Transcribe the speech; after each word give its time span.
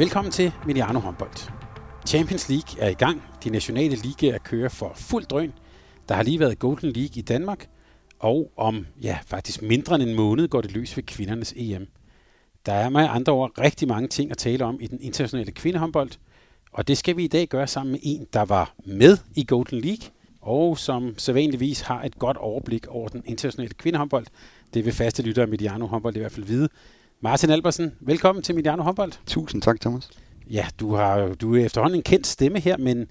Velkommen 0.00 0.32
til 0.32 0.52
Miliano 0.66 0.98
Håndbold. 0.98 1.50
Champions 2.06 2.48
League 2.48 2.80
er 2.80 2.88
i 2.88 2.94
gang. 2.94 3.22
De 3.44 3.50
nationale 3.50 3.96
ligaer 3.96 4.38
kører 4.38 4.68
for 4.68 4.92
fuld 4.96 5.24
drøn. 5.24 5.52
Der 6.08 6.14
har 6.14 6.22
lige 6.22 6.40
været 6.40 6.58
Golden 6.58 6.92
League 6.92 7.18
i 7.18 7.22
Danmark, 7.22 7.68
og 8.18 8.52
om 8.56 8.86
ja, 9.02 9.18
faktisk 9.26 9.62
mindre 9.62 9.94
end 9.94 10.02
en 10.02 10.16
måned 10.16 10.48
går 10.48 10.60
det 10.60 10.72
løs 10.72 10.96
ved 10.96 11.04
kvindernes 11.04 11.54
EM. 11.56 11.86
Der 12.66 12.72
er 12.72 12.88
med 12.88 13.06
andre 13.10 13.32
ord 13.32 13.58
rigtig 13.58 13.88
mange 13.88 14.08
ting 14.08 14.30
at 14.30 14.38
tale 14.38 14.64
om 14.64 14.78
i 14.80 14.86
den 14.86 14.98
internationale 15.00 15.52
kvindehåndbold, 15.52 16.10
og 16.72 16.88
det 16.88 16.98
skal 16.98 17.16
vi 17.16 17.24
i 17.24 17.28
dag 17.28 17.48
gøre 17.48 17.66
sammen 17.66 17.92
med 17.92 18.00
en, 18.02 18.26
der 18.32 18.44
var 18.44 18.74
med 18.84 19.18
i 19.36 19.44
Golden 19.48 19.80
League, 19.80 20.08
og 20.40 20.78
som 20.78 21.14
sædvanligvis 21.18 21.80
har 21.80 22.02
et 22.02 22.18
godt 22.18 22.36
overblik 22.36 22.86
over 22.86 23.08
den 23.08 23.22
internationale 23.26 23.74
kvindehåndbold. 23.74 24.26
Det 24.74 24.84
vil 24.84 24.92
faste 24.92 25.22
lyttere 25.22 25.42
af 25.42 25.48
Mediano 25.48 25.86
Håndbold 25.86 26.16
i 26.16 26.18
hvert 26.18 26.32
fald 26.32 26.46
vide. 26.46 26.68
Martin 27.22 27.50
Albersen, 27.50 27.92
velkommen 28.00 28.42
til 28.42 28.54
Mediano 28.54 28.82
Håndbold. 28.82 29.12
Tusind 29.26 29.62
tak, 29.62 29.80
Thomas. 29.80 30.10
Ja, 30.50 30.66
du, 30.80 30.94
har, 30.94 31.34
du 31.40 31.56
er 31.56 31.64
efterhånden 31.64 31.98
en 31.98 32.02
kendt 32.02 32.26
stemme 32.26 32.60
her, 32.60 32.76
men 32.76 33.06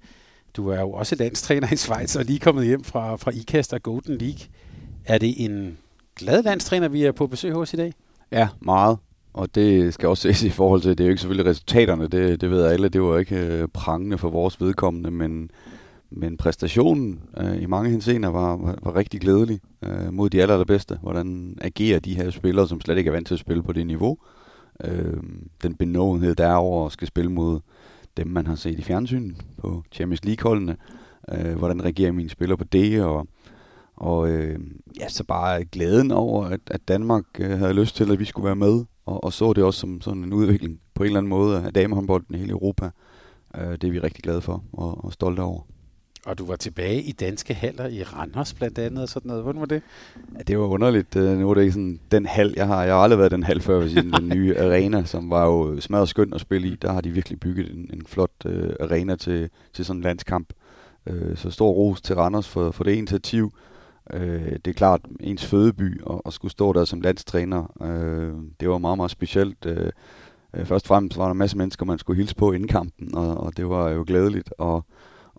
du 0.56 0.68
er 0.68 0.80
jo 0.80 0.92
også 0.92 1.16
landstræner 1.16 1.74
i 1.74 1.76
Schweiz 1.76 2.16
og 2.16 2.26
lige 2.26 2.40
kommet 2.40 2.66
hjem 2.66 2.84
fra, 2.84 3.16
fra 3.16 3.32
IKAST 3.32 3.74
og 3.74 3.84
Golden 3.84 4.18
League. 4.18 4.40
Er 5.06 5.18
det 5.18 5.46
en 5.46 5.78
glad 6.16 6.44
landstræner, 6.44 6.88
vi 6.88 7.04
er 7.04 7.12
på 7.12 7.28
besøg 7.28 7.54
hos 7.54 7.74
i 7.74 7.78
dag? 7.78 7.94
Ja, 8.32 8.48
meget. 8.60 8.98
Og 9.34 9.56
det 9.56 9.94
skal 9.94 10.10
også 10.10 10.22
ses 10.22 10.44
i 10.44 10.50
forhold 10.50 10.82
til, 10.82 10.90
det 10.90 11.00
er 11.00 11.06
jo 11.06 11.10
ikke 11.10 11.22
selvfølgelig 11.22 11.52
resultaterne, 11.52 12.08
det, 12.08 12.42
det 12.42 12.52
ved 12.52 12.66
alle, 12.66 12.90
det 12.90 13.02
var 13.02 13.18
ikke 13.18 13.36
øh, 13.36 13.68
prangende 13.68 14.18
for 14.18 14.30
vores 14.30 14.62
vedkommende, 14.62 15.12
men, 15.12 15.52
men 16.12 16.38
præstationen 16.38 17.20
øh, 17.38 17.62
i 17.62 17.66
mange 17.66 17.90
henseender 17.90 18.30
var, 18.30 18.56
var, 18.56 18.80
var 18.84 18.96
rigtig 18.96 19.22
glædelig 19.22 19.60
øh, 19.84 20.14
mod 20.14 20.30
de 20.30 20.42
aller, 20.42 20.54
allerbedste. 20.54 21.00
Hvordan 21.02 21.58
agerer 21.62 22.00
de 22.00 22.16
her 22.16 22.30
spillere, 22.30 22.68
som 22.68 22.82
slet 22.82 22.98
ikke 22.98 23.08
er 23.08 23.12
vant 23.12 23.28
til 23.28 23.36
at 23.36 23.40
spille 23.40 23.64
på 23.64 23.74
det 23.74 23.88
niveau? 23.88 24.18
Øh, 24.84 25.24
den 25.64 25.76
benådenhed, 25.76 26.36
der 26.36 26.48
er 26.48 26.56
over 26.56 26.86
at 26.86 26.92
skal 26.92 27.08
spille 27.08 27.32
mod 27.32 27.60
dem, 28.18 28.28
man 28.28 28.48
har 28.48 28.56
set 28.56 28.80
i 28.80 28.82
fjernsynet 28.82 29.46
på 29.58 29.84
Champions 29.92 30.26
League-holdene. 30.26 30.78
Øh, 31.32 31.58
hvordan 31.58 31.84
reagerer 31.84 32.12
mine 32.12 32.30
spillere 32.30 32.58
på 32.58 32.64
det? 32.64 33.04
Og, 33.04 33.28
og 33.96 34.30
øh, 34.30 34.60
ja, 35.00 35.10
så 35.10 35.24
bare 35.24 35.66
glæden 35.66 36.12
over, 36.12 36.46
at, 36.46 36.62
at 36.68 36.88
Danmark 36.88 37.24
øh, 37.40 37.60
havde 37.60 37.74
lyst 37.74 37.96
til, 37.96 38.12
at 38.12 38.20
vi 38.20 38.26
skulle 38.26 38.46
være 38.46 38.56
med. 38.56 38.86
Og, 39.06 39.24
og 39.24 39.34
så 39.34 39.54
det 39.54 39.64
også 39.64 39.80
som 39.80 40.02
sådan 40.02 40.24
en 40.24 40.34
udvikling 40.34 40.80
på 40.94 41.04
en 41.04 41.08
eller 41.08 41.18
anden 41.18 41.30
måde 41.30 41.64
af 41.64 41.74
damehåndbolden 41.74 42.36
i 42.36 42.38
hele 42.38 42.52
Europa. 42.52 42.90
Øh, 43.58 43.72
det 43.72 43.84
er 43.84 43.92
vi 43.92 44.00
rigtig 44.00 44.24
glade 44.24 44.42
for 44.42 44.64
og, 44.74 45.06
og 45.06 45.14
stolte 45.14 45.40
over. 45.40 45.62
Og 46.26 46.38
du 46.38 46.46
var 46.46 46.56
tilbage 46.56 47.02
i 47.02 47.12
danske 47.12 47.54
haller 47.54 47.88
i 47.88 48.04
Randers 48.04 48.54
blandt 48.54 48.80
andet 48.80 49.04
og 49.04 49.10
sådan 49.10 49.30
noget. 49.30 49.44
Hvordan 49.44 49.60
var 49.60 49.66
det? 49.66 49.82
Ja, 50.38 50.44
det 50.44 50.60
var 50.60 50.66
underligt. 50.66 51.16
Øh, 51.16 51.38
nu 51.38 51.50
er 51.50 51.54
det 51.54 51.62
ikke 51.62 51.72
sådan 51.72 52.00
den 52.12 52.26
hal, 52.26 52.54
jeg 52.56 52.68
har. 52.68 52.84
Jeg 52.84 52.94
har 52.94 53.02
aldrig 53.02 53.20
været 53.20 53.32
den 53.32 53.44
hal 53.44 53.62
før, 53.62 53.88
siden 53.88 54.14
den 54.14 54.30
nye 54.30 54.58
arena, 54.64 55.06
som 55.06 55.30
var 55.30 55.46
jo 55.46 55.82
smadret 55.82 56.10
skønt 56.10 56.34
at 56.34 56.42
spille 56.42 56.68
i. 56.68 56.76
Der 56.76 56.92
har 56.92 57.02
de 57.02 57.10
virkelig 57.10 57.40
bygget 57.40 57.72
en, 57.72 57.90
en 57.94 58.06
flot 58.06 58.32
uh, 58.46 58.52
arena 58.80 59.16
til, 59.16 59.50
til 59.74 59.86
sådan 59.86 60.00
en 60.00 60.04
landskamp. 60.04 60.54
Uh, 61.10 61.36
så 61.36 61.52
stor 61.52 61.72
ros 61.72 62.02
til 62.02 62.16
Randers 62.16 62.48
for, 62.48 62.72
for 62.72 62.84
det 62.84 62.96
initiativ. 62.96 63.54
Uh, 64.14 64.22
det 64.66 64.68
er 64.68 64.74
klart 64.74 65.02
ens 65.20 65.46
fødeby 65.46 66.02
at, 66.10 66.22
at 66.26 66.34
skulle 66.34 66.52
stå 66.52 66.74
der 66.74 66.86
som 66.86 67.02
landstræner. 67.02 67.72
Uh, 67.76 68.44
det 68.60 68.70
var 68.70 68.78
meget, 68.78 68.98
meget 68.98 69.12
specielt. 69.12 69.66
Uh, 69.66 70.66
først 70.66 70.86
og 70.86 70.88
fremmest 70.88 71.18
var 71.18 71.24
der 71.24 71.32
en 71.32 71.38
masse 71.38 71.58
mennesker, 71.58 71.86
man 71.86 72.00
skulle 72.00 72.18
hilse 72.18 72.36
på 72.36 72.52
inden 72.52 72.68
kampen, 72.68 73.16
og, 73.16 73.38
og 73.38 73.58
det 73.58 73.70
var 73.70 73.90
jo 73.90 74.04
glædeligt. 74.08 74.54
Og 74.58 74.86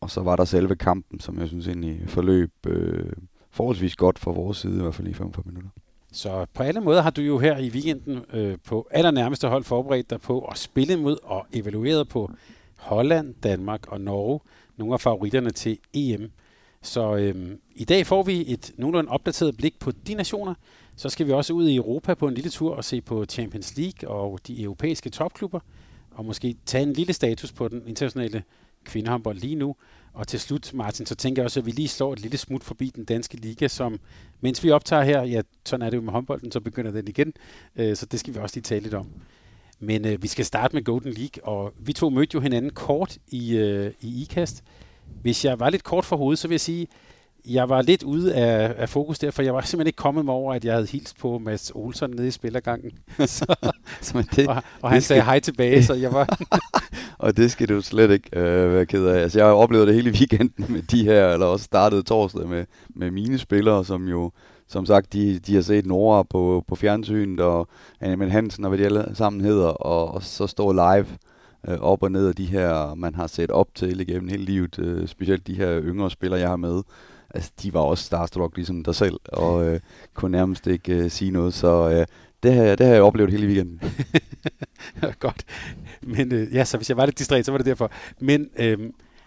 og 0.00 0.10
så 0.10 0.20
var 0.20 0.36
der 0.36 0.44
selve 0.44 0.76
kampen, 0.76 1.20
som 1.20 1.38
jeg 1.38 1.48
synes 1.48 1.66
egentlig 1.66 2.00
forløb 2.06 2.52
øh, 2.66 3.12
forholdsvis 3.50 3.96
godt 3.96 4.18
fra 4.18 4.32
vores 4.32 4.58
side, 4.58 4.78
i 4.78 4.82
hvert 4.82 4.94
fald 4.94 5.08
i 5.08 5.12
45 5.12 5.42
minutter. 5.46 5.70
Så 6.12 6.46
på 6.54 6.62
alle 6.62 6.80
måder 6.80 7.02
har 7.02 7.10
du 7.10 7.22
jo 7.22 7.38
her 7.38 7.58
i 7.58 7.70
weekenden 7.70 8.24
øh, 8.32 8.58
på 8.64 8.88
allernærmeste 8.90 9.48
hold 9.48 9.64
forberedt 9.64 10.10
dig 10.10 10.20
på 10.20 10.40
at 10.40 10.58
spille 10.58 10.96
mod 10.96 11.16
og 11.22 11.46
evalueret 11.52 12.08
på 12.08 12.30
Holland, 12.76 13.34
Danmark 13.42 13.92
og 13.92 14.00
Norge, 14.00 14.40
nogle 14.76 14.94
af 14.94 15.00
favoritterne 15.00 15.50
til 15.50 15.78
EM. 15.94 16.30
Så 16.82 17.16
øh, 17.16 17.56
i 17.74 17.84
dag 17.84 18.06
får 18.06 18.22
vi 18.22 18.52
et 18.52 18.72
nogenlunde 18.76 19.10
opdateret 19.10 19.56
blik 19.56 19.78
på 19.78 19.90
de 19.90 20.14
nationer. 20.14 20.54
Så 20.96 21.08
skal 21.08 21.26
vi 21.26 21.32
også 21.32 21.52
ud 21.52 21.68
i 21.68 21.76
Europa 21.76 22.14
på 22.14 22.28
en 22.28 22.34
lille 22.34 22.50
tur 22.50 22.74
og 22.74 22.84
se 22.84 23.00
på 23.00 23.24
Champions 23.24 23.76
League 23.76 24.10
og 24.10 24.38
de 24.46 24.62
europæiske 24.62 25.10
topklubber, 25.10 25.60
og 26.10 26.24
måske 26.24 26.56
tage 26.66 26.82
en 26.82 26.92
lille 26.92 27.12
status 27.12 27.52
på 27.52 27.68
den 27.68 27.82
internationale 27.86 28.42
kvindehåndbold 28.84 29.38
lige 29.38 29.54
nu. 29.54 29.76
Og 30.12 30.28
til 30.28 30.40
slut, 30.40 30.74
Martin, 30.74 31.06
så 31.06 31.14
tænker 31.14 31.42
jeg 31.42 31.44
også, 31.44 31.60
at 31.60 31.66
vi 31.66 31.70
lige 31.70 31.88
slår 31.88 32.12
et 32.12 32.20
lille 32.20 32.38
smut 32.38 32.64
forbi 32.64 32.92
den 32.96 33.04
danske 33.04 33.36
liga, 33.36 33.68
som 33.68 34.00
mens 34.40 34.64
vi 34.64 34.70
optager 34.70 35.02
her, 35.02 35.22
ja, 35.22 35.42
sådan 35.66 35.86
er 35.86 35.90
det 35.90 35.96
jo 35.96 36.02
med 36.02 36.12
håndbolden, 36.12 36.52
så 36.52 36.60
begynder 36.60 36.90
den 36.90 37.08
igen. 37.08 37.32
Øh, 37.76 37.96
så 37.96 38.06
det 38.06 38.20
skal 38.20 38.34
vi 38.34 38.38
også 38.38 38.56
lige 38.56 38.62
tale 38.62 38.82
lidt 38.82 38.94
om. 38.94 39.06
Men 39.78 40.06
øh, 40.06 40.22
vi 40.22 40.28
skal 40.28 40.44
starte 40.44 40.76
med 40.76 40.84
Golden 40.84 41.12
League, 41.12 41.44
og 41.44 41.72
vi 41.78 41.92
to 41.92 42.10
mødte 42.10 42.34
jo 42.34 42.40
hinanden 42.40 42.70
kort 42.70 43.18
i, 43.28 43.56
øh, 43.56 43.92
i 44.00 44.22
IKAST. 44.22 44.64
Hvis 45.22 45.44
jeg 45.44 45.60
var 45.60 45.70
lidt 45.70 45.84
kort 45.84 46.04
for 46.04 46.16
hovedet, 46.16 46.38
så 46.38 46.48
vil 46.48 46.54
jeg 46.54 46.60
sige, 46.60 46.86
jeg 47.48 47.68
var 47.68 47.82
lidt 47.82 48.02
ude 48.02 48.34
af, 48.34 48.74
af 48.78 48.88
fokus 48.88 49.18
der, 49.18 49.30
for 49.30 49.42
jeg 49.42 49.54
var 49.54 49.60
simpelthen 49.60 49.86
ikke 49.86 49.96
kommet 49.96 50.24
mig 50.24 50.34
over, 50.34 50.54
at 50.54 50.64
jeg 50.64 50.74
havde 50.74 50.86
hilst 50.86 51.18
på 51.18 51.38
Mads 51.38 51.72
Olsen 51.74 52.10
nede 52.10 52.28
i 52.28 52.30
spillergangen. 52.30 52.90
så, 53.18 53.54
så 54.00 54.26
det, 54.36 54.48
og, 54.48 54.62
og 54.82 54.90
han 54.90 55.02
sagde 55.02 55.22
hej 55.22 55.40
tilbage, 55.40 55.84
så 55.84 55.94
jeg 55.94 56.12
var... 56.12 56.38
og 57.18 57.36
det 57.36 57.50
skal 57.50 57.68
du 57.68 57.80
slet 57.80 58.10
ikke 58.10 58.38
øh, 58.38 58.72
være 58.72 58.86
ked 58.86 59.06
af. 59.06 59.20
Altså, 59.20 59.38
jeg 59.38 59.46
har 59.46 59.54
oplevet 59.54 59.86
det 59.86 59.94
hele 59.94 60.10
weekenden 60.10 60.66
med 60.68 60.82
de 60.82 61.04
her, 61.04 61.28
eller 61.28 61.46
også 61.46 61.64
startede 61.64 62.02
torsdag 62.02 62.48
med, 62.48 62.64
med 62.88 63.10
mine 63.10 63.38
spillere, 63.38 63.84
som 63.84 64.08
jo 64.08 64.30
som 64.68 64.86
sagt, 64.86 65.12
de, 65.12 65.38
de 65.38 65.54
har 65.54 65.62
set 65.62 65.86
Nora 65.86 66.22
på, 66.22 66.64
på 66.68 66.76
fjernsynet, 66.76 67.40
og 67.40 67.68
Anne 68.00 68.30
Hansen 68.30 68.64
og 68.64 68.68
hvad 68.68 68.78
de 68.78 68.84
alle 68.84 69.10
sammen 69.14 69.40
hedder, 69.40 69.66
og, 69.66 70.14
og 70.14 70.22
så 70.22 70.46
står 70.46 70.72
live 70.72 71.06
øh, 71.68 71.78
op 71.80 72.02
og 72.02 72.12
ned 72.12 72.28
af 72.28 72.34
de 72.34 72.46
her, 72.46 72.94
man 72.94 73.14
har 73.14 73.26
set 73.26 73.50
op 73.50 73.74
til 73.74 74.00
igennem 74.00 74.28
hele 74.28 74.44
livet, 74.44 74.78
øh, 74.78 75.08
specielt 75.08 75.46
de 75.46 75.54
her 75.54 75.80
yngre 75.82 76.10
spillere, 76.10 76.40
jeg 76.40 76.48
har 76.48 76.56
med 76.56 76.82
altså, 77.34 77.50
de 77.62 77.74
var 77.74 77.80
også 77.80 78.04
starstruck 78.04 78.56
ligesom 78.56 78.84
dig 78.84 78.94
selv, 78.94 79.20
og 79.24 79.66
øh, 79.66 79.80
kunne 80.14 80.32
nærmest 80.32 80.66
ikke 80.66 80.94
øh, 80.94 81.10
sige 81.10 81.30
noget, 81.30 81.54
så 81.54 81.90
øh, 81.90 82.06
det, 82.42 82.54
har, 82.54 82.76
det 82.76 82.86
har 82.86 82.94
jeg 82.94 83.02
oplevet 83.02 83.30
hele 83.30 83.46
weekenden. 83.46 83.80
Godt. 85.18 85.44
Men 86.02 86.32
øh, 86.32 86.54
ja, 86.54 86.64
så 86.64 86.76
hvis 86.76 86.88
jeg 86.88 86.96
var 86.96 87.06
lidt 87.06 87.18
distræt, 87.18 87.46
så 87.46 87.52
var 87.52 87.58
det 87.58 87.66
derfor. 87.66 87.90
Men 88.20 88.48
øh, 88.58 88.78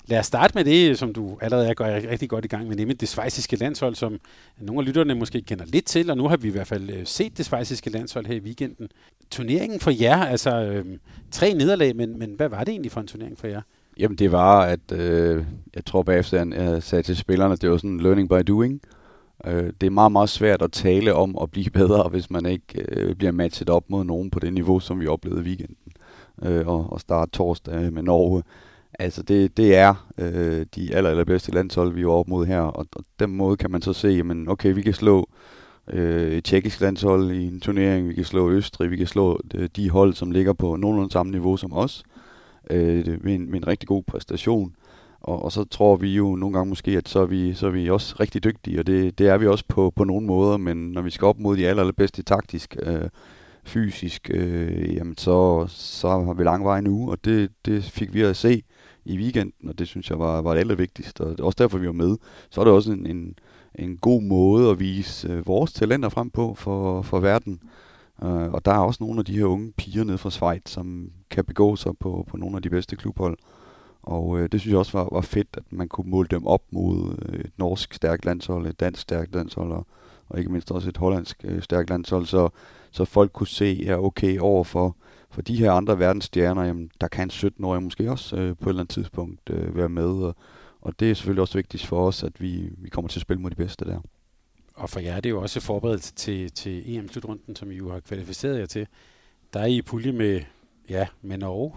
lad 0.05 0.19
os 0.19 0.25
starte 0.25 0.51
med 0.55 0.65
det, 0.65 0.99
som 0.99 1.13
du 1.13 1.37
allerede 1.41 1.69
er 1.69 1.73
gået 1.73 2.07
rigtig 2.09 2.29
godt 2.29 2.45
i 2.45 2.47
gang 2.47 2.67
med, 2.67 2.75
nemlig 2.75 3.01
det 3.01 3.09
svejsiske 3.09 3.55
landshold, 3.55 3.95
som 3.95 4.19
nogle 4.57 4.81
af 4.81 4.85
lytterne 4.85 5.15
måske 5.15 5.41
kender 5.41 5.65
lidt 5.65 5.85
til, 5.85 6.09
og 6.09 6.17
nu 6.17 6.27
har 6.27 6.37
vi 6.37 6.47
i 6.47 6.51
hvert 6.51 6.67
fald 6.67 6.89
øh, 6.89 7.05
set 7.05 7.37
det 7.37 7.45
svejsiske 7.45 7.89
landshold 7.89 8.25
her 8.25 8.35
i 8.35 8.39
weekenden. 8.39 8.87
Turneringen 9.31 9.79
for 9.79 9.91
jer, 9.91 10.25
altså 10.25 10.61
øh, 10.61 10.85
tre 11.31 11.53
nederlag, 11.53 11.95
men, 11.95 12.19
men 12.19 12.33
hvad 12.33 12.49
var 12.49 12.63
det 12.63 12.71
egentlig 12.71 12.91
for 12.91 13.01
en 13.01 13.07
turnering 13.07 13.37
for 13.37 13.47
jer? 13.47 13.61
Jamen 13.99 14.17
det 14.17 14.31
var, 14.31 14.61
at 14.61 14.91
øh, 14.91 15.45
jeg 15.75 15.85
tror 15.85 16.03
bagefter, 16.03 16.45
jeg 16.55 16.83
sagde 16.83 17.03
til 17.03 17.15
spillerne, 17.15 17.53
at 17.53 17.61
det 17.61 17.69
var 17.69 17.77
sådan 17.77 17.99
learning 17.99 18.29
by 18.29 18.41
doing. 18.47 18.81
Øh, 19.45 19.73
det 19.81 19.87
er 19.87 19.91
meget, 19.91 20.11
meget 20.11 20.29
svært 20.29 20.61
at 20.61 20.71
tale 20.71 21.13
om 21.13 21.37
at 21.41 21.51
blive 21.51 21.69
bedre, 21.79 22.09
hvis 22.09 22.29
man 22.29 22.45
ikke 22.45 22.85
øh, 22.89 23.15
bliver 23.15 23.31
matchet 23.31 23.69
op 23.69 23.89
mod 23.89 24.03
nogen 24.03 24.29
på 24.29 24.39
det 24.39 24.53
niveau, 24.53 24.79
som 24.79 24.99
vi 24.99 25.07
oplevede 25.07 25.41
i 25.41 25.43
weekenden. 25.43 25.93
Øh, 26.43 26.67
og, 26.67 26.93
og 26.93 26.99
starte 26.99 27.31
torsdag 27.31 27.93
med 27.93 28.03
Norge. 28.03 28.43
Altså 28.99 29.23
det, 29.23 29.57
det 29.57 29.75
er 29.75 30.07
øh, 30.17 30.65
de 30.75 30.95
aller, 30.95 31.09
allerbedste 31.09 31.51
landshold, 31.51 31.93
vi 31.93 32.05
var 32.05 32.11
op 32.11 32.27
mod 32.27 32.45
her, 32.45 32.59
og, 32.59 32.85
og 32.95 33.03
den 33.19 33.35
måde 33.35 33.57
kan 33.57 33.71
man 33.71 33.81
så 33.81 33.93
se, 33.93 34.07
jamen 34.07 34.49
okay, 34.49 34.73
vi 34.73 34.81
kan 34.81 34.93
slå 34.93 35.29
øh, 35.87 36.31
et 36.31 36.43
tjekkisk 36.43 36.81
landshold 36.81 37.31
i 37.31 37.47
en 37.47 37.59
turnering, 37.59 38.09
vi 38.09 38.13
kan 38.13 38.23
slå 38.23 38.51
Østrig, 38.51 38.91
vi 38.91 38.97
kan 38.97 39.07
slå 39.07 39.39
øh, 39.55 39.69
de 39.75 39.89
hold, 39.89 40.13
som 40.13 40.31
ligger 40.31 40.53
på 40.53 40.75
nogenlunde 40.75 41.11
samme 41.11 41.31
niveau 41.31 41.57
som 41.57 41.73
os 41.73 42.03
øh, 42.69 43.23
med, 43.23 43.35
en, 43.35 43.51
med 43.51 43.59
en 43.59 43.67
rigtig 43.67 43.87
god 43.87 44.03
præstation. 44.03 44.75
Og, 45.21 45.43
og 45.43 45.51
så 45.51 45.63
tror 45.63 45.95
vi 45.95 46.15
jo 46.15 46.35
nogle 46.35 46.57
gange 46.57 46.69
måske, 46.69 46.91
at 46.91 47.09
så 47.09 47.19
er 47.19 47.25
vi, 47.25 47.53
så 47.53 47.67
er 47.67 47.71
vi 47.71 47.89
også 47.89 48.15
rigtig 48.19 48.43
dygtige, 48.43 48.79
og 48.79 48.87
det, 48.87 49.17
det 49.17 49.27
er 49.27 49.37
vi 49.37 49.47
også 49.47 49.63
på, 49.67 49.93
på 49.95 50.03
nogle 50.03 50.27
måder, 50.27 50.57
men 50.57 50.91
når 50.91 51.01
vi 51.01 51.09
skal 51.09 51.25
op 51.25 51.39
mod 51.39 51.57
de 51.57 51.67
aller, 51.67 51.81
allerbedste 51.81 52.23
taktisk, 52.23 52.77
øh, 52.83 53.09
fysisk, 53.63 54.29
øh, 54.33 54.95
jamen 54.95 55.17
så, 55.17 55.65
så 55.67 56.09
har 56.09 56.33
vi 56.33 56.43
lang 56.43 56.65
vej 56.65 56.81
nu, 56.81 57.11
og 57.11 57.25
det, 57.25 57.51
det 57.65 57.83
fik 57.83 58.13
vi 58.13 58.21
at 58.21 58.37
se 58.37 58.63
i 59.05 59.17
weekenden, 59.17 59.69
og 59.69 59.79
det 59.79 59.87
synes 59.87 60.09
jeg 60.09 60.19
var, 60.19 60.41
var 60.41 60.53
det 60.53 60.59
allervigtigste, 60.59 61.21
og 61.21 61.31
det 61.31 61.39
er 61.39 61.43
også 61.43 61.63
derfor, 61.63 61.77
vi 61.77 61.87
var 61.87 61.93
med. 61.93 62.17
Så 62.49 62.61
er 62.61 62.65
det 62.65 62.73
også 62.73 62.91
en, 62.91 63.05
en, 63.05 63.35
en 63.75 63.97
god 63.97 64.21
måde 64.21 64.69
at 64.69 64.79
vise 64.79 65.29
øh, 65.29 65.47
vores 65.47 65.73
talenter 65.73 66.09
frem 66.09 66.29
på 66.29 66.53
for, 66.53 67.01
for 67.01 67.19
verden. 67.19 67.59
Øh, 68.23 68.51
og 68.53 68.65
der 68.65 68.71
er 68.71 68.79
også 68.79 69.03
nogle 69.03 69.19
af 69.19 69.25
de 69.25 69.37
her 69.37 69.45
unge 69.45 69.71
piger 69.71 70.03
nede 70.03 70.17
fra 70.17 70.29
Schweiz, 70.29 70.69
som 70.69 71.11
kan 71.29 71.45
begå 71.45 71.75
sig 71.75 71.91
på, 71.99 72.25
på 72.27 72.37
nogle 72.37 72.55
af 72.55 72.61
de 72.61 72.69
bedste 72.69 72.95
klubhold. 72.95 73.37
Og 74.03 74.39
øh, 74.39 74.49
det 74.51 74.61
synes 74.61 74.71
jeg 74.71 74.79
også 74.79 74.97
var, 74.97 75.09
var 75.11 75.21
fedt, 75.21 75.47
at 75.53 75.63
man 75.71 75.87
kunne 75.87 76.09
måle 76.09 76.27
dem 76.31 76.47
op 76.47 76.63
mod 76.71 77.17
øh, 77.21 77.39
et 77.39 77.51
norsk 77.57 77.93
stærkt 77.93 78.25
landshold, 78.25 78.67
et 78.67 78.79
dansk 78.79 79.01
stærkt 79.01 79.35
landshold, 79.35 79.71
og, 79.71 79.87
og 80.29 80.39
ikke 80.39 80.51
mindst 80.51 80.71
også 80.71 80.89
et 80.89 80.97
hollandsk 80.97 81.41
øh, 81.43 81.61
stærkt 81.61 81.89
landshold, 81.89 82.25
så, 82.25 82.49
så 82.91 83.05
folk 83.05 83.31
kunne 83.31 83.47
se, 83.47 83.83
ja 83.85 84.03
okay, 84.03 84.39
over 84.39 84.63
for, 84.63 84.95
for 85.29 85.41
de 85.41 85.55
her 85.55 85.71
andre 85.71 85.99
verdensstjerner, 85.99 86.63
jamen, 86.63 86.89
der 87.01 87.07
kan 87.07 87.29
17-årige 87.33 87.81
måske 87.81 88.11
også 88.11 88.35
øh, 88.35 88.55
på 88.57 88.69
et 88.69 88.69
eller 88.69 88.81
andet 88.81 88.93
tidspunkt 88.93 89.49
øh, 89.49 89.75
være 89.75 89.89
med, 89.89 90.23
og, 90.23 90.35
og 90.81 90.99
det 90.99 91.11
er 91.11 91.15
selvfølgelig 91.15 91.41
også 91.41 91.57
vigtigt 91.57 91.85
for 91.85 92.07
os, 92.07 92.23
at 92.23 92.41
vi, 92.41 92.69
vi 92.77 92.89
kommer 92.89 93.09
til 93.09 93.19
at 93.19 93.21
spille 93.21 93.41
mod 93.41 93.49
de 93.49 93.55
bedste 93.55 93.85
der. 93.85 93.99
Og 94.73 94.89
for 94.89 94.99
jer 94.99 95.15
er 95.15 95.19
det 95.21 95.29
jo 95.29 95.41
også 95.41 95.59
forberedelse 95.59 96.13
til, 96.13 96.51
til 96.51 96.95
EM-slutrunden, 96.95 97.55
som 97.55 97.71
I 97.71 97.75
jo 97.75 97.91
har 97.91 97.99
kvalificeret 97.99 98.59
jer 98.59 98.65
til. 98.65 98.87
Der 99.53 99.59
er 99.59 99.65
I 99.65 99.77
i 99.77 99.81
pulje 99.81 100.11
med, 100.11 100.41
ja, 100.89 101.07
med 101.21 101.37
Norge, 101.37 101.71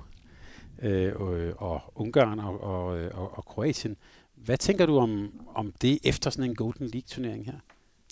øh, 0.82 1.12
og, 1.16 1.52
og 1.56 1.80
Ungarn 1.94 2.38
og, 2.38 2.60
og, 2.60 2.84
og, 3.14 3.38
og 3.38 3.44
Kroatien. 3.44 3.96
Hvad 4.34 4.56
tænker 4.56 4.86
du 4.86 4.98
om, 4.98 5.30
om 5.54 5.72
det 5.82 5.98
efter 6.04 6.30
sådan 6.30 6.50
en 6.50 6.56
Golden 6.56 6.86
League-turnering 6.86 7.46
her? 7.46 7.54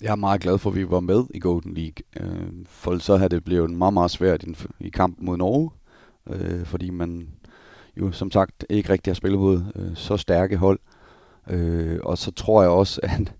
Jeg 0.01 0.11
er 0.11 0.15
meget 0.15 0.41
glad 0.41 0.57
for, 0.57 0.69
at 0.69 0.75
vi 0.75 0.89
var 0.89 0.99
med 0.99 1.23
i 1.29 1.39
Golden 1.39 1.73
League. 1.73 2.03
Øh, 2.19 2.65
for 2.65 2.97
så 2.97 3.17
havde 3.17 3.29
det 3.29 3.43
blevet 3.43 3.69
meget, 3.69 3.93
meget 3.93 4.11
svært 4.11 4.43
i, 4.43 4.55
i 4.79 4.89
kampen 4.89 5.25
mod 5.25 5.37
Norge, 5.37 5.71
øh, 6.29 6.65
fordi 6.65 6.89
man 6.89 7.29
jo 7.97 8.11
som 8.11 8.31
sagt 8.31 8.65
ikke 8.69 8.89
rigtig 8.89 9.11
har 9.11 9.15
spillet 9.15 9.39
mod 9.39 9.63
øh, 9.75 9.95
så 9.95 10.17
stærke 10.17 10.57
hold. 10.57 10.79
Øh, 11.49 11.99
og 12.03 12.17
så 12.17 12.31
tror 12.31 12.61
jeg 12.61 12.71
også, 12.71 13.01
at, 13.03 13.33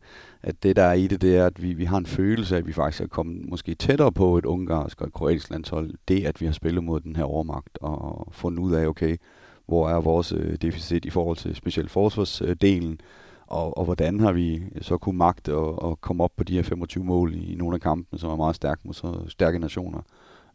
at 0.45 0.63
det 0.63 0.75
der 0.75 0.83
er 0.83 0.93
i 0.93 1.07
det, 1.07 1.21
det 1.21 1.37
er, 1.37 1.45
at 1.45 1.63
vi, 1.63 1.73
vi 1.73 1.85
har 1.85 1.97
en 1.97 2.05
følelse 2.05 2.55
af, 2.55 2.59
at 2.59 2.67
vi 2.67 2.73
faktisk 2.73 3.03
er 3.03 3.07
kommet 3.07 3.49
måske 3.49 3.75
tættere 3.75 4.11
på 4.11 4.37
et 4.37 4.45
ungarsk 4.45 5.01
og 5.01 5.07
et 5.07 5.13
kroatisk 5.13 5.49
landshold. 5.49 5.93
Det, 6.07 6.25
at 6.25 6.41
vi 6.41 6.45
har 6.45 6.53
spillet 6.53 6.83
mod 6.83 6.99
den 6.99 7.15
her 7.15 7.23
overmagt 7.23 7.77
og 7.81 8.27
fundet 8.31 8.59
ud 8.59 8.73
af, 8.73 8.87
okay, 8.87 9.17
hvor 9.65 9.89
er 9.89 10.01
vores 10.01 10.31
øh, 10.31 10.55
deficit 10.55 11.05
i 11.05 11.09
forhold 11.09 11.37
til 11.37 11.55
specielt 11.55 11.91
forsvarsdelen, 11.91 12.99
og, 13.47 13.77
og 13.77 13.85
hvordan 13.85 14.19
har 14.19 14.31
vi 14.31 14.63
så 14.81 14.97
kunne 14.97 15.17
magte 15.17 15.51
at, 15.51 15.79
at 15.85 16.01
komme 16.01 16.23
op 16.23 16.31
på 16.37 16.43
de 16.43 16.55
her 16.55 16.63
25 16.63 17.03
mål 17.03 17.33
i, 17.33 17.51
i 17.51 17.55
nogle 17.55 17.75
af 17.75 17.81
kampene, 17.81 18.19
som 18.19 18.31
er 18.31 18.35
meget 18.35 18.55
stærke 18.55 18.81
mod 18.83 18.93
så 18.93 19.23
stærke 19.27 19.59
nationer. 19.59 20.01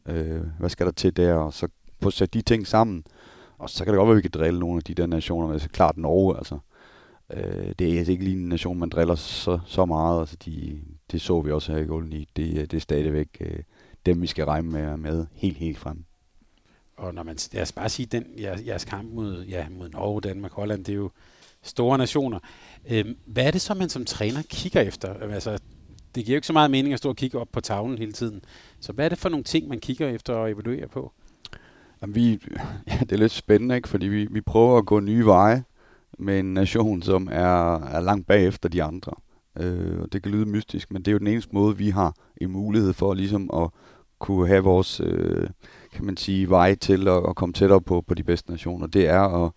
Øh, 0.07 0.41
hvad 0.59 0.71
skal 0.71 0.87
der 0.87 0.93
til 0.93 1.17
der? 1.17 1.35
Og 1.35 1.53
så 1.53 1.69
få 2.03 2.11
sat 2.11 2.35
de 2.35 2.43
ting 2.43 2.67
sammen, 2.67 3.05
og 3.59 3.71
så 3.71 3.85
kan 3.85 3.93
det 3.93 3.99
godt 3.99 4.07
være, 4.07 4.17
at 4.17 4.25
vi 4.25 4.29
kan 4.29 4.41
drille 4.41 4.61
nogle 4.61 4.77
af 4.77 4.83
de 4.83 4.95
der 4.95 5.07
nationer, 5.07 5.49
men 5.49 5.61
så 5.61 5.69
klart 5.69 5.97
Norge, 5.97 6.37
altså. 6.37 6.59
Øh, 7.33 7.75
det 7.79 7.93
er 7.93 7.99
altså 7.99 8.13
ikke 8.13 8.25
lige 8.25 8.37
en 8.37 8.49
nation, 8.49 8.79
man 8.79 8.89
driller 8.89 9.15
så, 9.15 9.59
så 9.67 9.85
meget. 9.85 10.21
Altså, 10.21 10.37
de, 10.45 10.81
det 11.13 11.21
så 11.21 11.41
vi 11.41 11.53
også 11.53 11.73
her 11.73 11.79
i 11.79 11.87
Golden 11.87 12.11
League. 12.11 12.27
Det, 12.37 12.71
det 12.71 12.77
er 12.77 12.81
stadigvæk 12.81 13.29
øh, 13.41 13.59
dem, 14.07 14.23
vi 14.23 14.27
skal 14.27 14.45
regne 14.45 14.71
med, 14.71 14.97
med 14.97 15.27
helt, 15.35 15.57
helt 15.57 15.79
frem. 15.79 16.05
Og 16.97 17.15
når 17.15 17.23
man, 17.23 17.39
lad 17.53 17.63
os 17.63 17.73
bare 17.73 17.89
sige, 17.89 18.07
den, 18.07 18.25
jeres, 18.41 18.67
jeres 18.67 18.85
kamp 18.85 19.13
mod, 19.13 19.45
ja, 19.45 19.67
mod 19.71 19.89
Norge, 19.89 20.21
Danmark, 20.21 20.53
Holland, 20.53 20.85
det 20.85 20.93
er 20.93 20.97
jo 20.97 21.11
store 21.63 21.99
nationer. 21.99 22.39
Øhm, 22.91 23.17
hvad 23.27 23.47
er 23.47 23.51
det 23.51 23.61
så, 23.61 23.75
man 23.75 23.89
som 23.89 24.05
træner 24.05 24.43
kigger 24.49 24.81
efter? 24.81 25.15
Altså, 25.15 25.59
det 26.15 26.25
giver 26.25 26.35
jo 26.35 26.39
ikke 26.39 26.47
så 26.47 26.53
meget 26.53 26.71
mening 26.71 26.93
at 26.93 26.99
stå 26.99 27.09
og 27.09 27.17
kigge 27.17 27.39
op 27.39 27.49
på 27.53 27.61
tavlen 27.61 27.99
hele 27.99 28.13
tiden. 28.13 28.43
Så 28.81 28.93
hvad 28.93 29.05
er 29.05 29.09
det 29.09 29.19
for 29.19 29.29
nogle 29.29 29.45
ting, 29.45 29.69
man 29.69 29.81
kigger 29.81 30.09
efter 30.09 30.35
og 30.35 30.51
evaluerer 30.51 30.87
på? 30.87 31.13
Jamen, 32.03 32.15
vi, 32.15 32.31
ja, 32.89 32.99
det 33.01 33.13
er 33.13 33.17
lidt 33.17 33.33
spændende, 33.33 33.77
ikke? 33.77 33.89
fordi 33.89 34.07
vi, 34.07 34.29
vi 34.31 34.41
prøver 34.41 34.79
at 34.79 34.87
gå 34.87 35.01
nye 35.01 35.27
veje 35.27 35.65
med 36.21 36.39
en 36.39 36.55
nation, 36.55 37.03
som 37.03 37.29
er, 37.33 37.75
er 37.75 38.01
langt 38.01 38.27
bagefter 38.27 38.69
de 38.69 38.83
andre. 38.83 39.13
Øh, 39.61 40.01
og 40.01 40.13
det 40.13 40.23
kan 40.23 40.33
lyde 40.33 40.47
mystisk, 40.47 40.93
men 40.93 41.03
det 41.03 41.09
er 41.09 41.13
jo 41.13 41.19
den 41.19 41.27
eneste 41.27 41.55
måde, 41.55 41.77
vi 41.77 41.91
har 41.91 42.15
en 42.41 42.51
mulighed 42.51 42.93
for 42.93 43.15
ligesom 43.15 43.51
at 43.55 43.69
kunne 44.19 44.49
have 44.49 44.65
vores, 44.65 45.01
øh, 45.05 45.49
kan 45.93 46.05
man 46.05 46.17
sige, 46.17 46.51
vej 46.51 46.75
til 46.75 47.09
at, 47.09 47.23
at 47.29 47.37
komme 47.37 47.53
tættere 47.53 47.81
på, 47.81 48.01
på 48.01 48.15
de 48.15 48.23
bedste 48.23 48.51
nationer. 48.51 48.87
Det 48.87 49.09
er 49.09 49.45
at, 49.45 49.53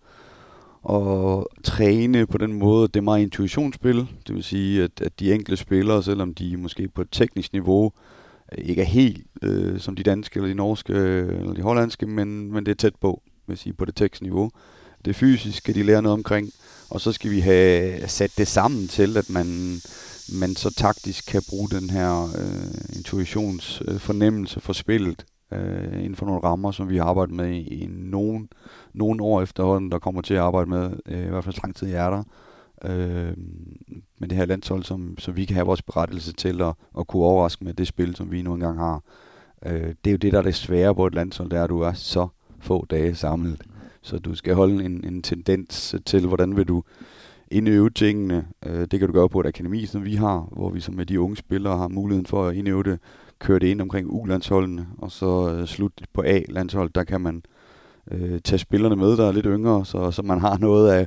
at 0.90 1.44
træne 1.64 2.26
på 2.26 2.38
den 2.38 2.52
måde, 2.52 2.88
det 2.88 2.96
er 2.96 3.00
meget 3.02 3.22
intuitionsspil. 3.22 3.96
Det 4.26 4.34
vil 4.34 4.44
sige, 4.44 4.82
at, 4.82 5.00
at 5.00 5.20
de 5.20 5.34
enkelte 5.34 5.56
spillere, 5.56 6.02
selvom 6.02 6.34
de 6.34 6.56
måske 6.56 6.88
på 6.88 7.02
et 7.02 7.08
teknisk 7.10 7.52
niveau 7.52 7.92
øh, 8.52 8.64
ikke 8.64 8.82
er 8.82 8.86
helt 8.86 9.26
øh, 9.42 9.78
som 9.78 9.96
de 9.96 10.02
danske 10.02 10.36
eller 10.36 10.48
de 10.48 10.54
norske 10.54 10.92
øh, 10.92 11.40
eller 11.40 11.54
de 11.54 11.62
hollandske, 11.62 12.06
men, 12.06 12.52
men 12.52 12.66
det 12.66 12.72
er 12.72 12.76
tæt 12.76 12.96
på, 13.00 13.22
vil 13.46 13.56
sige, 13.56 13.72
på 13.72 13.84
det 13.84 13.96
tekstniveau. 13.96 14.50
Det 15.04 15.16
fysiske 15.16 15.56
skal 15.56 15.74
de 15.74 15.82
lære 15.82 16.02
noget 16.02 16.18
omkring, 16.18 16.50
og 16.90 17.00
så 17.00 17.12
skal 17.12 17.30
vi 17.30 17.40
have 17.40 18.08
sat 18.08 18.30
det 18.38 18.48
sammen 18.48 18.88
til, 18.88 19.16
at 19.16 19.30
man, 19.30 19.46
man 20.40 20.56
så 20.56 20.74
taktisk 20.76 21.26
kan 21.26 21.42
bruge 21.48 21.68
den 21.68 21.90
her 21.90 22.24
øh, 22.38 22.96
intuitionsfornemmelse 22.96 24.56
øh, 24.56 24.62
for 24.62 24.72
spillet 24.72 25.24
øh, 25.52 25.92
inden 25.92 26.16
for 26.16 26.26
nogle 26.26 26.40
rammer, 26.40 26.70
som 26.70 26.88
vi 26.88 26.96
har 26.96 27.04
arbejdet 27.04 27.34
med 27.34 27.50
i, 27.50 27.82
i 27.82 27.86
nogen, 27.90 28.48
nogen 28.92 29.20
år 29.20 29.42
efterhånden, 29.42 29.90
der 29.90 29.98
kommer 29.98 30.22
til 30.22 30.34
at 30.34 30.40
arbejde 30.40 30.70
med, 30.70 30.90
øh, 31.06 31.26
i 31.26 31.28
hvert 31.28 31.44
fald 31.44 31.62
lang 31.62 31.76
tid 31.76 31.88
jeg 31.88 32.06
er 32.06 32.10
der. 32.10 32.22
Øh, 32.84 33.36
med 34.20 34.28
det 34.28 34.38
her 34.38 34.44
landshold, 34.44 34.84
som, 34.84 35.18
som 35.18 35.36
vi 35.36 35.44
kan 35.44 35.54
have 35.54 35.66
vores 35.66 35.82
berettelse 35.82 36.32
til 36.32 36.62
at, 36.62 36.74
at 36.98 37.06
kunne 37.06 37.24
overraske 37.24 37.64
med 37.64 37.74
det 37.74 37.86
spil, 37.86 38.16
som 38.16 38.30
vi 38.30 38.42
nu 38.42 38.54
engang 38.54 38.78
har. 38.78 39.02
Øh, 39.66 39.94
det 40.04 40.06
er 40.06 40.10
jo 40.10 40.16
det, 40.16 40.32
der 40.32 40.38
er 40.38 40.42
det 40.42 40.54
svære 40.54 40.94
på 40.94 41.06
et 41.06 41.14
landshold, 41.14 41.50
det 41.50 41.58
er, 41.58 41.64
at 41.64 41.70
du 41.70 41.80
er 41.80 41.92
så 41.92 42.28
få 42.60 42.86
dage 42.90 43.14
samlet. 43.14 43.62
Så 44.04 44.18
du 44.18 44.34
skal 44.34 44.54
holde 44.54 44.84
en, 44.84 45.04
en 45.04 45.22
tendens 45.22 45.94
til, 46.06 46.26
hvordan 46.26 46.56
vil 46.56 46.68
du 46.68 46.82
indøve 47.50 47.90
tingene. 47.90 48.46
Øh, 48.66 48.80
det 48.80 48.98
kan 48.98 49.08
du 49.08 49.12
gøre 49.12 49.28
på 49.28 49.40
et 49.40 49.46
akademi, 49.46 49.86
som 49.86 50.04
vi 50.04 50.14
har, 50.14 50.48
hvor 50.52 50.70
vi 50.70 50.80
som 50.80 50.94
med 50.94 51.06
de 51.06 51.20
unge 51.20 51.36
spillere 51.36 51.78
har 51.78 51.88
muligheden 51.88 52.26
for 52.26 52.46
at 52.46 52.56
indøve 52.56 52.82
det, 52.82 52.98
køre 53.38 53.58
det 53.58 53.66
ind 53.66 53.80
omkring 53.80 54.10
U-landsholdene, 54.10 54.86
og 54.98 55.10
så 55.10 55.66
øh, 55.80 55.90
på 56.12 56.22
A-landshold, 56.22 56.90
der 56.94 57.04
kan 57.04 57.20
man 57.20 57.42
øh, 58.10 58.40
tage 58.40 58.58
spillerne 58.58 58.96
med, 58.96 59.16
der 59.16 59.28
er 59.28 59.32
lidt 59.32 59.46
yngre, 59.46 59.84
så, 59.84 60.10
så 60.10 60.22
man 60.22 60.40
har 60.40 60.58
noget 60.58 60.90
af, 60.90 61.06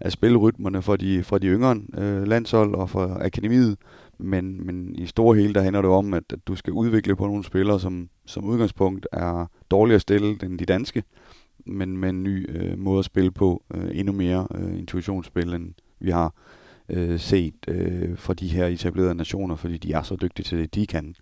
af 0.00 0.12
spilrytmerne 0.12 0.82
fra 0.82 0.96
de, 0.96 1.22
fra 1.22 1.38
de 1.38 1.46
yngre 1.46 1.80
øh, 1.98 2.26
landshold 2.26 2.74
og 2.74 2.90
fra 2.90 3.24
akademiet. 3.24 3.76
Men, 4.18 4.66
men 4.66 4.94
i 4.94 5.06
store 5.06 5.36
hele, 5.36 5.54
der 5.54 5.60
handler 5.60 5.82
det 5.82 5.90
om, 5.90 6.14
at, 6.14 6.24
at 6.32 6.38
du 6.46 6.56
skal 6.56 6.72
udvikle 6.72 7.16
på 7.16 7.26
nogle 7.26 7.44
spillere, 7.44 7.80
som 7.80 8.08
som 8.28 8.44
udgangspunkt 8.44 9.06
er 9.12 9.46
dårligere 9.70 10.00
stillet 10.00 10.42
end 10.42 10.58
de 10.58 10.64
danske, 10.64 11.02
men 11.68 11.96
med 11.96 12.08
en 12.08 12.22
ny 12.22 12.46
øh, 12.48 12.78
måde 12.78 12.98
at 12.98 13.04
spille 13.04 13.30
på, 13.30 13.62
øh, 13.74 13.98
endnu 13.98 14.12
mere 14.12 14.46
øh, 14.54 14.78
intuitionsspil, 14.78 15.54
end 15.54 15.74
vi 16.00 16.10
har 16.10 16.34
øh, 16.88 17.20
set 17.20 17.54
øh, 17.68 18.18
fra 18.18 18.34
de 18.34 18.48
her 18.48 18.66
etablerede 18.66 19.14
nationer, 19.14 19.56
fordi 19.56 19.76
de 19.78 19.92
er 19.92 20.02
så 20.02 20.16
dygtige 20.16 20.44
til 20.44 20.58
det, 20.58 20.74
de 20.74 20.86
kan. 20.86 21.14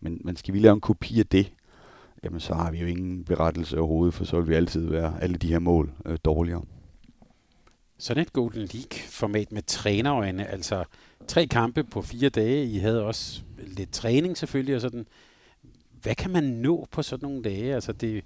Men, 0.00 0.20
men 0.24 0.36
skal 0.36 0.54
vi 0.54 0.58
lave 0.58 0.72
en 0.72 0.80
kopi 0.80 1.20
af 1.20 1.26
det, 1.26 1.52
jamen 2.24 2.40
så 2.40 2.54
har 2.54 2.70
vi 2.70 2.78
jo 2.78 2.86
ingen 2.86 3.24
berettelse 3.24 3.78
overhovedet, 3.78 4.14
for 4.14 4.24
så 4.24 4.40
vil 4.40 4.48
vi 4.48 4.54
altid 4.54 4.86
være 4.86 5.22
alle 5.22 5.36
de 5.36 5.48
her 5.48 5.58
mål 5.58 5.92
øh, 6.06 6.18
dårligere. 6.24 6.62
Sådan 7.98 8.22
et 8.22 8.32
Golden 8.32 8.68
League-format 8.72 9.52
med 9.52 9.62
trænerøjne, 9.62 10.46
altså 10.46 10.84
tre 11.28 11.46
kampe 11.46 11.84
på 11.84 12.02
fire 12.02 12.28
dage. 12.28 12.64
I 12.64 12.78
havde 12.78 13.04
også 13.04 13.42
lidt 13.66 13.92
træning 13.92 14.36
selvfølgelig, 14.36 14.74
og 14.74 14.80
sådan. 14.80 15.06
Hvad 16.02 16.14
kan 16.14 16.30
man 16.30 16.44
nå 16.44 16.88
på 16.90 17.02
sådan 17.02 17.28
nogle 17.28 17.42
dage? 17.42 17.74
Altså 17.74 17.92
det, 17.92 18.24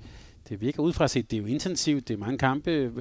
det 0.52 0.60
virker 0.60 0.82
ud 0.82 0.92
fra 0.92 1.08
set, 1.08 1.30
det 1.30 1.36
er 1.36 1.40
jo 1.40 1.46
intensivt, 1.46 2.08
det 2.08 2.14
er 2.14 2.18
mange 2.18 2.38
kampe. 2.38 2.92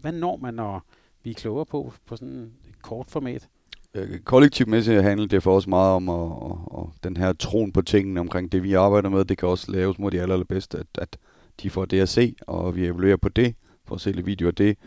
Hvad 0.00 0.12
når 0.12 0.36
man, 0.36 0.54
når 0.54 0.84
vi 1.22 1.30
er 1.30 1.34
klogere 1.34 1.66
på, 1.66 1.92
på 2.06 2.16
sådan 2.16 2.52
et 2.68 2.82
kort 2.82 3.06
format? 3.10 3.48
Øh, 3.94 4.18
Kollektivmæssigt 4.18 5.02
handler 5.02 5.26
det 5.26 5.42
for 5.42 5.56
os 5.56 5.66
meget 5.66 5.94
om 5.94 6.08
at, 6.08 6.14
og, 6.14 6.62
og 6.66 6.92
den 7.04 7.16
her 7.16 7.32
troen 7.32 7.72
på 7.72 7.82
tingene 7.82 8.20
omkring 8.20 8.52
det, 8.52 8.62
vi 8.62 8.74
arbejder 8.74 9.08
med. 9.08 9.24
Det 9.24 9.38
kan 9.38 9.48
også 9.48 9.72
laves 9.72 9.98
mod 9.98 10.10
de 10.10 10.20
aller, 10.20 10.34
allerbedste, 10.34 10.78
at, 10.78 10.86
at 10.98 11.16
de 11.62 11.70
får 11.70 11.84
det 11.84 12.00
at 12.00 12.08
se, 12.08 12.34
og 12.46 12.76
vi 12.76 12.86
evaluerer 12.86 13.16
på 13.16 13.28
det, 13.28 13.54
for 13.84 13.94
at 13.94 14.00
se 14.00 14.12
lidt 14.12 14.26
video 14.26 14.48
af 14.48 14.54
det. 14.54 14.78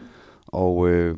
Og, 0.47 0.89
øh, 0.89 1.17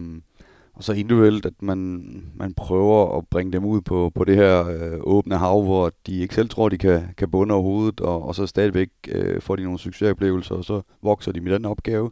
og 0.76 0.84
så 0.84 0.94
individuelt, 0.94 1.46
at 1.46 1.62
man, 1.62 2.06
man 2.36 2.54
prøver 2.54 3.18
at 3.18 3.28
bringe 3.28 3.54
dem 3.54 3.66
ud 3.66 3.82
på, 3.82 4.12
på 4.16 4.24
det 4.24 4.36
her 4.36 4.68
øh, 4.68 5.00
åbne 5.02 5.38
hav, 5.38 5.64
hvor 5.64 5.92
de 6.08 6.20
ikke 6.20 6.36
selv 6.36 6.50
tror, 6.50 6.70
de 6.70 6.78
kan, 6.78 7.14
kan 7.18 7.32
bunde 7.32 7.54
over 7.54 7.64
hovedet, 7.64 8.02
og, 8.02 8.28
og 8.28 8.36
så 8.36 8.48
stadigvæk 8.48 8.90
øh, 9.08 9.42
får 9.42 9.56
de 9.56 9.64
nogle 9.64 9.80
succesoplevelser, 9.80 10.56
og 10.56 10.66
så 10.66 10.82
vokser 11.02 11.32
de 11.32 11.42
med 11.42 11.52
den 11.52 11.66
opgave. 11.66 12.12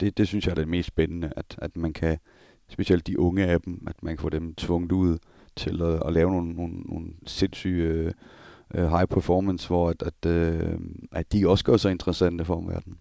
Det, 0.00 0.18
det 0.18 0.28
synes 0.28 0.46
jeg 0.46 0.50
er 0.50 0.54
det 0.54 0.68
mest 0.68 0.88
spændende, 0.88 1.32
at, 1.36 1.56
at 1.58 1.76
man 1.76 1.92
kan, 1.92 2.18
specielt 2.68 3.06
de 3.06 3.18
unge 3.18 3.46
af 3.46 3.60
dem, 3.60 3.86
at 3.86 4.02
man 4.02 4.16
kan 4.16 4.22
få 4.22 4.28
dem 4.28 4.54
tvunget 4.54 4.92
ud 4.92 5.18
til 5.56 5.82
at, 5.82 6.02
at 6.06 6.12
lave 6.12 6.30
nogle, 6.30 6.52
nogle, 6.52 6.74
nogle 6.74 7.06
sindssyge 7.26 7.88
øh, 7.88 8.12
øh 8.74 8.90
high 8.90 9.06
performance, 9.06 9.68
hvor 9.68 9.90
at, 9.90 10.02
at, 10.02 10.30
øh, 10.30 10.78
at 11.12 11.32
de 11.32 11.48
også 11.48 11.64
gør 11.64 11.76
sig 11.76 11.90
interessante 11.90 12.44
for 12.44 12.56
omverdenen. 12.56 12.98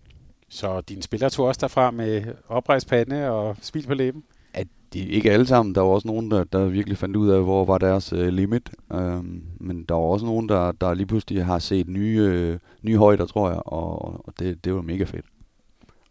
Så 0.50 0.82
dine 0.82 1.04
spillere 1.04 1.30
tog 1.30 1.46
også 1.46 1.60
derfra 1.62 1.92
med 1.92 2.24
oprejst 2.48 2.88
pande 2.88 3.30
og 3.30 3.56
smil 3.62 3.88
på 3.88 3.94
læben? 3.94 4.24
At 4.54 4.68
de, 4.94 5.00
ikke 5.00 5.32
alle 5.32 5.46
sammen. 5.46 5.76
Der 5.76 5.82
var 5.82 5.90
også 5.90 6.08
nogen, 6.08 6.32
der, 6.32 6.44
der 6.44 6.66
virkelig 6.66 6.98
fandt 6.98 7.16
ud 7.16 7.30
af, 7.30 7.44
hvor 7.44 7.66
var 7.66 7.78
deres 7.78 8.14
øh, 8.14 8.28
limit. 8.28 8.72
Øhm, 8.94 9.44
men 9.60 9.84
der 9.84 9.96
var 9.96 10.02
også 10.02 10.26
nogen, 10.26 10.50
der, 10.50 10.72
der 10.72 10.94
lige 10.94 11.08
pludselig 11.08 11.46
har 11.46 11.60
set 11.60 11.88
nye, 11.88 12.20
øh, 12.34 12.60
nye 12.82 12.98
højder, 12.98 13.26
tror 13.26 13.50
jeg, 13.50 13.62
og, 13.66 14.02
og 14.28 14.34
det, 14.40 14.66
det 14.66 14.74
var 14.76 14.82
mega 14.82 15.04
fedt. 15.04 15.26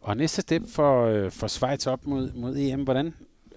Og 0.00 0.16
næste 0.16 0.42
step 0.42 0.62
for, 0.68 1.06
øh, 1.06 1.30
for 1.30 1.46
Schweiz 1.46 1.86
op 1.86 2.06
mod, 2.06 2.30
mod 2.34 2.56
EM, 2.56 2.82
hvordan 2.82 3.14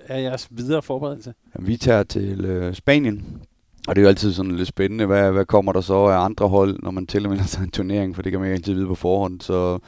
er 0.08 0.20
jeres 0.20 0.48
videre 0.52 0.82
forberedelse? 0.82 1.34
Jamen, 1.56 1.68
vi 1.68 1.78
tager 1.78 2.04
til 2.04 2.46
øh, 2.46 2.74
Spanien 2.74 3.42
Og 3.88 3.96
det 3.96 4.02
er 4.02 4.04
jo 4.04 4.10
altid 4.10 4.34
sådan 4.34 4.52
lidt 4.52 4.68
spændende, 4.68 5.06
hvad, 5.06 5.32
hvad 5.32 5.46
kommer 5.46 5.72
der 5.74 5.82
så 5.82 5.94
af 5.94 6.26
andre 6.26 6.48
hold, 6.48 6.80
når 6.84 6.92
man 6.92 7.08
tilmelder 7.08 7.44
sig 7.44 7.64
en 7.64 7.72
turnering, 7.72 8.16
for 8.16 8.22
det 8.22 8.32
kan 8.32 8.42
man 8.42 8.50
ikke 8.50 8.56
altid 8.56 8.74
vide 8.74 8.88
på 8.88 8.96
forhånd. 8.96 9.42
Så 9.42 9.80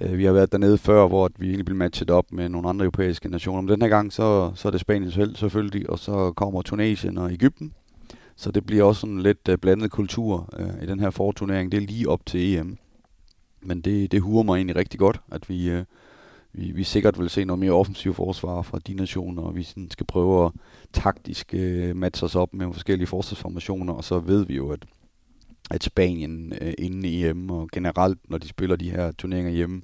Øh, 0.00 0.18
vi 0.18 0.24
har 0.24 0.32
været 0.32 0.52
dernede 0.52 0.78
før, 0.78 1.08
hvor 1.08 1.30
vi 1.38 1.46
egentlig 1.46 1.66
blev 1.66 1.76
matchet 1.76 2.10
op 2.10 2.32
med 2.32 2.48
nogle 2.48 2.68
andre 2.68 2.84
europæiske 2.84 3.28
nationer. 3.28 3.60
Men 3.60 3.68
den 3.68 3.82
her 3.82 3.88
gang, 3.88 4.12
så, 4.12 4.52
så 4.54 4.68
er 4.68 4.70
det 4.70 4.80
Spanien 4.80 5.10
selv 5.10 5.36
selvfølgelig, 5.36 5.90
og 5.90 5.98
så 5.98 6.32
kommer 6.32 6.62
Tunesien 6.62 7.18
og 7.18 7.32
Ægypten. 7.32 7.74
Så 8.36 8.50
det 8.50 8.66
bliver 8.66 8.84
også 8.84 9.00
sådan 9.00 9.20
lidt 9.20 9.48
øh, 9.48 9.58
blandet 9.58 9.90
kultur 9.90 10.48
øh, 10.58 10.82
i 10.82 10.86
den 10.86 11.00
her 11.00 11.10
forturnering. 11.10 11.72
Det 11.72 11.82
er 11.82 11.86
lige 11.86 12.08
op 12.08 12.26
til 12.26 12.54
EM. 12.54 12.78
Men 13.60 13.80
det, 13.80 14.12
det 14.12 14.20
huer 14.20 14.42
mig 14.42 14.56
egentlig 14.56 14.76
rigtig 14.76 15.00
godt, 15.00 15.20
at 15.32 15.48
vi, 15.48 15.70
øh, 15.70 15.84
vi, 16.52 16.70
vi 16.70 16.84
sikkert 16.84 17.18
vil 17.18 17.30
se 17.30 17.44
noget 17.44 17.58
mere 17.58 17.72
offensiv 17.72 18.14
forsvar 18.14 18.62
fra 18.62 18.78
de 18.86 18.94
nationer, 18.94 19.42
og 19.42 19.56
vi 19.56 19.62
sådan 19.62 19.90
skal 19.90 20.06
prøve 20.06 20.46
at 20.46 20.52
taktisk 20.92 21.54
øh, 21.54 21.96
matche 21.96 22.24
os 22.24 22.34
op 22.34 22.54
med 22.54 22.72
forskellige 22.72 23.06
forsvarsformationer, 23.06 23.92
og 23.92 24.04
så 24.04 24.18
ved 24.18 24.46
vi 24.46 24.54
jo, 24.54 24.70
at, 24.70 24.84
at 25.70 25.84
Spanien 25.84 26.52
øh, 26.60 26.72
inde 26.78 27.08
inden 27.08 27.30
EM, 27.30 27.50
og 27.50 27.68
generelt, 27.72 28.30
når 28.30 28.38
de 28.38 28.48
spiller 28.48 28.76
de 28.76 28.90
her 28.90 29.12
turneringer 29.12 29.52
hjemme, 29.52 29.82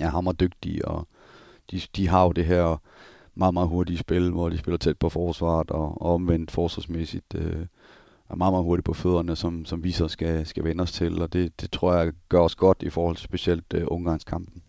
er 0.00 0.08
hammerdygtige, 0.08 0.88
og 0.88 1.08
de, 1.70 1.80
de 1.96 2.08
har 2.08 2.24
jo 2.24 2.32
det 2.32 2.44
her 2.44 2.80
meget, 3.34 3.54
meget 3.54 3.68
hurtige 3.68 3.98
spil, 3.98 4.30
hvor 4.30 4.48
de 4.48 4.58
spiller 4.58 4.78
tæt 4.78 4.98
på 4.98 5.08
forsvaret, 5.08 5.70
og, 5.70 6.02
og 6.02 6.14
omvendt 6.14 6.50
forsvarsmæssigt 6.50 7.34
øh, 7.34 7.66
er 8.28 8.36
meget, 8.36 8.52
meget 8.52 8.64
hurtigt 8.64 8.86
på 8.86 8.94
fødderne, 8.94 9.36
som, 9.36 9.64
som 9.64 9.84
vi 9.84 9.90
så 9.90 10.08
skal, 10.08 10.46
skal 10.46 10.64
vende 10.64 10.82
os 10.82 10.92
til, 10.92 11.22
og 11.22 11.32
det, 11.32 11.60
det 11.60 11.70
tror 11.70 11.94
jeg 11.94 12.12
gør 12.28 12.40
os 12.40 12.54
godt 12.54 12.82
i 12.82 12.90
forhold 12.90 13.16
til 13.16 13.24
specielt 13.24 13.74
øh, 13.74 13.84
Ungarns 13.86 14.24
kampen. 14.24 14.63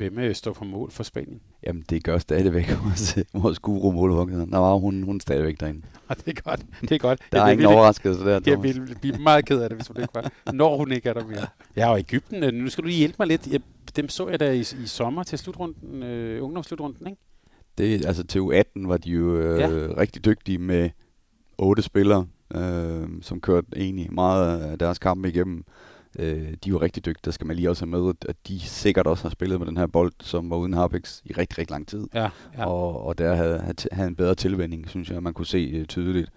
Hvem 0.00 0.18
øh, 0.18 0.34
står 0.34 0.52
på 0.52 0.64
mål 0.64 0.90
for 0.90 1.02
Spanien? 1.02 1.40
Jamen, 1.66 1.84
det 1.90 2.04
gør 2.04 2.18
stadigvæk 2.18 2.70
vores, 2.84 3.18
vores 3.34 3.58
guru 3.58 3.90
målvogter. 3.90 4.46
Nå, 4.46 4.78
hun, 4.78 5.02
hun 5.02 5.16
er 5.16 5.20
stadigvæk 5.20 5.60
derinde. 5.60 5.82
Ja, 6.08 6.14
det 6.14 6.38
er 6.38 6.42
godt. 6.42 6.60
Det 6.80 6.92
er 6.92 6.98
godt. 6.98 7.20
der 7.32 7.42
er 7.42 7.50
ingen 7.50 7.66
overraskelse 7.66 8.24
der. 8.24 8.40
Jeg 8.46 8.62
vil 8.62 8.96
blive 9.00 9.18
meget 9.18 9.44
ked 9.46 9.60
af 9.60 9.68
det, 9.68 9.78
hvis 9.78 9.88
hun 9.88 9.96
ikke 9.96 10.14
var. 10.14 10.32
Når 10.52 10.76
hun 10.76 10.92
ikke 10.92 11.08
er 11.08 11.12
der 11.12 11.26
mere. 11.26 11.46
Ja, 11.76 11.90
og 11.90 11.98
Ægypten, 11.98 12.54
nu 12.54 12.68
skal 12.68 12.82
du 12.84 12.86
lige 12.86 12.98
hjælpe 12.98 13.16
mig 13.18 13.28
lidt. 13.28 13.46
Jeg, 13.46 13.60
dem 13.96 14.08
så 14.08 14.28
jeg 14.28 14.40
da 14.40 14.52
i, 14.52 14.60
i 14.60 14.86
sommer 14.86 15.22
til 15.22 15.38
slutrunden, 15.38 16.02
øh, 16.02 16.44
ungdomsslutrunden, 16.44 17.06
ikke? 17.06 17.20
Det, 17.78 18.06
altså 18.06 18.26
til 18.26 18.38
U18 18.38 18.88
var 18.88 18.96
de 18.96 19.10
jo 19.10 19.36
øh, 19.36 19.60
ja. 19.60 19.68
rigtig 19.96 20.24
dygtige 20.24 20.58
med 20.58 20.90
otte 21.58 21.82
spillere, 21.82 22.26
øh, 22.54 23.08
som 23.22 23.40
kørte 23.40 23.66
egentlig 23.76 24.12
meget 24.12 24.60
af 24.60 24.78
deres 24.78 24.98
kampe 24.98 25.28
igennem. 25.28 25.64
Øh, 26.18 26.54
de 26.64 26.72
var 26.72 26.82
rigtig 26.82 27.04
dygtige, 27.04 27.22
der 27.24 27.30
skal 27.30 27.46
man 27.46 27.56
lige 27.56 27.70
også 27.70 27.84
have 27.84 28.02
med, 28.02 28.14
at 28.28 28.36
de 28.48 28.60
sikkert 28.60 29.06
også 29.06 29.22
har 29.24 29.30
spillet 29.30 29.58
med 29.58 29.66
den 29.66 29.76
her 29.76 29.86
bold, 29.86 30.12
som 30.20 30.50
var 30.50 30.56
uden 30.56 30.72
Harpex 30.72 31.20
i 31.24 31.32
rigtig, 31.32 31.58
rigtig 31.58 31.70
lang 31.70 31.88
tid. 31.88 32.06
Ja, 32.14 32.28
ja. 32.58 32.66
Og, 32.66 33.06
og 33.06 33.18
der 33.18 33.34
havde, 33.34 33.74
havde 33.92 34.08
en 34.08 34.16
bedre 34.16 34.34
tilvænding, 34.34 34.88
synes 34.88 35.10
jeg, 35.10 35.22
man 35.22 35.34
kunne 35.34 35.46
se 35.46 35.80
uh, 35.80 35.86
tydeligt. 35.86 36.30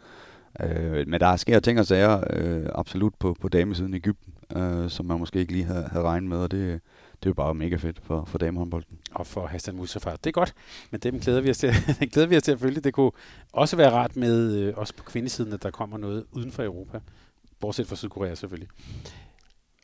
Øh, 0.59 1.07
men 1.07 1.19
der 1.19 1.35
sker 1.35 1.59
ting 1.59 1.79
og 1.79 1.85
sager 1.85 2.23
øh, 2.29 2.65
absolut 2.75 3.13
på, 3.19 3.35
på 3.41 3.49
damesiden 3.49 3.93
i 3.93 3.97
Ægypten, 3.97 4.33
øh, 4.55 4.89
som 4.89 5.05
man 5.05 5.19
måske 5.19 5.39
ikke 5.39 5.51
lige 5.51 5.65
havde, 5.65 5.87
havde 5.91 6.05
regnet 6.05 6.29
med, 6.29 6.37
og 6.37 6.51
det, 6.51 6.81
det 7.23 7.25
er 7.25 7.29
jo 7.29 7.33
bare 7.33 7.53
mega 7.53 7.75
fedt 7.75 7.99
for, 8.03 8.25
for 8.25 8.37
damehåndbolden. 8.37 8.97
Og 9.11 9.27
for 9.27 9.47
Hassan 9.47 9.75
Mustafa. 9.75 10.09
Det 10.09 10.27
er 10.27 10.31
godt, 10.31 10.53
men 10.91 10.99
dem 10.99 11.19
glæder 11.19 11.41
vi 11.41 11.49
os 11.49 11.57
til, 11.57 11.73
glæder 12.13 12.27
vi 12.27 12.37
os 12.37 12.43
til 12.43 12.51
at 12.51 12.59
følge. 12.59 12.81
Det 12.81 12.93
kunne 12.93 13.11
også 13.53 13.75
være 13.75 13.91
rart 13.91 14.15
med, 14.15 14.55
øh, 14.55 14.73
også 14.77 14.93
på 14.95 15.03
kvindesiden, 15.03 15.53
at 15.53 15.63
der 15.63 15.71
kommer 15.71 15.97
noget 15.97 16.25
uden 16.31 16.51
for 16.51 16.63
Europa. 16.63 16.99
Bortset 17.59 17.87
fra 17.87 17.95
Sydkorea 17.95 18.35
selvfølgelig. 18.35 18.69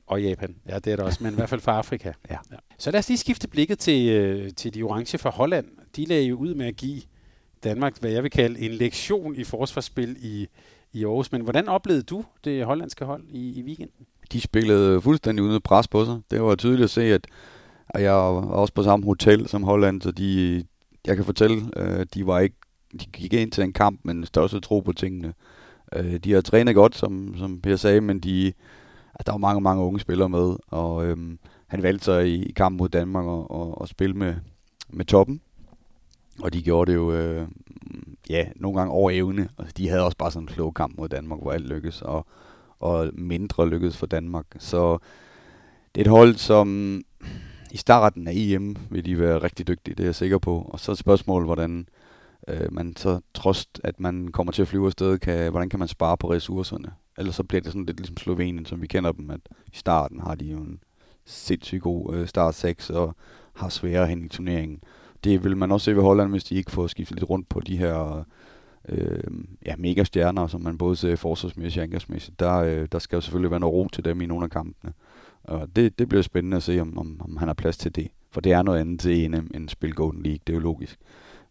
Og 0.10 0.22
Japan. 0.22 0.56
Ja, 0.70 0.80
det 0.80 0.94
er 0.94 0.96
der 0.96 1.04
også, 1.04 1.24
men 1.24 1.34
i 1.34 1.36
hvert 1.36 1.50
fald 1.50 1.62
fra 1.62 1.78
Afrika. 1.78 2.12
Ja. 2.30 2.38
ja. 2.52 2.58
Så 2.78 2.92
lad 2.92 3.00
os 3.00 3.08
lige 3.08 3.18
skifte 3.18 3.48
blikket 3.48 3.80
til, 3.80 4.10
øh, 4.10 4.52
til 4.54 4.74
de 4.74 4.84
orange 4.84 5.18
fra 5.18 5.30
Holland. 5.30 5.66
De 5.96 6.06
lagde 6.06 6.24
jo 6.24 6.36
ud 6.36 6.54
med 6.54 6.66
at 6.66 6.76
give 6.76 7.02
Danmark, 7.64 8.00
hvad 8.00 8.12
jeg 8.12 8.24
vil 8.24 8.32
kalde 8.32 8.60
en 8.60 8.72
lektion 8.72 9.36
i 9.36 9.44
forsvarsspil 9.44 10.18
i, 10.20 10.48
i 10.94 11.06
Aarhus. 11.06 11.32
Men 11.32 11.42
hvordan 11.42 11.68
oplevede 11.68 12.04
du 12.04 12.26
det 12.44 12.66
hollandske 12.66 13.06
hold 13.06 13.24
i, 13.30 13.60
i 13.60 13.64
weekenden? 13.64 14.06
de 14.32 14.42
spillede 14.42 15.02
fuldstændig 15.02 15.44
uden 15.44 15.62
pres 15.62 15.88
på 15.88 16.06
sig. 16.06 16.20
Det 16.32 16.42
var 16.42 16.56
tydeligt 16.56 16.84
at 16.84 16.90
se, 16.90 17.02
at 17.02 17.28
og 17.90 18.02
jeg 18.02 18.14
var 18.14 18.46
også 18.46 18.74
på 18.74 18.84
samme 18.84 19.06
hotel 19.06 19.48
som 19.48 19.64
Holland, 19.64 20.02
så 20.02 20.12
de, 20.12 20.64
jeg 21.08 21.16
kan 21.16 21.26
fortælle, 21.26 21.70
øh, 21.78 22.06
de 22.14 22.28
var 22.28 22.40
ikke, 22.40 22.56
de 22.92 23.06
gik 23.14 23.34
ind 23.34 23.52
til 23.52 23.64
en 23.64 23.74
kamp 23.74 24.00
med 24.04 24.14
en 24.14 24.26
største 24.26 24.60
tro 24.60 24.80
på 24.80 24.94
tingene. 24.94 25.34
Øh, 25.96 26.18
de 26.18 26.34
har 26.34 26.42
trænet 26.42 26.76
godt, 26.76 26.96
som, 26.96 27.36
som 27.38 27.62
Per 27.62 27.76
sagde, 27.76 28.02
men 28.02 28.20
de, 28.20 28.54
der 29.26 29.32
var 29.32 29.38
mange, 29.38 29.62
mange 29.62 29.84
unge 29.84 30.00
spillere 30.00 30.30
med, 30.30 30.56
og 30.68 31.06
øhm, 31.06 31.40
han 31.68 31.84
valgte 31.84 32.06
sig 32.06 32.28
i, 32.28 32.44
i 32.44 32.52
kampen 32.52 32.78
mod 32.78 32.90
Danmark 32.90 33.26
og, 33.26 33.52
og, 33.52 33.82
og 33.82 33.88
spille 33.88 34.16
med, 34.16 34.36
med 34.90 35.06
toppen. 35.06 35.42
Og 36.42 36.54
de 36.54 36.64
gjorde 36.64 36.92
det 36.92 36.96
jo, 36.96 37.12
øh, 37.12 37.48
ja, 38.30 38.46
nogle 38.56 38.80
gange 38.80 38.94
over 38.94 39.12
evne. 39.12 39.50
Og 39.58 39.66
de 39.78 39.90
havde 39.90 40.04
også 40.04 40.18
bare 40.18 40.32
sådan 40.32 40.44
en 40.44 40.54
klog 40.54 40.74
kamp 40.74 40.98
mod 40.98 41.10
Danmark, 41.10 41.40
hvor 41.42 41.52
alt 41.52 41.68
lykkedes. 41.68 42.02
Og, 42.02 42.26
og 42.80 43.10
mindre 43.14 43.70
lykkedes 43.70 43.98
for 43.98 44.06
Danmark. 44.06 44.46
Så 44.58 44.98
det 45.96 46.02
er 46.02 46.06
et 46.06 46.18
hold, 46.18 46.36
som 46.36 47.02
i 47.72 47.78
starten 47.78 48.28
af 48.28 48.34
EM 48.36 48.76
vil 48.90 49.06
de 49.06 49.20
være 49.20 49.44
rigtig 49.44 49.68
dygtige, 49.68 49.96
det 49.96 50.04
er 50.04 50.08
jeg 50.08 50.16
sikker 50.16 50.38
på. 50.38 50.70
Og 50.70 50.80
så 50.80 50.92
er 50.92 50.96
spørgsmålet, 50.96 51.48
hvordan 51.48 51.88
øh, 52.48 52.74
man 52.74 52.96
så 52.96 53.20
trods, 53.34 53.68
at 53.84 54.00
man 54.00 54.28
kommer 54.28 54.52
til 54.54 54.62
at 54.62 54.68
flyve 54.68 54.86
afsted, 54.86 55.18
kan, 55.20 55.52
hvordan 55.52 55.70
kan 55.70 55.80
man 55.80 55.88
spare 55.88 56.18
på 56.18 56.32
ressourcerne? 56.32 56.92
Ellers 57.20 57.36
så 57.36 57.44
bliver 57.44 57.62
det 57.62 57.72
sådan 57.72 57.86
lidt 57.86 57.98
ligesom 57.98 58.18
Slovenien, 58.18 58.66
som 58.66 58.82
vi 58.82 58.88
kender 58.88 59.12
dem, 59.12 59.30
at 59.30 59.42
i 59.74 59.78
starten 59.78 60.20
har 60.20 60.36
de 60.36 60.46
jo 60.46 60.58
en 60.58 60.80
sindssygt 61.26 61.82
god 61.82 62.16
øh, 62.16 62.28
start 62.28 62.56
6 62.56 62.90
og 62.90 63.16
har 63.54 63.70
svære 63.70 64.08
hen 64.08 64.26
i 64.26 64.28
turneringen. 64.28 64.80
Det 65.24 65.44
vil 65.44 65.58
man 65.58 65.72
også 65.72 65.86
se 65.86 65.96
ved 65.96 66.04
Holland, 66.04 66.30
hvis 66.30 66.44
de 66.44 66.56
ikke 66.56 66.72
får 66.72 66.88
skiftet 66.88 67.16
lidt 67.16 67.30
rundt 67.30 67.50
på 67.50 67.60
de 67.60 67.78
her 67.78 68.24
øh, 68.90 69.24
ja, 69.66 69.76
mega 69.78 70.04
stjerner, 70.04 70.48
som 70.48 70.62
man 70.62 70.78
både 70.78 70.96
ser 70.96 71.16
forsvarsmæssigt 71.16 71.82
og 71.82 71.84
angrebsmæssigt, 71.84 72.40
der, 72.40 72.56
øh, 72.56 72.88
der 72.92 73.00
skal 73.00 73.18
jo 73.18 73.22
selvfølgelig 73.22 73.52
være 73.52 73.60
noget 73.60 73.74
ro 73.74 73.88
til 73.88 74.06
dem 74.06 74.22
i 74.22 74.26
nogle 74.26 74.44
af 74.44 74.50
kampene. 74.50 74.94
Og 75.44 75.76
det, 75.76 76.00
det 76.00 76.10
bliver 76.10 76.22
spændende 76.22 76.58
at 76.58 76.64
se, 76.64 76.80
om, 76.80 76.98
om, 76.98 77.22
om 77.24 77.38
han 77.38 77.48
har 77.48 77.54
plads 77.54 77.78
til 77.78 77.96
det. 77.96 78.08
For 78.32 78.42
det 78.42 78.52
er 78.52 78.62
noget 78.62 78.80
andet 78.80 79.00
til 79.00 79.26
en 79.26 79.34
end 79.34 79.70
spil 79.70 79.94
Golden 79.94 80.24
League, 80.24 80.40
det 80.48 80.54
er 80.54 80.58
jo 80.58 80.64
logisk. 80.64 81.00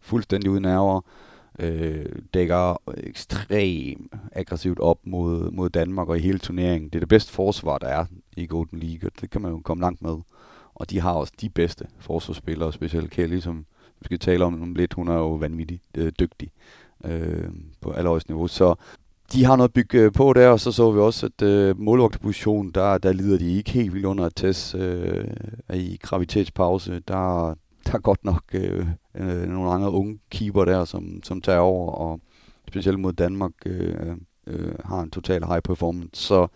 Fuldstændig 0.01 0.51
uden 0.51 0.61
nerver, 0.61 1.01
øh, 1.59 2.05
dækker 2.33 2.81
ekstremt 2.97 4.13
aggressivt 4.31 4.79
op 4.79 4.99
mod, 5.03 5.51
mod 5.51 5.69
Danmark 5.69 6.09
og 6.09 6.17
i 6.17 6.21
hele 6.21 6.39
turneringen. 6.39 6.89
Det 6.89 6.95
er 6.95 6.99
det 6.99 7.09
bedste 7.09 7.31
forsvar, 7.31 7.77
der 7.77 7.87
er 7.87 8.05
i 8.37 8.47
Golden 8.47 8.79
League, 8.79 9.09
og 9.09 9.21
det 9.21 9.29
kan 9.29 9.41
man 9.41 9.51
jo 9.51 9.59
komme 9.59 9.81
langt 9.81 10.01
med. 10.01 10.17
Og 10.75 10.89
de 10.89 10.99
har 10.99 11.13
også 11.13 11.33
de 11.41 11.49
bedste 11.49 11.87
forsvarsspillere, 11.99 12.73
specielt 12.73 13.11
Kelly, 13.11 13.39
som 13.39 13.65
vi 13.99 14.05
skal 14.05 14.19
tale 14.19 14.45
om, 14.45 14.75
lidt. 14.75 14.93
Hun 14.93 15.07
er 15.07 15.15
jo 15.15 15.33
vanvittigt 15.33 15.83
øh, 15.97 16.11
dygtig 16.19 16.51
øh, 17.05 17.49
på 17.81 17.91
allerhøjst 17.91 18.29
niveau. 18.29 18.47
Så 18.47 18.75
de 19.33 19.45
har 19.45 19.55
noget 19.55 19.69
at 19.69 19.73
bygge 19.73 19.99
øh, 19.99 20.11
på 20.11 20.33
der, 20.33 20.49
og 20.49 20.59
så 20.59 20.71
så 20.71 20.91
vi 20.91 20.99
også, 20.99 21.25
at 21.25 21.41
øh, 21.41 21.79
målvogterposition, 21.79 22.71
der, 22.71 22.97
der 22.97 23.13
lider 23.13 23.37
de 23.37 23.57
ikke 23.57 23.71
helt 23.71 23.93
vildt 23.93 24.05
under 24.05 24.25
at 24.25 24.35
Tess 24.35 24.75
øh, 24.75 25.27
i 25.73 25.97
gravitetspause. 26.01 26.99
Der, 27.07 27.55
der 27.89 27.95
er 27.97 28.01
godt 28.01 28.25
nok 28.25 28.43
øh, 28.53 28.87
øh, 29.15 29.49
nogle 29.49 29.71
andre 29.71 29.91
unge 29.91 30.19
keeper 30.29 30.65
der, 30.65 30.85
som, 30.85 31.23
som 31.23 31.41
tager 31.41 31.59
over, 31.59 31.91
og 31.91 32.19
specielt 32.67 32.99
mod 32.99 33.13
Danmark 33.13 33.51
øh, 33.65 34.15
øh, 34.47 34.71
har 34.85 35.01
en 35.01 35.11
total 35.11 35.45
high 35.45 35.61
performance. 35.61 36.21
Så 36.21 36.47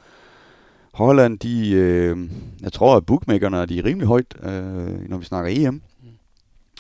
Holland, 0.94 1.40
de, 1.40 1.72
øh, 1.72 2.30
jeg 2.62 2.74
tror, 2.74 2.98
at 2.98 3.06
bookmakerne 3.06 3.58
er 3.58 3.66
de 3.66 3.84
rimelig 3.84 4.08
højt, 4.08 4.36
øh, 4.44 5.10
når 5.10 5.18
vi 5.18 5.26
snakker 5.26 5.68
EM. 5.68 5.74
Mm. 5.74 6.10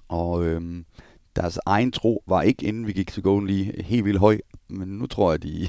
Og 0.07 0.45
øh, 0.45 0.83
deres 1.35 1.59
egen 1.65 1.91
tro 1.91 2.23
var 2.27 2.41
ikke, 2.41 2.65
inden 2.65 2.87
vi 2.87 2.93
gik 2.93 3.11
til 3.11 3.23
Golden 3.23 3.47
lige 3.47 3.83
helt 3.83 4.05
vildt 4.05 4.19
høj, 4.19 4.39
men 4.67 4.87
nu 4.87 5.05
tror 5.05 5.31
jeg, 5.31 5.43
de, 5.43 5.67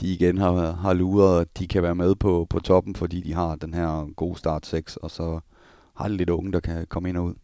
de 0.00 0.06
igen 0.06 0.38
har, 0.38 0.72
har 0.72 0.92
luret, 0.92 1.40
at 1.40 1.58
de 1.58 1.66
kan 1.68 1.82
være 1.82 1.94
med 1.94 2.14
på, 2.14 2.46
på 2.50 2.60
toppen, 2.60 2.94
fordi 2.94 3.20
de 3.20 3.34
har 3.34 3.56
den 3.56 3.74
her 3.74 4.14
gode 4.16 4.38
start 4.38 4.66
6, 4.66 4.96
og 4.96 5.10
så 5.10 5.40
har 5.96 6.08
de 6.08 6.16
lidt 6.16 6.30
unge, 6.30 6.52
der 6.52 6.60
kan 6.60 6.86
komme 6.88 7.08
ind 7.08 7.16
og 7.16 7.24
ud. 7.24 7.34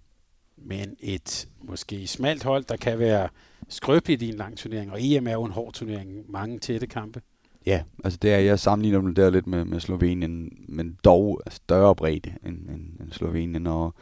Men 0.65 0.97
et 1.01 1.49
måske 1.61 2.07
smalt 2.07 2.45
hold, 2.45 2.65
der 2.65 2.77
kan 2.77 2.99
være 2.99 3.29
skrøbeligt 3.69 4.23
i 4.23 4.29
en 4.29 4.35
lang 4.35 4.57
turnering, 4.57 4.93
og 4.93 4.99
EM 5.01 5.27
er 5.27 5.33
jo 5.33 5.45
en 5.45 5.53
hård 5.53 5.73
turnering, 5.73 6.31
mange 6.31 6.59
tætte 6.59 6.87
kampe. 6.87 7.23
Ja, 7.67 7.83
altså 8.05 8.19
det 8.23 8.33
er, 8.33 8.39
jeg 8.39 8.59
sammenligner 8.59 9.01
dem 9.01 9.15
der 9.15 9.31
lidt 9.31 9.47
med, 9.47 9.65
med 9.65 9.81
Slovenien, 9.81 10.53
men 10.69 10.97
dog 11.05 11.41
større 11.51 11.97
bredde 11.97 12.33
end, 12.47 12.69
end, 12.69 13.01
end 13.01 13.13
Slovenien, 13.13 13.67
og 13.67 13.95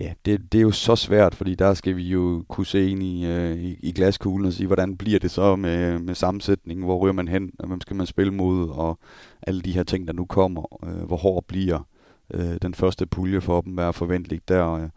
Ja, 0.00 0.12
det, 0.24 0.52
det 0.52 0.58
er 0.58 0.62
jo 0.62 0.70
så 0.70 0.96
svært, 0.96 1.34
fordi 1.34 1.54
der 1.54 1.74
skal 1.74 1.96
vi 1.96 2.02
jo 2.02 2.44
kunne 2.48 2.66
se 2.66 2.90
ind 2.90 3.02
i, 3.02 3.26
øh, 3.26 3.56
i, 3.56 3.78
i 3.82 3.92
glaskuglen 3.92 4.46
og 4.46 4.52
sige, 4.52 4.66
hvordan 4.66 4.96
bliver 4.96 5.18
det 5.18 5.30
så 5.30 5.56
med, 5.56 5.98
med 5.98 6.14
sammensætningen, 6.14 6.84
hvor 6.84 6.98
ryger 6.98 7.12
man 7.12 7.28
hen, 7.28 7.52
og 7.58 7.68
hvem 7.68 7.80
skal 7.80 7.96
man 7.96 8.06
spille 8.06 8.32
mod, 8.32 8.68
og 8.68 8.98
alle 9.42 9.60
de 9.60 9.72
her 9.72 9.82
ting, 9.82 10.06
der 10.06 10.12
nu 10.12 10.24
kommer, 10.24 10.86
øh, 10.86 11.06
hvor 11.06 11.16
hård 11.16 11.44
bliver 11.44 11.88
øh, 12.34 12.56
den 12.62 12.74
første 12.74 13.06
pulje 13.06 13.40
for 13.40 13.60
dem, 13.60 13.72
hvad 13.72 13.84
er 13.84 13.92
forventeligt 13.92 14.48
der. 14.48 14.72
Øh. 14.72 14.88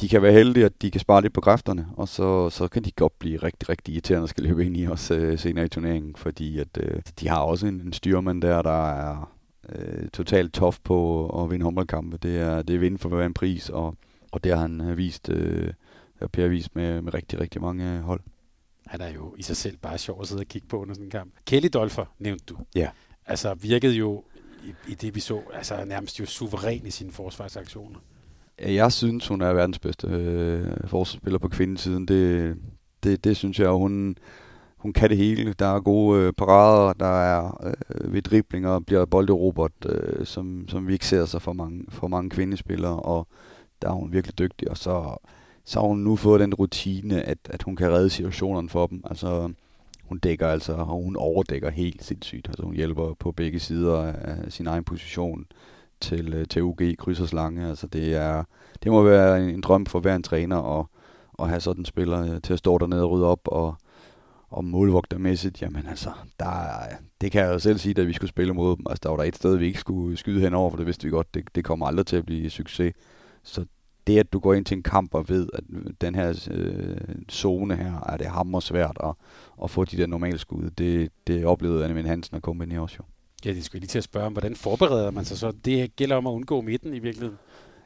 De 0.00 0.08
kan 0.08 0.22
være 0.22 0.32
heldige, 0.32 0.64
at 0.64 0.82
de 0.82 0.90
kan 0.90 1.00
spare 1.00 1.22
lidt 1.22 1.32
på 1.32 1.40
kræfterne, 1.40 1.86
og 1.96 2.08
så, 2.08 2.50
så 2.50 2.68
kan 2.68 2.84
de 2.84 2.90
godt 2.90 3.18
blive 3.18 3.36
rigtig, 3.38 3.68
rigtig 3.68 3.94
irriterende 3.94 4.22
at 4.22 4.30
skal 4.30 4.44
løbe 4.44 4.66
ind 4.66 4.76
i 4.76 4.86
os 4.86 5.10
øh, 5.10 5.38
senere 5.38 5.64
i 5.64 5.68
turneringen, 5.68 6.16
fordi 6.16 6.58
at, 6.58 6.68
øh, 6.80 7.02
de 7.20 7.28
har 7.28 7.40
også 7.40 7.66
en, 7.66 7.80
en 7.80 7.92
styrmand 7.92 8.42
der, 8.42 8.62
der 8.62 8.90
er 8.90 9.32
øh, 9.68 10.08
totalt 10.08 10.52
tof 10.52 10.78
på 10.84 11.26
at 11.42 11.50
vinde 11.50 11.64
håndboldkampe. 11.64 12.16
Det 12.16 12.38
er, 12.38 12.62
det 12.62 12.74
er 12.74 12.78
vinde 12.78 12.98
for 12.98 13.08
hver 13.08 13.26
en 13.26 13.34
pris, 13.34 13.68
og, 13.68 13.96
og 14.32 14.44
det 14.44 14.52
har 14.52 14.60
han 14.60 14.96
vist, 14.96 15.28
øh, 15.28 15.72
Per 16.32 16.48
vist 16.48 16.76
med, 16.76 17.02
med 17.02 17.14
rigtig, 17.14 17.40
rigtig 17.40 17.60
mange 17.60 18.00
hold. 18.00 18.20
han 18.86 19.00
er 19.00 19.08
jo 19.08 19.34
i 19.38 19.42
sig 19.42 19.56
selv 19.56 19.76
bare 19.76 19.98
sjov 19.98 20.20
at 20.20 20.28
sidde 20.28 20.40
og 20.40 20.46
kigge 20.46 20.68
på 20.68 20.82
under 20.82 20.94
sådan 20.94 21.06
en 21.06 21.10
kamp. 21.10 21.32
Kelly 21.46 21.68
Dolfer 21.72 22.04
nævnte 22.18 22.44
du. 22.44 22.56
Ja. 22.74 22.90
Altså 23.26 23.54
virkede 23.54 23.94
jo 23.94 24.24
i, 24.64 24.74
i 24.88 24.94
det, 24.94 25.14
vi 25.14 25.20
så, 25.20 25.40
altså 25.54 25.84
nærmest 25.84 26.20
jo 26.20 26.26
suveræn 26.26 26.86
i 26.86 26.90
sine 26.90 27.12
forsvarsaktioner. 27.12 27.98
Jeg 28.66 28.92
synes, 28.92 29.28
hun 29.28 29.40
er 29.40 29.52
verdens 29.52 29.78
bedste 29.78 30.06
øh, 30.06 30.66
forsvarsspiller 30.86 31.38
på 31.38 31.48
kvindesiden. 31.48 32.08
Det, 32.08 32.56
det, 33.02 33.24
det 33.24 33.36
synes 33.36 33.60
jeg, 33.60 33.70
hun, 33.70 34.16
hun 34.76 34.92
kan 34.92 35.10
det 35.10 35.16
hele. 35.16 35.52
Der 35.52 35.66
er 35.66 35.80
gode 35.80 36.20
øh, 36.20 36.32
parader, 36.32 36.92
der 36.92 37.22
er 37.22 37.64
øh, 37.64 38.12
ved 38.12 38.22
driblinger, 38.22 38.78
bliver 38.78 39.04
bolderobot, 39.04 39.72
øh, 39.86 40.26
som, 40.26 40.68
som 40.68 40.88
vi 40.88 40.92
ikke 40.92 41.06
ser 41.06 41.24
sig 41.24 41.42
for 41.42 41.52
mange, 41.52 41.84
for 41.88 42.08
mange 42.08 42.30
kvindespillere, 42.30 43.00
og 43.00 43.28
der 43.82 43.88
er 43.88 43.92
hun 43.92 44.12
virkelig 44.12 44.38
dygtig. 44.38 44.70
Og 44.70 44.76
så, 44.76 45.16
så 45.64 45.80
har 45.80 45.86
hun 45.86 45.98
nu 45.98 46.16
fået 46.16 46.40
den 46.40 46.54
rutine, 46.54 47.22
at, 47.22 47.38
at 47.44 47.62
hun 47.62 47.76
kan 47.76 47.92
redde 47.92 48.10
situationerne 48.10 48.68
for 48.68 48.86
dem. 48.86 49.02
Altså, 49.10 49.52
hun 50.04 50.18
dækker 50.18 50.48
altså, 50.48 50.72
og 50.72 50.86
hun 50.86 51.16
overdækker 51.16 51.70
helt 51.70 52.04
sindssygt. 52.04 52.48
Altså, 52.48 52.62
hun 52.62 52.74
hjælper 52.74 53.14
på 53.18 53.32
begge 53.32 53.60
sider 53.60 54.02
af 54.02 54.52
sin 54.52 54.66
egen 54.66 54.84
position 54.84 55.40
øh, 55.40 55.81
til 56.02 56.46
øh, 56.56 56.64
UG 56.64 56.80
krydsers 56.98 57.32
lange. 57.32 57.68
Altså, 57.68 57.86
det, 57.86 58.14
er, 58.14 58.44
det 58.82 58.92
må 58.92 59.02
være 59.02 59.42
en, 59.42 59.48
en 59.48 59.60
drøm 59.60 59.86
for 59.86 60.00
hver 60.00 60.16
en 60.16 60.22
træner 60.22 60.78
at, 60.80 60.86
at 61.38 61.48
have 61.48 61.60
sådan 61.60 61.80
en 61.80 61.84
spiller 61.84 62.34
øh, 62.34 62.42
til 62.42 62.52
at 62.52 62.58
stå 62.58 62.78
dernede 62.78 63.02
og 63.02 63.10
rydde 63.10 63.26
op 63.26 63.40
og, 63.44 63.74
og 64.50 64.64
målvogtermæssigt, 64.64 65.62
jamen 65.62 65.86
altså, 65.86 66.10
der, 66.40 66.54
det 67.20 67.32
kan 67.32 67.44
jeg 67.44 67.52
jo 67.52 67.58
selv 67.58 67.78
sige, 67.78 67.94
da 67.94 68.02
vi 68.02 68.12
skulle 68.12 68.28
spille 68.28 68.54
mod 68.54 68.76
dem. 68.76 68.86
Altså, 68.90 69.00
der 69.02 69.08
var 69.08 69.16
der 69.16 69.24
et 69.24 69.36
sted, 69.36 69.56
vi 69.56 69.66
ikke 69.66 69.80
skulle 69.80 70.16
skyde 70.16 70.40
henover, 70.40 70.70
for 70.70 70.76
det 70.76 70.86
vidste 70.86 71.04
vi 71.04 71.10
godt, 71.10 71.34
det, 71.34 71.44
det 71.54 71.64
kommer 71.64 71.86
aldrig 71.86 72.06
til 72.06 72.16
at 72.16 72.26
blive 72.26 72.50
succes. 72.50 72.94
Så 73.42 73.64
det, 74.06 74.18
at 74.18 74.32
du 74.32 74.38
går 74.38 74.54
ind 74.54 74.64
til 74.64 74.76
en 74.76 74.82
kamp 74.82 75.14
og 75.14 75.28
ved, 75.28 75.48
at 75.54 75.64
den 76.00 76.14
her 76.14 76.48
øh, 76.50 76.96
zone 77.30 77.76
her, 77.76 78.00
er 78.08 78.16
det 78.16 78.26
hammer 78.26 78.60
svært 78.60 78.98
at, 79.04 79.14
at 79.64 79.70
få 79.70 79.84
de 79.84 79.96
der 79.96 80.06
normale 80.06 80.38
skud, 80.38 80.70
det, 80.70 81.10
det 81.26 81.44
oplevede 81.44 81.84
Anne 81.84 82.08
Hansen 82.08 82.36
og 82.36 82.42
kompagni 82.42 82.78
også 82.78 82.96
jo. 82.98 83.04
Ja, 83.44 83.50
det 83.50 83.64
skulle 83.64 83.80
lige 83.80 83.88
til 83.88 83.98
at 83.98 84.04
spørge 84.04 84.26
om, 84.26 84.32
hvordan 84.32 84.56
forbereder 84.56 85.10
man 85.10 85.24
sig 85.24 85.38
så? 85.38 85.52
Det 85.64 85.96
gælder 85.96 86.16
om 86.16 86.26
at 86.26 86.30
undgå 86.30 86.60
midten 86.60 86.94
i 86.94 86.98
virkeligheden. 86.98 87.38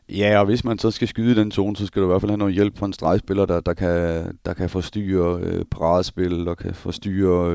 Ja, 0.09 0.39
og 0.39 0.45
hvis 0.45 0.65
man 0.65 0.79
så 0.79 0.91
skal 0.91 1.09
skyde 1.09 1.33
i 1.33 1.35
den 1.35 1.53
zone, 1.53 1.77
så 1.77 1.87
skal 1.87 2.03
du 2.03 2.07
i 2.07 2.11
hvert 2.11 2.21
fald 2.21 2.31
have 2.31 2.39
noget 2.39 2.55
hjælp 2.55 2.79
fra 2.79 2.87
en 2.87 2.93
stregspiller, 2.93 3.47
der, 3.47 3.61
der, 3.61 3.75
kan, 3.75 4.39
der 4.45 4.55
kan 4.55 4.71
forstyrre 4.71 5.41
øh, 5.41 5.65
paradespil, 5.65 6.49
og 6.49 6.57
kan 6.57 6.75
forstyrre 6.75 7.53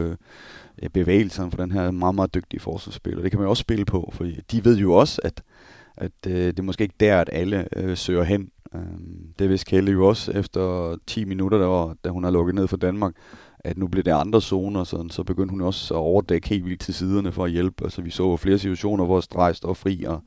øh, 0.81 0.89
bevægelserne 0.89 1.51
for 1.51 1.57
den 1.57 1.71
her 1.71 1.91
meget, 1.91 2.15
meget 2.15 2.33
dygtige 2.33 2.59
forsvarsspiller. 2.59 3.21
Det 3.21 3.31
kan 3.31 3.39
man 3.39 3.45
jo 3.45 3.49
også 3.49 3.61
spille 3.61 3.85
på, 3.85 4.11
for 4.13 4.27
de 4.51 4.65
ved 4.65 4.77
jo 4.77 4.93
også, 4.93 5.21
at, 5.23 5.43
at 5.97 6.11
øh, 6.27 6.33
det 6.33 6.59
er 6.59 6.63
måske 6.63 6.83
ikke 6.83 6.95
der, 6.99 7.21
at 7.21 7.29
alle 7.31 7.67
øh, 7.75 7.97
søger 7.97 8.23
hen. 8.23 8.49
Øh, 8.75 8.81
det 9.39 9.49
vidste 9.49 9.69
Kelle 9.69 9.91
jo 9.91 10.07
også 10.07 10.31
efter 10.31 10.95
10 11.07 11.25
minutter, 11.25 11.57
der 11.57 11.67
var, 11.67 11.95
da 12.03 12.09
hun 12.09 12.23
har 12.23 12.31
lukket 12.31 12.55
ned 12.55 12.67
for 12.67 12.77
Danmark, 12.77 13.13
at 13.63 13.77
nu 13.77 13.87
blev 13.87 14.03
det 14.03 14.11
andre 14.11 14.41
zoner, 14.41 14.83
sådan, 14.83 15.09
så 15.09 15.23
begyndte 15.23 15.51
hun 15.51 15.61
også 15.61 15.93
at 15.93 15.97
overdække 15.97 16.49
helt 16.49 16.65
vildt 16.65 16.81
til 16.81 16.93
siderne 16.93 17.31
for 17.31 17.45
at 17.45 17.51
hjælpe. 17.51 17.83
Altså 17.83 18.01
vi 18.01 18.09
så 18.09 18.37
flere 18.37 18.57
situationer, 18.57 19.05
hvor 19.05 19.19
Strej 19.19 19.53
står 19.53 19.73
fri, 19.73 20.03
og 20.03 20.21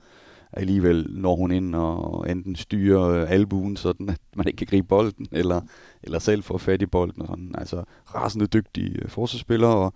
alligevel 0.52 1.06
når 1.10 1.36
hun 1.36 1.52
ind 1.52 1.74
og 1.74 2.30
enten 2.30 2.56
styrer 2.56 3.08
øh, 3.08 3.30
albuen, 3.30 3.76
sådan 3.76 4.08
at 4.08 4.20
man 4.36 4.46
ikke 4.46 4.56
kan 4.56 4.66
gribe 4.66 4.88
bolden, 4.88 5.26
eller, 5.32 5.60
eller 6.02 6.18
selv 6.18 6.42
får 6.42 6.58
fat 6.58 6.82
i 6.82 6.86
bolden. 6.86 7.22
Og 7.22 7.28
sådan. 7.28 7.54
Altså 7.58 7.84
rasende 8.14 8.46
dygtige 8.46 9.02
øh, 9.02 9.08
forsvarsspillere, 9.08 9.76
og 9.76 9.92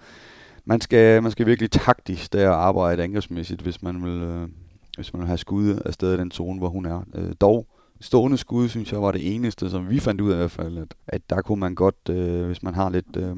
man 0.64 0.80
skal, 0.80 1.22
man 1.22 1.32
skal 1.32 1.46
virkelig 1.46 1.70
taktisk 1.70 2.32
der 2.32 2.50
arbejde 2.50 3.02
angrebsmæssigt, 3.02 3.62
hvis 3.62 3.82
man 3.82 4.04
vil, 4.04 4.22
øh, 4.22 4.48
hvis 4.96 5.12
man 5.12 5.20
vil 5.20 5.26
have 5.26 5.38
skud 5.38 5.80
afsted 5.84 6.14
i 6.14 6.16
den 6.16 6.30
zone, 6.30 6.58
hvor 6.58 6.68
hun 6.68 6.86
er. 6.86 7.02
Øh, 7.14 7.32
dog, 7.40 7.66
stående 8.00 8.38
skud, 8.38 8.68
synes 8.68 8.92
jeg, 8.92 9.02
var 9.02 9.12
det 9.12 9.34
eneste, 9.34 9.70
som 9.70 9.90
vi 9.90 10.00
fandt 10.00 10.20
ud 10.20 10.30
af 10.30 10.34
i 10.34 10.38
hvert 10.38 10.50
fald, 10.50 10.78
at, 10.78 10.94
at 11.06 11.30
der 11.30 11.42
kunne 11.42 11.60
man 11.60 11.74
godt, 11.74 12.08
øh, 12.10 12.46
hvis 12.46 12.62
man 12.62 12.74
har 12.74 12.90
lidt 12.90 13.16
øh, 13.16 13.36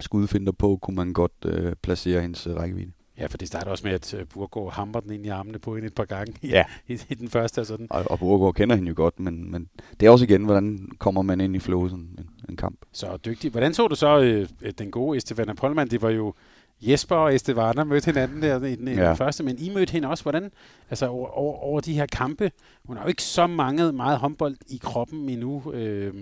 skudfinder 0.00 0.52
på, 0.52 0.78
kunne 0.82 0.96
man 0.96 1.12
godt 1.12 1.32
øh, 1.44 1.72
placere 1.82 2.20
hendes 2.20 2.46
øh, 2.46 2.56
rækkevidde. 2.56 2.92
Ja, 3.18 3.26
for 3.26 3.38
det 3.38 3.48
starter 3.48 3.70
også 3.70 3.86
med, 3.86 3.92
at 3.92 4.14
øh, 4.14 4.26
Burgård 4.26 4.72
hamper 4.72 5.00
den 5.00 5.12
ind 5.12 5.26
i 5.26 5.28
armene 5.28 5.58
på 5.58 5.74
hende 5.74 5.86
et 5.86 5.94
par 5.94 6.04
gange 6.04 6.34
i, 6.42 6.48
ja. 6.48 6.64
i, 6.88 7.00
i 7.08 7.14
den 7.14 7.28
første. 7.28 7.64
Sådan. 7.64 7.86
Og, 7.90 8.10
og 8.10 8.18
Burgård 8.18 8.54
kender 8.54 8.76
hende 8.76 8.88
jo 8.88 8.94
godt, 8.96 9.20
men, 9.20 9.50
men 9.50 9.68
det 10.00 10.06
er 10.06 10.10
også 10.10 10.24
igen, 10.24 10.44
hvordan 10.44 10.88
kommer 10.98 11.22
man 11.22 11.40
ind 11.40 11.56
i 11.56 11.58
flow 11.58 11.88
sådan 11.88 12.08
en, 12.18 12.30
en 12.48 12.56
kamp. 12.56 12.78
Så 12.92 13.18
dygtig. 13.24 13.50
Hvordan 13.50 13.74
så 13.74 13.88
du 13.88 13.94
så 13.94 14.20
øh, 14.20 14.72
den 14.78 14.90
gode 14.90 15.16
Estefana 15.16 15.52
Polman? 15.52 15.88
Det 15.88 16.02
var 16.02 16.10
jo 16.10 16.34
Jesper 16.82 17.16
og 17.16 17.34
Estevana 17.34 17.84
mødte 17.84 18.06
hinanden 18.06 18.42
der 18.42 18.64
i 18.64 18.74
den, 18.74 18.88
i 18.88 18.90
ja. 18.90 19.08
den 19.08 19.16
første, 19.16 19.42
men 19.42 19.58
I 19.58 19.70
mødte 19.74 19.92
hende 19.92 20.08
også. 20.08 20.24
Hvordan, 20.24 20.50
altså 20.90 21.06
over, 21.06 21.28
over, 21.28 21.56
over 21.56 21.80
de 21.80 21.94
her 21.94 22.06
kampe, 22.06 22.52
hun 22.84 22.96
har 22.96 23.04
jo 23.04 23.08
ikke 23.08 23.22
så 23.22 23.46
mange 23.46 23.92
meget 23.92 24.18
håndbold 24.18 24.56
i 24.68 24.80
kroppen 24.82 25.28
endnu, 25.28 25.72
øh, 25.72 26.14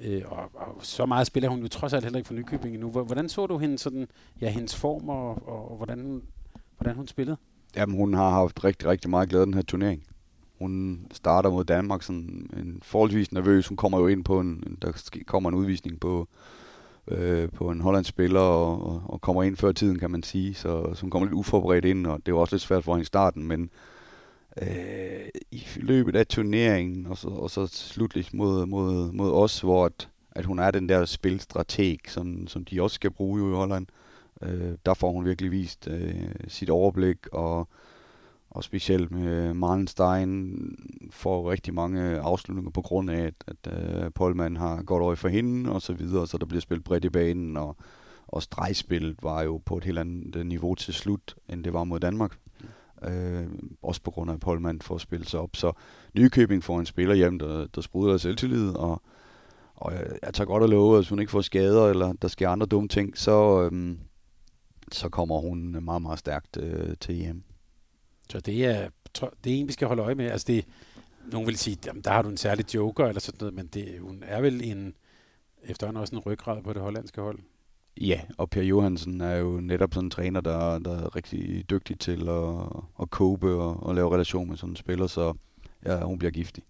øh, 0.00 0.22
og, 0.26 0.50
og, 0.54 0.76
så 0.80 1.06
meget 1.06 1.26
spiller 1.26 1.48
hun 1.48 1.60
jo 1.62 1.68
trods 1.68 1.92
alt 1.92 2.04
heller 2.04 2.18
ikke 2.18 2.26
for 2.26 2.34
Nykøbing 2.34 2.74
endnu. 2.74 2.90
Hvordan 2.90 3.28
så 3.28 3.46
du 3.46 3.58
hende 3.58 3.78
sådan, 3.78 4.08
ja, 4.40 4.50
hendes 4.50 4.76
form, 4.76 5.08
og, 5.08 5.48
og, 5.48 5.70
og 5.70 5.76
hvordan, 5.76 6.22
hvordan 6.78 6.96
hun 6.96 7.08
spillede? 7.08 7.36
Jamen, 7.76 7.96
hun 7.96 8.14
har 8.14 8.30
haft 8.30 8.64
rigtig, 8.64 8.88
rigtig 8.88 9.10
meget 9.10 9.28
glæde 9.28 9.40
af 9.40 9.46
den 9.46 9.54
her 9.54 9.62
turnering. 9.62 10.02
Hun 10.58 11.06
starter 11.12 11.50
mod 11.50 11.64
Danmark 11.64 12.02
sådan 12.02 12.50
en 12.56 12.78
forholdsvis 12.82 13.32
nervøs. 13.32 13.66
Hun 13.66 13.76
kommer 13.76 13.98
jo 13.98 14.06
ind 14.06 14.24
på 14.24 14.40
en, 14.40 14.78
der 14.82 14.92
kommer 15.26 15.50
en 15.50 15.56
udvisning 15.56 16.00
på, 16.00 16.28
øh, 17.08 17.48
på 17.50 17.70
en 17.70 17.80
hollandsk 17.80 18.10
spiller 18.10 18.40
og, 18.40 18.86
og, 18.86 19.02
og 19.04 19.20
kommer 19.20 19.42
ind 19.42 19.56
før 19.56 19.72
tiden, 19.72 19.98
kan 19.98 20.10
man 20.10 20.22
sige. 20.22 20.54
Så, 20.54 20.94
så 20.94 21.00
hun 21.00 21.10
kommer 21.10 21.26
lidt 21.26 21.34
uforberedt 21.34 21.84
ind, 21.84 22.06
og 22.06 22.20
det 22.26 22.34
var 22.34 22.40
også 22.40 22.54
lidt 22.54 22.62
svært 22.62 22.84
for 22.84 22.92
hende 22.92 23.02
i 23.02 23.06
starten, 23.06 23.46
men 23.46 23.70
øh, 24.62 25.28
i 25.50 25.62
løbet 25.76 26.16
af 26.16 26.26
turneringen, 26.26 27.06
og 27.06 27.18
så, 27.18 27.28
og 27.28 27.50
så 27.50 27.66
slutligt 27.66 28.34
mod, 28.34 28.66
mod, 28.66 29.12
mod 29.12 29.32
os, 29.32 29.60
hvor 29.60 29.86
at, 29.86 30.08
at 30.32 30.44
hun 30.44 30.58
er 30.58 30.70
den 30.70 30.88
der 30.88 31.04
spilstrateg, 31.04 31.98
som, 32.08 32.46
som 32.46 32.64
de 32.64 32.82
også 32.82 32.94
skal 32.94 33.10
bruge 33.10 33.40
jo 33.40 33.52
i 33.52 33.56
Holland, 33.56 33.86
øh, 34.42 34.72
der 34.86 34.94
får 34.94 35.12
hun 35.12 35.24
virkelig 35.24 35.50
vist 35.50 35.88
øh, 35.90 36.28
sit 36.48 36.70
overblik, 36.70 37.18
og, 37.32 37.68
og 38.54 38.64
specielt 38.64 39.10
med 39.10 39.54
Marlenstein 39.54 40.56
får 41.10 41.50
rigtig 41.50 41.74
mange 41.74 42.18
afslutninger 42.18 42.70
på 42.70 42.82
grund 42.82 43.10
af, 43.10 43.22
at, 43.26 43.34
at 43.46 43.72
øh, 43.72 44.06
uh, 44.06 44.12
Polman 44.14 44.56
har 44.56 44.82
godt 44.82 45.02
øje 45.02 45.16
for 45.16 45.28
hende, 45.28 45.72
og 45.72 45.82
så 45.82 45.92
videre, 45.92 46.26
så 46.26 46.38
der 46.38 46.46
bliver 46.46 46.60
spillet 46.60 46.84
bredt 46.84 47.04
i 47.04 47.08
banen, 47.08 47.56
og, 47.56 47.76
og 48.28 48.42
stregspillet 48.42 49.16
var 49.22 49.42
jo 49.42 49.62
på 49.64 49.76
et 49.76 49.84
helt 49.84 49.98
andet 49.98 50.46
niveau 50.46 50.74
til 50.74 50.94
slut, 50.94 51.34
end 51.48 51.64
det 51.64 51.72
var 51.72 51.84
mod 51.84 52.00
Danmark. 52.00 52.38
Øh, 53.04 53.46
også 53.82 54.02
på 54.02 54.10
grund 54.10 54.30
af, 54.30 54.34
at 54.34 54.40
Polman 54.40 54.80
får 54.80 54.98
spillet 54.98 55.30
sig 55.30 55.40
op. 55.40 55.56
Så 55.56 55.72
Nykøbing 56.14 56.64
får 56.64 56.80
en 56.80 56.86
spiller 56.86 57.14
hjem, 57.14 57.38
der, 57.38 57.66
der 57.66 57.80
spruder 57.80 58.16
selvtillid, 58.16 58.70
og, 58.70 59.02
og 59.74 59.92
jeg, 59.92 60.06
jeg 60.22 60.34
tager 60.34 60.46
godt 60.46 60.62
at 60.62 60.70
love, 60.70 60.94
at 60.94 61.02
hvis 61.02 61.08
hun 61.08 61.18
ikke 61.18 61.32
får 61.32 61.40
skader, 61.40 61.88
eller 61.88 62.12
der 62.12 62.28
sker 62.28 62.48
andre 62.48 62.66
dumme 62.66 62.88
ting, 62.88 63.18
så, 63.18 63.62
øhm, 63.62 63.98
så 64.92 65.08
kommer 65.08 65.40
hun 65.40 65.84
meget, 65.84 66.02
meget 66.02 66.18
stærkt 66.18 66.56
øh, 66.56 66.96
til 67.00 67.14
hjem. 67.14 67.44
Så 68.30 68.40
det 68.40 68.64
er, 68.64 68.88
det 69.44 69.52
er 69.52 69.56
en, 69.60 69.68
vi 69.68 69.72
skal 69.72 69.88
holde 69.88 70.02
øje 70.02 70.14
med. 70.14 70.30
Altså 70.30 70.44
det, 70.46 70.64
nogen 71.32 71.46
vil 71.46 71.58
sige, 71.58 71.78
jamen, 71.86 72.02
der 72.02 72.10
har 72.10 72.22
du 72.22 72.28
en 72.28 72.36
særlig 72.36 72.74
joker 72.74 73.06
eller 73.06 73.20
sådan 73.20 73.38
noget, 73.40 73.54
men 73.54 73.66
det, 73.66 74.00
hun 74.00 74.22
er 74.26 74.40
vel 74.40 74.60
en, 74.64 74.94
efterhånden 75.62 76.00
også 76.00 76.16
en 76.16 76.22
ryggrad 76.26 76.62
på 76.62 76.72
det 76.72 76.82
hollandske 76.82 77.20
hold. 77.20 77.38
Ja, 78.00 78.20
og 78.38 78.50
Per 78.50 78.62
Johansen 78.62 79.20
er 79.20 79.36
jo 79.36 79.60
netop 79.60 79.94
sådan 79.94 80.06
en 80.06 80.10
træner, 80.10 80.40
der, 80.40 80.78
der 80.78 81.04
er 81.04 81.16
rigtig 81.16 81.70
dygtig 81.70 81.98
til 81.98 82.28
at, 82.28 82.54
at 83.00 83.10
kobe 83.10 83.54
og, 83.54 83.82
og 83.82 83.94
lave 83.94 84.12
relation 84.14 84.48
med 84.48 84.56
sådan 84.56 84.72
en 84.72 84.76
spiller, 84.76 85.06
så 85.06 85.34
ja, 85.86 86.04
hun 86.04 86.18
bliver 86.18 86.30
giftig. 86.30 86.64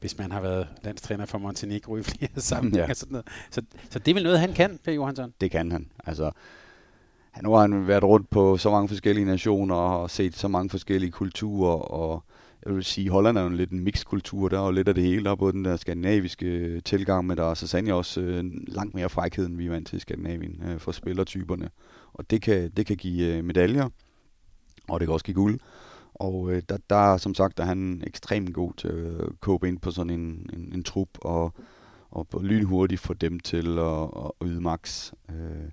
Hvis 0.00 0.18
man 0.18 0.32
har 0.32 0.40
været 0.40 0.68
landstræner 0.82 1.26
for 1.26 1.38
Montenegro 1.38 1.96
i 1.96 2.02
flere 2.02 2.40
sammenhænge. 2.50 2.86
Ja. 2.86 2.94
Sådan 2.94 3.12
noget. 3.12 3.26
Så, 3.50 3.62
så 3.90 3.98
det 3.98 4.08
er 4.10 4.14
vel 4.14 4.22
noget, 4.22 4.40
han 4.40 4.52
kan, 4.52 4.78
Per 4.84 4.92
Johansson? 4.92 5.34
Det 5.40 5.50
kan 5.50 5.72
han. 5.72 5.90
Altså, 6.04 6.30
nu 7.42 7.52
har 7.52 7.60
han 7.60 7.86
været 7.86 8.04
rundt 8.04 8.30
på 8.30 8.56
så 8.56 8.70
mange 8.70 8.88
forskellige 8.88 9.24
nationer 9.24 9.74
og 9.74 10.10
set 10.10 10.36
så 10.36 10.48
mange 10.48 10.70
forskellige 10.70 11.10
kulturer, 11.10 11.76
og 11.76 12.24
jeg 12.66 12.74
vil 12.74 12.84
sige, 12.84 13.10
Holland 13.10 13.38
er 13.38 13.42
jo 13.42 13.48
lidt 13.48 13.70
en 13.70 13.80
mixkultur, 13.80 14.48
der 14.48 14.60
er 14.60 14.64
jo 14.64 14.70
lidt 14.70 14.88
af 14.88 14.94
det 14.94 15.04
hele, 15.04 15.24
der 15.24 15.30
er 15.30 15.34
både 15.34 15.52
den 15.52 15.64
der 15.64 15.76
skandinaviske 15.76 16.80
tilgang, 16.80 17.26
men 17.26 17.36
der 17.36 17.50
er 17.50 17.54
så 17.54 17.66
sandelig 17.66 17.94
også 17.94 18.20
øh, 18.20 18.44
langt 18.68 18.94
mere 18.94 19.08
frækhed, 19.08 19.46
end 19.46 19.56
vi 19.56 19.66
er 19.66 19.70
vant 19.70 19.86
til 19.86 19.96
i 19.96 20.00
Skandinavien 20.00 20.62
øh, 20.66 20.78
for 20.78 20.92
spillertyperne. 20.92 21.70
Og 22.12 22.30
det 22.30 22.42
kan, 22.42 22.70
det 22.70 22.86
kan 22.86 22.96
give 22.96 23.36
øh, 23.36 23.44
medaljer, 23.44 23.88
og 24.88 25.00
det 25.00 25.06
kan 25.06 25.12
også 25.12 25.24
give 25.24 25.34
guld. 25.34 25.60
Og 26.14 26.52
øh, 26.52 26.62
der, 26.68 26.76
der, 26.90 27.16
som 27.16 27.34
sagt, 27.34 27.60
er 27.60 27.64
han 27.64 28.02
ekstremt 28.06 28.54
god 28.54 28.72
til 28.76 28.88
at 28.88 28.94
øh, 28.94 29.30
kåbe 29.40 29.68
ind 29.68 29.78
på 29.78 29.90
sådan 29.90 30.10
en, 30.10 30.50
en, 30.52 30.72
en 30.74 30.82
trup, 30.82 31.08
og, 31.20 31.54
og 32.10 32.26
lynhurtigt 32.42 33.00
få 33.00 33.14
dem 33.14 33.40
til 33.40 33.78
at, 33.78 34.02
at 34.02 34.30
yde 34.44 34.60
max. 34.60 35.12
Øh, 35.30 35.70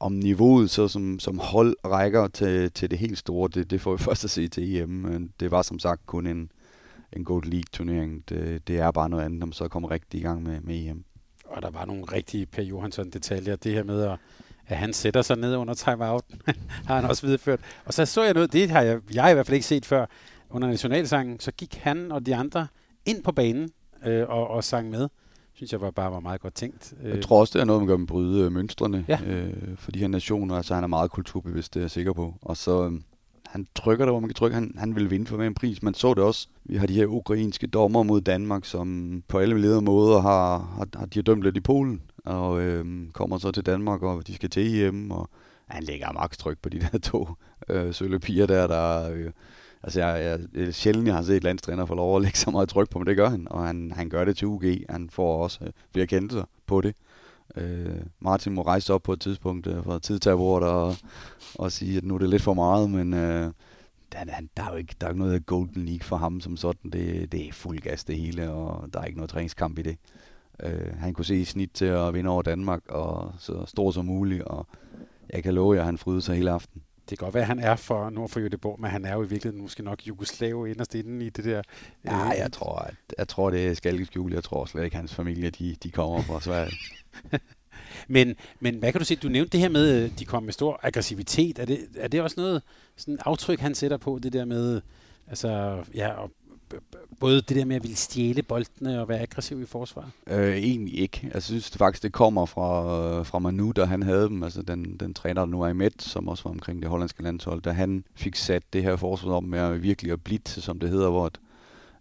om 0.00 0.12
niveauet 0.12 0.70
så 0.70 0.88
som, 0.88 1.18
som 1.18 1.38
hold 1.38 1.76
rækker 1.84 2.28
til, 2.28 2.72
til 2.72 2.90
det 2.90 2.98
helt 2.98 3.18
store, 3.18 3.48
det, 3.54 3.70
det 3.70 3.80
får 3.80 3.96
vi 3.96 4.02
først 4.08 4.24
at 4.24 4.30
se 4.30 4.48
til 4.48 4.76
EM. 4.76 4.88
Men 4.88 5.32
det 5.40 5.50
var 5.50 5.62
som 5.62 5.78
sagt 5.78 6.06
kun 6.06 6.26
en, 6.26 6.52
en 7.12 7.24
Gold 7.24 7.44
League-turnering. 7.44 8.24
Det, 8.28 8.68
det 8.68 8.78
er 8.78 8.90
bare 8.90 9.08
noget 9.08 9.24
andet, 9.24 9.38
når 9.38 9.46
man 9.46 9.52
så 9.52 9.68
kommer 9.68 9.90
rigtig 9.90 10.20
i 10.20 10.22
gang 10.22 10.42
med, 10.42 10.60
med 10.60 10.86
EM. 10.86 11.04
Og 11.44 11.62
der 11.62 11.70
var 11.70 11.84
nogle 11.84 12.04
rigtige 12.04 12.46
Per 12.46 12.62
Johansson-detaljer. 12.62 13.56
Det 13.56 13.72
her 13.72 13.82
med, 13.82 14.02
at, 14.02 14.18
at 14.66 14.76
han 14.76 14.92
sætter 14.92 15.22
sig 15.22 15.36
ned 15.38 15.56
under 15.56 15.74
timeout, 15.74 16.24
har 16.86 17.00
han 17.00 17.04
også 17.10 17.26
videreført. 17.26 17.60
Og 17.84 17.94
så 17.94 18.06
så 18.06 18.22
jeg 18.22 18.34
noget, 18.34 18.52
det 18.52 18.70
har 18.70 18.82
jeg, 18.82 19.00
jeg 19.14 19.30
i 19.30 19.34
hvert 19.34 19.46
fald 19.46 19.54
ikke 19.54 19.66
set 19.66 19.86
før. 19.86 20.06
Under 20.50 20.68
nationalsangen, 20.68 21.40
så 21.40 21.52
gik 21.52 21.74
han 21.74 22.12
og 22.12 22.26
de 22.26 22.36
andre 22.36 22.66
ind 23.06 23.22
på 23.22 23.32
banen 23.32 23.70
øh, 24.06 24.28
og, 24.28 24.48
og 24.48 24.64
sang 24.64 24.90
med 24.90 25.08
synes 25.60 25.72
jeg 25.72 25.80
var 25.80 25.90
bare 25.90 26.12
var 26.12 26.20
meget 26.20 26.40
godt 26.40 26.54
tænkt. 26.54 26.94
Jeg 27.04 27.22
tror 27.22 27.40
også, 27.40 27.52
det 27.58 27.60
er 27.60 27.64
noget, 27.66 27.82
man 27.82 27.88
gør 27.88 27.96
med 27.96 28.06
bryde 28.06 28.44
øh, 28.44 28.52
mønstrene 28.52 29.04
Ja. 29.08 29.18
øh, 29.26 29.76
for 29.76 29.90
de 29.90 29.98
her 29.98 30.08
nationer. 30.08 30.56
Altså, 30.56 30.74
han 30.74 30.84
er 30.84 30.88
meget 30.88 31.10
kulturbevidst, 31.10 31.74
det 31.74 31.80
er 31.80 31.84
jeg 31.84 31.90
sikker 31.90 32.12
på. 32.12 32.34
Og 32.42 32.56
så, 32.56 32.86
øh, 32.86 32.92
han 33.46 33.66
trykker 33.74 34.04
der, 34.04 34.12
hvor 34.12 34.20
man 34.20 34.28
kan 34.28 34.34
trykke. 34.34 34.54
Han, 34.54 34.74
han 34.78 34.94
vil 34.96 35.10
vinde 35.10 35.26
for 35.26 35.36
hver 35.36 35.46
en 35.46 35.54
pris. 35.54 35.82
Man 35.82 35.94
så 35.94 36.14
det 36.14 36.24
også. 36.24 36.48
Vi 36.64 36.76
har 36.76 36.86
de 36.86 36.94
her 36.94 37.06
ukrainske 37.06 37.66
dommer 37.66 38.02
mod 38.02 38.20
Danmark, 38.20 38.64
som 38.64 39.22
på 39.28 39.38
alle 39.38 39.60
ledere 39.60 39.82
måder 39.82 40.20
har, 40.20 40.58
har, 40.58 40.88
har 40.98 41.06
de 41.06 41.18
har 41.18 41.22
dømt 41.22 41.42
lidt 41.42 41.56
i 41.56 41.60
Polen. 41.60 42.02
Og 42.24 42.60
øh, 42.60 42.84
kommer 43.12 43.38
så 43.38 43.50
til 43.50 43.66
Danmark, 43.66 44.02
og 44.02 44.26
de 44.26 44.34
skal 44.34 44.50
til 44.50 44.80
EM. 44.84 45.10
Og 45.10 45.30
han 45.68 45.82
lægger 45.82 46.12
max 46.12 46.36
tryk 46.36 46.58
på 46.62 46.68
de 46.68 46.80
der 46.80 46.98
to 47.10 47.28
øh, 47.68 47.94
sølle 47.94 48.20
piger 48.20 48.46
der, 48.46 48.66
der 48.66 49.12
øh, 49.12 49.30
Altså, 49.82 50.00
jeg, 50.00 50.24
jeg, 50.24 50.64
jeg, 50.64 50.74
sjældent, 50.74 51.06
jeg 51.06 51.14
har 51.14 51.22
set 51.22 51.44
landstræner 51.44 51.86
få 51.86 51.94
lov 51.94 52.16
at 52.16 52.22
lægge 52.22 52.38
så 52.38 52.50
meget 52.50 52.68
tryk 52.68 52.90
på, 52.90 52.98
men 52.98 53.06
det 53.06 53.16
gør 53.16 53.28
han. 53.28 53.46
Og 53.50 53.66
han, 53.66 53.92
han 53.96 54.08
gør 54.08 54.24
det 54.24 54.36
til 54.36 54.46
UG. 54.46 54.64
Han 54.88 55.10
får 55.10 55.42
også 55.42 55.58
øh, 55.64 55.70
flere 55.92 56.06
kendelser 56.06 56.44
på 56.66 56.80
det. 56.80 56.94
Øh, 57.56 58.00
Martin 58.20 58.52
må 58.52 58.62
rejse 58.62 58.94
op 58.94 59.02
på 59.02 59.12
et 59.12 59.20
tidspunkt 59.20 59.66
øh, 59.66 59.84
fra 59.84 59.98
tidtabordet 59.98 60.68
og, 60.68 60.96
og 61.54 61.72
sige, 61.72 61.96
at 61.96 62.04
nu 62.04 62.14
er 62.14 62.18
det 62.18 62.28
lidt 62.28 62.42
for 62.42 62.54
meget, 62.54 62.90
men 62.90 63.14
øh, 63.14 63.52
der, 64.12 64.24
der, 64.24 64.32
der, 64.56 64.62
er 64.62 64.70
jo 64.70 64.76
ikke, 64.76 64.94
der 65.00 65.06
er 65.06 65.10
ikke 65.10 65.20
noget 65.20 65.46
Golden 65.46 65.84
League 65.84 66.04
for 66.04 66.16
ham 66.16 66.40
som 66.40 66.56
sådan. 66.56 66.90
Det, 66.90 67.32
det 67.32 67.48
er 67.48 67.52
fuld 67.52 67.80
gas 67.80 68.04
det 68.04 68.16
hele, 68.16 68.50
og 68.50 68.92
der 68.92 69.00
er 69.00 69.04
ikke 69.04 69.18
noget 69.18 69.30
træningskamp 69.30 69.78
i 69.78 69.82
det. 69.82 69.96
Øh, 70.62 70.96
han 70.98 71.14
kunne 71.14 71.24
se 71.24 71.36
i 71.36 71.44
snit 71.44 71.70
til 71.74 71.84
at 71.84 72.14
vinde 72.14 72.30
over 72.30 72.42
Danmark, 72.42 72.80
og 72.88 73.32
så 73.38 73.64
stor 73.66 73.90
som 73.90 74.04
muligt, 74.04 74.42
og 74.42 74.66
jeg 75.32 75.42
kan 75.42 75.54
love 75.54 75.74
jer, 75.74 75.80
at 75.80 75.86
han 75.86 75.98
frydede 75.98 76.22
sig 76.22 76.36
hele 76.36 76.50
aften. 76.50 76.82
Det 77.10 77.18
kan 77.18 77.26
godt 77.26 77.34
være, 77.34 77.42
at 77.42 77.48
han 77.48 77.58
er 77.58 77.76
for 77.76 78.10
nord 78.10 78.28
for 78.28 78.40
Göteborg, 78.40 78.80
men 78.80 78.90
han 78.90 79.04
er 79.04 79.12
jo 79.14 79.22
i 79.22 79.28
virkeligheden 79.28 79.62
måske 79.62 79.82
nok 79.82 80.06
Jugoslav 80.06 80.66
inderst 80.66 80.94
inde 80.94 81.26
i 81.26 81.30
det 81.30 81.44
der. 81.44 81.62
Ja, 82.04 82.26
øh, 82.26 82.38
jeg 82.38 82.52
tror, 82.52 82.74
at, 82.78 82.94
jeg 83.18 83.28
tror 83.28 83.50
det 83.50 83.66
er 83.66 83.74
skalkeskjul. 83.74 84.32
Jeg 84.32 84.44
tror 84.44 84.64
slet 84.64 84.84
ikke, 84.84 84.94
at 84.94 85.00
hans 85.00 85.14
familie 85.14 85.50
de, 85.50 85.76
de 85.82 85.90
kommer 85.90 86.22
fra 86.22 86.40
Sverige. 86.40 86.72
Men, 88.08 88.36
men 88.60 88.74
hvad 88.74 88.92
kan 88.92 88.98
du 88.98 89.04
sige? 89.04 89.18
Du 89.22 89.28
nævnte 89.28 89.52
det 89.52 89.60
her 89.60 89.68
med, 89.68 90.04
at 90.04 90.18
de 90.18 90.24
kom 90.24 90.42
med 90.42 90.52
stor 90.52 90.80
aggressivitet. 90.82 91.58
Er 91.58 91.64
det, 91.64 91.88
er 91.96 92.08
det 92.08 92.20
også 92.20 92.40
noget 92.40 92.62
sådan 92.96 93.18
aftryk, 93.24 93.60
han 93.60 93.74
sætter 93.74 93.96
på, 93.96 94.18
det 94.22 94.32
der 94.32 94.44
med, 94.44 94.80
altså, 95.28 95.82
ja, 95.94 96.26
b- 96.26 96.30
både 97.20 97.36
det 97.36 97.56
der 97.56 97.64
med 97.64 97.76
at 97.76 97.82
ville 97.82 97.96
stjæle 97.96 98.42
boldene 98.42 99.00
og 99.00 99.08
være 99.08 99.20
aggressiv 99.20 99.62
i 99.62 99.66
forsvaret? 99.66 100.10
Øh, 100.26 100.56
egentlig 100.56 100.98
ikke. 100.98 101.30
Jeg 101.34 101.42
synes 101.42 101.70
det 101.70 101.78
faktisk, 101.78 102.02
det 102.02 102.12
kommer 102.12 102.46
fra, 102.46 103.22
fra 103.22 103.38
Manu, 103.38 103.72
da 103.76 103.84
han 103.84 104.02
havde 104.02 104.28
dem. 104.28 104.42
Altså 104.42 104.62
den, 104.62 104.96
den 105.00 105.14
træner, 105.14 105.40
der 105.40 105.46
nu 105.46 105.62
er 105.62 105.68
i 105.68 105.72
Met, 105.72 106.02
som 106.02 106.28
også 106.28 106.44
var 106.44 106.50
omkring 106.50 106.82
det 106.82 106.90
hollandske 106.90 107.22
landshold, 107.22 107.62
da 107.62 107.70
han 107.70 108.04
fik 108.14 108.36
sat 108.36 108.62
det 108.72 108.82
her 108.82 108.96
forsvar 108.96 109.32
op 109.32 109.44
med 109.44 109.58
at 109.58 109.82
virkelig 109.82 110.12
at 110.12 110.22
blitse, 110.22 110.60
som 110.60 110.78
det 110.78 110.90
hedder, 110.90 111.10
hvor 111.10 111.26
et, 111.26 111.40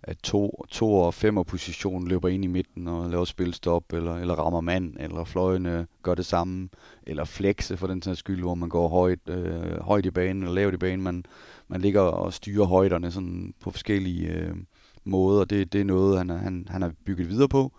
at 0.04 0.18
to, 0.18 0.66
to 0.70 0.94
og 0.94 1.14
femmer 1.14 1.44
position 1.44 2.08
løber 2.08 2.28
ind 2.28 2.44
i 2.44 2.48
midten 2.48 2.88
og 2.88 3.10
laver 3.10 3.26
spilstop, 3.26 3.94
eller, 3.94 4.16
eller 4.16 4.36
rammer 4.36 4.62
mand, 4.62 4.94
eller 5.00 5.24
fløjene 5.24 5.88
gør 6.04 6.16
det 6.16 6.26
samme, 6.26 6.70
eller 7.04 7.26
flexe 7.26 7.78
for 7.78 7.88
den 7.88 8.02
sags 8.02 8.20
skyld, 8.20 8.42
hvor 8.42 8.56
man 8.56 8.70
går 8.70 8.88
højt, 8.88 9.30
øh, 9.30 9.80
højt 9.82 10.06
i 10.06 10.12
banen, 10.12 10.44
eller 10.44 10.56
lavt 10.56 10.74
i 10.74 10.78
banen. 10.78 11.04
Man, 11.04 11.26
man 11.68 11.82
ligger 11.82 12.02
og 12.02 12.34
styrer 12.34 12.66
højderne 12.66 13.12
sådan 13.12 13.54
på 13.60 13.72
forskellige 13.72 14.28
øh, 14.28 14.56
måder. 15.04 15.46
Det, 15.46 15.74
det 15.74 15.82
er 15.82 15.86
noget, 15.86 16.18
han, 16.18 16.30
han, 16.30 16.68
han 16.70 16.82
har 16.82 16.92
bygget 17.06 17.30
videre 17.30 17.50
på 17.50 17.74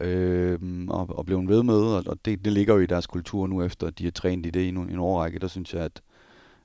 øh, 0.00 0.58
og, 0.88 1.18
og 1.18 1.26
blevet 1.26 1.48
ved 1.48 1.62
med, 1.62 1.74
og, 1.74 2.04
og 2.06 2.18
det, 2.24 2.44
det 2.44 2.52
ligger 2.52 2.74
jo 2.74 2.80
i 2.80 2.86
deres 2.86 3.06
kultur 3.06 3.46
nu, 3.46 3.62
efter 3.62 3.86
at 3.86 3.98
de 3.98 4.04
har 4.04 4.10
trænet 4.10 4.46
i 4.46 4.50
det 4.50 4.60
i 4.60 4.68
en, 4.68 4.76
en 4.76 4.98
årrække. 4.98 5.38
Der 5.38 5.48
synes 5.48 5.74
jeg, 5.74 5.82
at, 5.82 6.02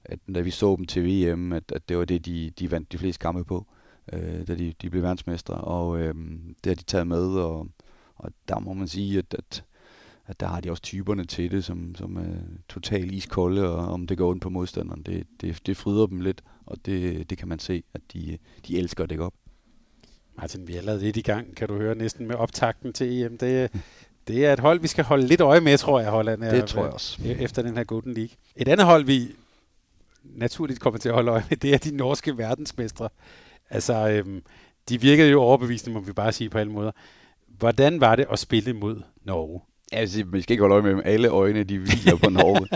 at 0.06 0.20
da 0.36 0.42
vi 0.42 0.52
så 0.52 0.76
dem 0.76 0.86
til 0.86 1.04
VM, 1.04 1.54
at, 1.54 1.72
at 1.76 1.90
det 1.90 1.98
var 1.98 2.06
det, 2.06 2.26
de, 2.26 2.52
de 2.60 2.72
vandt 2.72 2.92
de 2.92 2.98
fleste 2.98 3.20
kampe 3.20 3.44
på, 3.44 3.66
øh, 4.14 4.48
da 4.48 4.56
de, 4.56 4.74
de 4.82 4.90
blev 4.90 5.04
verdensmestre, 5.04 5.54
og 5.56 6.00
øh, 6.00 6.16
det 6.64 6.70
har 6.70 6.76
de 6.76 6.84
taget 6.84 7.08
med, 7.08 7.28
og, 7.28 7.68
og 8.16 8.32
der 8.48 8.60
må 8.60 8.74
man 8.74 8.88
sige, 8.88 9.18
at, 9.18 9.34
at, 9.38 9.64
at 10.28 10.40
der 10.40 10.48
har 10.48 10.62
de 10.62 10.72
også 10.72 10.84
typerne 10.84 11.26
til 11.26 11.52
det, 11.52 11.66
som, 11.66 11.96
som 11.96 12.18
er 12.18 12.36
totalt 12.70 13.12
iskolde, 13.12 13.70
og 13.70 13.78
om 13.88 14.08
det 14.08 14.18
går 14.18 14.30
ondt 14.30 14.42
på 14.42 14.50
modstanderen, 14.50 15.02
det, 15.04 15.28
det, 15.42 15.60
det 15.66 15.78
fryder 15.78 16.08
dem 16.08 16.20
lidt, 16.20 16.44
og 16.66 16.78
det, 16.86 17.30
det 17.30 17.38
kan 17.38 17.48
man 17.48 17.60
se, 17.60 17.84
at 17.94 18.02
de, 18.14 18.38
de 18.68 18.78
elsker 18.78 19.04
at 19.04 19.10
dække 19.10 19.24
op. 19.24 19.34
Martin, 20.38 20.68
vi 20.68 20.74
er 20.74 20.78
allerede 20.78 21.02
lidt 21.02 21.18
i 21.18 21.22
gang, 21.22 21.56
kan 21.56 21.68
du 21.68 21.76
høre, 21.76 21.96
næsten 21.96 22.28
med 22.28 22.36
optakten 22.36 22.94
til 22.94 23.22
EM. 23.24 23.38
Det, 23.38 23.72
det 24.28 24.46
er 24.46 24.54
et 24.54 24.60
hold, 24.60 24.80
vi 24.80 24.88
skal 24.88 25.04
holde 25.04 25.28
lidt 25.28 25.42
øje 25.42 25.62
med, 25.62 25.78
tror 25.78 26.00
jeg, 26.00 26.10
Holland 26.10 26.44
er. 26.44 26.52
Det 26.52 26.66
tror 26.66 26.84
jeg 26.84 26.94
også. 26.94 27.22
e- 27.22 27.44
Efter 27.44 27.62
den 27.62 27.78
her 27.78 27.84
Golden 27.84 28.14
League. 28.14 28.36
Et 28.56 28.68
andet 28.68 28.86
hold, 28.86 29.06
vi 29.06 29.36
naturligt 30.24 30.80
kommer 30.80 31.00
til 31.00 31.10
at 31.10 31.16
holde 31.16 31.32
øje 31.32 31.44
med, 31.50 31.58
det 31.58 31.74
er 31.74 31.78
de 31.78 31.96
norske 31.98 32.38
verdensmestre. 32.38 33.10
Altså, 33.70 34.10
øhm, 34.10 34.42
de 34.90 35.02
virkede 35.02 35.30
jo 35.30 35.42
overbevisende, 35.42 35.94
må 35.94 36.00
vi 36.00 36.14
bare 36.14 36.32
sige 36.32 36.50
på 36.50 36.58
alle 36.58 36.72
måder. 36.72 36.92
Hvordan 37.48 38.02
var 38.02 38.16
det 38.16 38.26
at 38.32 38.40
spille 38.40 38.74
mod 38.74 39.02
Norge? 39.24 39.62
Altså, 39.92 40.24
vi 40.24 40.42
skal 40.42 40.54
ikke 40.54 40.62
holde 40.62 40.74
øje 40.74 40.84
med 40.84 40.92
dem. 40.92 41.02
Alle 41.06 41.28
øjne, 41.28 41.64
de 41.64 41.78
hviler 41.78 42.18
på 42.24 42.30
Norge. 42.30 42.68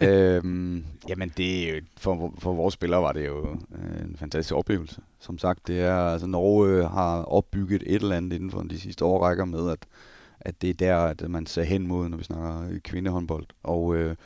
øhm, 0.08 0.84
jamen, 1.08 1.32
det 1.36 1.84
for, 1.96 2.34
for 2.38 2.52
vores 2.52 2.74
spillere 2.74 3.02
var 3.02 3.12
det 3.12 3.26
jo 3.26 3.50
øh, 3.50 4.04
en 4.04 4.16
fantastisk 4.16 4.54
oplevelse. 4.54 5.00
Som 5.20 5.38
sagt, 5.38 5.66
det 5.66 5.80
er, 5.80 5.96
altså, 5.96 6.26
Norge 6.26 6.88
har 6.88 7.22
opbygget 7.22 7.82
et 7.86 8.02
eller 8.02 8.16
andet 8.16 8.32
inden 8.32 8.50
for 8.50 8.62
de 8.62 8.80
sidste 8.80 9.04
årrækker 9.04 9.44
med, 9.44 9.70
at, 9.70 9.86
at 10.40 10.62
det 10.62 10.70
er 10.70 10.74
der, 10.74 10.96
at 10.96 11.30
man 11.30 11.46
ser 11.46 11.62
hen 11.62 11.86
mod, 11.86 12.08
når 12.08 12.16
vi 12.16 12.24
snakker 12.24 12.78
kvindehåndbold. 12.84 13.46
Og 13.62 13.94
øh, 13.96 14.16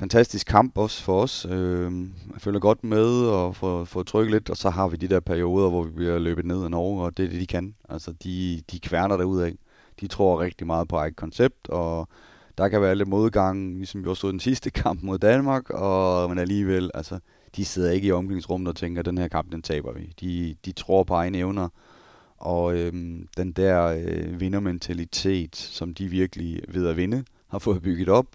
fantastisk 0.00 0.46
kamp 0.46 0.78
også 0.78 1.02
for 1.02 1.22
os. 1.22 1.46
Øh, 1.50 1.92
jeg 2.32 2.40
føler 2.40 2.58
godt 2.58 2.84
med 2.84 3.26
og 3.26 3.56
får, 3.56 3.84
får 3.84 4.02
trykket 4.02 4.32
lidt, 4.32 4.50
og 4.50 4.56
så 4.56 4.70
har 4.70 4.88
vi 4.88 4.96
de 4.96 5.08
der 5.08 5.20
perioder, 5.20 5.70
hvor 5.70 5.82
vi 5.82 5.90
bliver 5.90 6.18
løbet 6.18 6.44
ned 6.44 6.64
af 6.64 6.70
Norge, 6.70 7.02
og 7.02 7.16
det 7.16 7.24
er 7.24 7.28
det, 7.28 7.40
de 7.40 7.46
kan. 7.46 7.74
Altså, 7.88 8.12
de, 8.24 8.62
de 8.72 8.80
kværner 8.80 9.16
derud 9.16 9.40
af 9.40 9.54
de 10.00 10.06
tror 10.06 10.40
rigtig 10.40 10.66
meget 10.66 10.88
på 10.88 10.96
eget 10.96 11.16
koncept, 11.16 11.68
og 11.68 12.08
der 12.58 12.68
kan 12.68 12.80
være 12.80 12.94
lidt 12.94 13.08
modgang, 13.08 13.76
ligesom 13.76 14.04
vi 14.04 14.08
også 14.08 14.20
stod 14.20 14.32
den 14.32 14.40
sidste 14.40 14.70
kamp 14.82 15.02
mod 15.02 15.18
Danmark, 15.18 15.70
og, 15.70 16.28
men 16.28 16.38
alligevel, 16.38 16.90
altså, 16.94 17.18
de 17.56 17.64
sidder 17.64 17.90
ikke 17.90 18.08
i 18.08 18.12
omklædningsrummet 18.12 18.68
og 18.68 18.76
tænker, 18.76 19.00
at 19.00 19.06
den 19.06 19.18
her 19.18 19.28
kamp, 19.28 19.52
den 19.52 19.62
taber 19.62 19.92
vi. 19.92 20.12
De, 20.20 20.56
de 20.64 20.72
tror 20.72 21.04
på 21.04 21.14
egne 21.14 21.38
evner, 21.38 21.68
og 22.38 22.76
øhm, 22.76 23.28
den 23.36 23.52
der 23.52 23.86
øh, 23.86 24.40
vindermentalitet, 24.40 25.56
som 25.56 25.94
de 25.94 26.08
virkelig 26.08 26.62
ved 26.68 26.86
at 26.88 26.96
vinde, 26.96 27.24
har 27.48 27.58
fået 27.58 27.82
bygget 27.82 28.08
op. 28.08 28.26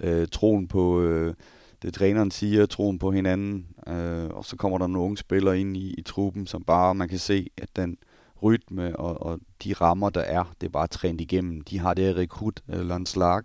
Øh, 0.00 0.28
troen 0.32 0.68
på 0.68 1.00
øh, 1.00 1.34
det 1.82 1.94
træneren 1.94 2.30
siger, 2.30 2.66
troen 2.66 2.98
på 2.98 3.10
hinanden, 3.10 3.66
øh, 3.86 4.26
og 4.30 4.44
så 4.44 4.56
kommer 4.56 4.78
der 4.78 4.86
nogle 4.86 5.04
unge 5.04 5.16
spillere 5.16 5.60
ind 5.60 5.76
i, 5.76 5.94
i 5.98 6.02
truppen, 6.02 6.46
som 6.46 6.64
bare, 6.64 6.94
man 6.94 7.08
kan 7.08 7.18
se, 7.18 7.46
at 7.56 7.68
den 7.76 7.96
rytme 8.42 8.96
og, 8.96 9.22
og 9.22 9.40
de 9.64 9.72
rammer, 9.72 10.10
der 10.10 10.20
er, 10.20 10.44
det 10.60 10.66
er 10.66 10.70
bare 10.70 10.86
trænet 10.86 11.20
igennem. 11.20 11.60
De 11.60 11.78
har 11.78 11.94
det 11.94 12.04
her 12.04 12.16
rekrut, 12.16 12.60
øh, 12.68 12.80
eller 12.80 12.96
en 12.96 13.06
slag, 13.06 13.42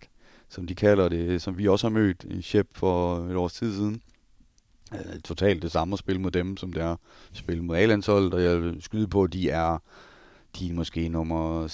som 0.49 0.67
de 0.67 0.75
kalder 0.75 1.09
det, 1.09 1.41
som 1.41 1.57
vi 1.57 1.67
også 1.67 1.87
har 1.87 1.93
mødt 1.93 2.23
i 2.23 2.41
Shep 2.41 2.67
for 2.73 3.17
et 3.17 3.35
års 3.35 3.53
tid 3.53 3.75
siden. 3.75 4.01
Øh, 4.93 5.19
totalt 5.23 5.61
det 5.61 5.71
samme 5.71 5.93
at 5.93 5.99
spille 5.99 6.21
mod 6.21 6.31
dem, 6.31 6.57
som 6.57 6.73
det 6.73 6.83
er 6.83 6.91
at 6.91 6.97
spille 7.33 7.63
mod 7.63 7.77
A-landsholdet, 7.77 8.33
og 8.33 8.43
jeg 8.43 8.61
vil 8.61 8.81
skyde 8.81 9.07
på, 9.07 9.23
at 9.23 9.33
de 9.33 9.49
er, 9.49 9.77
de 10.59 10.69
er 10.69 10.73
måske 10.73 11.09
nummer 11.09 11.67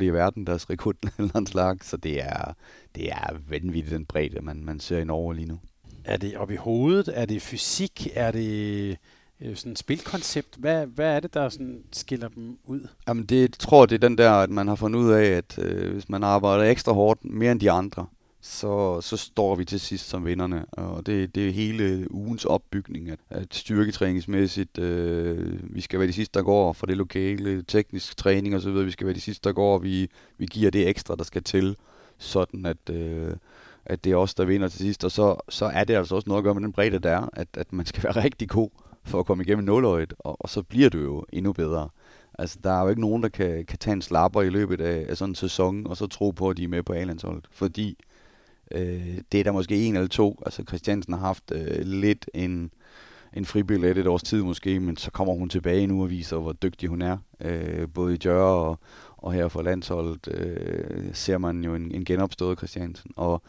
6-8 0.00 0.04
i 0.04 0.08
verden, 0.08 0.46
deres 0.46 0.70
rekrut 0.70 0.96
eller 1.18 1.36
en 1.36 1.46
slag, 1.46 1.76
så 1.82 1.96
det 1.96 2.22
er, 2.22 2.54
det 2.94 3.10
er 3.10 3.36
vanvittigt 3.48 3.94
den 3.94 4.06
bredde, 4.06 4.40
man, 4.42 4.64
man 4.64 4.80
ser 4.80 4.98
i 4.98 5.04
Norge 5.04 5.34
lige 5.34 5.48
nu. 5.48 5.58
Er 6.04 6.16
det 6.16 6.36
op 6.36 6.50
i 6.50 6.56
hovedet? 6.56 7.08
Er 7.14 7.24
det 7.24 7.42
fysik? 7.42 8.08
Er 8.14 8.30
det 8.30 8.98
øh, 9.40 9.56
sådan 9.56 9.72
et 9.72 9.78
spilkoncept? 9.78 10.56
Hvad, 10.56 10.86
hvad 10.86 11.16
er 11.16 11.20
det, 11.20 11.34
der 11.34 11.48
sådan 11.48 11.82
skiller 11.92 12.28
dem 12.28 12.58
ud? 12.64 12.88
Jamen 13.08 13.24
det 13.24 13.40
jeg 13.40 13.52
tror 13.58 13.86
det 13.86 13.94
er 13.94 14.08
den 14.08 14.18
der, 14.18 14.32
at 14.32 14.50
man 14.50 14.68
har 14.68 14.74
fundet 14.74 15.00
ud 15.00 15.10
af, 15.10 15.24
at 15.24 15.58
øh, 15.58 15.92
hvis 15.92 16.08
man 16.08 16.22
arbejder 16.22 16.64
ekstra 16.64 16.92
hårdt, 16.92 17.24
mere 17.24 17.52
end 17.52 17.60
de 17.60 17.70
andre, 17.70 18.06
så, 18.44 19.00
så 19.00 19.16
står 19.16 19.54
vi 19.54 19.64
til 19.64 19.80
sidst 19.80 20.08
som 20.08 20.24
vinderne. 20.24 20.64
Og 20.72 21.06
det, 21.06 21.34
det 21.34 21.48
er 21.48 21.52
hele 21.52 22.06
ugens 22.10 22.44
opbygning, 22.44 23.10
at, 23.10 23.18
at 23.30 23.54
styrketræningsmæssigt, 23.54 24.78
øh, 24.78 25.74
vi 25.74 25.80
skal 25.80 25.98
være 25.98 26.08
de 26.08 26.12
sidste, 26.12 26.38
der 26.38 26.44
går 26.44 26.72
for 26.72 26.86
det 26.86 26.96
lokale, 26.96 27.62
teknisk 27.62 28.16
træning 28.16 28.56
osv., 28.56 28.74
vi 28.74 28.90
skal 28.90 29.06
være 29.06 29.14
de 29.14 29.20
sidste, 29.20 29.48
der 29.48 29.52
går, 29.52 29.78
vi, 29.78 30.08
vi 30.38 30.46
giver 30.46 30.70
det 30.70 30.88
ekstra, 30.88 31.16
der 31.16 31.24
skal 31.24 31.42
til, 31.42 31.76
sådan 32.18 32.66
at, 32.66 32.90
øh, 32.90 33.36
at 33.84 34.04
det 34.04 34.12
er 34.12 34.16
os, 34.16 34.34
der 34.34 34.44
vinder 34.44 34.68
til 34.68 34.78
sidst. 34.78 35.04
Og 35.04 35.10
så, 35.10 35.36
så 35.48 35.64
er 35.64 35.84
det 35.84 35.94
altså 35.94 36.14
også 36.14 36.28
noget 36.28 36.38
at 36.38 36.44
gøre 36.44 36.54
med 36.54 36.62
den 36.62 36.72
bredde, 36.72 36.98
der 36.98 37.10
er, 37.10 37.28
at, 37.32 37.48
at 37.54 37.72
man 37.72 37.86
skal 37.86 38.04
være 38.04 38.22
rigtig 38.24 38.48
god 38.48 38.70
for 39.04 39.20
at 39.20 39.26
komme 39.26 39.44
igennem 39.44 39.64
nåløjet, 39.64 40.14
og, 40.18 40.36
og 40.40 40.48
så 40.48 40.62
bliver 40.62 40.88
det 40.90 41.02
jo 41.02 41.24
endnu 41.32 41.52
bedre. 41.52 41.88
Altså, 42.38 42.58
der 42.64 42.72
er 42.72 42.82
jo 42.82 42.88
ikke 42.88 43.00
nogen, 43.00 43.22
der 43.22 43.28
kan, 43.28 43.64
kan 43.66 43.78
tage 43.78 43.94
en 43.94 44.02
slapper 44.02 44.42
i 44.42 44.50
løbet 44.50 44.80
af, 44.80 45.06
af 45.08 45.16
sådan 45.16 45.30
en 45.30 45.34
sæson, 45.34 45.86
og 45.86 45.96
så 45.96 46.06
tro 46.06 46.30
på, 46.30 46.50
at 46.50 46.56
de 46.56 46.64
er 46.64 46.68
med 46.68 46.82
på 46.82 46.92
A-landsholdet. 46.92 47.48
Fordi 47.50 47.98
øh, 48.70 49.18
det 49.32 49.40
er 49.40 49.44
der 49.44 49.52
måske 49.52 49.84
en 49.84 49.94
eller 49.94 50.08
to. 50.08 50.42
Altså, 50.46 50.62
Christiansen 50.68 51.12
har 51.12 51.20
haft 51.20 51.52
øh, 51.52 51.80
lidt 51.84 52.30
en, 52.34 52.70
en 53.32 53.44
fribillet 53.44 53.98
et 53.98 54.06
års 54.06 54.22
tid 54.22 54.42
måske, 54.42 54.80
men 54.80 54.96
så 54.96 55.10
kommer 55.10 55.34
hun 55.34 55.48
tilbage 55.48 55.86
nu 55.86 56.02
og 56.02 56.10
viser, 56.10 56.36
hvor 56.36 56.52
dygtig 56.52 56.88
hun 56.88 57.02
er. 57.02 57.18
Øh, 57.40 57.88
både 57.94 58.14
i 58.14 58.18
Jør 58.24 58.42
og, 58.42 58.78
og 59.16 59.32
her 59.32 59.48
for 59.48 59.62
landsholdet 59.62 60.28
øh, 60.28 61.14
ser 61.14 61.38
man 61.38 61.64
jo 61.64 61.74
en, 61.74 61.94
en 61.94 62.04
genopstået 62.04 62.58
Christiansen. 62.58 63.10
Og, 63.16 63.42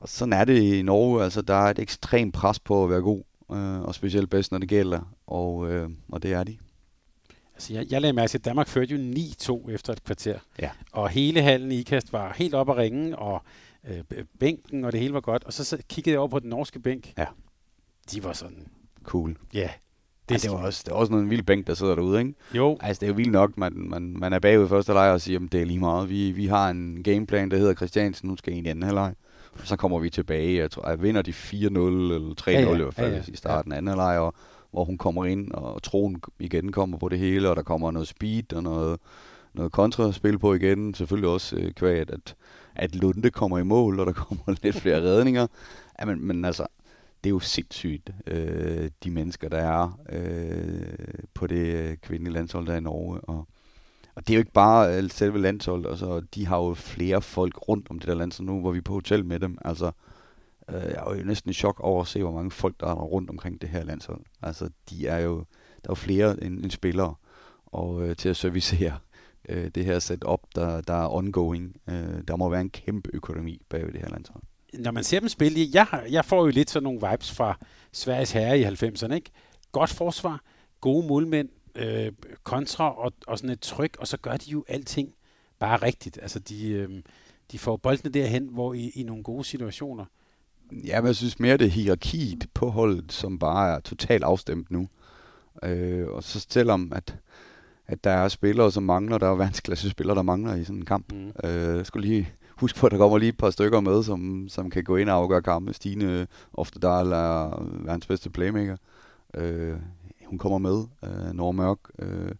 og 0.00 0.08
sådan 0.08 0.32
er 0.32 0.44
det 0.44 0.62
i 0.62 0.82
Norge. 0.82 1.24
Altså, 1.24 1.42
der 1.42 1.54
er 1.54 1.70
et 1.70 1.78
ekstremt 1.78 2.34
pres 2.34 2.60
på 2.60 2.84
at 2.84 2.90
være 2.90 3.00
god, 3.00 3.22
øh, 3.52 3.80
og 3.80 3.94
specielt 3.94 4.30
bedst, 4.30 4.52
når 4.52 4.58
det 4.58 4.68
gælder. 4.68 5.14
Og, 5.26 5.70
øh, 5.70 5.90
og 6.08 6.22
det 6.22 6.32
er 6.32 6.44
de. 6.44 6.56
Altså, 7.54 7.74
jeg, 7.74 7.86
jeg 7.90 8.00
lagde 8.00 8.12
mærke 8.12 8.30
til, 8.30 8.38
at 8.38 8.44
Danmark 8.44 8.68
førte 8.68 8.94
jo 8.94 9.12
9-2 9.66 9.70
efter 9.70 9.92
et 9.92 10.04
kvarter. 10.04 10.38
Ja. 10.58 10.70
Og 10.92 11.08
hele 11.08 11.42
hallen 11.42 11.72
i 11.72 11.78
ikast 11.78 12.12
var 12.12 12.34
helt 12.36 12.54
op 12.54 12.70
at 12.70 12.76
ringe, 12.76 13.18
og 13.18 13.42
øh, 13.88 14.24
bænken, 14.40 14.84
og 14.84 14.92
det 14.92 15.00
hele 15.00 15.14
var 15.14 15.20
godt. 15.20 15.44
Og 15.44 15.52
så, 15.52 15.64
så 15.64 15.78
kiggede 15.88 16.12
jeg 16.12 16.20
over 16.20 16.28
på 16.28 16.38
den 16.38 16.50
norske 16.50 16.80
bænk. 16.80 17.12
Ja. 17.18 17.26
De 18.12 18.24
var 18.24 18.32
sådan, 18.32 18.66
Cool. 19.04 19.36
ja. 19.54 19.58
Yeah, 19.58 19.70
Det, 20.28 20.42
det, 20.42 20.50
var 20.50 20.56
også, 20.56 20.82
det 20.86 20.92
var 20.92 20.98
også 20.98 21.12
en 21.12 21.30
vild 21.30 21.42
bænk, 21.42 21.66
der 21.66 21.74
sidder 21.74 21.94
derude, 21.94 22.18
ikke? 22.18 22.34
Jo, 22.54 22.76
Altså, 22.80 23.00
det 23.00 23.06
er 23.06 23.10
jo 23.10 23.14
vildt 23.14 23.32
nok, 23.32 23.58
man, 23.58 23.72
man, 23.74 24.16
man 24.18 24.32
er 24.32 24.38
bagud 24.38 24.64
i 24.64 24.68
første 24.68 24.90
halvleg 24.92 25.10
og 25.12 25.20
siger, 25.20 25.40
at 25.44 25.52
det 25.52 25.60
er 25.60 25.66
lige 25.66 25.78
meget. 25.78 26.08
Vi, 26.10 26.30
vi 26.32 26.46
har 26.46 26.70
en 26.70 27.02
gameplan, 27.02 27.50
der 27.50 27.56
hedder 27.56 27.74
Christiansen, 27.74 28.28
nu 28.28 28.36
skal 28.36 28.52
ind 28.54 28.66
i 28.66 28.70
anden 28.70 28.82
halvleg. 28.82 29.14
Og 29.52 29.66
så 29.66 29.76
kommer 29.76 29.98
vi 29.98 30.10
tilbage, 30.10 30.56
jeg 30.58 30.70
tror, 30.70 30.88
jeg 30.88 31.02
vinder 31.02 31.22
de 31.22 31.30
4-0 31.30 31.54
eller 31.54 32.34
3-0 32.40 32.50
Ja, 32.50 32.60
ja. 32.60 32.74
i 32.74 32.76
hvert 32.76 32.94
fald 32.94 33.10
Ja, 33.12 33.16
ja. 33.16 33.22
i 33.28 33.36
starten 33.36 33.72
af 33.72 33.76
anden 33.76 33.88
halvleg, 33.88 34.18
og 34.18 34.34
hvor 34.70 34.84
hun 34.84 34.98
kommer 34.98 35.24
ind, 35.24 35.52
og 35.52 35.82
troen 35.82 36.22
igen 36.38 36.72
kommer 36.72 36.98
på 36.98 37.08
det 37.08 37.18
hele, 37.18 37.50
og 37.50 37.56
der 37.56 37.62
kommer 37.62 37.90
noget 37.90 38.08
speed 38.08 38.52
og 38.52 38.62
noget, 38.62 38.98
noget 39.54 39.72
kontraspil 39.72 40.38
på 40.38 40.54
igen. 40.54 40.94
Selvfølgelig 40.94 41.30
også 41.30 41.56
øh, 41.56 41.72
kvæg, 41.72 41.98
at, 42.00 42.10
at 42.10 42.34
at 42.78 42.96
Lunde 42.96 43.30
kommer 43.30 43.58
i 43.58 43.62
mål, 43.62 44.00
og 44.00 44.06
der 44.06 44.12
kommer 44.12 44.44
lidt 44.62 44.76
flere 44.76 45.02
redninger. 45.02 45.46
Ja, 46.00 46.04
men, 46.04 46.26
men 46.26 46.44
altså, 46.44 46.66
det 47.24 47.30
er 47.30 47.34
jo 47.34 47.40
sindssygt, 47.40 48.10
øh, 48.26 48.90
de 49.04 49.10
mennesker, 49.10 49.48
der 49.48 49.58
er 49.58 50.00
øh, 50.12 51.24
på 51.34 51.46
det 51.46 51.74
øh, 51.74 51.96
kvindelige 51.96 52.34
landshold, 52.34 52.66
der 52.66 52.72
er 52.72 52.76
i 52.76 52.80
Norge. 52.80 53.20
Og, 53.20 53.48
og 54.14 54.26
det 54.26 54.30
er 54.30 54.34
jo 54.34 54.40
ikke 54.40 54.52
bare 54.52 54.96
øh, 54.96 55.10
selve 55.10 55.38
landsholdet, 55.38 55.90
altså, 55.90 56.20
de 56.34 56.46
har 56.46 56.56
jo 56.56 56.74
flere 56.74 57.22
folk 57.22 57.68
rundt 57.68 57.86
om 57.90 57.98
det 57.98 58.08
der 58.08 58.14
landshold 58.14 58.48
nu, 58.48 58.60
hvor 58.60 58.70
vi 58.70 58.78
er 58.78 58.82
på 58.82 58.92
hotel 58.92 59.24
med 59.24 59.40
dem. 59.40 59.58
Altså, 59.64 59.90
øh, 60.68 60.74
jeg 60.74 61.02
er 61.06 61.16
jo 61.16 61.24
næsten 61.24 61.50
i 61.50 61.54
chok 61.54 61.80
over 61.80 62.00
at 62.00 62.08
se, 62.08 62.22
hvor 62.22 62.32
mange 62.32 62.50
folk, 62.50 62.80
der 62.80 62.86
er 62.86 62.94
rundt 62.94 63.30
omkring 63.30 63.60
det 63.60 63.68
her 63.68 63.84
landshold. 63.84 64.20
Altså, 64.42 64.70
de 64.90 65.06
er 65.06 65.18
jo, 65.18 65.36
der 65.82 65.88
er 65.88 65.90
jo 65.90 65.94
flere 65.94 66.44
end, 66.44 66.64
end 66.64 66.70
spillere, 66.70 67.14
og 67.66 68.08
øh, 68.08 68.16
til 68.16 68.28
at 68.28 68.36
servicere 68.36 68.98
øh, 69.48 69.70
det 69.74 69.84
her 69.84 69.98
setup, 69.98 70.40
der, 70.54 70.80
der 70.80 70.94
er 70.94 71.14
ongoing. 71.14 71.76
Øh, 71.88 72.22
der 72.28 72.36
må 72.36 72.48
være 72.48 72.60
en 72.60 72.70
kæmpe 72.70 73.10
økonomi 73.12 73.62
bag 73.68 73.86
ved 73.86 73.92
det 73.92 74.00
her 74.00 74.08
landshold. 74.08 74.42
når 74.74 74.90
man 74.90 75.04
ser 75.04 75.20
dem 75.20 75.28
spille, 75.28 75.68
jeg, 75.72 75.86
jeg 76.10 76.24
får 76.24 76.44
jo 76.44 76.50
lidt 76.50 76.70
sådan 76.70 76.82
nogle 76.82 77.00
vibes 77.10 77.32
fra 77.32 77.58
Sveriges 77.92 78.32
herre 78.32 78.58
i 78.58 78.64
90'erne, 78.64 79.14
ikke? 79.14 79.30
Godt 79.72 79.90
forsvar, 79.90 80.42
gode 80.80 81.06
målmænd, 81.06 81.48
øh, 81.74 82.12
kontra 82.42 82.98
og, 82.98 83.12
og 83.26 83.38
sådan 83.38 83.50
et 83.50 83.60
tryk, 83.60 83.96
og 83.98 84.06
så 84.06 84.16
gør 84.16 84.36
de 84.36 84.50
jo 84.50 84.64
alting 84.68 85.14
bare 85.58 85.76
rigtigt. 85.76 86.18
Altså, 86.22 86.38
de, 86.38 86.68
øh, 86.68 87.02
de 87.52 87.58
får 87.58 87.76
boldene 87.76 88.12
derhen, 88.12 88.48
hvor 88.48 88.74
i, 88.74 88.90
i 88.94 89.02
nogle 89.02 89.22
gode 89.22 89.44
situationer. 89.44 90.04
Ja, 90.72 91.00
men 91.00 91.06
jeg 91.06 91.16
synes 91.16 91.40
mere, 91.40 91.56
det 91.56 91.66
er 91.66 91.70
hierarkiet 91.70 92.46
på 92.54 92.70
holdet, 92.70 93.12
som 93.12 93.38
bare 93.38 93.76
er 93.76 93.80
totalt 93.80 94.24
afstemt 94.24 94.70
nu. 94.70 94.88
Øh, 95.62 96.08
og 96.08 96.24
så 96.24 96.46
selvom, 96.50 96.92
at, 96.92 97.16
at 97.88 98.04
der 98.04 98.10
er 98.10 98.28
spillere, 98.28 98.72
som 98.72 98.82
mangler, 98.82 99.18
der 99.18 99.26
er 99.26 99.34
verdensklasse 99.34 99.90
spillere, 99.90 100.16
der 100.16 100.22
mangler 100.22 100.54
i 100.54 100.64
sådan 100.64 100.76
en 100.76 100.84
kamp. 100.84 101.12
Mm. 101.12 101.32
Øh, 101.44 101.76
jeg 101.76 101.86
skulle 101.86 102.08
lige 102.08 102.28
huske 102.56 102.78
på, 102.78 102.86
at 102.86 102.92
der 102.92 102.98
kommer 102.98 103.18
lige 103.18 103.28
et 103.28 103.38
par 103.38 103.50
stykker 103.50 103.80
med, 103.80 104.02
som, 104.02 104.48
som 104.48 104.70
kan 104.70 104.84
gå 104.84 104.96
ind 104.96 105.08
og 105.08 105.16
afgøre 105.16 105.42
kampe. 105.42 105.72
Stine 105.72 106.26
Oftedal 106.52 107.12
er 107.12 107.66
verdens 107.84 108.06
bedste 108.06 108.30
playmaker. 108.30 108.76
Øh, 109.34 109.76
hun 110.26 110.38
kommer 110.38 110.58
med. 110.58 110.84
Øh, 111.04 111.32
Nora 111.34 111.52
Mørk 111.52 111.78
øh, 111.98 112.32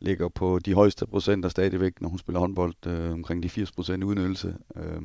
ligger 0.00 0.28
på 0.28 0.58
de 0.58 0.74
højeste 0.74 1.06
procenter 1.06 1.48
stadigvæk, 1.48 2.00
når 2.00 2.08
hun 2.08 2.18
spiller 2.18 2.40
håndbold, 2.40 2.86
øh, 2.86 3.12
omkring 3.12 3.42
de 3.42 3.48
80 3.48 3.72
procent 3.72 4.04
udnyttelse. 4.04 4.56
Øh, 4.76 5.02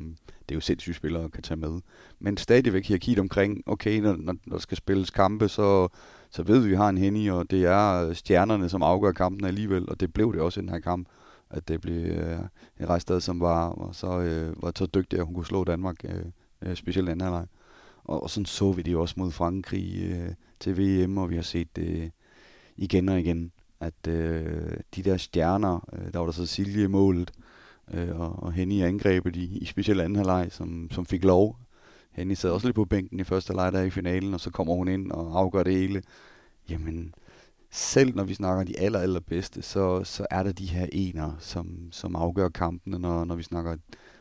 det 0.48 0.50
er 0.50 0.54
jo 0.54 0.60
sindssygt 0.60 0.96
spillere 0.96 1.30
kan 1.30 1.42
tage 1.42 1.60
med. 1.60 1.80
Men 2.18 2.36
stadigvæk 2.36 2.86
hierarkiet 2.86 3.18
omkring, 3.18 3.62
okay, 3.66 4.00
når, 4.00 4.16
når 4.18 4.34
der 4.50 4.58
skal 4.58 4.76
spilles 4.76 5.10
kampe, 5.10 5.48
så, 5.48 5.88
så 6.30 6.42
ved 6.42 6.58
vi, 6.58 6.64
at 6.64 6.70
vi 6.70 6.76
har 6.76 6.88
en 6.88 6.98
Henny, 6.98 7.30
og 7.30 7.50
det 7.50 7.64
er 7.64 8.08
øh, 8.08 8.14
stjernerne, 8.14 8.68
som 8.68 8.82
afgør 8.82 9.12
kampen 9.12 9.46
alligevel, 9.46 9.90
og 9.90 10.00
det 10.00 10.12
blev 10.12 10.32
det 10.32 10.40
også 10.40 10.60
i 10.60 10.62
den 10.62 10.70
her 10.70 10.80
kamp 10.80 11.08
at 11.50 11.68
det 11.68 11.80
blev 11.80 12.06
øh, 12.06 12.38
en 12.80 12.88
Rejstad, 12.88 13.20
som 13.20 13.40
var, 13.40 13.74
var, 13.78 13.92
så, 13.92 14.20
øh, 14.20 14.62
var 14.62 14.72
så 14.76 14.86
dygtig, 14.86 15.18
at 15.18 15.24
hun 15.24 15.34
kunne 15.34 15.46
slå 15.46 15.64
Danmark, 15.64 16.04
øh, 16.04 16.24
øh, 16.62 16.76
specielt 16.76 17.08
anden 17.08 17.20
halvleg. 17.20 17.46
Og, 18.04 18.22
og 18.22 18.30
sådan 18.30 18.46
så 18.46 18.72
vi 18.72 18.82
det 18.82 18.96
også 18.96 19.14
mod 19.18 19.30
Frankrig 19.30 20.10
øh, 20.10 20.34
til 20.60 20.78
VM, 20.78 21.18
og 21.18 21.30
vi 21.30 21.34
har 21.34 21.42
set 21.42 21.76
det 21.76 22.12
igen 22.76 23.08
og 23.08 23.20
igen, 23.20 23.52
at 23.80 24.06
øh, 24.08 24.76
de 24.96 25.02
der 25.02 25.16
stjerner, 25.16 25.88
øh, 25.92 26.12
der 26.12 26.18
var 26.18 26.26
der 26.26 26.32
så 26.32 26.46
Silje 26.46 26.84
i 26.84 26.86
målet, 26.86 27.30
øh, 27.94 28.20
og, 28.20 28.42
og 28.42 28.52
Henny 28.52 28.74
i 28.74 28.80
angrebet 28.80 29.36
i, 29.36 29.58
i 29.58 29.64
specielt 29.64 30.00
anden 30.00 30.16
halvleg, 30.16 30.48
som, 30.50 30.88
som 30.90 31.06
fik 31.06 31.24
lov. 31.24 31.56
Henny 32.18 32.34
sad 32.34 32.50
også 32.50 32.66
lidt 32.66 32.74
på 32.74 32.84
bænken 32.84 33.20
i 33.20 33.24
første 33.24 33.50
halvleg 33.50 33.72
der 33.72 33.82
i 33.82 33.90
finalen, 33.90 34.34
og 34.34 34.40
så 34.40 34.50
kommer 34.50 34.74
hun 34.74 34.88
ind 34.88 35.12
og 35.12 35.38
afgør 35.38 35.62
det 35.62 35.72
hele. 35.72 36.02
Jamen, 36.70 37.14
selv 37.70 38.16
når 38.16 38.24
vi 38.24 38.34
snakker 38.34 38.64
de 38.64 38.78
aller, 38.78 38.98
aller 38.98 39.20
bedste, 39.20 39.62
så, 39.62 40.04
så 40.04 40.26
er 40.30 40.42
der 40.42 40.52
de 40.52 40.66
her 40.66 40.86
ener, 40.92 41.32
som, 41.38 41.88
som 41.90 42.16
afgør 42.16 42.48
kampene, 42.48 42.98
når, 42.98 43.24
når 43.24 43.34
vi 43.34 43.42
snakker, 43.42 43.76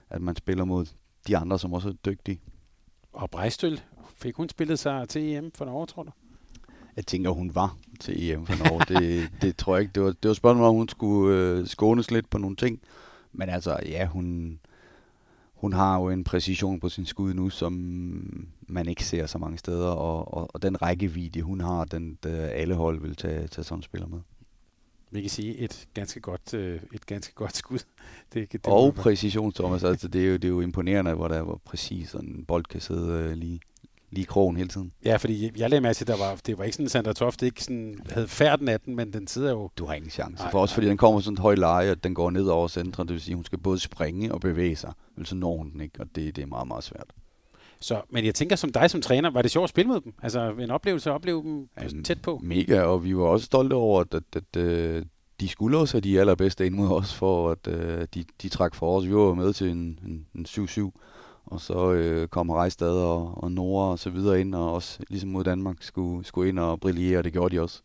at 0.10 0.22
man 0.22 0.36
spiller 0.36 0.66
mod 0.66 0.86
de 1.28 1.38
andre, 1.38 1.60
som 1.60 1.74
også 1.74 1.90
er 1.90 1.94
dygtige. 1.94 2.42
Og 3.14 3.30
Brejstøl, 3.30 3.82
fik 4.16 4.36
hun 4.36 4.50
spillet 4.50 4.80
sig 4.80 5.10
til 5.10 5.36
EM 5.36 5.52
for 5.56 5.66
Norge, 5.66 5.88
tror 5.88 6.04
du? 6.04 6.12
Jeg 6.96 7.06
tænker, 7.06 7.30
hun 7.30 7.56
var 7.56 7.78
til 8.00 8.32
EM 8.32 8.46
for 8.46 8.64
Norge. 8.64 9.00
det, 9.00 9.30
det 9.42 9.58
tror 9.58 9.76
jeg 9.76 9.82
ikke. 9.82 9.94
Det 9.96 10.04
var, 10.04 10.10
det 10.10 10.28
var 10.28 10.34
spørgsmålet, 10.34 10.70
om 10.70 10.76
hun 10.76 10.90
skulle 10.90 11.38
øh, 11.38 11.68
skånes 11.68 12.12
lidt 12.12 12.30
på 12.30 12.38
nogle 12.38 12.56
ting. 12.56 12.82
Men 13.34 13.50
altså, 13.50 13.80
ja, 13.86 14.06
hun, 14.06 14.60
hun 15.58 15.74
har 15.74 16.00
jo 16.00 16.10
en 16.10 16.24
præcision 16.24 16.80
på 16.80 16.90
sin 16.90 17.06
skud 17.06 17.34
nu, 17.34 17.50
som 17.50 17.74
man 18.68 18.88
ikke 18.88 19.06
ser 19.06 19.26
så 19.26 19.38
mange 19.38 19.58
steder. 19.58 19.90
Og, 19.90 20.34
og, 20.34 20.50
og 20.54 20.62
den 20.62 20.82
rækkevidde, 20.82 21.42
hun 21.42 21.62
har, 21.62 21.86
den 21.86 22.18
der 22.24 22.46
alle 22.46 22.76
hold 22.76 23.02
vil 23.02 23.16
tage, 23.16 23.48
tage 23.48 23.64
sådan 23.64 23.80
en 23.80 23.84
spiller 23.84 24.08
med. 24.08 24.20
Vi 25.12 25.22
kan 25.22 25.30
sige 25.30 25.58
et 25.58 25.88
ganske 25.94 26.20
godt, 26.20 26.54
øh, 26.54 26.80
et 26.94 27.06
ganske 27.06 27.34
godt 27.34 27.56
skud. 27.56 27.80
Det, 28.34 28.52
det, 28.52 28.68
og 28.68 28.94
præcision, 28.94 29.54
Thomas. 29.54 29.84
Altså, 29.84 30.08
det, 30.08 30.24
er 30.24 30.28
jo, 30.28 30.34
det 30.34 30.44
er 30.44 30.50
jo 30.50 30.62
imponerende, 30.62 31.14
hvor 31.14 31.28
der 31.28 31.42
hvor 31.42 31.62
præcis 31.66 32.10
sådan 32.10 32.30
en 32.30 32.46
bold 32.46 32.66
kan 32.66 32.82
sidde 32.82 33.14
øh, 33.14 33.32
lige, 33.32 33.60
lige 34.12 34.24
i 34.24 34.26
krogen 34.26 34.58
hele 34.58 34.70
tiden. 34.70 34.92
Ja, 35.06 35.16
fordi 35.16 35.52
jeg 35.58 35.70
lagde 35.70 35.82
mærke 35.82 35.96
til, 35.98 36.04
at 36.04 36.08
der 36.08 36.18
var, 36.18 36.40
det 36.46 36.58
var 36.58 36.64
ikke 36.64 36.74
sådan, 36.76 36.86
at 36.86 36.92
Sandra 36.92 37.14
Toft 37.14 37.42
ikke 37.42 37.64
sådan, 37.64 38.00
havde 38.10 38.28
færden 38.28 38.68
af 38.68 38.80
den, 38.80 38.96
men 38.96 39.14
den 39.14 39.28
sidder 39.28 39.52
jo... 39.52 39.70
Du 39.78 39.86
har 39.86 39.94
ingen 39.94 40.12
chance. 40.12 40.44
Nej, 40.44 40.52
For 40.52 40.60
også 40.60 40.72
nej. 40.72 40.76
fordi 40.76 40.88
den 40.88 40.98
kommer 40.98 41.20
sådan 41.20 41.34
et 41.34 41.40
højt 41.40 41.60
leje, 41.60 41.90
at 41.90 42.04
den 42.04 42.14
går 42.14 42.30
ned 42.30 42.46
over 42.46 42.68
centret. 42.68 43.08
Det 43.08 43.14
vil 43.14 43.22
sige, 43.22 43.32
at 43.34 43.36
hun 43.36 43.46
skal 43.46 43.58
både 43.60 43.80
springe 43.80 44.34
og 44.34 44.42
bevæge 44.42 44.76
sig. 44.76 44.94
Men 45.16 45.26
så 45.26 45.36
når 45.36 45.58
hun 45.58 45.72
den 45.72 45.82
ikke, 45.82 46.00
og 46.00 46.08
det, 46.16 46.36
det 46.36 46.42
er 46.42 46.46
meget, 46.46 46.68
meget 46.68 46.84
svært. 46.84 47.08
Så, 47.80 48.02
men 48.10 48.26
jeg 48.26 48.36
tænker, 48.36 48.56
som 48.56 48.72
dig 48.72 48.90
som 48.90 49.02
træner, 49.02 49.30
var 49.30 49.42
det 49.42 49.52
sjovt 49.52 49.64
at 49.64 49.70
spille 49.70 49.92
med 49.92 50.02
dem? 50.02 50.14
Altså 50.22 50.54
en 50.60 50.72
oplevelse 50.72 51.10
at 51.10 51.14
opleve 51.14 51.44
dem 51.44 51.70
Jamen, 51.82 52.04
tæt 52.04 52.22
på? 52.22 52.40
Mega, 52.44 52.82
og 52.82 53.04
vi 53.04 53.18
var 53.18 53.24
også 53.24 53.46
stolte 53.46 53.74
over, 53.74 54.02
at, 54.02 54.14
at, 54.14 54.24
at, 54.36 54.62
at 54.62 55.04
de 55.40 55.48
skulle 55.48 55.78
også 55.78 55.94
have 55.94 56.02
de 56.02 56.20
allerbedste 56.20 56.66
ind 56.66 56.76
mod 56.76 56.90
os, 56.90 57.14
for 57.14 57.52
at 57.52 57.68
uh, 57.68 57.74
de, 58.14 58.24
de 58.42 58.50
trak 58.50 58.76
for 58.76 58.98
os. 58.98 59.08
Vi 59.08 59.16
var 59.16 59.34
med 59.34 59.54
til 59.54 59.70
en, 59.70 60.00
en, 60.06 60.26
en 60.36 60.46
7-7, 60.50 60.92
og 61.48 61.62
så 61.62 61.92
øh, 61.92 62.28
kom 62.28 62.50
Rejstad 62.50 62.92
og, 62.92 63.44
og 63.44 63.52
Nora 63.52 63.92
og 63.92 64.00
så 64.00 64.10
videre 64.10 64.42
ind, 64.42 64.56
og 64.56 64.74
også 64.74 65.00
ligesom 65.10 65.30
mod 65.30 65.44
Danmark 65.44 65.84
skulle, 65.84 66.26
skulle 66.26 66.50
ind 66.50 66.60
og 66.60 66.80
brillere, 66.80 67.18
og 67.18 67.24
det 67.24 67.34
gjorde 67.34 67.56
de 67.56 67.62
også. 67.62 67.82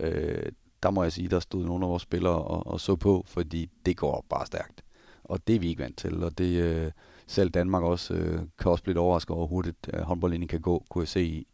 Øh, 0.00 0.52
der 0.82 0.90
må 0.90 1.02
jeg 1.02 1.12
sige, 1.12 1.28
der 1.28 1.40
stod 1.40 1.64
nogle 1.64 1.84
af 1.84 1.90
vores 1.90 2.02
spillere 2.02 2.42
og, 2.42 2.66
og 2.66 2.80
så 2.80 2.96
på, 2.96 3.24
fordi 3.26 3.70
det 3.86 3.96
går 3.96 4.24
bare 4.28 4.46
stærkt. 4.46 4.84
Og 5.24 5.46
det 5.46 5.56
er 5.56 5.60
vi 5.60 5.68
ikke 5.68 5.82
vant 5.82 5.98
til, 5.98 6.24
og 6.24 6.38
det 6.38 6.62
øh, 6.62 6.90
selv 7.26 7.50
Danmark 7.50 7.82
også 7.82 8.14
øh, 8.14 8.40
kan 8.58 8.70
også 8.70 8.84
blive 8.84 8.92
lidt 8.92 8.98
overrasket 8.98 9.30
over, 9.30 9.46
hvor 9.46 9.56
hurtigt 9.56 9.90
øh, 9.94 10.00
håndboldlinjen 10.00 10.48
kan 10.48 10.60
gå, 10.60 10.84
kunne 10.90 11.02
jeg 11.02 11.08
se 11.08 11.24
i, 11.24 11.46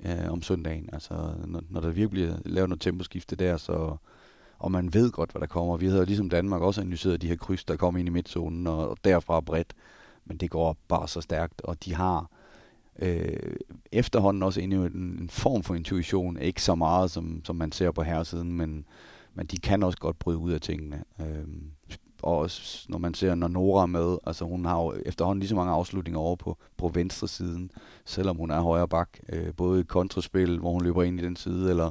øh, 0.00 0.32
om 0.32 0.42
søndagen. 0.42 0.88
Altså, 0.92 1.14
når, 1.46 1.62
når 1.70 1.80
der 1.80 1.90
virkelig 1.90 2.24
laver 2.24 2.40
lavet 2.44 2.68
noget 2.68 2.80
temposkifte 2.80 3.36
der, 3.36 3.56
så, 3.56 3.96
og 4.58 4.72
man 4.72 4.94
ved 4.94 5.10
godt, 5.10 5.32
hvad 5.32 5.40
der 5.40 5.46
kommer. 5.46 5.76
Vi 5.76 5.86
havde 5.86 5.98
jo 5.98 6.04
ligesom 6.04 6.30
Danmark 6.30 6.62
også 6.62 6.80
analyseret 6.80 7.22
de 7.22 7.28
her 7.28 7.36
kryds, 7.36 7.64
der 7.64 7.76
kommer 7.76 8.00
ind 8.00 8.08
i 8.08 8.12
midtzonen, 8.12 8.66
og, 8.66 8.88
og 8.88 8.96
derfra 9.04 9.40
bredt. 9.40 9.74
Men 10.26 10.36
det 10.36 10.50
går 10.50 10.76
bare 10.88 11.08
så 11.08 11.20
stærkt, 11.20 11.60
og 11.60 11.84
de 11.84 11.94
har 11.94 12.30
øh, 12.98 13.56
efterhånden 13.92 14.42
også 14.42 14.60
en, 14.60 14.72
en, 14.72 14.92
en 14.92 15.30
form 15.30 15.62
for 15.62 15.74
intuition. 15.74 16.38
Ikke 16.38 16.62
så 16.62 16.74
meget, 16.74 17.10
som, 17.10 17.40
som 17.44 17.56
man 17.56 17.72
ser 17.72 17.90
på 17.90 18.02
herresiden, 18.02 18.52
men, 18.52 18.84
men 19.34 19.46
de 19.46 19.56
kan 19.56 19.82
også 19.82 19.98
godt 19.98 20.18
bryde 20.18 20.38
ud 20.38 20.52
af 20.52 20.60
tingene. 20.60 21.04
Øh, 21.20 21.46
og 22.22 22.38
også, 22.38 22.86
når 22.88 22.98
man 22.98 23.14
ser, 23.14 23.34
når 23.34 23.48
Nora 23.48 23.82
er 23.82 23.86
med, 23.86 24.18
altså 24.26 24.44
hun 24.44 24.64
har 24.64 24.82
jo 24.82 24.94
efterhånden 25.06 25.40
lige 25.40 25.48
så 25.48 25.54
mange 25.54 25.72
afslutninger 25.72 26.20
over 26.20 26.36
på, 26.36 26.58
på 26.76 26.88
venstre 26.88 27.28
siden, 27.28 27.70
selvom 28.04 28.36
hun 28.36 28.50
er 28.50 28.60
højre 28.60 28.88
bak, 28.88 29.08
øh, 29.28 29.54
både 29.54 29.80
i 29.80 29.84
kontraspil, 29.84 30.58
hvor 30.58 30.72
hun 30.72 30.84
løber 30.84 31.02
ind 31.02 31.20
i 31.20 31.24
den 31.24 31.36
side, 31.36 31.70
eller, 31.70 31.90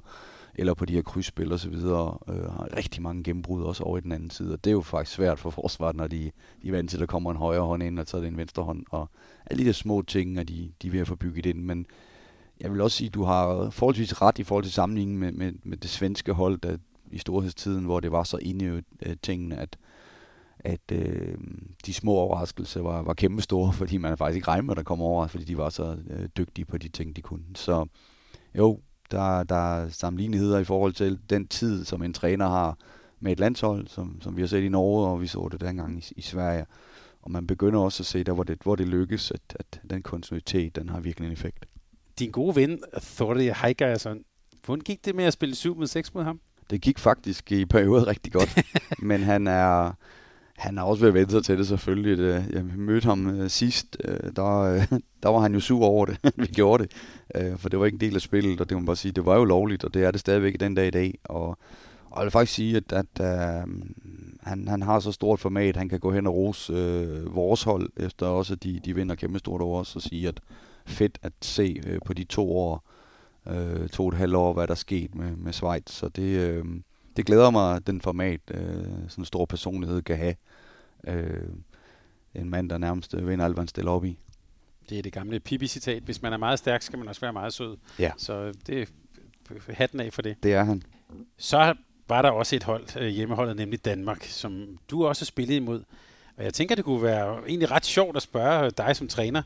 eller 0.56 0.74
på 0.74 0.86
de 0.86 0.94
her 0.94 1.02
krydsspil 1.02 1.52
og 1.52 1.60
så 1.60 1.70
videre, 1.70 2.18
øh, 2.30 2.52
har 2.52 2.78
rigtig 2.78 3.02
mange 3.02 3.24
gennembrud 3.24 3.64
også 3.64 3.84
over 3.84 3.98
i 3.98 4.02
den 4.02 4.12
anden 4.12 4.30
side, 4.30 4.54
og 4.54 4.64
det 4.64 4.70
er 4.70 4.74
jo 4.74 4.82
faktisk 4.82 5.16
svært 5.16 5.40
for 5.40 5.50
forsvaret, 5.50 5.96
når 5.96 6.08
de, 6.08 6.32
de 6.62 6.68
er 6.68 6.72
vant 6.72 6.90
til, 6.90 6.98
at 6.98 7.00
der 7.00 7.06
kommer 7.06 7.32
en 7.32 7.38
højre 7.38 7.62
hånd 7.62 7.84
ind, 7.84 8.00
og 8.00 8.08
så 8.08 8.18
er 8.18 8.22
det 8.22 8.28
en 8.28 8.38
venstre 8.38 8.64
hånd, 8.64 8.86
og 8.90 9.10
alle 9.46 9.64
de 9.64 9.68
der 9.68 9.74
små 9.74 10.02
ting, 10.02 10.40
og 10.40 10.50
de, 10.50 10.72
de 10.82 10.88
er 10.88 10.92
ved 10.92 11.00
at 11.00 11.08
få 11.08 11.16
bygget 11.16 11.46
ind, 11.46 11.64
men 11.64 11.86
jeg 12.60 12.72
vil 12.72 12.82
også 12.82 12.98
sige, 12.98 13.08
at 13.08 13.14
du 13.14 13.24
har 13.24 13.70
forholdsvis 13.70 14.22
ret 14.22 14.40
i 14.40 14.44
forhold 14.44 14.64
til 14.64 14.74
sammenligningen 14.74 15.20
med, 15.20 15.32
med, 15.32 15.54
med 15.64 15.78
det 15.78 15.90
svenske 15.90 16.34
hold, 16.34 16.58
der 16.58 16.78
i 17.12 17.18
storhedstiden, 17.18 17.86
hvor 17.86 18.00
det 18.00 18.12
var 18.12 18.24
så 18.24 18.38
inde 18.38 18.66
i 18.66 19.06
øh, 19.06 19.16
tingene, 19.22 19.58
at 19.58 19.78
at 20.66 20.92
øh, 20.92 21.38
de 21.86 21.94
små 21.94 22.12
overraskelser 22.12 22.82
var, 22.82 23.02
var 23.02 23.14
kæmpe 23.14 23.42
store, 23.42 23.74
fordi 23.82 23.98
man 23.98 24.18
faktisk 24.18 24.36
ikke 24.36 24.48
regnede 24.48 24.66
med, 24.66 24.74
at 24.74 24.78
der 24.78 24.84
kom 24.84 25.02
over, 25.02 25.28
fordi 25.28 25.44
de 25.44 25.58
var 25.58 25.70
så 25.70 25.98
øh, 26.10 26.30
dygtige 26.38 26.66
på 26.66 26.78
de 26.78 26.90
ting, 26.90 27.16
de 27.16 27.22
kunne. 27.22 27.44
Så 27.56 27.86
jo, 28.58 28.80
der, 29.12 29.44
der 29.44 29.56
er 29.56 29.90
sammenligneligheder 29.90 30.60
i 30.60 30.64
forhold 30.64 30.94
til 30.94 31.20
den 31.30 31.48
tid, 31.48 31.86
som 31.86 32.04
en 32.04 32.14
træner 32.14 32.48
har, 32.48 32.78
med 33.20 33.32
et 33.32 33.40
landshold, 33.40 33.88
som, 33.88 34.22
som 34.22 34.36
vi 34.36 34.42
har 34.42 34.48
set 34.48 34.64
i 34.64 34.70
Norge, 34.70 35.08
og 35.08 35.22
vi 35.22 35.28
så 35.28 35.50
det 35.52 35.62
dengang 35.62 35.98
i, 35.98 36.14
i 36.16 36.22
Sverige. 36.22 36.66
Og 37.22 37.32
man 37.32 37.48
begynder 37.48 37.80
også 37.80 38.04
at 38.04 38.08
se 38.08 38.24
der, 38.24 38.34
hvor 38.34 38.44
det, 38.44 38.58
hvor 38.64 38.76
det 38.76 38.88
lykkes, 38.88 39.32
at, 39.32 39.42
at 39.60 39.82
den 39.90 40.02
kontinuitet, 40.02 40.76
den 40.76 40.90
har 40.90 41.00
virkelig 41.00 41.26
en 41.28 41.34
effekt. 41.34 41.66
Din 42.20 42.32
gode 42.32 42.56
ven, 42.56 42.80
Thordy 43.02 43.52
Heigerson, 43.62 44.20
hvordan 44.66 44.82
gik 44.82 45.06
det 45.06 45.16
med 45.16 45.26
at 45.26 45.34
spille 45.34 45.56
7 45.56 45.76
mod 45.76 45.88
6 45.88 46.14
mod 46.14 46.24
ham? 46.24 46.40
Det 46.70 46.82
gik 46.82 47.00
faktisk 47.00 47.52
i 47.52 47.66
perioder 47.66 48.08
rigtig 48.08 48.34
godt, 48.34 48.58
men 49.10 49.24
han 49.24 49.48
er, 49.48 49.92
han 50.58 50.78
har 50.78 50.86
også 50.86 51.02
ved 51.02 51.08
at 51.08 51.14
vende 51.14 51.32
sig 51.32 51.44
til 51.44 51.58
det 51.58 51.68
selvfølgelig. 51.68 52.18
Det, 52.18 52.46
jeg 52.54 52.66
mødte 52.66 53.06
ham 53.06 53.30
øh, 53.30 53.50
sidst, 53.50 53.98
øh, 54.06 54.32
der, 54.36 54.60
øh, 54.60 55.00
der 55.24 55.30
var 55.30 55.40
han 55.40 55.54
jo 55.54 55.60
sur 55.60 55.86
over 55.86 56.06
det, 56.06 56.18
vi 56.36 56.46
gjorde 56.46 56.84
det. 56.84 56.92
Øh, 57.36 57.58
for 57.58 57.70
det 57.70 57.80
var 57.80 57.86
ikke 57.86 57.96
en 57.96 58.02
del 58.02 58.16
af 58.16 58.22
spillet, 58.22 58.62
og 58.62 58.70
det 58.70 58.76
må 58.76 58.80
man 58.80 58.86
bare 58.86 58.96
sige, 58.96 59.12
det 59.12 59.26
var 59.26 59.36
jo 59.36 59.44
lovligt, 59.44 59.84
og 59.84 59.94
det 59.94 60.04
er 60.04 60.12
det 60.12 60.20
stadigvæk 60.20 60.60
den 60.60 60.76
dag 60.76 60.88
i 60.88 60.92
dag. 60.92 61.20
Og, 61.24 61.48
og 62.06 62.18
jeg 62.18 62.24
vil 62.24 62.32
faktisk 62.32 62.54
sige, 62.54 62.78
at, 62.78 62.92
at 62.92 63.22
øh, 63.22 63.68
han, 64.42 64.68
han 64.68 64.82
har 64.82 65.00
så 65.00 65.12
stort 65.12 65.40
format, 65.40 65.76
han 65.76 65.90
kan 65.90 66.00
gå 66.00 66.12
hen 66.12 66.28
og 66.28 66.36
rose 66.36 66.74
øh, 66.74 67.36
vores 67.36 67.64
hold, 67.64 67.90
efter 67.98 68.26
også 68.26 68.54
at 68.54 68.64
de, 68.64 68.80
de 68.86 68.96
vinder 68.96 69.16
kæmpe 69.16 69.40
stort 69.40 69.62
over 69.62 69.80
os, 69.80 69.96
og 69.96 70.02
sige, 70.02 70.28
at 70.28 70.42
fedt 70.86 71.18
at 71.22 71.34
se 71.42 71.82
øh, 71.88 72.00
på 72.06 72.14
de 72.14 72.24
to 72.24 72.58
år, 72.58 72.84
øh, 73.48 73.90
to 73.90 74.04
og 74.04 74.10
et 74.10 74.18
halvt 74.18 74.36
år, 74.36 74.54
hvad 74.54 74.68
der 74.68 74.74
er 74.74 74.76
sket 74.76 75.16
med, 75.16 75.36
med 75.36 75.54
Schweiz. 75.54 75.90
Så 75.90 76.08
det, 76.08 76.40
øh, 76.40 76.66
det 77.18 77.26
glæder 77.26 77.50
mig, 77.50 77.88
den 77.88 78.02
format, 78.02 78.40
øh, 78.52 78.60
sådan 78.84 79.22
en 79.22 79.26
stor 79.26 79.46
personlighed 79.46 80.02
kan 80.02 80.18
have. 80.18 80.36
Øh, 81.08 81.50
en 82.36 82.50
mand, 82.50 82.70
der 82.70 82.78
nærmest 82.78 83.16
vinder 83.28 83.46
alt, 83.46 83.54
hvad 83.54 83.62
han 83.62 83.68
stiller 83.68 83.92
op 83.92 84.06
i. 84.06 84.18
Det 84.90 84.98
er 84.98 85.02
det 85.02 85.14
gamle 85.14 85.40
Pippi-citat. 85.40 86.04
Hvis 86.04 86.22
man 86.22 86.34
er 86.34 86.38
meget 86.38 86.60
stærk, 86.60 86.82
skal 86.82 87.00
man 87.00 87.08
også 87.08 87.22
være 87.22 87.34
meget 87.34 87.54
sød. 87.54 87.78
Ja. 88.00 88.12
Så 88.18 88.54
det 88.68 88.82
er 88.82 88.86
hatten 89.74 90.00
af 90.00 90.14
for 90.14 90.22
det. 90.22 90.44
Det 90.44 90.54
er 90.54 90.64
han. 90.64 90.82
Så 91.38 91.74
var 92.08 92.22
der 92.22 92.30
også 92.30 92.56
et 92.56 92.64
hold, 92.64 92.98
øh, 92.98 93.08
hjemmeholdet, 93.08 93.56
nemlig 93.56 93.86
Danmark, 93.86 94.24
som 94.24 94.78
du 94.90 95.06
også 95.06 95.26
spillede 95.26 95.58
imod. 95.58 95.84
Og 96.38 96.44
jeg 96.44 96.54
tænker, 96.54 96.76
det 96.76 96.86
kunne 96.86 97.04
være 97.04 97.40
egentlig 97.48 97.72
ret 97.72 97.86
sjovt 97.86 98.16
at 98.16 98.22
spørge 98.22 98.72
dig 98.72 98.96
som 98.96 99.08
træner, 99.08 99.42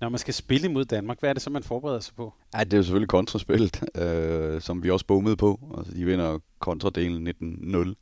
når 0.00 0.08
man 0.08 0.18
skal 0.18 0.34
spille 0.34 0.68
mod 0.68 0.84
Danmark, 0.84 1.20
hvad 1.20 1.30
er 1.30 1.34
det 1.34 1.42
så, 1.42 1.50
man 1.50 1.62
forbereder 1.62 2.00
sig 2.00 2.14
på? 2.14 2.34
Ja, 2.54 2.64
det 2.64 2.72
er 2.72 2.76
jo 2.76 2.82
selvfølgelig 2.82 3.08
kontraspillet, 3.08 3.82
øh, 4.02 4.60
som 4.60 4.82
vi 4.82 4.90
også 4.90 5.06
bommede 5.06 5.36
på. 5.36 5.74
Altså, 5.78 5.94
de 5.94 6.04
vinder 6.04 6.38
kontradelen 6.58 7.28
19-0. 7.28 7.94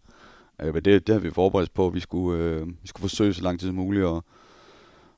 Øh, 0.62 0.74
men 0.74 0.84
det, 0.84 1.06
det 1.06 1.12
har 1.12 1.20
vi 1.20 1.30
forberedt 1.30 1.74
på. 1.74 1.88
Vi 1.90 2.00
skulle, 2.00 2.44
øh, 2.44 2.66
vi 2.66 2.88
skulle 2.88 3.10
forsøge 3.10 3.34
så 3.34 3.42
lang 3.42 3.60
tid 3.60 3.68
som 3.68 3.74
muligt 3.74 4.04
at, 4.04 4.22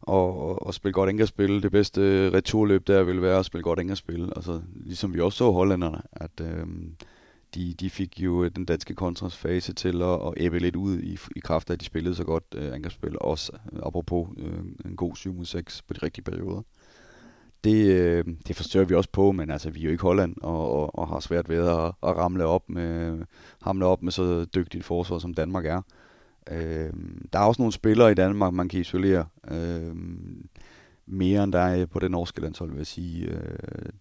og, 0.00 0.66
og 0.66 0.74
spille 0.74 0.92
godt 0.92 1.10
angrebsspil. 1.10 1.62
Det 1.62 1.70
bedste 1.70 2.00
øh, 2.00 2.32
returløb 2.32 2.86
der 2.86 3.02
vil 3.02 3.22
være 3.22 3.38
at 3.38 3.46
spille 3.46 3.62
godt 3.62 3.78
angrebsspil. 3.78 4.32
Altså, 4.36 4.60
ligesom 4.74 5.14
vi 5.14 5.20
også 5.20 5.38
så 5.38 5.50
hollænderne, 5.50 6.02
at 6.12 6.40
øh, 6.40 6.66
de, 7.54 7.74
de 7.74 7.90
fik 7.90 8.20
jo 8.20 8.44
øh, 8.44 8.50
den 8.56 8.64
danske 8.64 8.94
kontrasfase 8.94 9.72
til 9.72 10.02
at, 10.02 10.26
at 10.26 10.34
æbbe 10.36 10.58
lidt 10.58 10.76
ud 10.76 10.98
i, 10.98 11.18
i 11.36 11.40
kraft 11.40 11.70
af, 11.70 11.74
at 11.74 11.80
de 11.80 11.84
spillede 11.84 12.14
så 12.14 12.24
godt 12.24 12.44
øh, 12.54 12.74
angrebsspil. 12.74 13.16
Også 13.20 13.52
øh, 13.72 13.78
apropos 13.86 14.28
øh, 14.36 14.58
en 14.84 14.96
god 14.96 15.16
7 15.16 15.34
mod 15.34 15.44
6 15.44 15.82
på 15.82 15.94
de 15.94 15.98
rigtige 16.02 16.24
perioder. 16.24 16.62
Det, 17.64 17.86
øh, 17.86 18.24
det 18.48 18.56
forstørrer 18.56 18.84
vi 18.84 18.94
også 18.94 19.10
på, 19.12 19.32
men 19.32 19.50
altså, 19.50 19.70
vi 19.70 19.80
er 19.80 19.84
jo 19.84 19.90
ikke 19.90 20.02
Holland 20.02 20.36
og, 20.42 20.72
og, 20.72 20.98
og 20.98 21.08
har 21.08 21.20
svært 21.20 21.48
ved 21.48 21.68
at, 21.68 21.84
at 22.02 22.16
ramle 22.16 22.46
op 22.46 22.70
med, 22.70 23.18
hamle 23.62 23.86
op 23.86 24.02
med 24.02 24.12
så 24.12 24.44
dygtigt 24.44 24.84
forsvar, 24.84 25.18
som 25.18 25.34
Danmark 25.34 25.66
er. 25.66 25.82
Øh, 26.50 26.92
der 27.32 27.38
er 27.38 27.44
også 27.44 27.62
nogle 27.62 27.72
spillere 27.72 28.10
i 28.10 28.14
Danmark, 28.14 28.52
man 28.52 28.68
kan 28.68 28.80
isolere. 28.80 29.26
Øh, 29.50 29.96
mere 31.06 31.44
end 31.44 31.52
der 31.52 31.60
er 31.60 31.86
på 31.86 31.98
det 31.98 32.10
norske 32.10 32.40
landshold, 32.40 32.70
vil 32.70 32.78
jeg 32.78 32.86
sige. 32.86 33.26
Øh, 33.26 33.38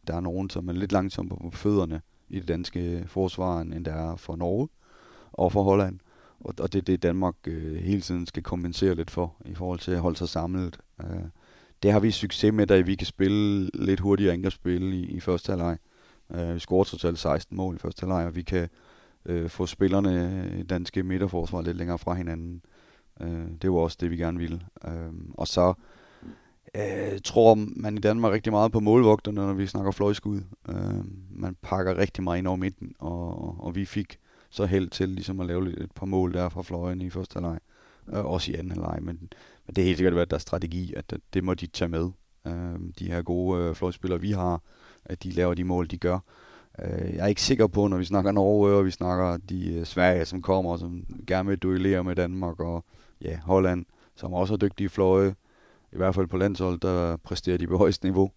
der 0.08 0.16
er 0.16 0.20
nogen, 0.20 0.50
som 0.50 0.70
er 0.70 0.74
lidt 0.74 0.92
langsomme 0.92 1.30
på 1.30 1.52
fødderne 1.54 2.02
i 2.30 2.40
det 2.40 2.48
danske 2.48 3.04
forsvar, 3.08 3.62
end 3.62 3.86
der 3.86 3.94
er 3.94 4.16
for 4.16 4.36
Norge 4.36 4.68
og 5.32 5.52
for 5.52 5.64
Holland. 5.64 6.00
Og, 6.40 6.54
og 6.60 6.74
det 6.74 6.80
er 6.80 6.84
det, 6.84 7.04
Danmark 7.04 7.36
øh, 7.48 7.76
hele 7.76 8.02
tiden 8.02 8.26
skal 8.26 8.44
kompensere 8.44 8.96
lidt 8.96 9.12
for, 9.12 9.36
i 9.46 9.54
forhold 9.54 9.80
til 9.80 9.92
at 9.92 10.00
holde 10.00 10.18
sig 10.18 10.30
samlet. 10.30 10.80
Øh, 11.02 11.24
det 11.84 11.92
har 11.92 12.00
vi 12.00 12.12
succes 12.12 12.54
med, 12.54 12.68
da 12.68 12.82
vi 12.82 12.96
kan 12.96 13.08
spille 13.08 13.70
lidt 13.74 14.00
hurtigere 14.00 14.34
angrebsspil 14.34 14.94
i, 14.94 15.06
i 15.06 15.20
første 15.20 15.52
halvleg. 15.52 15.78
Øh, 16.32 16.54
vi 16.54 16.60
scorer 16.60 16.84
totalt 16.84 17.20
16 17.20 17.58
mål 17.58 17.76
i 17.76 17.80
første 17.80 18.02
halvleg, 18.02 18.26
og 18.26 18.36
vi 18.36 18.42
kan 18.42 18.70
øh, 19.26 19.50
få 19.50 19.66
spillerne 19.66 20.52
i 20.60 20.64
danske 20.64 21.04
midterforsvar 21.04 21.62
lidt 21.62 21.78
længere 21.78 21.98
fra 21.98 22.14
hinanden. 22.14 22.62
Øh, 23.22 23.48
det 23.62 23.72
var 23.72 23.78
også 23.78 23.98
det, 24.00 24.12
vi 24.12 24.18
gerne 24.18 24.38
ville. 24.38 24.62
Øh, 24.88 25.14
og 25.34 25.48
så 25.48 25.70
øh, 25.70 25.76
Øh, 26.76 27.20
tror 27.24 27.56
man 27.56 27.98
i 27.98 28.00
Danmark 28.00 28.34
rigtig 28.34 28.54
meget 28.54 28.72
på 28.72 28.80
målvogterne, 28.80 29.42
når 29.42 29.54
vi 29.54 29.68
snakker 29.68 29.92
fløjskud. 29.92 30.42
Øh, 30.70 31.04
man 31.30 31.58
pakker 31.62 31.98
rigtig 31.98 32.24
meget 32.24 32.38
ind 32.38 32.48
over 32.48 32.58
midten, 32.58 32.94
og, 33.00 33.56
og 33.60 33.76
vi 33.76 33.86
fik 33.86 34.20
så 34.50 34.66
held 34.66 34.90
til 34.90 35.10
ligesom 35.10 35.40
at 35.40 35.46
lave 35.48 35.84
et 35.84 35.92
par 35.96 36.06
mål 36.06 36.34
der 36.34 36.50
fra 36.50 36.62
fløjen 36.62 37.02
i 37.02 37.10
første 37.10 37.34
halvleg. 37.34 37.60
Øh, 38.14 38.26
også 38.26 38.52
i 38.52 38.56
anden 38.56 38.72
halvleg, 38.72 39.00
men, 39.02 39.20
men 39.66 39.76
det 39.76 39.82
er 39.82 39.86
helt 39.86 39.98
sikkert 39.98 40.16
været 40.16 40.32
deres 40.32 40.42
strategi, 40.42 40.94
at 40.98 41.14
det 41.34 41.44
må 41.44 41.54
de 41.54 41.68
tage 41.68 41.90
med. 41.90 42.10
Øh, 42.48 42.80
de 43.00 43.12
her 43.12 43.22
gode 43.22 43.64
øh, 43.64 43.76
fløjspillere, 43.76 44.22
vi 44.22 44.32
har, 44.32 44.62
at 45.06 45.24
de 45.24 45.32
laver 45.32 45.54
de 45.54 45.64
mål, 45.64 45.88
de 45.88 45.98
gør. 45.98 46.20
Øh, 46.80 47.16
jeg 47.16 47.24
er 47.24 47.28
ikke 47.28 47.42
sikker 47.42 47.68
på, 47.68 47.88
når 47.88 47.98
vi 47.98 48.06
snakker 48.06 48.32
Norge, 48.32 48.76
og 48.76 48.86
vi 48.86 48.92
snakker 48.92 49.38
de 49.38 49.74
øh, 49.74 49.86
Sverige, 49.86 50.26
som 50.26 50.42
kommer, 50.42 50.78
som 50.78 51.06
gerne 51.28 51.50
vil 51.50 51.58
duellere 51.58 52.04
med 52.04 52.16
Danmark, 52.16 52.60
og 52.60 52.86
ja, 53.22 53.40
Holland, 53.44 53.86
som 54.16 54.34
også 54.34 54.54
er 54.54 54.58
dygtige 54.58 54.90
fløje, 54.90 55.36
i 55.92 55.98
hvert 55.98 56.16
fald 56.16 56.28
på 56.28 56.38
landshold, 56.38 56.80
der 56.80 57.18
præsterer 57.18 57.58
de 57.58 57.68
på 57.68 57.78
højst 57.78 58.04
niveau. 58.04 58.32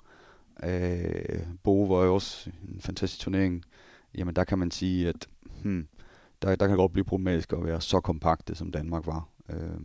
Øh, 0.63 1.39
Bo 1.63 1.83
var 1.83 2.05
jo 2.05 2.15
også 2.15 2.51
en 2.69 2.81
fantastisk 2.81 3.23
turnering. 3.23 3.65
Jamen 4.15 4.37
der 4.37 4.45
kan 4.45 4.59
man 4.59 4.71
sige, 4.71 5.09
at 5.09 5.29
hmm, 5.63 5.89
der, 6.43 6.57
der 6.57 6.67
kan 6.67 6.77
godt 6.77 6.93
blive 6.93 7.05
problematisk 7.05 7.53
at 7.53 7.65
være 7.65 7.81
så 7.81 8.01
kompakte, 8.01 8.55
som 8.55 8.73
Danmark 8.73 9.07
var. 9.07 9.29
Øh, 9.51 9.81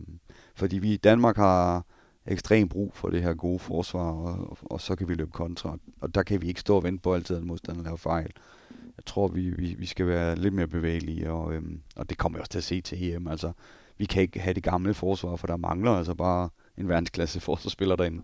fordi 0.54 0.78
vi 0.78 0.92
i 0.92 0.96
Danmark 0.96 1.36
har 1.36 1.84
ekstrem 2.26 2.68
brug 2.68 2.92
for 2.94 3.08
det 3.08 3.22
her 3.22 3.34
gode 3.34 3.58
forsvar, 3.58 4.12
og, 4.12 4.58
og 4.62 4.80
så 4.80 4.96
kan 4.96 5.08
vi 5.08 5.14
løbe 5.14 5.30
kontra. 5.30 5.78
Og 6.00 6.14
der 6.14 6.22
kan 6.22 6.42
vi 6.42 6.48
ikke 6.48 6.60
stå 6.60 6.76
og 6.76 6.82
vente 6.82 7.02
på 7.02 7.14
altid, 7.14 7.36
at 7.36 7.44
modstanderen 7.44 7.84
laver 7.84 7.96
fejl. 7.96 8.30
Jeg 8.96 9.04
tror, 9.06 9.28
vi, 9.28 9.50
vi, 9.50 9.74
vi 9.78 9.86
skal 9.86 10.06
være 10.06 10.36
lidt 10.36 10.54
mere 10.54 10.66
bevægelige, 10.66 11.30
og, 11.30 11.54
øhm, 11.54 11.80
og 11.96 12.10
det 12.10 12.18
kommer 12.18 12.38
vi 12.38 12.40
også 12.40 12.50
til 12.50 12.58
at 12.58 12.64
se 12.64 12.80
til 12.80 13.14
EM. 13.14 13.28
Altså, 13.28 13.52
vi 13.98 14.04
kan 14.04 14.22
ikke 14.22 14.40
have 14.40 14.54
det 14.54 14.62
gamle 14.62 14.94
forsvar, 14.94 15.36
for 15.36 15.46
der 15.46 15.56
mangler 15.56 15.90
altså 15.90 16.14
bare 16.14 16.48
en 16.78 16.88
verdensklasse 16.88 17.40
forsvarsspiller 17.40 17.96
derinde. 17.96 18.22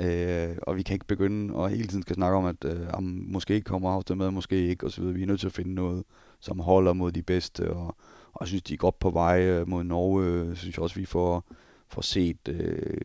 Øh, 0.00 0.56
og 0.62 0.76
vi 0.76 0.82
kan 0.82 0.94
ikke 0.94 1.06
begynde 1.06 1.54
og 1.54 1.68
hele 1.70 1.86
tiden 1.86 2.02
skal 2.02 2.14
snakke 2.14 2.36
om, 2.36 2.44
at 2.44 2.64
øh, 2.64 2.86
om 2.92 3.02
måske 3.26 3.60
kommer 3.60 3.90
Havsted 3.90 4.14
med, 4.14 4.30
måske 4.30 4.68
ikke, 4.68 4.86
og 4.86 4.90
så 4.90 5.00
videre. 5.00 5.14
Vi 5.14 5.22
er 5.22 5.26
nødt 5.26 5.40
til 5.40 5.46
at 5.46 5.52
finde 5.52 5.74
noget, 5.74 6.04
som 6.40 6.60
holder 6.60 6.92
mod 6.92 7.12
de 7.12 7.22
bedste, 7.22 7.72
og, 7.72 7.86
og 8.32 8.40
jeg 8.40 8.48
synes, 8.48 8.62
de 8.62 8.74
er 8.74 8.78
godt 8.78 8.98
på 8.98 9.10
vej 9.10 9.42
øh, 9.42 9.68
mod 9.68 9.84
Norge. 9.84 10.24
Øh, 10.24 10.48
jeg 10.48 10.56
synes 10.56 10.78
også, 10.78 10.96
vi 10.96 11.04
får, 11.04 11.44
får 11.88 12.02
set 12.02 12.48
øh, 12.48 13.00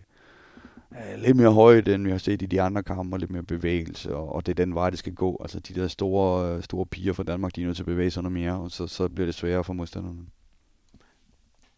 øh, 0.92 1.22
lidt 1.22 1.38
mere 1.38 1.54
højt, 1.54 1.88
end 1.88 2.04
vi 2.04 2.12
har 2.12 2.18
set 2.18 2.42
i 2.42 2.46
de 2.46 2.62
andre 2.62 2.84
kampe, 2.84 3.16
og 3.16 3.20
lidt 3.20 3.32
mere 3.32 3.44
bevægelse, 3.44 4.16
og, 4.16 4.36
og 4.36 4.46
det 4.46 4.52
er 4.52 4.66
den 4.66 4.76
vej, 4.76 4.90
det 4.90 5.00
skal 5.00 5.14
gå. 5.14 5.38
Altså 5.42 5.60
de 5.60 5.74
der 5.74 5.88
store, 5.88 6.62
store 6.62 6.86
piger 6.86 7.14
fra 7.14 7.24
Danmark, 7.24 7.56
de 7.56 7.62
er 7.62 7.66
nødt 7.66 7.76
til 7.78 7.84
at 7.84 7.88
bevæge 7.88 8.12
sig 8.12 8.24
noget 8.24 8.34
mere, 8.34 8.60
og 8.60 8.72
så, 8.72 8.88
så 8.88 9.10
bliver 9.10 9.26
det 9.26 9.36
sværere 9.36 9.64
for 9.64 9.74
modstanderne. 9.74 10.20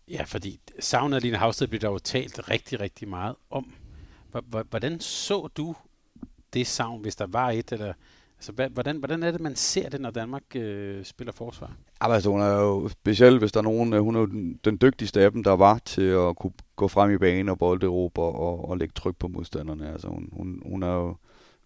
Ja, 0.07 0.23
fordi 0.23 0.59
savnet 0.79 1.15
af 1.15 1.21
Line 1.21 1.37
Havsted 1.37 1.67
bliver 1.67 1.79
der 1.79 1.89
jo 1.89 1.99
talt 1.99 2.49
rigtig, 2.49 2.79
rigtig 2.79 3.07
meget 3.07 3.35
om. 3.49 3.73
Hvordan 4.69 4.99
så 4.99 5.47
du 5.47 5.75
det 6.53 6.67
savn, 6.67 7.01
hvis 7.01 7.15
der 7.15 7.27
var 7.27 7.51
et, 7.51 7.71
eller 7.71 7.93
Altså, 8.37 8.69
hvordan, 8.73 8.97
hvordan 8.97 9.23
er 9.23 9.31
det, 9.31 9.41
man 9.41 9.55
ser 9.55 9.89
det, 9.89 10.01
når 10.01 10.11
Danmark 10.11 10.55
øh, 10.55 11.05
spiller 11.05 11.33
forsvar? 11.33 11.71
Altså, 12.01 12.29
hun 12.29 12.41
er 12.41 12.61
jo 12.61 12.89
specielt, 12.89 13.39
hvis 13.39 13.51
der 13.51 13.59
er 13.59 13.63
nogen, 13.63 13.93
øh, 13.93 14.01
hun 14.01 14.15
er 14.15 14.19
jo 14.19 14.25
den, 14.25 14.59
den 14.65 14.77
dygtigste 14.81 15.21
af 15.21 15.31
dem, 15.31 15.43
der 15.43 15.51
var 15.51 15.77
til 15.77 16.01
at 16.01 16.35
kunne 16.35 16.53
gå 16.75 16.87
frem 16.87 17.11
i 17.11 17.17
banen 17.17 17.49
og 17.49 17.57
bolderober 17.57 18.21
og, 18.21 18.69
og 18.69 18.77
lægge 18.77 18.93
tryk 18.95 19.15
på 19.17 19.27
modstanderne. 19.27 19.91
Altså, 19.91 20.07
hun, 20.07 20.29
hun, 20.31 20.61
hun 20.65 20.83
er 20.83 20.93
jo, 20.93 21.15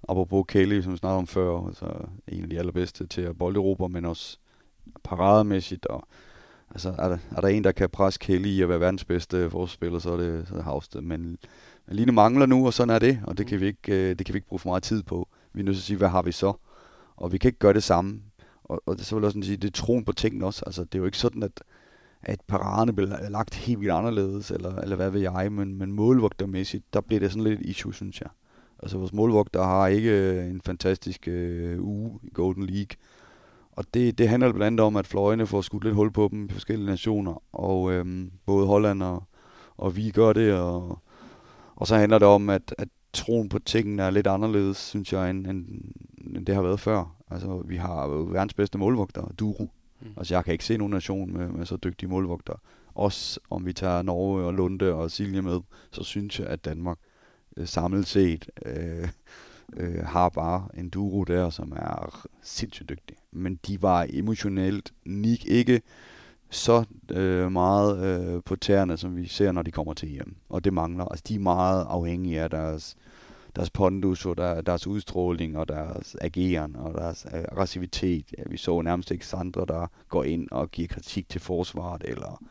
apropos 0.09 0.45
Kelly, 0.47 0.81
som 0.81 0.91
vi 0.91 0.97
snakkede 0.97 1.17
om 1.17 1.27
før, 1.27 1.67
altså, 1.67 1.85
en 2.27 2.43
af 2.43 2.49
de 2.49 2.59
allerbedste 2.59 3.07
til 3.07 3.21
at 3.21 3.37
bolderober, 3.37 3.87
men 3.87 4.05
også 4.05 4.37
parademæssigt. 5.03 5.85
Og, 5.85 6.07
altså, 6.71 6.95
er 6.97 7.09
der, 7.09 7.17
er 7.37 7.41
der 7.41 7.47
en, 7.47 7.63
der 7.63 7.71
kan 7.71 7.89
presse 7.89 8.19
Kelly 8.19 8.47
i 8.47 8.61
at 8.61 8.69
være 8.69 8.79
verdens 8.79 9.05
bedste 9.05 9.49
forsvarsspiller, 9.49 9.99
så 9.99 10.13
er 10.13 10.17
det, 10.17 10.47
så 10.47 10.53
er 10.53 10.57
det 10.57 10.65
Havsted. 10.65 11.01
Men 11.01 11.37
Line 11.87 12.11
mangler 12.11 12.45
nu, 12.45 12.65
og 12.65 12.73
sådan 12.73 12.95
er 12.95 12.99
det, 12.99 13.19
og 13.23 13.37
det 13.37 13.47
kan 13.47 13.59
vi 13.59 13.65
ikke, 13.65 14.09
øh, 14.09 14.15
det 14.15 14.25
kan 14.25 14.33
vi 14.33 14.37
ikke 14.37 14.47
bruge 14.47 14.59
for 14.59 14.69
meget 14.69 14.83
tid 14.83 15.03
på. 15.03 15.27
Vi 15.53 15.59
er 15.59 15.65
nødt 15.65 15.75
til 15.75 15.81
at 15.81 15.85
sige, 15.85 15.97
hvad 15.97 16.09
har 16.09 16.21
vi 16.21 16.31
så? 16.31 16.53
Og 17.15 17.31
vi 17.31 17.37
kan 17.37 17.49
ikke 17.49 17.59
gøre 17.59 17.73
det 17.73 17.83
samme. 17.83 18.21
Og, 18.63 18.83
og 18.85 18.99
så 18.99 19.15
vil 19.15 19.21
jeg 19.21 19.25
også 19.25 19.41
sige, 19.43 19.57
det 19.57 19.67
er 19.67 19.71
troen 19.71 20.05
på 20.05 20.11
tingene 20.11 20.45
også. 20.45 20.63
Altså, 20.65 20.83
det 20.83 20.95
er 20.95 20.99
jo 20.99 21.05
ikke 21.05 21.17
sådan, 21.17 21.43
at, 21.43 21.63
at 22.21 22.41
paraderne 22.47 22.93
bliver 22.93 23.29
lagt 23.29 23.55
helt 23.55 23.79
vildt 23.79 23.91
anderledes, 23.91 24.51
eller, 24.51 24.75
eller 24.75 24.95
hvad 24.95 25.09
ved 25.09 25.21
jeg, 25.21 25.51
men, 25.51 25.75
men 25.75 25.91
målvogtermæssigt, 25.91 26.93
der 26.93 27.01
bliver 27.01 27.19
det 27.19 27.31
sådan 27.31 27.43
lidt 27.43 27.61
issue, 27.61 27.93
synes 27.93 28.21
jeg. 28.21 28.29
Altså 28.83 28.97
vores 28.97 29.13
målvogter 29.13 29.63
har 29.63 29.87
ikke 29.87 30.09
øh, 30.09 30.49
en 30.49 30.61
fantastisk 30.65 31.27
øh, 31.27 31.83
uge 31.83 32.19
i 32.23 32.29
Golden 32.33 32.65
League. 32.65 32.97
Og 33.79 33.85
det, 33.93 34.17
det 34.17 34.29
handler 34.29 34.51
blandt 34.51 34.65
andet 34.65 34.85
om, 34.85 34.95
at 34.95 35.07
fløjene 35.07 35.47
får 35.47 35.61
skudt 35.61 35.83
lidt 35.83 35.95
hul 35.95 36.11
på 36.11 36.27
dem 36.31 36.45
i 36.45 36.51
forskellige 36.51 36.85
nationer. 36.85 37.43
Og 37.51 37.91
øhm, 37.91 38.31
både 38.45 38.67
Holland 38.67 39.03
og, 39.03 39.23
og 39.77 39.95
vi 39.95 40.11
gør 40.11 40.33
det. 40.33 40.53
Og, 40.53 40.99
og 41.75 41.87
så 41.87 41.95
handler 41.95 42.19
det 42.19 42.27
om, 42.27 42.49
at, 42.49 42.75
at 42.77 42.87
troen 43.13 43.49
på 43.49 43.59
tingene 43.59 44.03
er 44.03 44.09
lidt 44.09 44.27
anderledes, 44.27 44.77
synes 44.77 45.13
jeg, 45.13 45.29
end, 45.29 45.47
end, 45.47 45.65
end 46.35 46.45
det 46.45 46.55
har 46.55 46.61
været 46.61 46.79
før. 46.79 47.15
Altså, 47.31 47.63
vi 47.65 47.75
har 47.75 48.07
jo 48.09 48.27
verdens 48.31 48.53
bedste 48.53 48.77
målvogter, 48.77 49.31
Duro. 49.39 49.71
Mm. 50.01 50.07
Altså 50.17 50.35
jeg 50.35 50.45
kan 50.45 50.51
ikke 50.51 50.65
se 50.65 50.77
nogen 50.77 50.93
nation 50.93 51.33
med, 51.33 51.47
med 51.47 51.65
så 51.65 51.77
dygtige 51.83 52.09
målvogter. 52.09 52.61
Også 52.95 53.39
om 53.49 53.65
vi 53.65 53.73
tager 53.73 54.01
Norge 54.01 54.43
og 54.43 54.53
Lunde 54.53 54.93
og 54.93 55.11
Silje 55.11 55.41
med, 55.41 55.59
så 55.91 56.03
synes 56.03 56.39
jeg, 56.39 56.47
at 56.47 56.65
Danmark 56.65 56.97
øh, 57.57 57.67
samlet 57.67 58.07
set 58.07 58.49
øh, 58.65 59.09
øh, 59.77 60.05
har 60.05 60.29
bare 60.29 60.67
en 60.73 60.89
duo 60.89 61.23
der, 61.23 61.49
som 61.49 61.71
er 61.75 62.27
sindssygt 62.41 62.89
dygtig. 62.89 63.17
Men 63.31 63.59
de 63.67 63.81
var 63.81 64.07
emotionelt 64.09 64.93
ikke 65.45 65.81
så 66.49 66.85
øh, 67.11 67.51
meget 67.51 68.05
øh, 68.05 68.41
på 68.45 68.55
tæerne, 68.55 68.97
som 68.97 69.15
vi 69.15 69.27
ser, 69.27 69.51
når 69.51 69.61
de 69.61 69.71
kommer 69.71 69.93
til 69.93 70.09
hjem. 70.09 70.35
Og 70.49 70.63
det 70.63 70.73
mangler. 70.73 71.05
Altså, 71.05 71.23
de 71.27 71.35
er 71.35 71.39
meget 71.39 71.85
afhængige 71.89 72.41
af 72.41 72.49
deres, 72.49 72.95
deres 73.55 73.69
pondus 73.69 74.25
og 74.25 74.37
der, 74.37 74.61
deres 74.61 74.87
udstråling 74.87 75.57
og 75.57 75.67
deres 75.67 76.15
ageren 76.21 76.75
og 76.75 76.93
deres 76.93 77.27
øh, 77.33 77.39
aggressivitet. 77.39 78.25
Ja, 78.37 78.43
vi 78.49 78.57
så 78.57 78.81
nærmest 78.81 79.11
ikke 79.11 79.25
Sandra, 79.25 79.65
der 79.65 79.87
går 80.09 80.23
ind 80.23 80.47
og 80.51 80.71
giver 80.71 80.87
kritik 80.87 81.29
til 81.29 81.41
forsvaret. 81.41 82.03
Eller, 82.05 82.43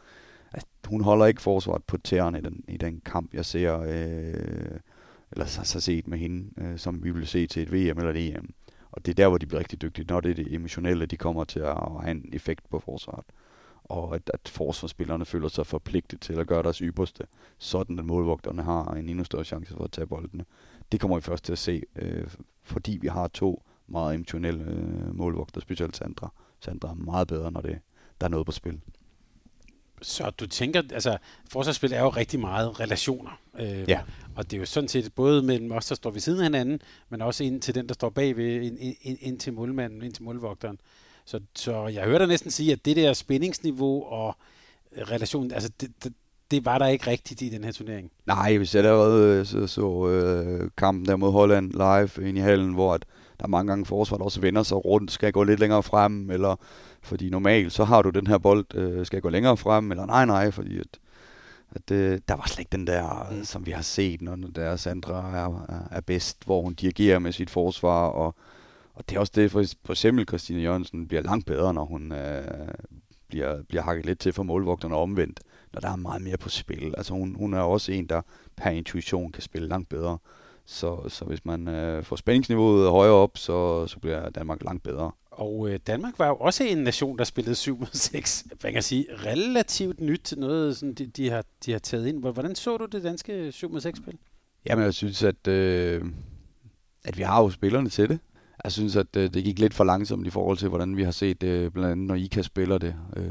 altså, 0.52 0.68
hun 0.86 1.00
holder 1.00 1.26
ikke 1.26 1.42
forsvaret 1.42 1.84
på 1.84 1.98
tæerne 1.98 2.38
i 2.38 2.42
den, 2.42 2.64
i 2.68 2.76
den 2.76 3.00
kamp, 3.04 3.34
jeg 3.34 3.44
ser, 3.44 3.80
øh, 3.80 4.80
eller 5.32 5.46
så, 5.46 5.64
så 5.64 5.80
set 5.80 6.08
med 6.08 6.18
hende, 6.18 6.50
øh, 6.58 6.78
som 6.78 7.04
vi 7.04 7.10
vil 7.10 7.26
se 7.26 7.46
til 7.46 7.62
et 7.62 7.72
VM 7.72 7.98
eller 7.98 8.10
et 8.10 8.36
EM. 8.36 8.54
Og 8.90 9.06
det 9.06 9.12
er 9.12 9.14
der, 9.14 9.28
hvor 9.28 9.38
de 9.38 9.46
bliver 9.46 9.60
rigtig 9.60 9.82
dygtige, 9.82 10.06
når 10.08 10.20
det 10.20 10.30
er 10.30 10.34
det 10.34 10.54
emotionelle, 10.54 11.06
de 11.06 11.16
kommer 11.16 11.44
til 11.44 11.60
at 11.60 11.76
have 11.76 12.10
en 12.10 12.30
effekt 12.32 12.70
på 12.70 12.78
forsvaret 12.78 13.24
og 13.88 14.14
at, 14.14 14.30
at 14.34 14.48
forsvarsspillerne 14.48 15.24
føler 15.24 15.48
sig 15.48 15.66
forpligtet 15.66 16.20
til 16.20 16.32
at 16.40 16.46
gøre 16.46 16.62
deres 16.62 16.78
ypperste, 16.78 17.24
sådan 17.58 17.98
at 17.98 18.04
målvogterne 18.04 18.62
har 18.62 18.94
en 18.94 19.08
endnu 19.08 19.24
større 19.24 19.44
chance 19.44 19.74
for 19.74 19.84
at 19.84 19.92
tage 19.92 20.06
boldene. 20.06 20.44
Det 20.92 21.00
kommer 21.00 21.16
vi 21.16 21.20
først 21.20 21.44
til 21.44 21.52
at 21.52 21.58
se, 21.58 21.82
øh, 21.96 22.26
fordi 22.62 22.98
vi 23.00 23.08
har 23.08 23.28
to 23.28 23.62
meget 23.86 24.14
emotionelle 24.14 24.64
øh, 24.64 25.16
målvogter, 25.16 25.60
specielt 25.60 25.96
Sandra. 25.96 26.32
Sandra 26.60 26.90
er 26.90 26.94
meget 26.94 27.28
bedre, 27.28 27.52
når 27.52 27.60
det, 27.60 27.78
der 28.20 28.26
er 28.26 28.30
noget 28.30 28.46
på 28.46 28.52
spil. 28.52 28.80
Så 30.03 30.30
du 30.30 30.46
tænker, 30.46 30.82
altså 30.92 31.18
forsvarsspil 31.51 31.92
er 31.92 32.01
jo 32.01 32.09
rigtig 32.09 32.40
meget 32.40 32.80
relationer. 32.80 33.40
Øh, 33.59 33.88
ja. 33.88 34.01
Og 34.36 34.51
det 34.51 34.57
er 34.57 34.61
jo 34.61 34.66
sådan 34.66 34.88
set 34.88 35.12
både 35.14 35.42
mellem 35.42 35.72
os, 35.72 35.86
der 35.86 35.94
står 35.94 36.11
ved 36.11 36.20
siden 36.20 36.38
af 36.38 36.44
hinanden, 36.44 36.80
men 37.09 37.22
også 37.22 37.44
ind 37.44 37.61
til 37.61 37.74
den, 37.74 37.88
der 37.88 37.94
står 37.94 38.11
bagved, 38.11 38.62
ind, 38.62 38.78
ind, 38.80 39.18
ind 39.20 39.38
til 39.38 39.53
målmanden, 39.53 40.03
ind 40.03 40.12
til 40.12 40.22
målvogteren. 40.22 40.80
Så, 41.24 41.40
så 41.55 41.86
jeg 41.86 42.05
hører 42.05 42.18
dig 42.18 42.28
næsten 42.28 42.51
sige, 42.51 42.72
at 42.72 42.84
det 42.84 42.96
der 42.96 43.12
spændingsniveau 43.12 44.05
og 44.05 44.36
relation, 44.96 45.53
altså 45.53 45.70
det, 45.80 45.90
det, 46.05 46.12
det 46.51 46.64
var 46.64 46.78
der 46.78 46.86
ikke 46.86 47.11
rigtigt 47.11 47.42
i 47.42 47.49
den 47.49 47.64
her 47.64 47.72
turnering. 47.72 48.11
Nej, 48.26 48.57
hvis 48.57 48.74
jeg 48.74 48.82
lavede 48.82 49.46
så, 49.46 49.66
så 49.66 50.09
øh, 50.09 50.70
kampen 50.76 51.07
der 51.07 51.16
mod 51.16 51.32
Holland 51.32 51.72
live 51.72 52.28
ind 52.28 52.38
i 52.38 52.40
hallen, 52.40 52.72
hvor 52.72 52.94
at 52.94 53.05
der 53.40 53.46
mange 53.46 53.68
gange 53.68 53.86
forsvaret 53.86 54.22
også 54.22 54.40
vender 54.40 54.62
sig 54.62 54.84
rundt, 54.84 55.12
skal 55.12 55.26
jeg 55.26 55.32
gå 55.32 55.42
lidt 55.42 55.61
længere 55.61 55.82
frem, 55.82 56.30
eller 56.30 56.57
fordi 57.03 57.30
normalt 57.30 57.72
så 57.72 57.84
har 57.84 58.03
du 58.03 58.11
den 58.11 58.26
her 58.26 58.38
bold, 58.38 58.74
øh, 58.74 59.07
skal 59.07 59.16
jeg 59.16 59.22
gå 59.22 59.28
længere 59.28 59.57
frem, 59.57 59.90
eller 59.90 60.07
nej 60.07 60.26
nej, 60.26 60.51
fordi 60.51 60.78
at, 60.78 60.99
at 61.70 61.90
øh, 61.90 62.18
der 62.28 62.34
var 62.34 62.44
slet 62.46 62.59
ikke 62.59 62.72
den 62.72 62.86
der, 62.86 63.26
mm. 63.30 63.44
som 63.44 63.66
vi 63.66 63.70
har 63.70 63.82
set, 63.82 64.22
når 64.22 64.36
der 64.36 64.76
Sandra 64.76 65.36
er, 65.36 65.66
er, 65.68 65.96
er 65.96 66.01
bedst, 66.01 66.44
hvor 66.44 66.62
hun 66.62 66.74
dirigerer 66.74 67.18
med 67.18 67.32
sit 67.32 67.51
forsvar, 67.51 68.07
og 68.07 68.34
og 68.99 69.09
det 69.09 69.16
er 69.16 69.20
også 69.20 69.32
det, 69.36 69.51
for, 69.51 69.64
for 69.84 69.92
eksempel 69.92 70.28
Christine 70.28 70.62
Jørgensen 70.62 71.09
bliver 71.09 71.22
langt 71.22 71.46
bedre, 71.46 71.74
når 71.74 71.84
hun 71.84 72.12
øh, 72.12 72.68
bliver, 73.28 73.62
bliver 73.62 73.82
hakket 73.82 74.07
lidt 74.07 74.18
til 74.18 74.32
for 74.32 74.42
målvogterne 74.42 74.96
omvendt, 74.96 75.40
når 75.72 75.80
der 75.80 75.90
er 75.90 75.96
meget 75.96 76.22
mere 76.22 76.36
på 76.36 76.49
spil. 76.49 76.94
Altså 76.96 77.14
hun, 77.14 77.34
hun 77.34 77.55
er 77.55 77.61
også 77.61 77.92
en, 77.92 78.07
der 78.07 78.22
per 78.57 78.70
intuition 78.70 79.32
kan 79.32 79.42
spille 79.42 79.68
langt 79.68 79.88
bedre. 79.88 80.18
Så, 80.66 81.09
så 81.09 81.24
hvis 81.24 81.44
man 81.44 81.68
øh, 81.68 82.05
får 82.05 82.16
spændingsniveauet 82.16 82.90
højere 82.90 83.14
op, 83.14 83.38
så, 83.38 83.86
så 83.86 83.99
bliver 83.99 84.30
Danmark 84.30 84.62
langt 84.62 84.82
bedre. 84.82 85.11
Og 85.39 85.70
øh, 85.70 85.78
Danmark 85.86 86.18
var 86.18 86.26
jo 86.26 86.36
også 86.36 86.64
en 86.64 86.78
nation, 86.78 87.18
der 87.18 87.24
spillede 87.24 87.55
7 87.55 87.78
mod 87.78 87.86
6. 87.93 88.45
Man 88.62 88.72
kan 88.72 88.82
sige 88.82 89.07
relativt 89.11 90.01
nyt, 90.01 90.34
noget 90.36 90.76
sådan, 90.76 90.95
de, 90.95 91.07
de, 91.07 91.30
har, 91.30 91.45
de 91.66 91.72
har 91.72 91.78
taget 91.78 92.07
ind. 92.07 92.20
Hvordan 92.20 92.55
så 92.55 92.76
du 92.76 92.84
det 92.84 93.03
danske 93.03 93.53
7 93.53 93.72
mod 93.72 93.80
6 93.80 93.99
spil? 93.99 94.18
Jamen 94.66 94.84
jeg 94.84 94.95
synes, 94.95 95.22
at, 95.22 95.49
øh, 95.49 96.05
at 97.05 97.18
vi 97.18 97.22
har 97.22 97.43
jo 97.43 97.51
spillerne 97.51 97.89
til 97.89 98.09
det 98.09 98.18
jeg 98.64 98.72
synes, 98.72 98.97
at 98.97 99.16
øh, 99.16 99.34
det 99.34 99.45
gik 99.45 99.59
lidt 99.59 99.74
for 99.74 99.84
langsomt 99.84 100.26
i 100.26 100.30
forhold 100.30 100.57
til, 100.57 100.68
hvordan 100.68 100.97
vi 100.97 101.03
har 101.03 101.11
set 101.11 101.43
øh, 101.43 101.70
blandt 101.70 101.91
andet 101.91 102.07
når 102.07 102.14
Ika 102.14 102.43
spiller 102.43 102.78
det. 102.78 102.95
Øh, 103.16 103.24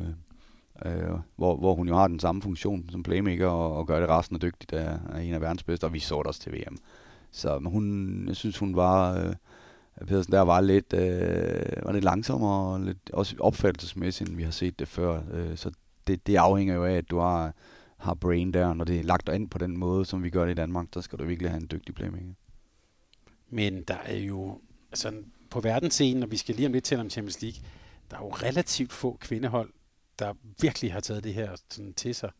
øh, 0.86 1.20
hvor, 1.36 1.56
hvor 1.56 1.76
hun 1.76 1.88
jo 1.88 1.96
har 1.96 2.08
den 2.08 2.20
samme 2.20 2.42
funktion 2.42 2.90
som 2.90 3.04
playmaker 3.04 3.48
og, 3.48 3.78
og 3.78 3.88
gør 3.88 4.00
det 4.00 4.10
resten 4.10 4.36
af 4.36 4.40
dygtigt 4.40 4.74
af, 4.74 4.98
af 5.14 5.22
en 5.22 5.34
af 5.34 5.42
verdens 5.42 5.64
bedste, 5.64 5.86
og 5.86 5.94
vi 5.94 6.00
så 6.00 6.18
det 6.18 6.28
også 6.28 6.40
til 6.40 6.54
VM. 6.54 6.78
Så 7.32 7.60
men 7.60 7.72
hun, 7.72 8.24
jeg 8.28 8.36
synes, 8.36 8.58
hun 8.58 8.76
var... 8.76 9.20
Øh, 9.20 9.34
Pedersen 10.06 10.32
der 10.32 10.42
var 10.42 10.62
lidt, 10.62 10.94
øh, 10.94 11.86
var 11.86 11.92
lidt 11.92 12.04
langsommere 12.04 12.74
og 12.74 12.80
lidt 12.80 13.10
også 13.14 13.36
opfattelsesmæssigt, 13.40 14.30
end 14.30 14.38
vi 14.38 14.44
har 14.44 14.52
set 14.52 14.80
det 14.80 14.88
før. 14.88 15.22
Øh, 15.32 15.58
så 15.58 15.72
det, 16.08 16.28
det 16.28 16.36
afhænger 16.36 16.76
jo 16.76 16.86
af, 16.86 16.94
at 16.94 17.10
du 17.10 17.20
har, 17.20 17.54
har 17.98 18.14
brain 18.14 18.54
der. 18.54 18.74
Når 18.74 18.86
det 18.86 19.00
er 19.00 19.04
lagt 19.04 19.30
ind 19.30 19.50
på 19.50 19.58
den 19.58 19.78
måde, 19.78 20.06
som 20.06 20.24
vi 20.24 20.30
gør 20.30 20.46
det 20.46 20.52
i 20.52 20.56
Danmark, 20.56 20.88
så 20.94 21.02
skal 21.02 21.20
du 21.20 21.24
virkelig 21.26 21.52
have 21.52 21.62
en 21.62 21.68
dygtig 21.72 21.96
playmaker. 21.96 22.34
Men 23.50 23.84
der 23.84 23.98
er 24.06 24.18
jo 24.18 24.60
altså, 24.92 25.14
på 25.50 25.60
verdensscenen, 25.60 26.24
og 26.24 26.32
vi 26.32 26.38
skal 26.38 26.56
lige 26.56 26.66
om 26.66 26.74
lidt 26.74 26.84
tale 26.84 27.02
om 27.02 27.10
Champions 27.10 27.42
League, 27.42 27.60
der 28.12 28.18
er 28.18 28.22
jo 28.22 28.30
relativt 28.30 28.94
få 28.94 29.18
kvindehold, 29.20 29.70
der 30.20 30.34
virkelig 30.62 30.94
har 30.94 31.00
taget 31.00 31.24
det 31.24 31.34
her 31.34 31.56
sådan 31.70 31.94
til 31.94 32.16
sig. 32.16 32.32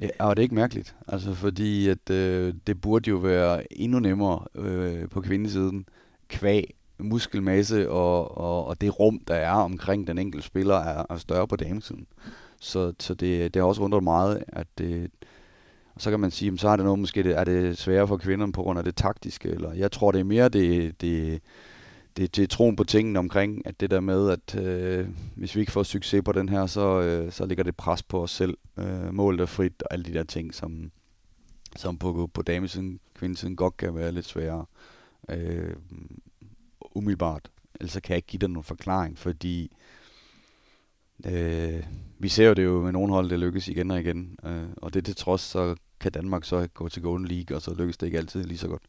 Ja, 0.00 0.08
og 0.18 0.36
det 0.36 0.42
er 0.42 0.44
ikke 0.44 0.54
mærkeligt, 0.54 0.96
altså 1.08 1.34
fordi 1.34 1.88
at 1.88 2.10
øh, 2.10 2.54
det 2.66 2.80
burde 2.80 3.10
jo 3.10 3.16
være 3.16 3.72
endnu 3.72 3.98
nemmere 3.98 4.46
øh, 4.54 5.08
på 5.08 5.20
kvindesiden, 5.20 5.88
kvæg, 6.28 6.76
muskelmasse 6.98 7.90
og, 7.90 8.38
og, 8.38 8.66
og 8.66 8.80
det 8.80 9.00
rum, 9.00 9.20
der 9.28 9.34
er 9.34 9.52
omkring 9.52 10.06
den 10.06 10.18
enkelte 10.18 10.46
spiller, 10.46 10.76
er, 10.76 11.04
er 11.10 11.16
større 11.16 11.48
på 11.48 11.56
damesiden. 11.56 12.06
Så, 12.60 12.92
så 13.00 13.14
det, 13.14 13.54
det 13.54 13.62
har 13.62 13.68
også 13.68 13.82
undret 13.82 14.02
meget, 14.02 14.44
at 14.48 14.66
det, 14.78 15.10
og 15.94 16.00
så 16.00 16.10
kan 16.10 16.20
man 16.20 16.30
sige, 16.30 16.58
så 16.58 16.68
er 16.68 16.76
det 16.76 16.84
noget 16.84 16.98
måske, 16.98 17.22
det, 17.22 17.38
er 17.38 17.44
det 17.44 17.78
sværere 17.78 18.08
for 18.08 18.16
kvinderne 18.16 18.52
på 18.52 18.62
grund 18.62 18.78
af 18.78 18.84
det 18.84 18.96
taktiske, 18.96 19.48
eller 19.48 19.72
jeg 19.72 19.92
tror, 19.92 20.12
det 20.12 20.20
er 20.20 20.24
mere 20.24 20.48
det, 20.48 21.00
det, 21.00 21.42
det, 22.16 22.36
det 22.36 22.42
er 22.42 22.46
troen 22.46 22.76
på 22.76 22.84
tingene 22.84 23.18
omkring, 23.18 23.66
at 23.66 23.80
det 23.80 23.90
der 23.90 24.00
med, 24.00 24.30
at 24.30 24.60
øh, 24.60 25.08
hvis 25.34 25.54
vi 25.54 25.60
ikke 25.60 25.72
får 25.72 25.82
succes 25.82 26.22
på 26.24 26.32
den 26.32 26.48
her, 26.48 26.66
så, 26.66 27.00
øh, 27.00 27.32
så 27.32 27.46
ligger 27.46 27.64
det 27.64 27.76
pres 27.76 28.02
på 28.02 28.22
os 28.22 28.30
selv. 28.30 28.56
Øh, 28.78 29.14
målet 29.14 29.40
er 29.40 29.46
frit 29.46 29.82
og 29.82 29.92
alle 29.92 30.04
de 30.04 30.14
der 30.14 30.24
ting, 30.24 30.54
som, 30.54 30.90
som 31.76 31.98
på, 31.98 32.30
på 32.34 32.42
damesiden, 32.42 33.00
kvindesiden 33.14 33.56
godt 33.56 33.76
kan 33.76 33.94
være 33.94 34.12
lidt 34.12 34.26
sværere. 34.26 34.64
Øh, 35.28 35.74
umiddelbart. 36.94 37.50
Ellers 37.80 37.92
kan 37.92 38.02
jeg 38.08 38.16
ikke 38.16 38.28
give 38.28 38.38
dig 38.38 38.48
nogen 38.48 38.64
forklaring, 38.64 39.18
fordi 39.18 39.76
øh, 41.26 41.84
vi 42.18 42.28
ser 42.28 42.48
jo 42.48 42.54
det 42.54 42.64
jo 42.64 42.82
med 42.82 42.92
nogle 42.92 43.12
hold, 43.12 43.30
det 43.30 43.38
lykkes 43.38 43.68
igen 43.68 43.90
og 43.90 44.00
igen. 44.00 44.38
Øh, 44.44 44.68
og 44.76 44.94
det 44.94 45.04
til 45.04 45.16
trods, 45.16 45.40
så 45.40 45.76
kan 46.00 46.12
Danmark 46.12 46.44
så 46.44 46.68
gå 46.74 46.88
til 46.88 47.02
Golden 47.02 47.28
League, 47.28 47.56
og 47.56 47.62
så 47.62 47.74
lykkes 47.74 47.96
det 47.96 48.06
ikke 48.06 48.18
altid 48.18 48.44
lige 48.44 48.58
så 48.58 48.68
godt. 48.68 48.82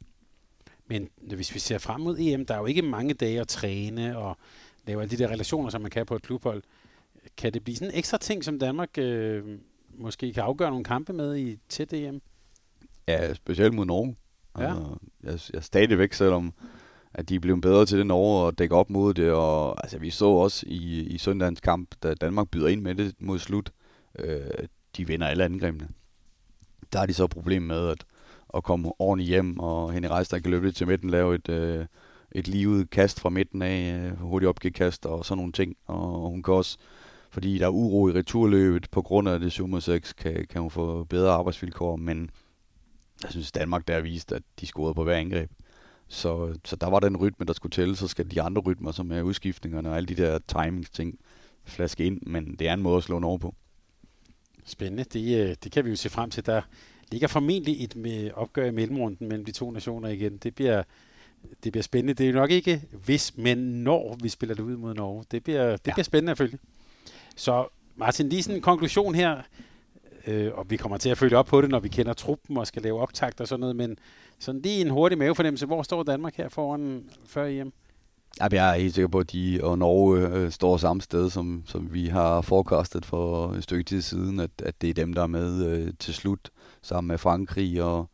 Men 0.87 1.09
hvis 1.21 1.53
vi 1.53 1.59
ser 1.59 1.77
frem 1.77 2.01
mod 2.01 2.17
EM, 2.19 2.45
der 2.45 2.53
er 2.53 2.59
jo 2.59 2.65
ikke 2.65 2.81
mange 2.81 3.13
dage 3.13 3.41
at 3.41 3.47
træne 3.47 4.17
og 4.17 4.37
lave 4.87 5.01
alle 5.01 5.17
de 5.17 5.23
der 5.23 5.27
relationer, 5.27 5.69
som 5.69 5.81
man 5.81 5.91
kan 5.91 6.05
på 6.05 6.15
et 6.15 6.21
klubhold. 6.21 6.63
Kan 7.37 7.53
det 7.53 7.63
blive 7.63 7.75
sådan 7.75 7.93
en 7.93 7.97
ekstra 7.97 8.17
ting, 8.17 8.43
som 8.43 8.59
Danmark 8.59 8.97
øh, 8.97 9.43
måske 9.97 10.33
kan 10.33 10.43
afgøre 10.43 10.69
nogle 10.69 10.83
kampe 10.83 11.13
med 11.13 11.37
i 11.37 11.59
tæt 11.69 11.93
EM? 11.93 12.21
Ja, 13.07 13.33
specielt 13.33 13.73
mod 13.73 13.85
Norge. 13.85 14.15
Ja. 14.59 14.75
Altså, 15.23 15.49
jeg, 15.49 15.55
jeg 15.55 15.63
stadigvæk, 15.63 16.13
selvom 16.13 16.53
at 17.17 17.29
de 17.29 17.35
er 17.35 17.39
blevet 17.39 17.61
bedre 17.61 17.85
til 17.85 17.97
det 17.97 18.07
Norge 18.07 18.45
og 18.45 18.57
dække 18.57 18.75
op 18.75 18.89
mod 18.89 19.13
det. 19.13 19.31
Og, 19.31 19.83
altså, 19.83 19.99
vi 19.99 20.09
så 20.09 20.25
også 20.25 20.65
i, 20.67 21.01
i 21.01 21.17
søndagens 21.17 21.59
kamp, 21.59 21.95
da 22.03 22.13
Danmark 22.13 22.49
byder 22.49 22.67
ind 22.67 22.81
med 22.81 22.95
det 22.95 23.15
mod 23.19 23.39
slut, 23.39 23.71
øh, 24.19 24.39
de 24.97 25.07
vinder 25.07 25.27
alle 25.27 25.43
angrebene. 25.43 25.87
Der 26.93 26.99
har 26.99 27.05
de 27.05 27.13
så 27.13 27.27
problem 27.27 27.61
med, 27.61 27.87
at 27.87 28.05
at 28.55 28.63
komme 28.63 28.91
ordentligt 28.99 29.27
hjem, 29.27 29.59
og 29.59 29.93
Henning 29.93 30.13
Reister 30.13 30.39
kan 30.39 30.51
løbe 30.51 30.65
lidt 30.65 30.75
til 30.75 30.87
midten, 30.87 31.09
lave 31.09 31.35
et, 31.35 31.49
øh, 31.49 31.85
et 32.31 32.47
livet 32.47 32.89
kast 32.89 33.19
fra 33.19 33.29
midten 33.29 33.61
af, 33.61 33.93
øh, 33.93 34.19
hurtigt 34.19 34.49
opgekast 34.49 35.05
og 35.05 35.25
sådan 35.25 35.37
nogle 35.37 35.51
ting. 35.51 35.75
Og 35.85 36.29
hun 36.29 36.43
kan 36.43 36.53
også, 36.53 36.77
fordi 37.31 37.57
der 37.57 37.65
er 37.65 37.69
uro 37.69 38.09
i 38.09 38.11
returløbet 38.11 38.87
på 38.91 39.01
grund 39.01 39.29
af 39.29 39.39
det 39.39 39.59
7-6, 39.59 40.13
kan, 40.13 40.45
kan 40.49 40.61
hun 40.61 40.71
få 40.71 41.03
bedre 41.03 41.31
arbejdsvilkår, 41.31 41.95
men 41.95 42.29
jeg 43.23 43.31
synes 43.31 43.51
Danmark 43.51 43.87
der 43.87 43.93
har 43.93 44.01
vist, 44.01 44.31
at 44.31 44.41
de 44.59 44.67
scorede 44.67 44.93
på 44.93 45.03
hver 45.03 45.15
angreb. 45.15 45.51
Så, 46.07 46.57
så 46.65 46.75
der 46.75 46.87
var 46.87 46.99
den 46.99 47.17
rytme, 47.17 47.45
der 47.45 47.53
skulle 47.53 47.71
tælle, 47.71 47.95
så 47.95 48.07
skal 48.07 48.31
de 48.31 48.41
andre 48.41 48.61
rytmer, 48.61 48.91
som 48.91 49.11
er 49.11 49.21
udskiftningerne 49.21 49.89
og 49.89 49.97
alle 49.97 50.07
de 50.07 50.15
der 50.15 50.39
timings-ting, 50.47 51.19
flaske 51.63 52.05
ind, 52.05 52.21
men 52.21 52.55
det 52.55 52.67
er 52.67 52.73
en 52.73 52.81
måde 52.81 52.97
at 52.97 53.03
slå 53.03 53.21
over 53.23 53.37
på. 53.37 53.55
Spændende. 54.65 55.03
Det, 55.03 55.49
øh, 55.49 55.55
det 55.63 55.71
kan 55.71 55.85
vi 55.85 55.89
jo 55.89 55.95
se 55.95 56.09
frem 56.09 56.29
til. 56.29 56.45
Der 56.45 56.61
ligger 57.11 57.27
formentlig 57.27 57.83
et 57.83 57.95
med 57.95 58.31
opgør 58.31 58.65
i 58.65 58.71
mellemrunden 58.71 59.27
mellem 59.27 59.45
de 59.45 59.51
to 59.51 59.71
nationer 59.71 60.09
igen. 60.09 60.37
Det 60.37 60.55
bliver, 60.55 60.83
det 61.63 61.71
bliver 61.71 61.83
spændende. 61.83 62.13
Det 62.13 62.25
er 62.25 62.29
jo 62.29 62.35
nok 62.35 62.51
ikke 62.51 62.81
hvis, 63.05 63.37
men 63.37 63.57
når 63.57 64.17
vi 64.23 64.29
spiller 64.29 64.55
det 64.55 64.63
ud 64.63 64.77
mod 64.77 64.93
Norge. 64.93 65.23
Det 65.31 65.43
bliver, 65.43 65.71
det 65.71 65.87
ja. 65.87 65.93
bliver 65.93 66.03
spændende 66.03 66.31
at 66.31 66.37
følge. 66.37 66.57
Så 67.35 67.67
Martin, 67.95 68.29
lige 68.29 68.43
sådan 68.43 68.55
en 68.55 68.61
konklusion 68.61 69.15
her, 69.15 69.41
øh, 70.27 70.51
og 70.53 70.65
vi 70.69 70.77
kommer 70.77 70.97
til 70.97 71.09
at 71.09 71.17
følge 71.17 71.37
op 71.37 71.45
på 71.45 71.61
det, 71.61 71.69
når 71.69 71.79
vi 71.79 71.87
kender 71.87 72.13
truppen 72.13 72.57
og 72.57 72.67
skal 72.67 72.81
lave 72.81 73.01
optakt 73.01 73.41
og 73.41 73.47
sådan 73.47 73.59
noget, 73.59 73.75
men 73.75 73.97
sådan 74.39 74.61
lige 74.61 74.81
en 74.81 74.89
hurtig 74.89 75.17
mavefornemmelse. 75.17 75.65
Hvor 75.65 75.83
står 75.83 76.03
Danmark 76.03 76.35
her 76.35 76.49
foran 76.49 77.09
før 77.25 77.45
EM? 77.45 77.73
Ja, 78.39 78.47
jeg 78.51 78.75
er 78.75 78.79
helt 78.79 78.95
sikker 78.95 79.07
på, 79.07 79.19
at 79.19 79.31
de 79.31 79.59
og 79.63 79.77
Norge 79.77 80.27
øh, 80.27 80.51
står 80.51 80.77
samme 80.77 81.01
sted, 81.01 81.29
som, 81.29 81.63
som 81.65 81.93
vi 81.93 82.07
har 82.07 82.41
forecastet 82.41 83.05
for 83.05 83.51
et 83.51 83.63
stykke 83.63 83.83
tid 83.83 84.01
siden, 84.01 84.39
at, 84.39 84.51
at 84.63 84.81
det 84.81 84.89
er 84.89 84.93
dem, 84.93 85.13
der 85.13 85.23
er 85.23 85.27
med 85.27 85.65
øh, 85.65 85.93
til 85.99 86.13
slut, 86.13 86.49
sammen 86.81 87.07
med 87.07 87.17
Frankrig 87.17 87.83
og 87.83 88.09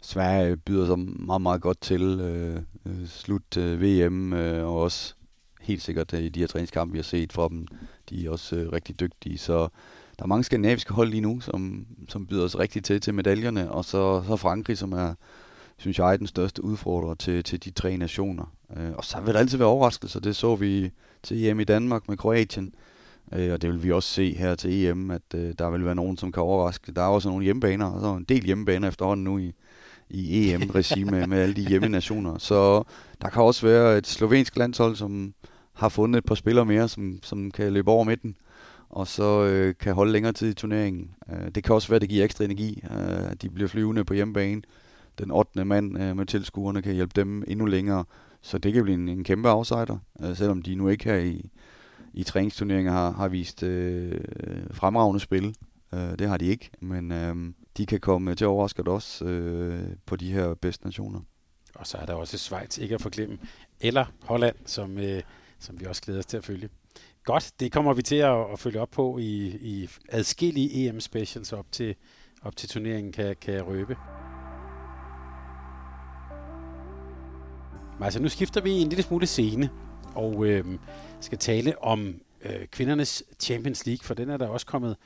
Sverige 0.00 0.56
byder 0.56 0.86
sig 0.86 0.98
meget, 0.98 1.42
meget 1.42 1.60
godt 1.60 1.80
til 1.80 2.02
øh, 2.02 2.56
øh 2.86 3.06
slut 3.06 3.56
øh, 3.56 3.82
VM, 3.82 4.32
øh, 4.32 4.64
og 4.66 4.80
også 4.80 5.14
helt 5.60 5.82
sikkert 5.82 6.14
øh, 6.14 6.20
i 6.20 6.28
de 6.28 6.40
her 6.40 6.46
træningskampe, 6.46 6.92
vi 6.92 6.98
har 6.98 7.02
set 7.02 7.32
fra 7.32 7.48
dem, 7.48 7.66
de 8.10 8.26
er 8.26 8.30
også 8.30 8.56
øh, 8.56 8.72
rigtig 8.72 9.00
dygtige, 9.00 9.38
så 9.38 9.68
der 10.18 10.24
er 10.24 10.26
mange 10.26 10.44
skandinaviske 10.44 10.92
hold 10.92 11.08
lige 11.08 11.20
nu, 11.20 11.40
som, 11.40 11.86
som 12.08 12.26
byder 12.26 12.48
sig 12.48 12.60
rigtig 12.60 12.84
til 12.84 13.00
til 13.00 13.14
medaljerne, 13.14 13.70
og 13.70 13.84
så, 13.84 14.22
så 14.26 14.36
Frankrig, 14.36 14.78
som 14.78 14.92
er 14.92 15.14
synes 15.78 15.98
jeg, 15.98 16.12
er 16.12 16.16
den 16.16 16.26
største 16.26 16.64
udfordrer 16.64 17.14
til, 17.14 17.44
til 17.44 17.64
de 17.64 17.70
tre 17.70 17.96
nationer. 17.96 18.52
Øh, 18.76 18.90
og 18.94 19.04
så 19.04 19.20
vil 19.20 19.34
der 19.34 19.40
altid 19.40 19.58
være 19.58 19.68
overraskelser. 19.68 20.20
Det 20.20 20.36
så 20.36 20.56
vi 20.56 20.90
til 21.22 21.46
EM 21.46 21.60
i 21.60 21.64
Danmark 21.64 22.08
med 22.08 22.16
Kroatien. 22.16 22.74
Øh, 23.32 23.52
og 23.52 23.62
det 23.62 23.70
vil 23.70 23.82
vi 23.82 23.92
også 23.92 24.08
se 24.08 24.34
her 24.34 24.54
til 24.54 24.84
EM, 24.84 25.10
at 25.10 25.34
øh, 25.34 25.54
der 25.58 25.70
vil 25.70 25.84
være 25.84 25.94
nogen, 25.94 26.16
som 26.16 26.32
kan 26.32 26.42
overraske. 26.42 26.92
Der 26.92 27.02
er 27.02 27.06
også 27.06 27.28
nogle 27.28 27.44
hjemmebaner, 27.44 27.86
og 27.86 28.00
så 28.00 28.06
en 28.06 28.24
del 28.24 28.44
hjemmebaner 28.44 28.88
efterhånden 28.88 29.24
nu 29.24 29.38
i, 29.38 29.52
i 30.10 30.52
EM-regi 30.52 31.04
med, 31.04 31.26
med 31.26 31.38
alle 31.38 31.54
de 31.54 31.68
hjemmenationer. 31.68 32.38
Så 32.48 32.82
der 33.22 33.28
kan 33.28 33.42
også 33.42 33.66
være 33.66 33.98
et 33.98 34.06
slovensk 34.06 34.56
landshold, 34.56 34.96
som 34.96 35.34
har 35.72 35.88
fundet 35.88 36.18
et 36.18 36.24
par 36.24 36.34
spillere 36.34 36.64
mere, 36.64 36.88
som, 36.88 37.18
som 37.22 37.50
kan 37.50 37.72
løbe 37.72 37.90
over 37.90 38.04
midten, 38.04 38.36
og 38.96 39.06
så 39.06 39.44
øh, 39.44 39.74
kan 39.80 39.94
holde 39.94 40.12
længere 40.12 40.32
tid 40.32 40.50
i 40.50 40.54
turneringen. 40.54 41.10
Øh, 41.32 41.50
det 41.54 41.64
kan 41.64 41.74
også 41.74 41.88
være, 41.88 41.96
at 41.96 42.00
det 42.00 42.08
giver 42.08 42.24
ekstra 42.24 42.44
energi, 42.44 42.82
øh, 42.90 43.30
at 43.30 43.42
de 43.42 43.50
bliver 43.50 43.68
flyvende 43.68 44.04
på 44.04 44.14
hjemmebane 44.14 44.62
den 45.18 45.30
8. 45.30 45.64
mand 45.64 46.02
øh, 46.02 46.16
med 46.16 46.26
tilskuerne 46.26 46.82
kan 46.82 46.94
hjælpe 46.94 47.12
dem 47.16 47.44
endnu 47.48 47.66
længere. 47.66 48.04
Så 48.42 48.58
det 48.58 48.72
kan 48.72 48.82
blive 48.82 48.94
en, 48.94 49.08
en 49.08 49.24
kæmpe 49.24 49.50
outsider, 49.50 49.98
øh, 50.20 50.36
selvom 50.36 50.62
de 50.62 50.74
nu 50.74 50.88
ikke 50.88 51.04
her 51.04 51.16
i, 51.16 51.50
i 52.14 52.22
træningsturneringer 52.22 52.92
har, 52.92 53.10
har 53.10 53.28
vist 53.28 53.62
øh, 53.62 54.20
fremragende 54.70 55.20
spil. 55.20 55.54
Øh, 55.94 56.18
det 56.18 56.28
har 56.28 56.36
de 56.36 56.46
ikke, 56.46 56.70
men 56.80 57.12
øh, 57.12 57.36
de 57.76 57.86
kan 57.86 58.00
komme 58.00 58.34
til 58.34 58.44
at 58.44 58.48
overraske 58.48 58.88
os 58.88 59.22
øh, 59.22 59.80
på 60.06 60.16
de 60.16 60.32
her 60.32 60.54
bedste 60.54 60.84
nationer. 60.84 61.20
Og 61.74 61.86
så 61.86 61.98
er 61.98 62.06
der 62.06 62.14
også 62.14 62.38
Schweiz, 62.38 62.78
ikke 62.78 62.94
at 62.94 63.02
forglemme, 63.02 63.38
eller 63.80 64.04
Holland, 64.22 64.56
som, 64.66 64.98
øh, 64.98 65.22
som 65.58 65.80
vi 65.80 65.86
også 65.86 66.02
glæder 66.02 66.18
os 66.18 66.26
til 66.26 66.36
at 66.36 66.44
følge. 66.44 66.68
Godt, 67.26 67.52
det 67.60 67.72
kommer 67.72 67.94
vi 67.94 68.02
til 68.02 68.16
at, 68.16 68.52
at 68.52 68.58
følge 68.58 68.80
op 68.80 68.90
på 68.90 69.18
i, 69.18 69.46
i 69.60 69.88
adskillige 70.08 70.88
EM-specials 70.88 71.52
op 71.52 71.66
til, 71.72 71.94
op 72.42 72.56
til 72.56 72.68
turneringen, 72.68 73.12
kan, 73.12 73.36
kan 73.40 73.54
jeg 73.54 73.66
røbe. 73.66 73.96
Men 77.98 78.04
altså, 78.04 78.22
nu 78.22 78.28
skifter 78.28 78.60
vi 78.60 78.70
en 78.70 78.88
lille 78.88 79.02
smule 79.02 79.26
scene, 79.26 79.70
og 80.14 80.46
øh, 80.46 80.64
skal 81.20 81.38
tale 81.38 81.82
om 81.82 82.20
øh, 82.42 82.66
kvindernes 82.66 83.22
Champions 83.40 83.86
League, 83.86 84.04
for 84.04 84.14
den 84.14 84.30
er 84.30 84.36
der 84.36 84.48
også 84.48 84.66
kommet 84.66 84.96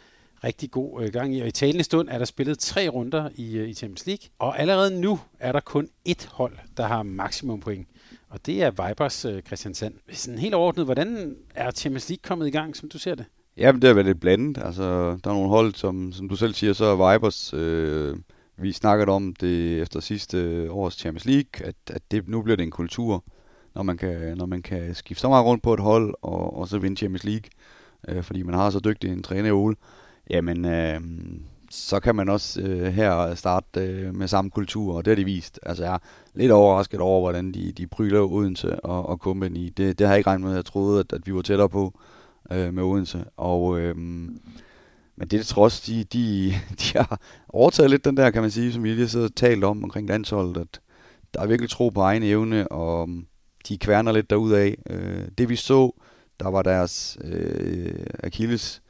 rigtig 0.44 0.70
god 0.70 1.02
øh, 1.02 1.12
gang 1.12 1.34
i. 1.36 1.40
Og 1.40 1.48
i 1.48 1.50
talende 1.50 1.84
stund 1.84 2.08
er 2.08 2.18
der 2.18 2.24
spillet 2.24 2.58
tre 2.58 2.88
runder 2.88 3.28
i, 3.34 3.56
øh, 3.56 3.68
i 3.68 3.74
Champions 3.74 4.06
League, 4.06 4.28
og 4.38 4.58
allerede 4.60 5.00
nu 5.00 5.20
er 5.38 5.52
der 5.52 5.60
kun 5.60 5.88
ét 6.08 6.28
hold, 6.28 6.58
der 6.76 6.86
har 6.86 7.02
maksimum 7.02 7.60
point. 7.60 7.88
Og 8.30 8.46
det 8.46 8.62
er 8.62 8.70
Vibers 8.70 9.24
øh, 9.24 9.42
Christiansand. 9.42 9.94
Sådan 10.12 10.38
helt 10.38 10.54
overordnet, 10.54 10.84
hvordan 10.84 11.36
er 11.54 11.70
Champions 11.70 12.08
League 12.08 12.22
kommet 12.22 12.46
i 12.46 12.50
gang, 12.50 12.76
som 12.76 12.88
du 12.88 12.98
ser 12.98 13.14
det? 13.14 13.24
Ja, 13.56 13.72
men 13.72 13.82
det 13.82 13.88
har 13.88 13.94
været 13.94 14.06
lidt 14.06 14.20
blandet. 14.20 14.58
Altså, 14.64 14.82
der 15.24 15.30
er 15.30 15.34
nogle 15.34 15.48
hold, 15.48 15.74
som, 15.74 16.12
som 16.12 16.28
du 16.28 16.36
selv 16.36 16.54
siger, 16.54 16.72
så 16.72 16.84
er 16.84 17.12
Vibers... 17.12 17.54
Øh 17.54 18.16
vi 18.62 18.72
snakkede 18.72 19.08
om 19.08 19.34
det 19.34 19.82
efter 19.82 20.00
sidste 20.00 20.38
øh, 20.38 20.76
års 20.76 20.94
Champions 20.94 21.24
League, 21.24 21.66
at, 21.66 21.74
at 21.90 22.02
det, 22.10 22.28
nu 22.28 22.42
bliver 22.42 22.56
det 22.56 22.62
en 22.62 22.70
kultur, 22.70 23.24
når 23.74 23.82
man 23.82 23.96
kan, 23.96 24.36
når 24.36 24.46
man 24.46 24.62
kan 24.62 24.94
skifte 24.94 25.20
så 25.20 25.28
meget 25.28 25.44
rundt 25.44 25.62
på 25.62 25.74
et 25.74 25.80
hold, 25.80 26.14
og, 26.22 26.56
og 26.56 26.68
så 26.68 26.78
vinde 26.78 26.96
Champions 26.96 27.24
League, 27.24 27.50
øh, 28.08 28.22
fordi 28.22 28.42
man 28.42 28.54
har 28.54 28.70
så 28.70 28.80
dygtig 28.80 29.12
en 29.12 29.22
træner 29.22 29.48
i 29.48 29.52
Ole, 29.52 29.76
jamen 30.30 30.64
øh, 30.64 31.00
så 31.70 32.00
kan 32.00 32.16
man 32.16 32.28
også 32.28 32.60
øh, 32.60 32.92
her 32.92 33.34
starte 33.34 33.80
øh, 33.80 34.14
med 34.14 34.28
samme 34.28 34.50
kultur, 34.50 34.96
og 34.96 35.04
det 35.04 35.10
har 35.10 35.16
de 35.16 35.24
vist. 35.24 35.60
Altså 35.62 35.84
jeg 35.84 35.94
er 35.94 35.98
lidt 36.34 36.52
overrasket 36.52 37.00
over, 37.00 37.20
hvordan 37.20 37.52
de, 37.52 37.72
de 37.72 37.86
pryler 37.86 38.20
Odense 38.20 38.80
og, 38.80 39.06
og 39.06 39.16
Company. 39.16 39.72
Det, 39.76 39.98
det 39.98 40.06
har 40.06 40.14
jeg 40.14 40.18
ikke 40.18 40.30
regnet 40.30 40.46
med, 40.46 40.54
jeg 40.54 40.64
troede, 40.64 41.00
at, 41.00 41.12
at 41.12 41.26
vi 41.26 41.34
var 41.34 41.42
tættere 41.42 41.68
på 41.68 41.98
øh, 42.52 42.74
med 42.74 42.82
Odense, 42.82 43.24
og... 43.36 43.80
Øh, 43.80 43.96
men 45.16 45.28
det 45.28 45.40
er 45.40 45.44
trods, 45.44 45.80
de, 45.80 46.04
de, 46.04 46.54
de 46.80 46.98
har 46.98 47.20
overtaget 47.48 47.90
lidt 47.90 48.04
den 48.04 48.16
der, 48.16 48.30
kan 48.30 48.42
man 48.42 48.50
sige, 48.50 48.72
som 48.72 48.84
vi 48.84 48.94
lige 48.94 49.20
har 49.20 49.28
talt 49.28 49.64
om 49.64 49.84
omkring 49.84 50.08
landsholdet, 50.08 50.60
at 50.60 50.80
der 51.34 51.40
er 51.40 51.46
virkelig 51.46 51.70
tro 51.70 51.88
på 51.88 52.00
egen 52.00 52.22
evne, 52.22 52.68
og 52.68 53.08
øh, 53.08 53.16
de 53.68 53.78
kværner 53.78 54.12
lidt 54.12 54.30
derudad. 54.30 54.74
Øh, 54.90 55.28
det 55.38 55.48
vi 55.48 55.56
så, 55.56 55.90
der 56.40 56.48
var 56.48 56.62
deres 56.62 57.18
øh, 57.24 58.04
Achilles, 58.18 58.82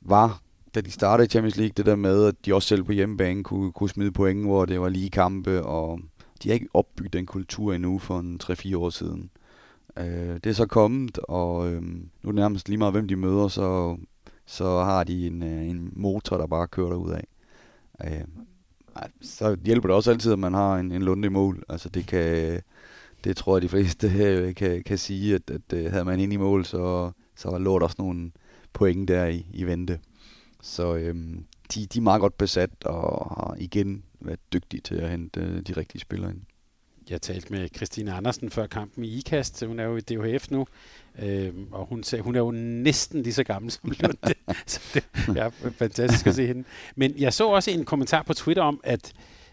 var, 0.00 0.40
da 0.76 0.80
de 0.80 0.90
startede 0.90 1.28
Champions 1.28 1.56
League, 1.56 1.72
det 1.76 1.86
der 1.86 1.96
med, 1.96 2.26
at 2.26 2.34
de 2.46 2.54
også 2.54 2.68
selv 2.68 2.84
på 2.84 2.92
hjemmebane 2.92 3.44
kunne, 3.44 3.72
kunne 3.72 3.90
smide 3.90 4.12
point, 4.12 4.44
hvor 4.44 4.64
det 4.64 4.80
var 4.80 4.88
lige 4.88 5.10
kampe, 5.10 5.62
og 5.62 6.00
de 6.42 6.48
har 6.48 6.54
ikke 6.54 6.68
opbygget 6.74 7.12
den 7.12 7.26
kultur 7.26 7.72
endnu 7.72 7.98
for 7.98 8.18
en 8.18 8.40
3-4 8.42 8.76
år 8.76 8.90
siden. 8.90 9.30
Øh, 9.98 10.34
det 10.34 10.46
er 10.46 10.52
så 10.52 10.66
kommet, 10.66 11.18
og 11.18 11.72
øh, 11.72 11.82
nu 11.82 11.98
er 12.24 12.26
det 12.26 12.34
nærmest 12.34 12.68
lige 12.68 12.78
meget, 12.78 12.94
hvem 12.94 13.08
de 13.08 13.16
møder, 13.16 13.48
så 13.48 13.96
så 14.46 14.82
har 14.82 15.04
de 15.04 15.26
en, 15.26 15.42
øh, 15.42 15.66
en 15.68 15.92
motor, 15.96 16.36
der 16.36 16.46
bare 16.46 16.66
kører 16.66 16.88
derud 16.88 17.10
af. 17.10 17.26
Øh, 18.04 18.24
så 19.20 19.56
hjælper 19.64 19.88
det 19.88 19.96
også 19.96 20.10
altid, 20.10 20.32
at 20.32 20.38
man 20.38 20.54
har 20.54 20.76
en, 20.76 20.92
en 20.92 21.02
lunde 21.02 21.26
i 21.26 21.30
mål. 21.30 21.62
Altså 21.68 21.88
det 21.88 22.06
kan, 22.06 22.60
det 23.24 23.36
tror 23.36 23.56
jeg 23.56 23.62
de 23.62 23.68
fleste 23.68 24.08
øh, 24.08 24.54
kan, 24.54 24.82
kan 24.82 24.98
sige, 24.98 25.34
at, 25.34 25.50
at, 25.50 25.72
at 25.72 25.90
havde 25.90 26.04
man 26.04 26.20
ind 26.20 26.32
i 26.32 26.36
mål, 26.36 26.64
så, 26.64 27.10
så 27.36 27.58
lå 27.58 27.78
der 27.78 27.84
også 27.84 27.96
nogle 27.98 28.30
point 28.72 29.08
der 29.08 29.26
i, 29.26 29.46
i 29.52 29.64
vente. 29.64 29.98
Så 30.66 30.94
øhm, 30.94 31.44
de, 31.74 31.86
de 31.86 31.98
er 31.98 32.02
meget 32.02 32.20
godt 32.20 32.38
besat 32.38 32.70
og 32.84 33.26
har 33.36 33.56
igen 33.58 34.04
været 34.20 34.52
dygtige 34.52 34.80
til 34.80 34.94
at 34.94 35.10
hente 35.10 35.40
øh, 35.40 35.62
de 35.62 35.72
rigtige 35.72 36.00
spillere 36.00 36.30
ind. 36.30 36.40
Jeg 37.10 37.22
talte 37.22 37.52
med 37.52 37.68
Christine 37.76 38.12
Andersen 38.12 38.50
før 38.50 38.66
kampen 38.66 39.04
i 39.04 39.18
IKAST. 39.18 39.66
Hun 39.66 39.80
er 39.80 39.84
jo 39.84 39.96
i 39.96 40.00
DHF 40.00 40.50
nu, 40.50 40.66
øh, 41.18 41.54
og 41.72 41.86
hun 41.86 42.02
sagde, 42.02 42.22
hun 42.22 42.34
er 42.34 42.40
jo 42.40 42.50
næsten 42.50 43.22
lige 43.22 43.34
så 43.34 43.44
gammel 43.44 43.70
som 43.76 43.92
Lunde. 44.00 44.34
så 44.66 44.80
det 45.26 45.36
er 45.36 45.50
fantastisk 45.70 46.26
at 46.26 46.34
se 46.34 46.46
hende. 46.46 46.64
Men 46.96 47.18
jeg 47.18 47.32
så 47.32 47.48
også 47.48 47.70
en 47.70 47.84
kommentar 47.84 48.22
på 48.22 48.34
Twitter 48.34 48.62
om, 48.62 48.80
at 48.84 49.12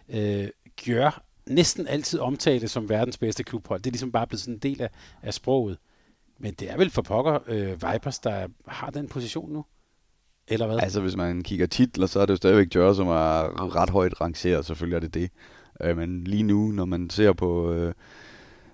øh, 0.10 0.48
Gjør 0.76 1.24
næsten 1.48 1.88
altid 1.88 2.20
omtale 2.20 2.68
som 2.68 2.90
verdens 2.90 3.18
bedste 3.18 3.44
klubhold. 3.44 3.82
Det 3.82 3.88
er 3.90 3.92
ligesom 3.92 4.12
bare 4.12 4.28
blevet 4.28 4.42
sådan 4.42 4.54
en 4.54 4.60
del 4.60 4.82
af, 4.82 4.90
af 5.22 5.34
sproget. 5.34 5.78
Men 6.40 6.54
det 6.54 6.72
er 6.72 6.78
vel 6.78 6.90
for 6.90 7.02
pokker 7.02 7.40
øh, 7.48 7.72
Vipers, 7.72 8.20
der 8.20 8.48
har 8.68 8.90
den 8.90 9.08
position 9.08 9.54
nu? 9.54 9.66
Eller 10.48 10.66
hvad? 10.68 10.80
Altså, 10.82 11.02
hvis 11.02 11.16
man 11.16 11.42
kigger 11.42 11.66
titler, 11.66 12.08
så 12.08 12.20
er 12.20 12.26
det 12.26 12.32
jo 12.32 12.38
stadigvæk 12.38 12.70
Gjør, 12.70 12.94
som 12.94 13.08
er 13.08 13.76
ret 13.76 13.90
højt 13.90 14.22
rangeret. 14.22 14.66
Selvfølgelig 14.66 14.96
er 14.96 15.00
det 15.00 15.14
det. 15.14 15.30
Øh, 15.82 15.98
men 15.98 16.24
lige 16.24 16.44
nu, 16.44 16.72
når 16.72 16.86
man 16.86 17.10
ser 17.10 17.34
på, 17.34 17.72
øh, 17.72 17.94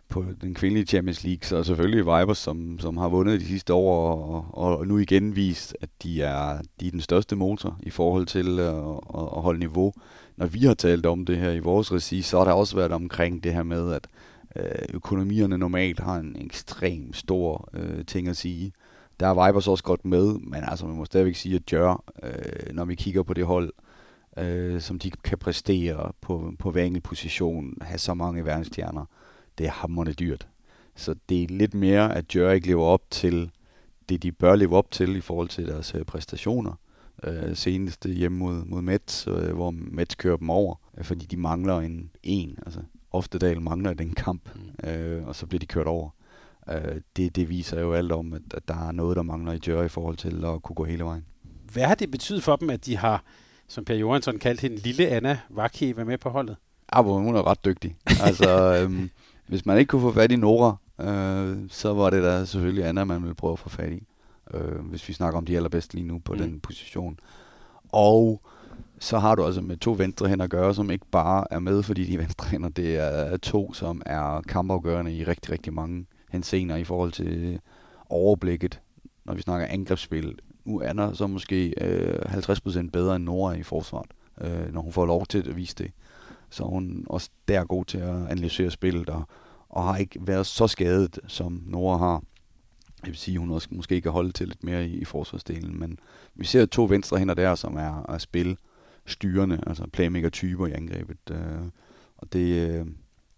på 0.09 0.25
den 0.41 0.53
kvindelige 0.53 0.85
Champions 0.85 1.23
League, 1.23 1.43
så 1.43 1.57
er 1.57 1.63
selvfølgelig 1.63 1.99
Vibers, 1.99 2.37
som, 2.37 2.79
som 2.79 2.97
har 2.97 3.09
vundet 3.09 3.39
de 3.39 3.45
sidste 3.45 3.73
år, 3.73 4.23
og, 4.51 4.77
og 4.79 4.87
nu 4.87 4.97
igen 4.97 5.35
vist, 5.35 5.75
at 5.81 5.89
de 6.03 6.21
er, 6.21 6.61
de 6.79 6.87
er 6.87 6.91
den 6.91 7.01
største 7.01 7.35
motor 7.35 7.79
i 7.83 7.89
forhold 7.89 8.25
til 8.25 8.59
øh, 8.59 8.89
at, 8.89 8.99
at 9.35 9.41
holde 9.41 9.59
niveau. 9.59 9.93
Når 10.37 10.45
vi 10.45 10.59
har 10.59 10.73
talt 10.73 11.05
om 11.05 11.25
det 11.25 11.37
her 11.37 11.51
i 11.51 11.59
vores 11.59 11.91
regi, 11.91 12.21
så 12.21 12.37
har 12.37 12.45
der 12.45 12.51
også 12.51 12.75
været 12.75 12.91
omkring 12.91 13.43
det 13.43 13.53
her 13.53 13.63
med, 13.63 13.93
at 13.93 14.07
øh, 14.55 14.85
økonomierne 14.93 15.57
normalt 15.57 15.99
har 15.99 16.15
en 16.15 16.35
ekstrem 16.39 17.13
stor 17.13 17.69
øh, 17.73 18.05
ting 18.05 18.27
at 18.27 18.37
sige. 18.37 18.71
Der 19.19 19.27
er 19.27 19.47
Vibers 19.47 19.67
også 19.67 19.83
godt 19.83 20.05
med, 20.05 20.33
men 20.33 20.63
altså 20.63 20.85
man 20.85 20.95
må 20.95 21.05
stadigvæk 21.05 21.35
sige, 21.35 21.55
at 21.55 21.73
Jør, 21.73 22.03
øh, 22.23 22.73
når 22.75 22.85
vi 22.85 22.95
kigger 22.95 23.23
på 23.23 23.33
det 23.33 23.45
hold, 23.45 23.73
øh, 24.37 24.81
som 24.81 24.99
de 24.99 25.11
kan 25.11 25.37
præstere 25.37 26.11
på, 26.21 26.53
på 26.59 26.71
hver 26.71 26.83
enkelt 26.83 27.03
position, 27.03 27.77
have 27.81 27.97
så 27.97 28.13
mange 28.13 28.45
verdensstjerner, 28.45 29.05
det 29.57 29.65
er 29.65 29.71
hammerende 29.71 30.13
dyrt. 30.13 30.47
Så 30.95 31.15
det 31.29 31.43
er 31.43 31.47
lidt 31.47 31.73
mere, 31.73 32.15
at 32.15 32.35
Jør 32.35 32.51
ikke 32.51 32.67
lever 32.67 32.85
op 32.85 33.01
til 33.09 33.51
det, 34.09 34.23
de 34.23 34.31
bør 34.31 34.55
leve 34.55 34.75
op 34.77 34.91
til 34.91 35.15
i 35.15 35.21
forhold 35.21 35.49
til 35.49 35.67
deres 35.67 35.95
øh, 35.95 36.05
præstationer. 36.05 36.73
Øh, 37.23 37.55
senest 37.55 38.05
hjemme 38.05 38.37
mod, 38.37 38.65
mod 38.65 38.81
Mets, 38.81 39.27
øh, 39.27 39.55
hvor 39.55 39.71
Mets 39.71 40.15
kører 40.15 40.37
dem 40.37 40.49
over, 40.49 40.75
øh, 40.97 41.03
fordi 41.03 41.25
de 41.25 41.37
mangler 41.37 41.79
en 41.79 42.11
en. 42.23 42.57
Altså, 42.65 42.79
Oftedal 43.11 43.61
mangler 43.61 43.93
den 43.93 44.13
kamp, 44.13 44.49
mm. 44.55 44.89
øh, 44.89 45.27
og 45.27 45.35
så 45.35 45.45
bliver 45.45 45.59
de 45.59 45.65
kørt 45.65 45.87
over. 45.87 46.09
Øh, 46.71 47.01
det, 47.15 47.35
det 47.35 47.49
viser 47.49 47.81
jo 47.81 47.93
alt 47.93 48.11
om, 48.11 48.33
at, 48.33 48.41
at 48.53 48.67
der 48.67 48.87
er 48.87 48.91
noget, 48.91 49.17
der 49.17 49.23
mangler 49.23 49.53
i 49.53 49.59
Jør 49.67 49.83
i 49.83 49.89
forhold 49.89 50.17
til 50.17 50.45
at 50.45 50.61
kunne 50.63 50.75
gå 50.75 50.83
hele 50.83 51.03
vejen. 51.03 51.25
Hvad 51.73 51.83
har 51.83 51.95
det 51.95 52.11
betydet 52.11 52.43
for 52.43 52.55
dem, 52.55 52.69
at 52.69 52.85
de 52.85 52.97
har 52.97 53.23
som 53.67 53.85
Per 53.85 53.95
Johansson 53.95 54.39
kaldte 54.39 54.61
hende, 54.61 54.77
lille 54.77 55.07
Anna 55.07 55.39
Vaki, 55.49 55.95
være 55.95 56.05
med 56.05 56.17
på 56.17 56.29
holdet? 56.29 56.55
Ja, 56.95 57.01
hun 57.01 57.35
er 57.35 57.47
ret 57.47 57.65
dygtig. 57.65 57.95
altså, 58.23 58.59
øhm, 58.75 59.09
hvis 59.47 59.65
man 59.65 59.77
ikke 59.77 59.89
kunne 59.89 60.01
få 60.01 60.11
fat 60.11 60.31
i 60.31 60.35
Nora, 60.35 60.75
øh, 61.01 61.57
så 61.69 61.93
var 61.93 62.09
det 62.09 62.23
da 62.23 62.45
selvfølgelig 62.45 62.85
Anna, 62.85 63.03
man 63.03 63.21
ville 63.21 63.35
prøve 63.35 63.53
at 63.53 63.59
få 63.59 63.69
fat 63.69 63.91
i. 63.91 64.07
Øh, 64.53 64.79
hvis 64.79 65.07
vi 65.07 65.13
snakker 65.13 65.37
om 65.37 65.45
de 65.45 65.55
allerbedste 65.55 65.95
lige 65.95 66.07
nu 66.07 66.19
på 66.19 66.33
mm. 66.33 66.39
den 66.39 66.59
position. 66.59 67.19
Og 67.91 68.41
så 68.99 69.19
har 69.19 69.35
du 69.35 69.45
altså 69.45 69.61
med 69.61 69.77
to 69.77 69.95
venstre 69.97 70.27
hænder 70.27 70.43
at 70.43 70.51
gøre, 70.51 70.73
som 70.73 70.91
ikke 70.91 71.05
bare 71.11 71.45
er 71.51 71.59
med, 71.59 71.83
fordi 71.83 72.05
de 72.05 72.13
er 72.13 72.17
venstre 72.17 72.47
hænder. 72.47 72.69
Det 72.69 72.97
er 72.97 73.37
to, 73.37 73.73
som 73.73 74.01
er 74.05 74.41
kampafgørende 74.41 75.13
i 75.13 75.23
rigtig, 75.23 75.51
rigtig 75.51 75.73
mange 75.73 76.05
hensener 76.29 76.75
i 76.75 76.83
forhold 76.83 77.11
til 77.11 77.59
overblikket, 78.09 78.81
når 79.25 79.33
vi 79.33 79.41
snakker 79.41 79.67
angrebsspil. 79.67 80.39
Nu 80.65 80.79
er 80.79 80.93
der 80.93 81.13
så 81.13 81.27
måske 81.27 81.73
øh, 81.81 82.19
50% 82.19 82.89
bedre 82.89 83.15
end 83.15 83.23
Nora 83.23 83.53
i 83.53 83.63
forsvaret, 83.63 84.11
øh, 84.41 84.73
når 84.73 84.81
hun 84.81 84.93
får 84.93 85.05
lov 85.05 85.25
til 85.25 85.49
at 85.49 85.55
vise 85.55 85.75
det. 85.75 85.91
Så 86.49 86.63
hun 86.63 87.05
også 87.09 87.29
der 87.47 87.63
god 87.63 87.85
til 87.85 87.97
at 87.97 88.27
analysere 88.29 88.71
spillet, 88.71 89.09
og, 89.09 89.23
og 89.69 89.83
har 89.83 89.97
ikke 89.97 90.19
været 90.27 90.45
så 90.45 90.67
skadet, 90.67 91.19
som 91.27 91.63
Nora 91.65 91.97
har. 91.97 92.23
Jeg 93.03 93.07
vil 93.07 93.17
sige, 93.17 93.35
at 93.35 93.39
hun 93.39 93.51
også 93.51 93.67
måske 93.71 94.01
kan 94.01 94.11
holde 94.11 94.31
til 94.31 94.47
lidt 94.47 94.63
mere 94.63 94.87
i, 94.87 94.97
i 94.97 95.05
forsvarsdelen, 95.05 95.79
men 95.79 95.99
vi 96.35 96.45
ser 96.45 96.65
to 96.65 96.85
venstre 96.89 97.17
hænder 97.17 97.33
der, 97.33 97.55
som 97.55 97.77
er 97.77 98.09
at 98.09 98.21
spille 98.21 98.57
styrende, 99.05 99.63
altså 99.67 99.87
playmaker-typer 99.93 100.67
i 100.67 100.71
angrebet. 100.71 101.17
Øh, 101.31 101.61
og 102.17 102.33
det, 102.33 102.69
øh, 102.69 102.85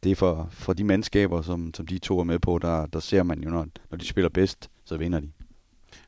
det 0.04 0.12
er 0.12 0.16
for, 0.16 0.48
for 0.52 0.74
de 0.74 0.84
mandskaber, 0.84 1.42
som, 1.42 1.74
som 1.74 1.88
de 1.88 1.98
to 1.98 2.20
er 2.20 2.24
med 2.24 2.40
på, 2.40 2.60
der, 2.60 2.86
der 2.86 3.00
ser 3.00 3.24
man 3.24 3.44
jo, 3.44 3.50
når, 3.50 3.68
når 3.90 3.98
de 3.98 4.06
spiller 4.06 4.30
bedst, 4.30 4.70
så 4.86 4.98
vinder 4.98 5.20
de. 5.20 5.32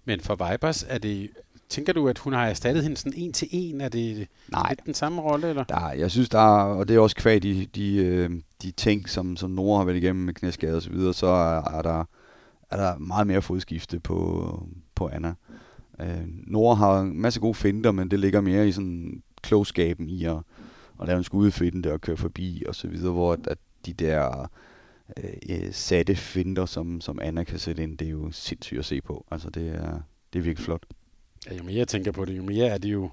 Men 0.06 0.20
for 0.20 0.52
Vibers, 0.52 0.86
er 0.90 0.98
det, 0.98 1.30
tænker 1.70 1.94
du, 1.94 2.08
at 2.08 2.18
hun 2.18 2.34
har 2.34 2.48
erstattet 2.48 2.84
hende 2.84 2.98
sådan 2.98 3.14
en 3.16 3.34
til 3.34 3.48
en? 3.52 3.82
Er 3.82 3.90
det 3.90 4.28
Nej. 4.52 4.70
lidt 4.70 4.86
den 4.86 4.94
samme 4.94 5.22
rolle? 5.22 5.50
Eller? 5.50 5.64
Der, 5.64 5.92
jeg 5.92 6.12
synes, 6.12 6.30
der 6.30 6.40
er, 6.40 6.64
og 6.64 6.88
det 6.88 6.96
er 6.96 7.00
også 7.00 7.16
kvad 7.16 7.40
de, 7.40 7.66
de, 7.76 7.96
øh, 7.96 8.30
de 8.62 8.72
ting, 8.72 9.10
som, 9.10 9.38
som 9.38 9.52
Nora 9.52 9.78
har 9.78 9.86
været 9.86 9.98
igennem 9.98 10.26
med 10.26 10.34
knæskade 10.34 10.76
og 10.76 10.82
så 10.82 10.90
videre, 10.90 11.14
så 11.14 11.28
er, 11.28 11.78
er, 11.78 11.82
der, 11.82 12.04
er 12.72 12.78
der 12.78 12.98
meget 12.98 13.28
mere 13.28 13.42
fodskifte 13.42 14.00
på, 14.00 14.68
på 14.96 15.08
Anna. 15.08 15.34
Øh, 16.00 16.24
Nora 16.28 16.76
har 16.76 17.02
en 17.02 17.22
masse 17.22 17.40
gode 17.40 17.56
finder, 17.56 17.92
men 17.92 18.12
det 18.12 18.20
ligger 18.20 18.42
mere 18.42 18.68
i 18.68 18.72
sådan 18.72 19.24
klogskaben 19.42 20.10
i 20.10 20.26
at, 20.26 20.38
at 21.02 21.08
lave 21.08 21.18
en 21.18 21.24
skudefinde 21.24 21.92
og 21.92 22.02
køre 22.02 22.18
forbi 22.18 22.64
og 22.68 22.76
så 22.76 22.88
videre, 22.88 23.12
hvor 23.12 23.34
at, 23.34 23.48
at 23.48 23.58
de 23.86 23.94
der 23.94 24.52
øh, 25.18 25.34
øh 25.50 25.74
satte 25.74 26.16
finder, 26.16 26.66
som, 26.66 27.02
som 27.02 27.20
Anna 27.22 27.44
kan 27.44 27.60
sætte 27.60 27.84
ind, 27.84 27.98
det 27.98 28.06
er 28.06 28.12
jo 28.12 28.32
sindssygt 28.32 28.80
at 28.80 28.86
se 28.86 29.02
på. 29.02 29.26
Altså 29.32 29.50
det 29.50 29.68
er, 29.68 30.02
det 30.34 30.40
er 30.40 30.44
virkelig 30.44 30.66
flot. 30.66 30.86
Ja, 31.50 31.56
jo 31.56 31.64
mere 31.64 31.76
jeg 31.76 31.88
tænker 31.88 32.12
på 32.12 32.26
det, 32.26 32.38
jo 32.38 32.44
mere 32.44 32.68
er 32.68 32.78
det 32.78 32.94
jo 32.94 33.10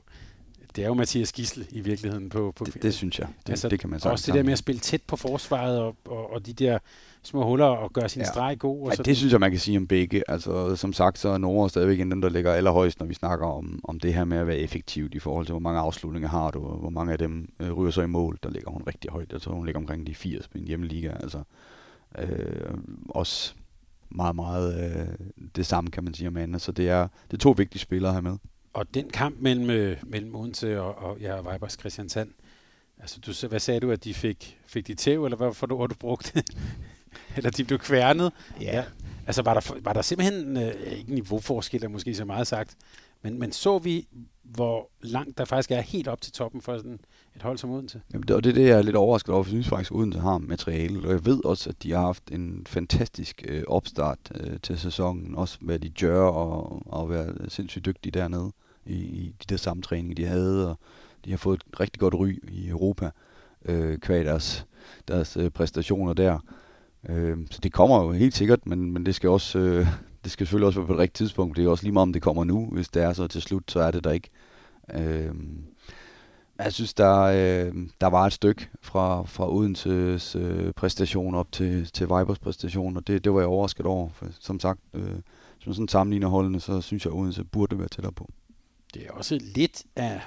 det 0.76 0.84
er 0.84 0.88
jo 0.88 0.94
Mathias 0.94 1.32
Gissel 1.32 1.66
i 1.70 1.80
virkeligheden 1.80 2.28
på, 2.28 2.52
på 2.56 2.64
det, 2.64 2.82
det 2.82 2.94
synes 2.94 3.18
jeg. 3.18 3.28
Det, 3.46 3.50
altså, 3.50 3.68
det 3.68 3.80
kan 3.80 3.90
man 3.90 4.00
Også 4.04 4.26
det 4.26 4.34
der 4.34 4.42
med 4.42 4.52
at 4.52 4.58
spille 4.58 4.80
tæt 4.80 5.02
på 5.06 5.16
forsvaret 5.16 5.78
og, 5.78 5.96
og, 6.06 6.32
og 6.32 6.46
de 6.46 6.52
der 6.52 6.78
små 7.22 7.44
huller 7.44 7.66
og 7.66 7.92
gøre 7.92 8.08
sin 8.08 8.22
ja. 8.22 8.28
streg 8.28 8.58
god. 8.58 8.86
Og 8.86 8.92
ja, 8.98 9.02
det 9.02 9.16
synes 9.16 9.32
jeg, 9.32 9.40
man 9.40 9.50
kan 9.50 9.60
sige 9.60 9.76
om 9.76 9.86
begge. 9.86 10.22
Altså, 10.28 10.76
som 10.76 10.92
sagt, 10.92 11.18
så 11.18 11.28
er 11.28 11.38
Nora 11.38 11.68
stadigvæk 11.68 12.00
en 12.00 12.10
dem, 12.10 12.20
der 12.20 12.28
ligger 12.28 12.52
allerhøjst, 12.52 13.00
når 13.00 13.06
vi 13.06 13.14
snakker 13.14 13.46
om, 13.46 13.80
om 13.84 14.00
det 14.00 14.14
her 14.14 14.24
med 14.24 14.38
at 14.38 14.46
være 14.46 14.58
effektivt 14.58 15.14
i 15.14 15.18
forhold 15.18 15.46
til, 15.46 15.52
hvor 15.52 15.60
mange 15.60 15.80
afslutninger 15.80 16.28
har 16.28 16.50
du, 16.50 16.64
og 16.64 16.78
hvor 16.78 16.90
mange 16.90 17.12
af 17.12 17.18
dem 17.18 17.48
øh, 17.60 17.72
ryger 17.72 17.90
så 17.90 18.02
i 18.02 18.06
mål. 18.06 18.38
Der 18.42 18.50
ligger 18.50 18.70
hun 18.70 18.82
rigtig 18.86 19.10
højt. 19.10 19.32
Jeg 19.32 19.42
tror, 19.42 19.54
hun 19.54 19.66
ligger 19.66 19.80
omkring 19.80 20.06
de 20.06 20.14
80 20.14 20.48
på 20.48 20.58
en 20.58 20.66
hjemmeliga. 20.66 21.12
Altså, 21.20 21.42
øh, 22.18 22.74
også 23.08 23.54
meget, 24.10 24.36
meget 24.36 24.90
øh, 25.00 25.26
det 25.56 25.66
samme, 25.66 25.90
kan 25.90 26.04
man 26.04 26.14
sige 26.14 26.28
om 26.28 26.36
Anna. 26.36 26.58
Så 26.58 26.72
det 26.72 26.88
er, 26.88 27.08
det 27.30 27.32
er 27.32 27.40
to 27.40 27.54
vigtige 27.56 27.80
spillere 27.80 28.12
her 28.12 28.20
med. 28.20 28.36
Og 28.72 28.94
den 28.94 29.10
kamp 29.10 29.36
mellem, 29.40 29.70
øh, 29.70 29.96
mellem 30.02 30.34
Odense 30.34 30.80
og, 30.80 31.10
og 31.10 31.18
ja, 31.20 31.52
Vibers 31.52 31.72
Christiansand, 31.72 32.30
altså 32.98 33.20
du, 33.20 33.48
hvad 33.48 33.60
sagde 33.60 33.80
du, 33.80 33.90
at 33.90 34.04
de 34.04 34.14
fik, 34.14 34.58
fik 34.66 34.86
de 34.86 34.94
tæv, 34.94 35.24
eller 35.24 35.36
hvad 35.36 35.54
for 35.54 35.66
du, 35.66 35.86
du 35.86 35.94
brugte? 35.94 36.44
eller 37.36 37.50
de 37.50 37.64
blev 37.64 37.78
kværnet? 37.78 38.32
Ja. 38.60 38.76
ja. 38.76 38.84
Altså 39.26 39.42
var 39.42 39.54
der, 39.54 39.74
var 39.80 39.92
der 39.92 40.02
simpelthen, 40.02 40.56
øh, 40.56 40.74
ikke 40.98 41.14
niveauforskel, 41.14 41.84
er 41.84 41.88
måske 41.88 42.14
så 42.14 42.24
meget 42.24 42.46
sagt, 42.46 42.76
men, 43.22 43.38
men 43.38 43.52
så 43.52 43.78
vi, 43.78 44.08
hvor 44.42 44.90
langt 45.02 45.38
der 45.38 45.44
faktisk 45.44 45.70
er 45.70 45.80
helt 45.80 46.08
op 46.08 46.20
til 46.20 46.32
toppen 46.32 46.60
for 46.60 46.76
sådan 46.76 47.00
et 47.36 47.42
hold 47.42 47.58
som 47.58 47.70
Odense? 47.70 48.00
Jamen, 48.12 48.28
det, 48.28 48.36
og 48.36 48.44
det 48.44 48.50
er 48.50 48.54
det, 48.54 48.68
jeg 48.68 48.78
er 48.78 48.82
lidt 48.82 48.96
overrasket 48.96 49.34
over, 49.34 49.42
for 49.42 49.48
jeg 49.48 49.52
synes 49.52 49.68
faktisk, 49.68 49.90
at 49.90 49.96
Odense 49.96 50.18
har 50.18 50.38
materiale, 50.38 51.08
og 51.08 51.12
jeg 51.12 51.26
ved 51.26 51.44
også, 51.44 51.70
at 51.70 51.82
de 51.82 51.92
har 51.92 52.00
haft 52.00 52.22
en 52.32 52.66
fantastisk 52.66 53.44
øh, 53.48 53.62
opstart 53.66 54.18
øh, 54.34 54.60
til 54.62 54.78
sæsonen, 54.78 55.34
også 55.34 55.58
hvad 55.60 55.78
de 55.78 55.90
gør, 55.90 56.22
og, 56.22 56.82
og 56.86 57.10
være 57.10 57.34
sindssygt 57.48 57.86
dygtige 57.86 58.12
dernede 58.12 58.52
i, 58.86 58.94
i 58.94 59.34
de 59.40 59.46
der 59.48 59.56
sammentræninger, 59.56 60.14
de 60.14 60.26
havde, 60.26 60.70
og 60.70 60.78
de 61.24 61.30
har 61.30 61.38
fået 61.38 61.62
et 61.68 61.80
rigtig 61.80 62.00
godt 62.00 62.14
ry 62.14 62.38
i 62.48 62.68
Europa, 62.68 63.10
øh, 63.64 63.98
kvad 63.98 64.24
deres, 64.24 64.66
deres 65.08 65.36
øh, 65.36 65.50
præstationer 65.50 66.12
der. 66.12 66.38
Øh, 67.08 67.38
så 67.50 67.60
det 67.62 67.72
kommer 67.72 68.04
jo 68.04 68.12
helt 68.12 68.34
sikkert, 68.34 68.66
men, 68.66 68.92
men 68.92 69.06
det 69.06 69.14
skal 69.14 69.30
også 69.30 69.58
øh, 69.58 69.86
det 70.24 70.32
skal 70.32 70.46
selvfølgelig 70.46 70.66
også 70.66 70.80
være 70.80 70.86
på 70.86 70.92
et 70.92 70.98
rigtigt 70.98 71.16
tidspunkt. 71.16 71.56
Det 71.56 71.64
er 71.64 71.68
også 71.68 71.84
lige 71.84 71.92
meget, 71.92 72.02
om 72.02 72.12
det 72.12 72.22
kommer 72.22 72.44
nu. 72.44 72.66
Hvis 72.72 72.88
det 72.88 73.02
er 73.02 73.12
så 73.12 73.26
til 73.26 73.42
slut, 73.42 73.70
så 73.70 73.80
er 73.80 73.90
det 73.90 74.04
der 74.04 74.10
ikke. 74.10 74.30
Øh, 74.94 75.34
jeg 76.58 76.72
synes, 76.72 76.94
der, 76.94 77.20
øh, 77.20 77.74
der 78.00 78.06
var 78.06 78.26
et 78.26 78.32
stykke 78.32 78.68
fra, 78.82 79.22
fra 79.22 79.52
Odenses 79.52 80.36
øh, 80.36 80.72
præstation 80.72 81.34
op 81.34 81.52
til, 81.52 81.86
til 81.86 82.04
Vibers 82.06 82.38
præstation, 82.38 82.96
og 82.96 83.06
det, 83.06 83.24
det 83.24 83.32
var 83.32 83.40
jeg 83.40 83.48
overrasket 83.48 83.86
over. 83.86 84.08
For, 84.12 84.26
som 84.40 84.60
sagt, 84.60 84.80
øh, 84.94 85.02
hvis 85.56 85.66
man 85.66 85.74
sådan 85.74 85.88
sammenligner 85.88 86.28
holdene, 86.28 86.60
så 86.60 86.80
synes 86.80 87.04
jeg, 87.04 87.12
at 87.12 87.18
Odense 87.18 87.44
burde 87.44 87.78
være 87.78 87.88
tættere 87.88 88.12
på. 88.12 88.30
Det 88.94 89.06
er 89.06 89.10
også 89.10 89.38
lidt 89.54 89.84
af, 89.96 90.20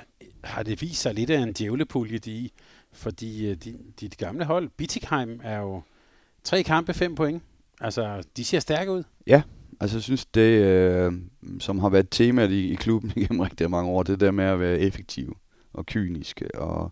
har 0.43 0.63
det 0.63 0.81
vist 0.81 1.01
sig 1.01 1.13
lidt 1.13 1.29
af 1.29 1.39
en 1.39 1.53
djævlepulje, 1.53 2.17
de 2.17 2.49
fordi 2.93 3.47
øh, 3.49 3.55
de, 3.55 3.77
de 4.01 4.09
gamle 4.09 4.45
hold, 4.45 4.69
Bittigheim 4.69 5.39
er 5.43 5.59
jo 5.59 5.81
tre 6.43 6.63
kampe, 6.63 6.93
fem 6.93 7.15
point. 7.15 7.43
Altså, 7.81 8.23
de 8.37 8.45
ser 8.45 8.59
stærke 8.59 8.91
ud. 8.91 9.03
Ja, 9.27 9.41
altså 9.84 9.97
jeg 9.97 10.03
synes, 10.03 10.25
det, 10.25 10.61
øh, 10.61 11.13
som 11.59 11.79
har 11.79 11.89
været 11.89 12.07
temaet 12.11 12.51
i, 12.51 12.71
i 12.71 12.75
klubben 12.75 13.13
igennem 13.15 13.39
rigtig 13.39 13.69
mange 13.69 13.91
år, 13.91 14.03
det 14.03 14.19
der 14.19 14.31
med 14.31 14.45
at 14.45 14.59
være 14.59 14.79
effektiv 14.79 15.38
og 15.73 15.86
kynisk. 15.86 16.41
Og, 16.53 16.91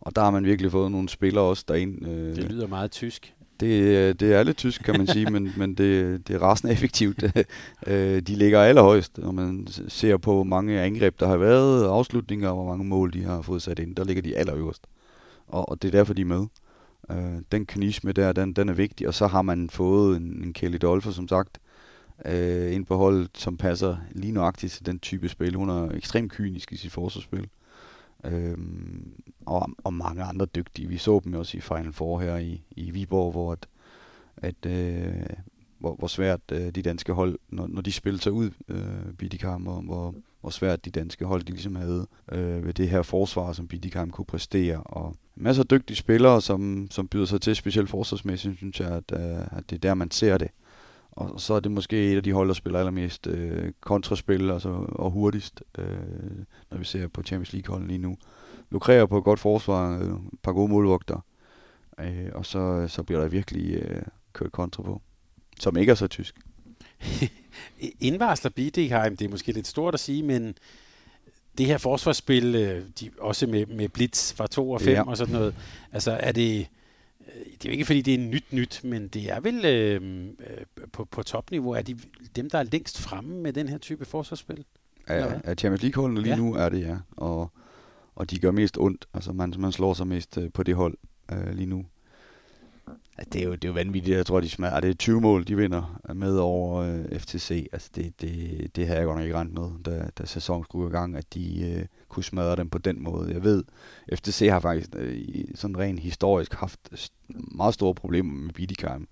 og 0.00 0.16
der 0.16 0.22
har 0.22 0.30
man 0.30 0.44
virkelig 0.44 0.72
fået 0.72 0.90
nogle 0.90 1.08
spillere 1.08 1.44
også 1.44 1.64
derind. 1.68 2.06
Øh, 2.06 2.36
det 2.36 2.52
lyder 2.52 2.66
meget 2.66 2.90
tysk. 2.90 3.34
Det, 3.60 4.20
det 4.20 4.34
er 4.34 4.42
lidt 4.42 4.56
tysk, 4.56 4.82
kan 4.82 4.98
man 4.98 5.06
sige, 5.06 5.26
men, 5.30 5.52
men 5.56 5.74
det, 5.74 6.28
det 6.28 6.36
er 6.36 6.50
resten 6.50 6.70
effektivt. 6.70 7.24
Øh, 7.86 8.20
de 8.20 8.34
ligger 8.34 8.60
allerhøjst, 8.60 9.18
når 9.18 9.32
man 9.32 9.66
ser 9.88 10.16
på 10.16 10.44
mange 10.44 10.80
angreb, 10.80 11.20
der 11.20 11.26
har 11.26 11.36
været, 11.36 11.86
afslutninger 11.86 12.48
og 12.48 12.54
hvor 12.54 12.66
mange 12.66 12.84
mål 12.84 13.12
de 13.12 13.22
har 13.22 13.42
fået 13.42 13.62
sat 13.62 13.78
ind. 13.78 13.96
Der 13.96 14.04
ligger 14.04 14.22
de 14.22 14.36
allerøverst. 14.36 14.86
Og, 15.46 15.68
og 15.68 15.82
det 15.82 15.88
er 15.88 15.92
derfor, 15.92 16.14
de 16.14 16.22
er 16.22 16.26
med. 16.26 16.46
Øh, 17.10 17.42
den 17.52 17.66
kynisme 17.66 18.12
der, 18.12 18.32
den, 18.32 18.52
den 18.52 18.68
er 18.68 18.72
vigtig. 18.72 19.08
Og 19.08 19.14
så 19.14 19.26
har 19.26 19.42
man 19.42 19.70
fået 19.70 20.16
en, 20.16 20.42
en 20.44 20.52
Kelly 20.52 20.78
Dolfer, 20.82 21.10
som 21.10 21.28
sagt, 21.28 21.58
øh, 22.26 22.74
ind 22.74 22.86
på 22.86 22.96
holdet, 22.96 23.30
som 23.34 23.56
passer 23.56 23.96
lige 24.12 24.32
nøjagtigt 24.32 24.72
til 24.72 24.86
den 24.86 24.98
type 24.98 25.28
spil. 25.28 25.54
Hun 25.54 25.68
er 25.68 25.90
ekstremt 25.90 26.32
kynisk 26.32 26.72
i 26.72 26.76
sit 26.76 26.92
forsvarsspil. 26.92 27.48
Øh, 28.24 28.58
og, 29.46 29.68
og 29.84 29.94
mange 29.94 30.22
andre 30.22 30.46
dygtige. 30.46 30.88
Vi 30.88 30.96
så 30.96 31.20
dem 31.24 31.34
også 31.34 31.56
i 31.56 31.60
Final 31.60 31.92
Four 31.92 32.20
her 32.20 32.36
i, 32.36 32.62
i 32.70 32.90
Viborg, 32.90 33.32
hvor 33.32 33.52
at, 33.52 33.68
at 34.36 34.66
øh, 34.66 35.26
hvor, 35.78 35.94
hvor 35.94 36.06
svært 36.06 36.40
øh, 36.52 36.70
de 36.70 36.82
danske 36.82 37.12
hold, 37.12 37.38
når, 37.48 37.66
når 37.66 37.82
de 37.82 37.92
spiller 37.92 38.20
sig 38.20 38.32
ud, 38.32 38.50
øh, 38.68 39.12
Bidikam, 39.18 39.62
hvor, 39.62 39.80
hvor, 39.80 40.14
hvor 40.40 40.50
svært 40.50 40.84
de 40.84 40.90
danske 40.90 41.24
hold 41.24 41.42
de 41.42 41.52
ligesom 41.52 41.76
havde 41.76 42.06
øh, 42.32 42.66
ved 42.66 42.74
det 42.74 42.88
her 42.88 43.02
forsvar, 43.02 43.52
som 43.52 43.68
Bidikam 43.68 44.10
kunne 44.10 44.24
præstere. 44.24 44.82
Og 44.82 45.14
masser 45.36 45.62
af 45.62 45.68
dygtige 45.68 45.96
spillere, 45.96 46.42
som, 46.42 46.88
som 46.90 47.08
byder 47.08 47.24
sig 47.24 47.40
til, 47.40 47.56
specielt 47.56 47.90
forsvarsmæssigt, 47.90 48.56
synes 48.56 48.80
jeg, 48.80 48.90
at, 48.90 49.12
øh, 49.12 49.58
at 49.58 49.70
det 49.70 49.76
er 49.76 49.80
der, 49.80 49.94
man 49.94 50.10
ser 50.10 50.38
det. 50.38 50.48
Og 51.16 51.40
så 51.40 51.54
er 51.54 51.60
det 51.60 51.72
måske 51.72 52.12
et 52.12 52.16
af 52.16 52.22
de 52.22 52.32
hold, 52.32 52.48
der 52.48 52.54
spiller 52.54 52.78
allermest 52.78 53.26
øh, 53.26 53.72
kontraspil 53.80 54.50
altså, 54.50 54.68
og 54.88 55.10
hurtigst, 55.10 55.62
øh, 55.78 55.86
når 56.70 56.78
vi 56.78 56.84
ser 56.84 57.08
på 57.08 57.22
Champions 57.22 57.52
League-holden 57.52 57.88
lige 57.88 57.98
nu. 57.98 58.16
Lukrerer 58.70 59.06
på 59.06 59.18
et 59.18 59.24
godt 59.24 59.40
forsvar, 59.40 59.98
øh, 59.98 60.08
et 60.08 60.40
par 60.42 60.52
gode 60.52 60.68
målvogter, 60.68 61.24
øh, 62.00 62.30
og 62.34 62.46
så, 62.46 62.88
så 62.88 63.02
bliver 63.02 63.20
der 63.20 63.28
virkelig 63.28 63.74
øh, 63.74 64.02
kørt 64.32 64.52
kontra 64.52 64.82
på, 64.82 65.02
som 65.60 65.76
ikke 65.76 65.90
er 65.90 65.96
så 65.96 66.06
tysk. 66.06 66.34
Indvarsler 68.00 68.50
Bidegheim, 68.50 69.16
det 69.16 69.24
er 69.24 69.28
måske 69.28 69.52
lidt 69.52 69.66
stort 69.66 69.94
at 69.94 70.00
sige, 70.00 70.22
men 70.22 70.54
det 71.58 71.66
her 71.66 71.78
forsvarsspil, 71.78 72.54
øh, 72.54 72.84
de, 73.00 73.10
også 73.20 73.46
med, 73.46 73.66
med 73.66 73.88
blitz 73.88 74.32
fra 74.32 74.46
2 74.46 74.70
og 74.70 74.80
5 74.80 74.92
ja. 74.94 75.02
og 75.02 75.16
sådan 75.16 75.34
noget, 75.34 75.54
altså 75.92 76.10
er 76.10 76.32
det 76.32 76.66
det 77.26 77.64
er 77.64 77.68
jo 77.68 77.70
ikke 77.70 77.84
fordi, 77.84 78.00
det 78.02 78.14
er 78.14 78.18
nyt 78.18 78.52
nyt, 78.52 78.80
men 78.84 79.08
det 79.08 79.30
er 79.30 79.40
vel 79.40 79.64
øh, 79.64 80.28
øh, 80.50 80.86
på, 80.92 81.04
på 81.04 81.22
topniveau, 81.22 81.70
er 81.70 81.82
de 81.82 81.98
dem, 82.36 82.50
der 82.50 82.58
er 82.58 82.62
længst 82.62 83.00
fremme 83.00 83.36
med 83.36 83.52
den 83.52 83.68
her 83.68 83.78
type 83.78 84.04
forsvarsspil? 84.04 84.64
Ja, 85.08 85.16
ja 85.16 85.54
Champions 85.54 85.82
League-holdene 85.82 86.20
lige 86.20 86.32
ja. 86.32 86.36
nu 86.36 86.54
er 86.54 86.68
det, 86.68 86.80
ja. 86.80 86.96
Og, 87.10 87.50
og 88.14 88.30
de 88.30 88.38
gør 88.38 88.50
mest 88.50 88.78
ondt. 88.78 89.08
Altså 89.14 89.32
man, 89.32 89.54
man 89.58 89.72
slår 89.72 89.94
sig 89.94 90.06
mest 90.06 90.38
øh, 90.38 90.52
på 90.52 90.62
det 90.62 90.74
hold 90.74 90.96
øh, 91.32 91.54
lige 91.54 91.66
nu. 91.66 91.86
Det, 93.32 93.40
er 93.40 93.44
jo, 93.44 93.52
det 93.52 93.64
er 93.64 93.68
jo 93.68 93.72
vanvittigt. 93.72 94.16
Jeg 94.16 94.26
tror, 94.26 94.40
de 94.40 94.48
smager. 94.48 94.80
Det 94.80 94.90
er 94.90 94.94
20 94.94 95.20
mål, 95.20 95.46
de 95.46 95.56
vinder 95.56 96.00
med 96.14 96.36
over 96.36 96.76
øh, 96.80 97.18
FTC. 97.18 97.68
Altså 97.72 97.90
det, 97.94 98.20
det, 98.20 98.76
det 98.76 98.88
har 98.88 98.94
jeg 98.94 99.04
godt 99.04 99.16
nok 99.16 99.24
ikke 99.24 99.36
regnet 99.36 99.54
med, 99.54 99.70
da, 99.84 100.08
da 100.18 100.26
sæsonen 100.26 100.64
skulle 100.64 100.88
i 100.88 100.92
gang, 100.92 101.16
at 101.16 101.34
de 101.34 101.70
øh, 101.70 101.86
kunne 102.08 102.24
smadre 102.24 102.56
dem 102.56 102.70
på 102.70 102.78
den 102.78 103.02
måde. 103.02 103.32
Jeg 103.32 103.44
ved, 103.44 103.64
FTC 104.14 104.48
har 104.50 104.60
faktisk 104.60 104.90
øh, 104.96 105.44
sådan 105.54 105.78
rent 105.78 106.00
historisk 106.00 106.54
haft 106.54 106.80
meget 107.28 107.74
store 107.74 107.94
problemer 107.94 108.34
med 108.34 108.52
Bidikheim. 108.52 109.08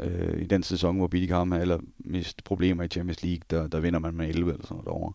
Øh, 0.00 0.42
I 0.42 0.46
den 0.46 0.62
sæson, 0.62 0.96
hvor 0.96 1.06
Bidikheim 1.06 1.50
havde 1.50 1.62
eller 1.62 1.78
mest 1.98 2.44
problemer 2.44 2.84
i 2.84 2.88
Champions 2.88 3.22
League, 3.22 3.42
der, 3.50 3.66
der 3.66 3.80
vinder 3.80 3.98
man 3.98 4.14
med 4.14 4.28
11 4.28 4.52
eller 4.52 4.66
sådan 4.66 4.76
noget 4.76 4.88
over 4.88 5.12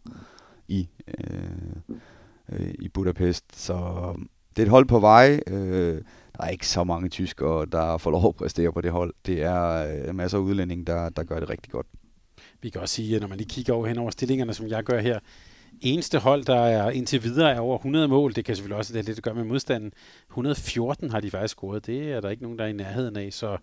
i, 0.67 0.89
øh, 1.07 1.97
øh, 2.49 2.73
i 2.79 2.87
Budapest. 2.87 3.45
Så 3.59 3.75
det 4.55 4.61
er 4.61 4.65
et 4.65 4.69
hold 4.69 4.85
på 4.85 4.99
vej. 4.99 5.39
Øh, 5.47 6.01
der 6.37 6.43
er 6.43 6.49
ikke 6.49 6.67
så 6.67 6.83
mange 6.83 7.09
tyskere, 7.09 7.65
der 7.65 7.97
får 7.97 8.11
lov 8.11 8.27
at 8.27 8.35
præstere 8.35 8.71
på 8.71 8.81
det 8.81 8.91
hold. 8.91 9.13
Det 9.25 9.43
er 9.43 9.87
øh, 10.07 10.15
masser 10.15 10.37
af 10.37 10.41
udlændinge, 10.41 10.85
der, 10.85 11.09
der 11.09 11.23
gør 11.23 11.39
det 11.39 11.49
rigtig 11.49 11.71
godt. 11.71 11.87
Vi 12.61 12.69
kan 12.69 12.81
også 12.81 12.95
sige, 12.95 13.15
at 13.15 13.21
når 13.21 13.27
man 13.27 13.37
lige 13.37 13.49
kigger 13.49 13.73
over 13.73 13.87
hen 13.87 13.97
over 13.97 14.11
stillingerne, 14.11 14.53
som 14.53 14.67
jeg 14.67 14.83
gør 14.83 14.99
her, 14.99 15.19
eneste 15.81 16.19
hold, 16.19 16.43
der 16.43 16.59
er 16.59 16.89
indtil 16.89 17.23
videre 17.23 17.51
er 17.51 17.59
over 17.59 17.77
100 17.77 18.07
mål, 18.07 18.35
det 18.35 18.45
kan 18.45 18.55
selvfølgelig 18.55 18.77
også 18.77 18.93
have 18.93 19.03
lidt 19.03 19.17
at 19.17 19.23
gøre 19.23 19.35
med 19.35 19.43
modstanden. 19.43 19.91
114 20.29 21.09
har 21.09 21.19
de 21.19 21.31
faktisk 21.31 21.53
scoret. 21.53 21.85
Det 21.85 22.11
er 22.11 22.21
der 22.21 22.29
ikke 22.29 22.43
nogen, 22.43 22.59
der 22.59 22.65
er 22.65 22.69
i 22.69 22.73
nærheden 22.73 23.17
af. 23.17 23.33
Så 23.33 23.57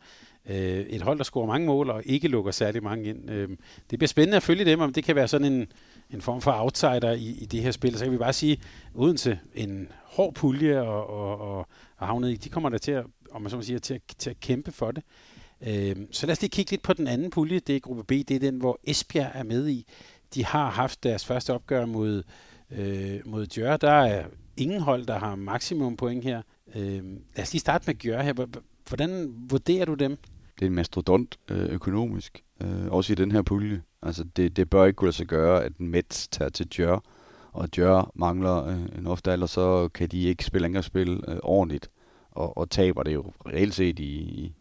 øh, 0.51 0.57
et 0.81 1.03
hold, 1.03 1.19
der 1.19 1.25
scorer 1.25 1.47
mange 1.47 1.67
mål 1.67 1.91
og 1.91 2.03
ikke 2.07 2.29
lukker 2.29 2.53
særlig 2.53 2.83
mange 2.83 3.05
ind. 3.05 3.31
Øh, 3.31 3.49
det 3.91 3.99
bliver 3.99 4.09
spændende 4.09 4.37
at 4.37 4.43
følge 4.43 4.65
dem, 4.65 4.81
om 4.81 4.93
det 4.93 5.05
kan 5.05 5.17
være 5.17 5.29
sådan 5.29 5.53
en, 5.53 5.73
en 6.11 6.21
form 6.21 6.41
for 6.41 6.53
outsider 6.53 7.13
i, 7.13 7.37
i 7.41 7.47
det 7.47 7.63
her 7.63 7.71
spil. 7.71 7.99
Så 7.99 8.05
kan 8.05 8.13
vi 8.13 8.19
bare 8.19 8.33
sige, 8.33 8.61
Odense, 8.95 9.39
en 9.55 9.89
hård 10.11 10.35
pulje 10.35 10.81
og, 10.81 11.11
og, 11.11 11.41
og, 11.41 11.67
og 11.97 12.07
havnet 12.07 12.31
i, 12.31 12.37
de 12.37 12.49
kommer 12.49 12.69
der 12.69 12.79
til 12.79 12.93
at, 12.93 13.05
om 13.31 13.43
man 13.43 13.51
så 13.51 13.57
må 13.57 13.63
sige, 13.63 13.79
til 13.79 13.95
at, 13.95 14.01
til 14.19 14.31
at 14.31 14.41
kæmpe 14.41 14.73
for 14.73 14.91
det. 14.91 15.05
Øh, 15.67 15.97
så 16.11 16.27
lad 16.27 16.33
os 16.33 16.41
lige 16.41 16.51
kigge 16.51 16.71
lidt 16.71 16.83
på 16.83 16.93
den 16.93 17.07
anden 17.07 17.31
pulje. 17.31 17.59
Det 17.59 17.77
er 17.77 17.81
gruppe 17.81 18.05
B, 18.05 18.11
det 18.11 18.31
er 18.31 18.39
den, 18.39 18.59
hvor 18.59 18.81
Esbjerg 18.85 19.31
er 19.35 19.43
med 19.43 19.69
i. 19.69 19.87
De 20.35 20.45
har 20.45 20.71
haft 20.71 21.03
deres 21.03 21.27
første 21.27 21.53
opgør 21.55 21.87
mod, 21.87 22.23
øh, 22.71 23.21
mod 23.25 23.47
Djør. 23.47 23.77
Der 23.77 23.91
er 23.91 24.27
ingen 24.57 24.81
hold, 24.81 25.07
der 25.07 25.19
har 25.19 25.35
maksimum 25.35 25.97
point 25.97 26.25
her. 26.25 26.43
Øh, 26.75 27.05
lad 27.37 27.43
os 27.43 27.53
lige 27.53 27.61
starte 27.61 27.85
med 27.87 27.95
Gjør 27.95 28.23
her. 28.23 28.47
Hvordan 28.89 29.35
vurderer 29.51 29.85
du 29.85 29.95
dem? 29.95 30.17
Det 30.55 30.63
er 30.63 30.67
en 30.67 30.75
mastodont 30.75 31.39
øh, 31.51 31.69
økonomisk, 31.69 32.43
øh, 32.63 32.87
også 32.87 33.13
i 33.13 33.17
den 33.17 33.33
her 33.33 33.43
pulje. 33.43 33.83
Altså 34.03 34.25
det, 34.25 34.57
det 34.57 34.71
bør 34.71 34.85
ikke 34.85 34.97
kunne 34.97 35.07
lade 35.07 35.17
sig 35.17 35.27
gøre, 35.27 35.65
at 35.65 35.81
Mets 35.81 36.29
tager 36.29 36.49
til 36.49 36.67
Djør, 36.67 36.99
og 37.53 37.77
Djør 37.77 38.11
mangler 38.15 38.67
øh, 38.67 38.99
en 38.99 39.07
ofte 39.07 39.47
så 39.47 39.89
kan 39.95 40.09
de 40.09 40.23
ikke 40.23 40.45
spille 40.45 40.67
angrebsspil 40.67 41.25
øh, 41.29 41.37
ordentligt, 41.43 41.91
og, 42.31 42.59
og 42.59 42.71
taber 42.71 43.03
det 43.03 43.15
jo 43.15 43.33
reelt 43.47 43.75
set 43.75 43.99
i, 43.99 44.53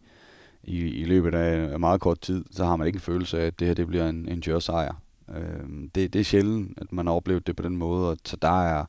i, 0.63 0.77
i 0.77 1.05
løbet 1.05 1.33
af 1.33 1.79
meget 1.79 2.01
kort 2.01 2.19
tid, 2.19 2.45
så 2.51 2.65
har 2.65 2.75
man 2.75 2.87
ikke 2.87 2.97
en 2.97 3.01
følelse 3.01 3.41
af, 3.41 3.45
at 3.45 3.59
det 3.59 3.67
her 3.67 3.73
det 3.73 3.87
bliver 3.87 4.09
en, 4.09 4.29
en 4.29 4.39
Djør 4.39 4.59
sejr. 4.59 5.01
Øh, 5.35 5.89
det, 5.95 6.13
det 6.13 6.19
er 6.19 6.23
sjældent, 6.23 6.77
at 6.81 6.91
man 6.91 7.07
har 7.07 7.13
oplevet 7.13 7.47
det 7.47 7.55
på 7.55 7.63
den 7.63 7.77
måde, 7.77 8.09
og 8.09 8.17
så 8.25 8.35
der 8.35 8.61
er, 8.63 8.85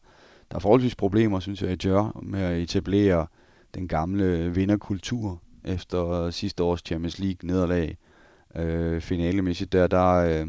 der 0.50 0.56
er 0.56 0.60
forholdsvis 0.60 0.94
problemer, 0.94 1.40
synes 1.40 1.62
jeg, 1.62 1.72
i 1.72 1.76
Djør 1.76 2.20
med 2.22 2.40
at 2.40 2.58
etablere 2.58 3.26
den 3.74 3.88
gamle 3.88 4.54
vinderkultur 4.54 5.40
efter 5.64 6.30
sidste 6.30 6.62
års 6.62 6.80
Champions 6.86 7.18
League 7.18 7.48
nederlag. 7.48 7.96
Øh, 8.56 9.00
finalemæssigt 9.00 9.72
der, 9.72 9.86
der 9.86 10.14
øh, 10.14 10.46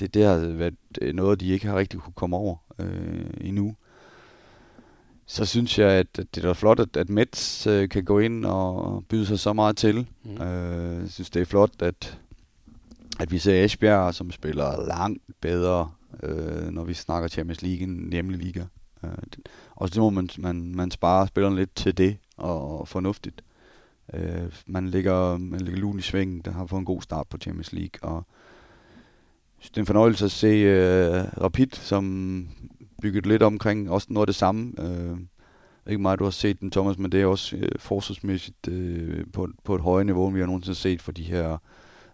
det, 0.00 0.14
det 0.14 0.24
har 0.24 0.36
været 0.36 0.74
noget, 1.14 1.40
de 1.40 1.48
ikke 1.48 1.66
har 1.66 1.78
rigtig 1.78 2.00
kunne 2.00 2.12
komme 2.12 2.36
over 2.36 2.56
øh, 2.78 3.30
endnu. 3.40 3.76
Så 5.26 5.44
synes 5.44 5.78
jeg, 5.78 5.90
at 5.90 6.16
det 6.16 6.44
er 6.44 6.52
flot, 6.52 6.80
at, 6.80 6.96
at 6.96 7.08
Mets 7.08 7.66
øh, 7.66 7.88
kan 7.88 8.04
gå 8.04 8.18
ind 8.18 8.44
og 8.44 9.04
byde 9.08 9.26
sig 9.26 9.38
så 9.38 9.52
meget 9.52 9.76
til. 9.76 10.06
Mm. 10.24 10.42
Øh, 10.42 11.00
jeg 11.00 11.10
synes, 11.10 11.30
det 11.30 11.42
er 11.42 11.46
flot, 11.46 11.82
at 11.82 12.18
at 13.18 13.32
vi 13.32 13.38
ser 13.38 13.64
Esbjerg, 13.64 14.14
som 14.14 14.30
spiller 14.30 14.86
langt 14.86 15.22
bedre, 15.40 15.90
øh, 16.22 16.68
når 16.68 16.84
vi 16.84 16.94
snakker 16.94 17.28
Champions 17.28 17.62
League 17.62 17.82
end 17.82 18.12
hjemlig 18.12 18.38
liga. 18.38 18.64
Øh, 19.04 19.10
og 19.74 19.88
så 19.88 20.00
må 20.00 20.10
man, 20.10 20.28
man, 20.38 20.74
man 20.74 20.90
spare 20.90 21.26
spillerne 21.26 21.56
lidt 21.56 21.74
til 21.74 21.98
det, 21.98 22.16
og, 22.36 22.80
og 22.80 22.88
fornuftigt. 22.88 23.44
Øh, 24.14 24.52
man 24.66 24.88
ligger, 24.88 25.38
man 25.38 25.60
ligger 25.60 25.80
lun 25.80 25.98
i 25.98 26.02
svingen, 26.02 26.40
der 26.40 26.50
har 26.50 26.66
fået 26.66 26.80
en 26.80 26.84
god 26.84 27.02
start 27.02 27.26
på 27.28 27.38
Champions 27.38 27.72
League, 27.72 28.10
og 28.10 28.26
det 29.62 29.76
er 29.76 29.80
en 29.80 29.86
fornøjelse 29.86 30.24
at 30.24 30.30
se 30.30 30.46
øh, 30.46 31.24
Rapid, 31.40 31.66
som 31.72 32.48
bygget 33.02 33.26
lidt 33.26 33.42
omkring 33.42 33.90
også 33.90 34.06
noget 34.10 34.22
af 34.22 34.26
det 34.26 34.34
samme. 34.34 34.72
Øh, 34.78 35.16
ikke 35.86 36.02
meget, 36.02 36.18
du 36.18 36.24
har 36.24 36.30
set 36.30 36.60
den, 36.60 36.70
Thomas, 36.70 36.98
men 36.98 37.12
det 37.12 37.22
er 37.22 37.26
også 37.26 37.56
øh, 37.56 37.68
forsvarsmæssigt 37.78 38.68
øh, 38.68 39.24
på, 39.32 39.48
på 39.64 39.74
et 39.74 39.80
højere 39.80 40.04
niveau, 40.04 40.26
end 40.26 40.34
vi 40.34 40.40
har 40.40 40.46
nogensinde 40.46 40.78
set 40.78 41.02
for 41.02 41.12
de 41.12 41.22
her 41.22 41.58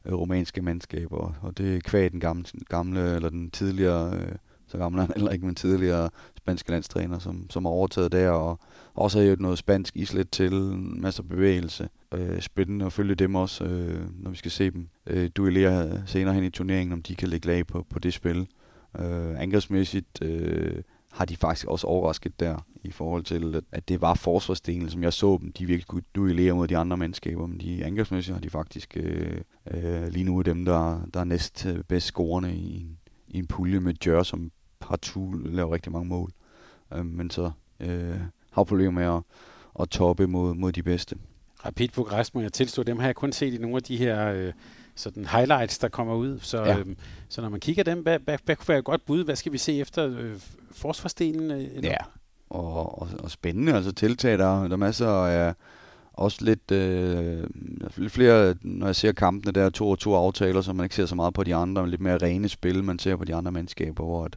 øh, 0.04 0.14
romanske 0.14 0.62
mandskaber, 0.62 1.34
og 1.42 1.58
det 1.58 1.76
er 1.76 1.80
kvæg 1.80 2.12
den 2.12 2.20
gamle, 2.20 2.44
gamle 2.68 3.14
eller 3.14 3.28
den 3.28 3.50
tidligere, 3.50 4.16
øh, 4.16 4.32
så 4.66 4.78
gammel 4.78 4.98
eller 4.98 5.06
han 5.06 5.16
heller 5.16 5.32
ikke, 5.32 5.46
men 5.46 5.54
tidligere 5.54 6.10
spanske 6.36 6.70
landstræner, 6.70 7.18
som, 7.18 7.50
som 7.50 7.64
har 7.64 7.72
overtaget 7.72 8.12
der, 8.12 8.30
og 8.30 8.60
også 8.94 9.18
har 9.18 9.26
jo 9.26 9.36
noget 9.38 9.58
spansk 9.58 9.96
islet 9.96 10.30
til, 10.30 10.52
en 10.52 11.00
masse 11.00 11.22
bevægelse. 11.22 11.88
Øh, 12.14 12.40
spændende 12.40 12.86
at 12.86 12.92
følge 12.92 13.14
dem 13.14 13.34
også, 13.34 13.64
øh, 13.64 14.22
når 14.22 14.30
vi 14.30 14.36
skal 14.36 14.50
se 14.50 14.70
dem 14.70 14.88
øh, 15.06 15.30
duellere 15.36 16.02
senere 16.06 16.34
hen 16.34 16.44
i 16.44 16.50
turneringen, 16.50 16.92
om 16.92 17.02
de 17.02 17.14
kan 17.14 17.28
lægge 17.28 17.46
lag 17.46 17.66
på, 17.66 17.86
på 17.90 17.98
det 17.98 18.14
spil. 18.14 18.48
Øh, 18.98 19.40
angrebsmæssigt 19.40 20.22
øh, 20.22 20.82
har 21.12 21.24
de 21.24 21.36
faktisk 21.36 21.66
også 21.66 21.86
overrasket 21.86 22.40
der, 22.40 22.66
i 22.84 22.90
forhold 22.90 23.24
til, 23.24 23.62
at 23.72 23.88
det 23.88 24.00
var 24.00 24.14
forsvarsdelen, 24.14 24.90
som 24.90 25.02
jeg 25.02 25.12
så 25.12 25.38
dem. 25.40 25.52
De 25.52 25.66
virkelig 25.66 25.86
kunne 25.86 26.02
duellere 26.14 26.54
mod 26.54 26.68
de 26.68 26.76
andre 26.76 26.96
mandskaber, 26.96 27.46
men 27.46 27.60
de 27.60 27.84
angrebsmæssigt 27.84 28.34
har 28.34 28.40
de 28.40 28.50
faktisk 28.50 28.96
øh, 28.96 29.40
øh, 29.70 30.08
lige 30.08 30.24
nu 30.24 30.38
er 30.38 30.42
dem, 30.42 30.64
der, 30.64 31.06
der 31.14 31.20
er 31.20 31.24
næst 31.24 31.66
øh, 31.66 31.84
bedst 31.84 32.06
scorende 32.06 32.54
i, 32.54 32.80
en, 32.80 32.98
i 33.28 33.38
en 33.38 33.46
pulje 33.46 33.80
med 33.80 33.94
Jør, 34.06 34.22
som 34.22 34.50
partout 34.80 35.46
laver 35.46 35.74
rigtig 35.74 35.92
mange 35.92 36.08
mål. 36.08 36.30
Øh, 36.94 37.06
men 37.06 37.30
så 37.30 37.50
øh, 37.80 38.20
har 38.52 38.64
problemer 38.64 38.92
med 38.92 39.16
at, 39.16 39.22
at 39.80 39.88
toppe 39.88 40.26
mod, 40.26 40.54
mod 40.54 40.72
de 40.72 40.82
bedste. 40.82 41.16
Rapid 41.64 41.88
på 41.88 42.02
græs, 42.02 42.34
må 42.34 42.40
jeg 42.40 42.52
tilstå, 42.52 42.82
dem 42.82 42.98
har 42.98 43.06
jeg 43.06 43.14
kun 43.14 43.32
set 43.32 43.54
i 43.54 43.58
nogle 43.58 43.76
af 43.76 43.82
de 43.82 43.96
her 43.96 44.32
øh, 44.32 44.52
sådan 44.94 45.24
highlights, 45.24 45.78
der 45.78 45.88
kommer 45.88 46.14
ud. 46.14 46.38
Så, 46.38 46.62
ja. 46.62 46.78
øh, 46.78 46.86
så 47.28 47.42
når 47.42 47.48
man 47.48 47.60
kigger 47.60 47.84
dem, 47.84 47.98
hvad, 47.98 48.18
hvad, 48.18 48.38
hvad 48.44 48.56
kunne 48.56 48.68
være 48.68 48.78
et 48.78 48.84
godt 48.84 49.06
bud? 49.06 49.24
Hvad 49.24 49.36
skal 49.36 49.52
vi 49.52 49.58
se 49.58 49.80
efter 49.80 50.08
øh, 50.18 50.34
forsvarsdelen? 50.72 51.50
Øh, 51.50 51.84
ja, 51.84 51.96
og, 52.50 53.02
og, 53.02 53.08
og 53.18 53.30
spændende 53.30 53.74
altså 53.74 53.92
tiltag. 53.92 54.38
Der, 54.38 54.62
der 54.62 54.72
er 54.72 54.76
masser 54.76 55.08
af 55.08 55.54
også 56.12 56.44
lidt, 56.44 56.70
øh, 56.70 57.44
lidt 57.96 58.12
flere, 58.12 58.54
når 58.62 58.86
jeg 58.86 58.96
ser 58.96 59.12
kampene, 59.12 59.52
der 59.52 59.62
er 59.62 59.70
to 59.70 59.90
og 59.90 59.98
to 59.98 60.14
aftaler, 60.14 60.60
så 60.60 60.72
man 60.72 60.84
ikke 60.84 60.94
ser 60.94 61.06
så 61.06 61.14
meget 61.14 61.34
på 61.34 61.44
de 61.44 61.54
andre, 61.54 61.82
men 61.82 61.90
lidt 61.90 62.00
mere 62.00 62.18
rene 62.18 62.48
spil, 62.48 62.84
man 62.84 62.98
ser 62.98 63.16
på 63.16 63.24
de 63.24 63.34
andre 63.34 63.52
mandskaber, 63.52 64.04
hvor 64.04 64.24
at, 64.24 64.36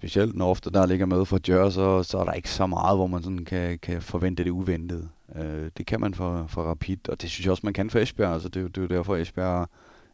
specielt 0.00 0.36
når 0.36 0.50
ofte 0.50 0.70
der 0.70 0.86
ligger 0.86 1.06
med 1.06 1.24
for 1.24 1.40
Jør, 1.48 1.70
så, 1.70 2.02
så 2.02 2.18
er 2.18 2.24
der 2.24 2.32
ikke 2.32 2.50
så 2.50 2.66
meget, 2.66 2.98
hvor 2.98 3.06
man 3.06 3.22
sådan 3.22 3.44
kan, 3.44 3.78
kan 3.78 4.02
forvente 4.02 4.44
det 4.44 4.50
uventede. 4.50 5.08
Øh, 5.36 5.70
det 5.78 5.86
kan 5.86 6.00
man 6.00 6.14
for, 6.14 6.46
for 6.48 6.62
Rapid, 6.62 7.08
og 7.08 7.22
det 7.22 7.30
synes 7.30 7.44
jeg 7.44 7.50
også, 7.50 7.60
man 7.64 7.72
kan 7.72 7.90
for 7.90 7.98
Esbjerg. 7.98 8.32
Altså, 8.32 8.48
det, 8.48 8.74
det 8.74 8.78
er 8.78 8.82
jo 8.82 8.88
derfor, 8.88 9.16
Esbjerg 9.16 9.68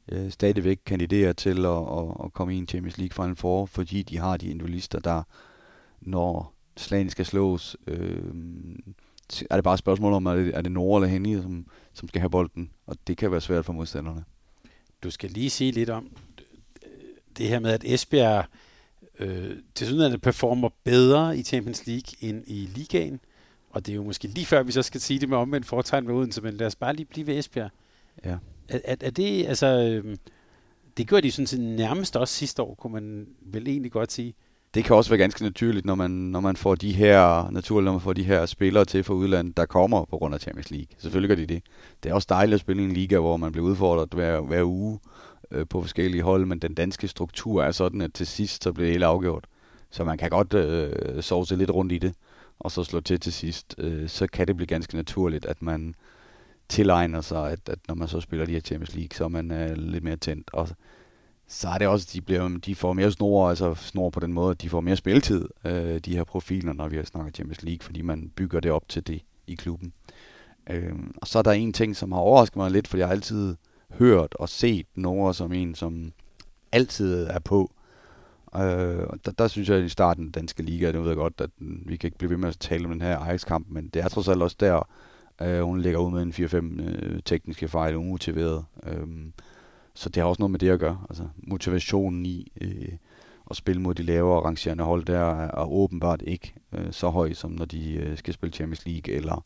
øh, 0.08 0.30
stadigvæk 0.30 0.78
kandiderer 0.86 1.32
til 1.32 1.66
at, 1.66 1.72
at, 1.72 2.24
at 2.24 2.32
komme 2.32 2.54
i 2.54 2.58
en 2.58 2.66
Champions 2.66 2.98
League 2.98 3.24
Final 3.24 3.36
Four, 3.36 3.66
fordi 3.66 4.02
de 4.02 4.18
har 4.18 4.36
de 4.36 4.46
individualister, 4.46 4.98
der 4.98 5.22
når 6.00 6.54
slagene 6.76 7.10
skal 7.10 7.26
slås, 7.26 7.76
øh, 7.86 8.22
er 9.50 9.56
det 9.56 9.64
bare 9.64 9.74
et 9.74 9.78
spørgsmål 9.78 10.12
om, 10.12 10.26
er 10.26 10.34
det, 10.34 10.56
er 10.56 10.62
det 10.62 10.72
Nora 10.72 11.00
eller 11.00 11.12
Henny, 11.12 11.42
som, 11.42 11.66
som 11.92 12.08
skal 12.08 12.20
have 12.20 12.30
bolden, 12.30 12.70
og 12.86 12.96
det 13.06 13.16
kan 13.16 13.30
være 13.30 13.40
svært 13.40 13.64
for 13.64 13.72
modstanderne. 13.72 14.24
Du 15.02 15.10
skal 15.10 15.30
lige 15.30 15.50
sige 15.50 15.72
lidt 15.72 15.90
om 15.90 16.16
øh, 16.82 16.90
det 17.38 17.48
her 17.48 17.58
med, 17.58 17.70
at 17.70 17.84
Esbjerg 17.84 18.44
øh, 19.18 19.56
til 19.74 19.86
synligheden 19.86 20.20
performer 20.20 20.68
bedre 20.84 21.38
i 21.38 21.42
Champions 21.42 21.86
League 21.86 22.30
end 22.30 22.44
i 22.46 22.68
ligaen. 22.74 23.20
Og 23.70 23.86
det 23.86 23.92
er 23.92 23.96
jo 23.96 24.02
måske 24.02 24.28
lige 24.28 24.46
før, 24.46 24.62
vi 24.62 24.72
så 24.72 24.82
skal 24.82 25.00
sige 25.00 25.20
det 25.20 25.28
med 25.28 25.36
omvendt 25.38 25.66
foretegn 25.66 26.06
med 26.06 26.14
Odense, 26.14 26.42
men 26.42 26.54
lad 26.54 26.66
os 26.66 26.76
bare 26.76 26.96
lige 26.96 27.06
blive 27.06 27.26
ved 27.26 27.38
Esbjerg. 27.38 27.70
Ja. 28.24 28.36
Er, 28.68 28.78
er, 28.84 28.96
er 29.00 29.10
det, 29.10 29.46
altså, 29.46 29.66
øh, 29.66 30.16
det 30.96 31.08
gjorde 31.08 31.22
de 31.22 31.32
sådan 31.32 31.46
set 31.46 31.60
nærmest 31.60 32.16
også 32.16 32.34
sidste 32.34 32.62
år, 32.62 32.74
kunne 32.74 32.92
man 32.92 33.26
vel 33.40 33.68
egentlig 33.68 33.92
godt 33.92 34.12
sige 34.12 34.34
det 34.76 34.84
kan 34.84 34.96
også 34.96 35.10
være 35.10 35.18
ganske 35.18 35.42
naturligt, 35.42 35.86
når 35.86 35.94
man, 35.94 36.10
når 36.10 36.40
man 36.40 36.56
får 36.56 36.74
de 36.74 36.92
her 36.92 37.50
naturligt, 37.50 37.84
når 37.84 37.92
man 37.92 38.00
får 38.00 38.12
de 38.12 38.22
her 38.22 38.46
spillere 38.46 38.84
til 38.84 39.04
fra 39.04 39.14
udlandet, 39.14 39.56
der 39.56 39.66
kommer 39.66 40.04
på 40.04 40.18
grund 40.18 40.34
af 40.34 40.40
Champions 40.40 40.70
League. 40.70 40.86
Selvfølgelig 40.98 41.28
gør 41.28 41.34
de 41.34 41.54
det. 41.54 41.62
Det 42.02 42.10
er 42.10 42.14
også 42.14 42.26
dejligt 42.30 42.54
at 42.54 42.60
spille 42.60 42.82
i 42.82 42.84
en 42.84 42.92
liga, 42.92 43.18
hvor 43.18 43.36
man 43.36 43.52
bliver 43.52 43.66
udfordret 43.66 44.08
hver, 44.12 44.40
hver 44.40 44.62
uge 44.64 44.98
øh, 45.50 45.66
på 45.66 45.82
forskellige 45.82 46.22
hold, 46.22 46.46
men 46.46 46.58
den 46.58 46.74
danske 46.74 47.08
struktur 47.08 47.62
er 47.62 47.70
sådan, 47.70 48.00
at 48.00 48.12
til 48.14 48.26
sidst 48.26 48.64
så 48.64 48.72
bliver 48.72 48.86
det 48.86 48.92
hele 48.92 49.06
afgjort. 49.06 49.46
Så 49.90 50.04
man 50.04 50.18
kan 50.18 50.30
godt 50.30 50.54
øh, 50.54 51.22
sove 51.22 51.46
sig 51.46 51.58
lidt 51.58 51.70
rundt 51.70 51.92
i 51.92 51.98
det, 51.98 52.14
og 52.58 52.70
så 52.70 52.84
slå 52.84 53.00
til 53.00 53.20
til 53.20 53.32
sidst. 53.32 53.74
Øh, 53.78 54.08
så 54.08 54.26
kan 54.26 54.46
det 54.46 54.56
blive 54.56 54.66
ganske 54.66 54.96
naturligt, 54.96 55.46
at 55.46 55.62
man 55.62 55.94
tilegner 56.68 57.20
sig, 57.20 57.50
at, 57.52 57.68
at 57.68 57.78
når 57.88 57.94
man 57.94 58.08
så 58.08 58.20
spiller 58.20 58.46
de 58.46 58.52
her 58.52 58.60
Champions 58.60 58.94
League, 58.94 59.16
så 59.16 59.24
er 59.24 59.28
man 59.28 59.50
øh, 59.50 59.76
lidt 59.76 60.04
mere 60.04 60.16
tændt. 60.16 60.50
Og 60.52 60.68
så 61.48 61.68
er 61.68 61.78
det 61.78 61.88
også, 61.88 62.06
at 62.08 62.12
de, 62.12 62.20
bliver, 62.20 62.48
de 62.48 62.74
får 62.74 62.92
mere 62.92 63.12
snor, 63.12 63.48
altså 63.48 63.74
snor 63.74 64.10
på 64.10 64.20
den 64.20 64.32
måde, 64.32 64.50
at 64.50 64.62
de 64.62 64.68
får 64.68 64.80
mere 64.80 64.96
spilletid, 64.96 65.48
øh, 65.64 65.98
de 65.98 66.16
her 66.16 66.24
profiler, 66.24 66.72
når 66.72 66.88
vi 66.88 66.96
har 66.96 67.02
snakket 67.02 67.34
Champions 67.34 67.62
League, 67.62 67.84
fordi 67.84 68.02
man 68.02 68.32
bygger 68.36 68.60
det 68.60 68.70
op 68.70 68.88
til 68.88 69.06
det 69.06 69.22
i 69.46 69.54
klubben. 69.54 69.92
Øh, 70.70 70.94
og 71.16 71.26
så 71.26 71.38
er 71.38 71.42
der 71.42 71.52
en 71.52 71.72
ting, 71.72 71.96
som 71.96 72.12
har 72.12 72.18
overrasket 72.18 72.56
mig 72.56 72.70
lidt, 72.70 72.88
fordi 72.88 73.00
jeg 73.00 73.10
altid 73.10 73.56
hørt 73.98 74.34
og 74.34 74.48
set 74.48 74.86
Nora 74.94 75.32
som 75.32 75.52
en, 75.52 75.74
som 75.74 76.12
altid 76.72 77.24
er 77.24 77.38
på. 77.38 77.70
Øh, 78.54 79.06
og 79.06 79.18
der, 79.24 79.32
der 79.38 79.48
synes 79.48 79.68
jeg 79.68 79.84
i 79.84 79.88
starten, 79.88 80.24
den 80.24 80.32
danske 80.32 80.62
liga, 80.62 80.92
det 80.92 81.00
ved 81.00 81.08
jeg 81.08 81.16
godt, 81.16 81.40
at 81.40 81.50
vi 81.58 81.96
kan 81.96 82.08
ikke 82.08 82.18
blive 82.18 82.30
ved 82.30 82.36
med 82.36 82.48
at 82.48 82.58
tale 82.60 82.84
om 82.84 82.90
den 82.90 83.00
her 83.00 83.18
Ajax-kamp, 83.18 83.66
men 83.70 83.88
det 83.88 84.02
er 84.02 84.08
trods 84.08 84.28
alt 84.28 84.42
også 84.42 84.56
der, 84.60 84.88
øh, 85.42 85.62
hun 85.62 85.80
ligger 85.80 85.98
ud 85.98 86.10
med 86.10 86.22
en 86.22 86.32
4-5 86.32 86.82
øh, 86.82 87.20
tekniske 87.24 87.68
fejl, 87.68 87.96
umotiveret. 87.96 88.64
Øh, 88.86 89.06
så 89.94 90.08
det 90.08 90.22
har 90.22 90.28
også 90.28 90.42
noget 90.42 90.50
med 90.50 90.58
det 90.58 90.70
at 90.70 90.80
gøre. 90.80 91.00
Altså 91.10 91.28
motivationen 91.36 92.26
i 92.26 92.52
øh, 92.60 92.92
at 93.50 93.56
spille 93.56 93.82
mod 93.82 93.94
de 93.94 94.02
lavere 94.02 94.44
rangerende 94.44 94.84
hold, 94.84 95.04
der 95.04 95.18
er, 95.18 95.60
er 95.60 95.72
åbenbart 95.72 96.22
ikke 96.26 96.54
øh, 96.72 96.92
så 96.92 97.08
høj, 97.08 97.32
som 97.32 97.50
når 97.50 97.64
de 97.64 97.92
øh, 97.92 98.18
skal 98.18 98.34
spille 98.34 98.52
Champions 98.52 98.86
League 98.86 99.14
eller 99.14 99.44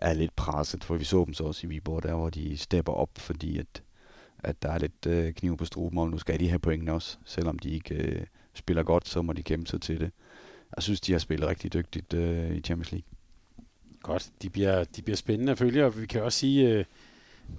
er 0.00 0.14
lidt 0.14 0.36
presset, 0.36 0.84
for 0.84 0.96
vi 0.96 1.04
så 1.04 1.24
dem 1.24 1.34
så 1.34 1.44
også 1.44 1.66
i 1.66 1.70
Viborg, 1.70 2.02
der 2.02 2.14
hvor 2.14 2.30
de 2.30 2.56
stepper 2.56 2.92
op, 2.92 3.10
fordi 3.16 3.58
at, 3.58 3.82
at 4.38 4.62
der 4.62 4.68
er 4.68 4.78
lidt 4.78 5.06
øh, 5.06 5.34
kniv 5.34 5.56
på 5.56 5.64
struben, 5.64 5.98
og 5.98 6.10
nu 6.10 6.18
skal 6.18 6.40
de 6.40 6.48
have 6.48 6.58
pointene 6.58 6.92
også, 6.92 7.18
selvom 7.24 7.58
de 7.58 7.70
ikke 7.70 7.94
øh, 7.94 8.26
spiller 8.54 8.82
godt, 8.82 9.08
så 9.08 9.22
må 9.22 9.32
de 9.32 9.42
kæmpe 9.42 9.70
sig 9.70 9.80
til 9.80 10.00
det. 10.00 10.10
Jeg 10.76 10.82
synes, 10.82 11.00
de 11.00 11.12
har 11.12 11.18
spillet 11.18 11.48
rigtig 11.48 11.72
dygtigt 11.72 12.14
øh, 12.14 12.56
i 12.56 12.60
Champions 12.60 12.92
League. 12.92 13.08
Godt, 14.02 14.30
de 14.42 14.50
bliver, 14.50 14.84
de 14.84 15.02
bliver 15.02 15.16
spændende 15.16 15.52
at 15.52 15.58
følge, 15.58 15.84
og 15.84 16.00
vi 16.00 16.06
kan 16.06 16.22
også 16.22 16.38
sige, 16.38 16.68
øh, 16.68 16.84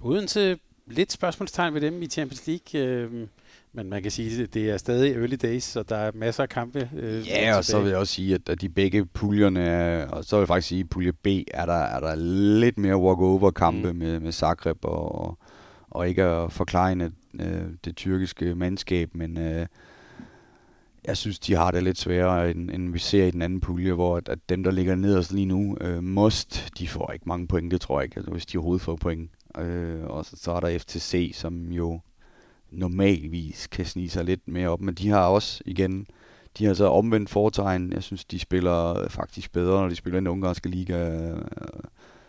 uden 0.02 0.26
til 0.26 0.58
lidt 0.86 1.12
spørgsmålstegn 1.12 1.74
ved 1.74 1.80
dem 1.80 2.02
i 2.02 2.06
Champions 2.06 2.46
League, 2.46 2.80
øh, 2.80 3.26
men 3.74 3.90
man 3.90 4.02
kan 4.02 4.10
sige, 4.10 4.42
at 4.42 4.54
det 4.54 4.70
er 4.70 4.76
stadig 4.76 5.12
early 5.16 5.36
days, 5.42 5.64
så 5.64 5.82
der 5.82 5.96
er 5.96 6.10
masser 6.14 6.42
af 6.42 6.48
kampe. 6.48 6.90
Øh, 6.96 7.28
ja, 7.28 7.56
og 7.56 7.64
så 7.64 7.80
vil 7.80 7.88
jeg 7.88 7.98
også 7.98 8.12
sige, 8.14 8.38
at, 8.48 8.60
de 8.60 8.68
begge 8.68 9.06
puljerne, 9.06 10.06
og 10.10 10.24
så 10.24 10.36
vil 10.36 10.40
jeg 10.40 10.48
faktisk 10.48 10.68
sige, 10.68 10.80
at 10.80 10.88
pulje 10.88 11.12
B 11.12 11.26
er 11.54 11.66
der, 11.66 11.72
er 11.72 12.00
der 12.00 12.14
lidt 12.60 12.78
mere 12.78 12.96
walk-over-kampe 12.96 13.92
mm. 13.92 13.98
med, 13.98 14.20
med 14.20 14.32
Zagreb, 14.32 14.84
og, 14.84 15.38
og 15.90 16.08
ikke 16.08 16.22
at 16.22 16.52
forklare 16.52 17.10
øh, 17.40 17.62
det 17.84 17.96
tyrkiske 17.96 18.54
mandskab, 18.54 19.10
men 19.14 19.38
øh, 19.38 19.66
jeg 21.04 21.16
synes, 21.16 21.38
de 21.38 21.54
har 21.54 21.70
det 21.70 21.82
lidt 21.82 21.98
sværere, 21.98 22.50
end, 22.50 22.70
end 22.70 22.92
vi 22.92 22.98
ser 22.98 23.24
i 23.24 23.30
den 23.30 23.42
anden 23.42 23.60
pulje, 23.60 23.92
hvor 23.92 24.16
at, 24.16 24.28
at 24.28 24.38
dem, 24.48 24.62
der 24.62 24.70
ligger 24.70 24.94
nederst 24.94 25.32
lige 25.32 25.46
nu, 25.46 25.76
øh, 25.80 26.02
Most, 26.02 26.72
de 26.78 26.88
får 26.88 27.12
ikke 27.12 27.28
mange 27.28 27.46
point, 27.46 27.70
det 27.70 27.80
tror 27.80 28.00
jeg 28.00 28.04
ikke, 28.04 28.16
altså, 28.16 28.30
hvis 28.30 28.46
de 28.46 28.58
overhovedet 28.58 28.82
får 28.82 28.96
point. 28.96 29.30
Øh, 29.58 30.04
og 30.04 30.24
så, 30.24 30.36
så 30.36 30.52
er 30.52 30.60
der 30.60 30.78
FTC, 30.78 31.32
som 31.34 31.72
jo 31.72 32.00
normalvis 32.72 33.66
kan 33.66 33.84
snige 33.84 34.10
sig 34.10 34.24
lidt 34.24 34.48
mere 34.48 34.68
op, 34.68 34.80
men 34.80 34.94
de 34.94 35.08
har 35.08 35.26
også 35.26 35.62
igen, 35.66 36.06
de 36.58 36.64
har 36.64 36.74
så 36.74 36.86
omvendt 36.86 37.30
foretegn. 37.30 37.92
Jeg 37.92 38.02
synes, 38.02 38.24
de 38.24 38.38
spiller 38.38 39.08
faktisk 39.08 39.52
bedre, 39.52 39.80
når 39.82 39.88
de 39.88 39.96
spiller 39.96 40.16
i 40.16 40.20
den 40.20 40.26
ungarske 40.26 40.68
liga 40.68 41.30
øh, 41.30 41.38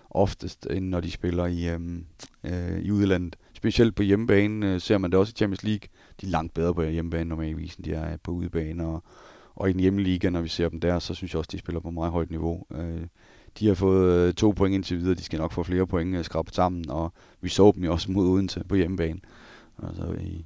oftest, 0.10 0.68
end 0.72 0.86
når 0.86 1.00
de 1.00 1.12
spiller 1.12 1.46
i, 1.46 1.70
øh, 1.70 1.80
øh, 2.44 2.80
i 2.80 2.92
udlandet. 2.92 3.36
Specielt 3.54 3.96
på 3.96 4.04
hjemmebane 4.04 4.74
øh, 4.74 4.82
ser 4.82 4.98
man 4.98 5.12
det 5.12 5.20
også 5.20 5.32
i 5.32 5.38
Champions 5.38 5.64
League. 5.64 5.88
De 6.22 6.26
er 6.26 6.30
langt 6.30 6.54
bedre 6.54 6.74
på 6.74 6.84
hjemmebane 6.84 7.30
normalvis, 7.30 7.76
end 7.76 7.86
de 7.86 7.94
er 7.94 8.18
på 8.24 8.32
udebane. 8.32 8.86
Og, 8.86 9.04
og 9.56 9.70
i 9.70 9.74
den 9.74 9.80
hjemmeliga, 9.80 10.30
når 10.30 10.42
vi 10.42 10.50
ser 10.50 10.70
dem 10.70 10.80
der, 10.80 11.00
så 11.00 11.14
synes 11.14 11.34
jeg 11.34 11.40
også, 11.40 11.50
de 11.52 11.58
spiller 11.58 11.80
på 11.80 11.92
meget 11.92 12.12
højt 12.12 12.30
niveau. 12.30 12.66
Øh, 12.72 13.08
de 13.60 13.68
har 13.68 13.74
fået 13.74 14.28
øh, 14.28 14.34
to 14.34 14.52
point 14.52 14.76
indtil 14.76 14.98
videre. 14.98 15.16
De 15.16 15.24
skal 15.24 15.40
nok 15.40 15.52
få 15.52 15.64
flere 15.64 15.88
point 15.88 16.16
øh, 16.16 16.26
skrabet 16.26 16.56
sammen, 16.56 16.90
og 16.90 17.14
vi 17.42 17.50
så 17.50 17.72
dem 17.76 17.84
jo 17.84 17.92
også 17.92 18.12
mod 18.12 18.28
Odense 18.28 18.64
på 18.70 18.76
hjemmebane. 18.76 19.20
Altså 19.84 20.16
i, 20.22 20.46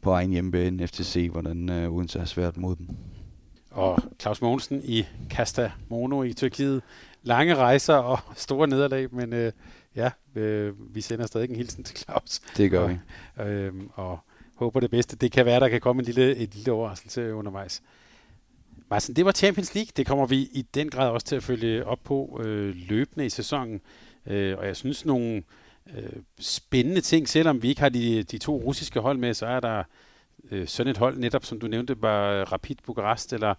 på 0.00 0.10
egen 0.10 0.30
hjemmebane, 0.30 0.86
FTC, 0.86 1.28
hvordan 1.32 1.68
øh, 1.68 1.92
Odense 1.92 2.18
har 2.18 2.26
svært 2.26 2.56
mod 2.56 2.76
dem. 2.76 2.88
Og 3.70 3.98
Claus 4.20 4.42
Mogensen 4.42 4.80
i 4.84 5.04
Kasta 5.30 5.72
Mono 5.88 6.22
i 6.22 6.32
Tyrkiet. 6.32 6.82
Lange 7.22 7.54
rejser 7.54 7.94
og 7.94 8.18
store 8.46 8.66
nederlag, 8.66 9.14
men 9.14 9.32
øh, 9.32 9.52
ja, 9.96 10.10
øh, 10.34 10.94
vi 10.94 11.00
sender 11.00 11.26
stadig 11.26 11.50
en 11.50 11.56
hilsen 11.56 11.84
til 11.84 11.96
Claus. 11.96 12.40
Det 12.56 12.70
gør 12.70 12.86
vi. 12.86 12.98
Og, 13.36 13.48
øh, 13.48 13.74
og 13.94 14.18
håber 14.54 14.80
det 14.80 14.90
bedste. 14.90 15.16
Det 15.16 15.32
kan 15.32 15.46
være, 15.46 15.60
der 15.60 15.68
kan 15.68 15.80
komme 15.80 16.00
en 16.00 16.06
lille, 16.06 16.36
et 16.36 16.54
lille 16.54 16.72
overraskelse 16.72 17.34
undervejs. 17.34 17.82
Martin, 18.90 19.16
det 19.16 19.24
var 19.24 19.32
Champions 19.32 19.74
League. 19.74 19.90
Det 19.96 20.06
kommer 20.06 20.26
vi 20.26 20.36
i 20.36 20.66
den 20.74 20.90
grad 20.90 21.10
også 21.10 21.26
til 21.26 21.36
at 21.36 21.42
følge 21.42 21.86
op 21.86 21.98
på 22.04 22.40
øh, 22.44 22.76
løbende 22.88 23.26
i 23.26 23.30
sæsonen. 23.30 23.80
Øh, 24.26 24.58
og 24.58 24.66
jeg 24.66 24.76
synes 24.76 25.04
nogle 25.04 25.42
øh, 25.96 26.22
spændende 26.40 27.00
ting, 27.00 27.28
selvom 27.28 27.62
vi 27.62 27.68
ikke 27.68 27.80
har 27.80 27.88
de, 27.88 28.22
de 28.22 28.38
to 28.38 28.56
russiske 28.56 29.00
hold 29.00 29.18
med, 29.18 29.34
så 29.34 29.46
er 29.46 29.60
der 29.60 29.82
øh, 30.50 30.66
sådan 30.66 30.90
et 30.90 30.96
hold, 30.96 31.18
netop 31.18 31.44
som 31.44 31.60
du 31.60 31.66
nævnte, 31.66 31.96
bare 31.96 32.44
Rapid 32.44 32.76
Bukarest 32.86 33.32
eller, 33.32 33.54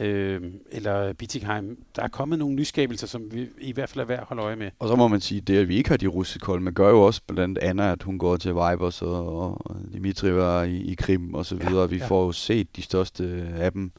øh, 0.00 0.42
eller 0.72 1.12
Bietigheim. 1.12 1.84
Der 1.96 2.02
er 2.02 2.08
kommet 2.08 2.38
nogle 2.38 2.54
nyskabelser, 2.54 3.06
som 3.06 3.32
vi 3.32 3.48
i 3.58 3.72
hvert 3.72 3.88
fald 3.88 4.00
er 4.00 4.06
værd 4.06 4.20
at 4.20 4.26
holde 4.26 4.42
øje 4.42 4.56
med. 4.56 4.70
Og 4.78 4.88
så 4.88 4.96
må 4.96 5.08
man 5.08 5.20
sige, 5.20 5.40
det 5.40 5.56
at 5.56 5.68
vi 5.68 5.76
ikke 5.76 5.88
har 5.88 5.96
de 5.96 6.06
russiske 6.06 6.46
hold, 6.46 6.60
men 6.60 6.74
gør 6.74 6.88
jo 6.88 7.02
også 7.02 7.20
blandt 7.26 7.58
andet, 7.58 7.84
at 7.84 8.02
hun 8.02 8.18
går 8.18 8.36
til 8.36 8.50
Vibers 8.50 9.02
og, 9.02 9.66
og 9.66 9.76
Dimitri 9.92 10.32
var 10.32 10.62
i, 10.62 10.76
i 10.76 10.94
Krim 10.94 11.34
og 11.34 11.46
så 11.46 11.54
videre. 11.56 11.80
Ja, 11.80 11.86
vi 11.86 11.96
ja. 11.96 12.06
får 12.06 12.24
jo 12.24 12.32
set 12.32 12.76
de 12.76 12.82
største 12.82 13.52
af 13.56 13.72
dem 13.72 13.92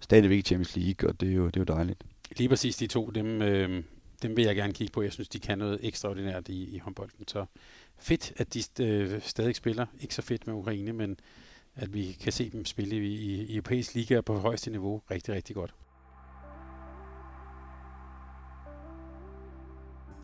stadigvæk 0.00 0.38
i 0.38 0.42
Champions 0.42 0.76
League, 0.76 1.10
og 1.10 1.20
det 1.20 1.28
er 1.28 1.34
jo, 1.34 1.46
det 1.46 1.56
er 1.56 1.60
jo 1.60 1.74
dejligt. 1.74 2.02
Lige 2.36 2.48
præcis 2.48 2.76
de 2.76 2.86
to, 2.86 3.10
dem, 3.10 3.42
øh, 3.42 3.82
dem 4.22 4.36
vil 4.36 4.44
jeg 4.44 4.56
gerne 4.56 4.72
kigge 4.72 4.92
på. 4.92 5.02
Jeg 5.02 5.12
synes, 5.12 5.28
de 5.28 5.38
kan 5.38 5.58
noget 5.58 5.78
ekstraordinært 5.82 6.48
i, 6.48 6.74
i 6.74 6.78
håndbolden. 6.78 7.28
Så 7.28 7.44
fedt, 7.98 8.32
at 8.36 8.54
de 8.54 8.84
øh, 8.84 9.22
stadig 9.22 9.56
spiller. 9.56 9.86
Ikke 10.00 10.14
så 10.14 10.22
fedt 10.22 10.46
med 10.46 10.54
Ukraine, 10.54 10.92
men 10.92 11.16
at 11.74 11.94
vi 11.94 12.16
kan 12.20 12.32
se 12.32 12.50
dem 12.50 12.64
spille 12.64 12.96
i, 12.96 13.14
i, 13.14 13.42
i 13.42 13.54
europæisk 13.54 13.94
liga 13.94 14.20
på 14.20 14.38
højeste 14.38 14.70
niveau 14.70 15.02
rigtig, 15.10 15.34
rigtig 15.34 15.56
godt. 15.56 15.74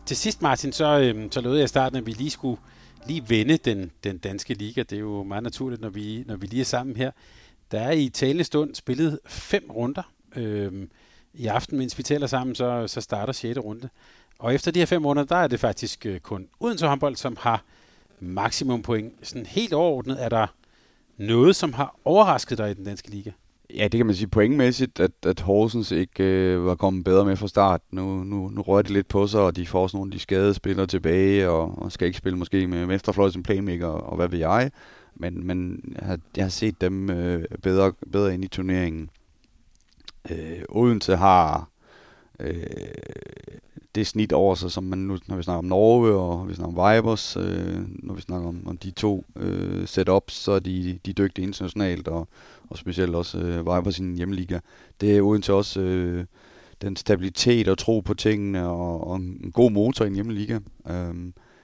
Til 0.05 0.17
sidst, 0.17 0.41
Martin, 0.41 0.71
så, 0.71 0.99
øh, 0.99 1.31
så 1.31 1.41
lovede 1.41 1.59
jeg 1.59 1.65
i 1.65 1.67
starten, 1.67 1.97
at 1.97 2.05
vi 2.05 2.11
lige 2.11 2.29
skulle 2.29 2.61
lige 3.07 3.29
vende 3.29 3.57
den, 3.57 3.91
den 4.03 4.17
danske 4.17 4.53
liga. 4.53 4.83
Det 4.83 4.95
er 4.95 4.99
jo 4.99 5.23
meget 5.23 5.43
naturligt, 5.43 5.81
når 5.81 5.89
vi, 5.89 6.23
når 6.27 6.35
vi 6.35 6.47
lige 6.47 6.61
er 6.61 6.65
sammen 6.65 6.95
her. 6.95 7.11
Der 7.71 7.79
er 7.79 7.91
i 7.91 8.09
talende 8.09 8.43
stund 8.43 8.75
spillet 8.75 9.19
fem 9.25 9.65
runder. 9.69 10.11
Øh, 10.35 10.87
i 11.33 11.47
aften, 11.47 11.77
mens 11.77 11.97
vi 11.97 12.03
taler 12.03 12.27
sammen, 12.27 12.55
så, 12.55 12.87
så 12.87 13.01
starter 13.01 13.33
6. 13.33 13.59
runde. 13.59 13.89
Og 14.39 14.55
efter 14.55 14.71
de 14.71 14.79
her 14.79 14.85
fem 14.85 15.01
måneder, 15.01 15.25
der 15.25 15.35
er 15.35 15.47
det 15.47 15.59
faktisk 15.59 16.05
øh, 16.05 16.19
kun 16.19 16.47
Odense 16.59 16.87
håndbold, 16.87 17.15
som 17.15 17.37
har 17.39 17.63
maksimum 18.19 18.81
point. 18.81 19.13
Sådan 19.23 19.45
helt 19.45 19.73
overordnet 19.73 20.23
er 20.23 20.29
der 20.29 20.47
noget, 21.17 21.55
som 21.55 21.73
har 21.73 21.95
overrasket 22.05 22.57
dig 22.57 22.71
i 22.71 22.73
den 22.73 22.85
danske 22.85 23.09
liga. 23.09 23.31
Ja, 23.75 23.83
det 23.83 23.97
kan 23.97 24.05
man 24.05 24.15
sige 24.15 24.27
pointmæssigt, 24.27 24.99
at, 24.99 25.11
at 25.25 25.39
Horsens 25.39 25.91
ikke 25.91 26.23
øh, 26.23 26.65
var 26.65 26.75
kommet 26.75 27.03
bedre 27.03 27.25
med 27.25 27.35
fra 27.35 27.47
start. 27.47 27.81
Nu, 27.91 28.23
nu, 28.23 28.49
nu 28.49 28.61
rører 28.61 28.81
de 28.81 28.93
lidt 28.93 29.07
på 29.07 29.27
sig, 29.27 29.41
og 29.41 29.55
de 29.55 29.67
får 29.67 29.87
sådan 29.87 29.97
nogle 29.97 30.09
af 30.09 30.11
de 30.11 30.19
skadede 30.19 30.53
spillere 30.53 30.87
tilbage, 30.87 31.49
og, 31.49 31.83
og 31.83 31.91
skal 31.91 32.05
ikke 32.05 32.17
spille 32.17 32.37
måske 32.37 32.67
med 32.67 32.85
venstrefløj 32.85 33.29
som 33.29 33.43
playmaker, 33.43 33.87
og 33.87 34.15
hvad 34.15 34.27
ved 34.27 34.39
jeg. 34.39 34.71
Men, 35.15 35.47
men 35.47 35.81
jeg, 35.95 36.07
har, 36.07 36.19
jeg 36.37 36.45
har 36.45 36.49
set 36.49 36.81
dem 36.81 37.09
øh, 37.09 37.45
bedre, 37.63 37.93
bedre 38.11 38.33
ind 38.33 38.43
i 38.43 38.47
turneringen. 38.47 39.09
Øh, 40.31 40.61
Odense 40.69 41.15
har 41.15 41.69
øh, 42.39 42.63
det 43.95 44.07
snit 44.07 44.33
over 44.33 44.55
sig, 44.55 44.71
som 44.71 44.83
man 44.83 44.99
nu, 44.99 45.17
når 45.27 45.35
vi 45.35 45.43
snakker 45.43 45.59
om 45.59 45.65
Norge 45.65 46.13
og 46.13 46.49
vi 46.49 46.53
snakker 46.53 46.81
om 46.81 46.95
Vibers, 46.95 47.37
øh, 47.37 47.81
når 47.87 48.13
vi 48.13 48.21
snakker 48.21 48.47
om, 48.47 48.67
om 48.67 48.77
de 48.77 48.91
to 48.91 49.25
øh, 49.35 49.87
setups, 49.87 50.33
så 50.33 50.51
er 50.51 50.59
de, 50.59 50.99
de 51.05 51.13
dygtige 51.13 51.45
internationalt, 51.45 52.07
og, 52.07 52.27
og 52.69 52.77
specielt 52.77 53.15
også 53.15 53.37
øh, 53.37 53.57
Vibers 53.57 53.99
i 53.99 54.03
hjemmeliga. 54.15 54.59
Det 55.01 55.17
er 55.17 55.21
Odense 55.21 55.53
også 55.53 55.81
øh, 55.81 56.25
den 56.81 56.95
stabilitet 56.95 57.67
og 57.67 57.77
tro 57.77 57.99
på 57.99 58.13
tingene, 58.13 58.67
og, 58.67 59.07
og 59.07 59.15
en 59.15 59.51
god 59.53 59.71
motor 59.71 60.05
i 60.05 60.07
en 60.07 60.15
hjemmeliga. 60.15 60.59
Øh, 60.89 61.15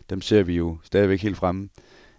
dem 0.10 0.22
ser 0.22 0.43
vi 0.43 0.56
jo 0.56 0.78
stadigvæk 0.84 1.22
helt 1.22 1.38
fremme. 1.38 1.70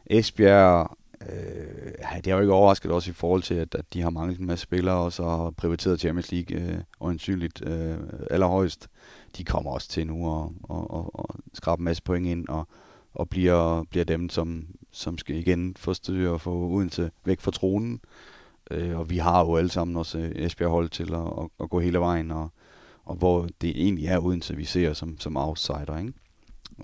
Esbjerg 0.07 0.97
Øh, 1.29 2.17
det 2.17 2.27
er 2.27 2.35
jo 2.35 2.41
ikke 2.41 2.53
overrasket 2.53 2.91
også 2.91 3.11
i 3.11 3.15
forhold 3.15 3.43
til, 3.43 3.55
at, 3.55 3.75
at 3.75 3.85
de 3.93 4.03
har 4.03 4.11
manglet 4.11 4.41
en 4.41 4.47
masse 4.47 4.63
spillere, 4.63 4.97
og 4.97 5.13
så 5.13 5.23
har 5.23 5.51
prioriteret 5.51 6.01
Champions 6.01 6.33
League 6.33 6.57
øh, 6.57 6.79
øjensynligt 7.01 7.63
øh, 7.67 7.97
allerhøjst. 8.31 8.89
De 9.37 9.45
kommer 9.45 9.71
også 9.71 9.89
til 9.89 10.07
nu 10.07 10.29
og, 10.29 10.53
og, 10.63 10.91
og, 10.91 11.21
og 11.21 11.35
skrabe 11.55 11.81
en 11.81 11.85
masse 11.85 12.03
point 12.03 12.27
ind, 12.27 12.49
og, 12.49 12.69
og 13.15 13.29
bliver, 13.29 13.85
bliver 13.91 14.05
dem, 14.05 14.29
som, 14.29 14.67
som 14.93 15.19
skal 15.19 15.37
igen 15.37 15.77
få 15.79 15.95
styr 15.95 16.31
og 16.31 16.41
få 16.41 16.69
Odense 16.69 17.11
væk 17.25 17.41
fra 17.41 17.51
tronen. 17.51 18.01
Øh, 18.71 18.99
og 18.99 19.11
vi 19.11 19.19
har 19.19 19.41
jo 19.41 19.57
alle 19.57 19.71
sammen 19.71 19.97
også 19.97 20.19
øh, 20.19 20.33
Esbjerg 20.35 20.71
hold 20.71 20.89
til 20.89 21.15
at, 21.15 21.21
at, 21.21 21.49
at 21.61 21.71
gå 21.71 21.81
hele 21.81 21.99
vejen, 21.99 22.31
og, 22.31 22.49
og 23.05 23.17
hvor 23.17 23.49
det 23.61 23.71
egentlig 23.71 24.07
er 24.07 24.19
Odense, 24.19 24.57
vi 24.57 24.65
ser 24.65 24.93
som, 24.93 25.21
som 25.21 25.37
outsider. 25.37 25.99
Ikke? 25.99 26.13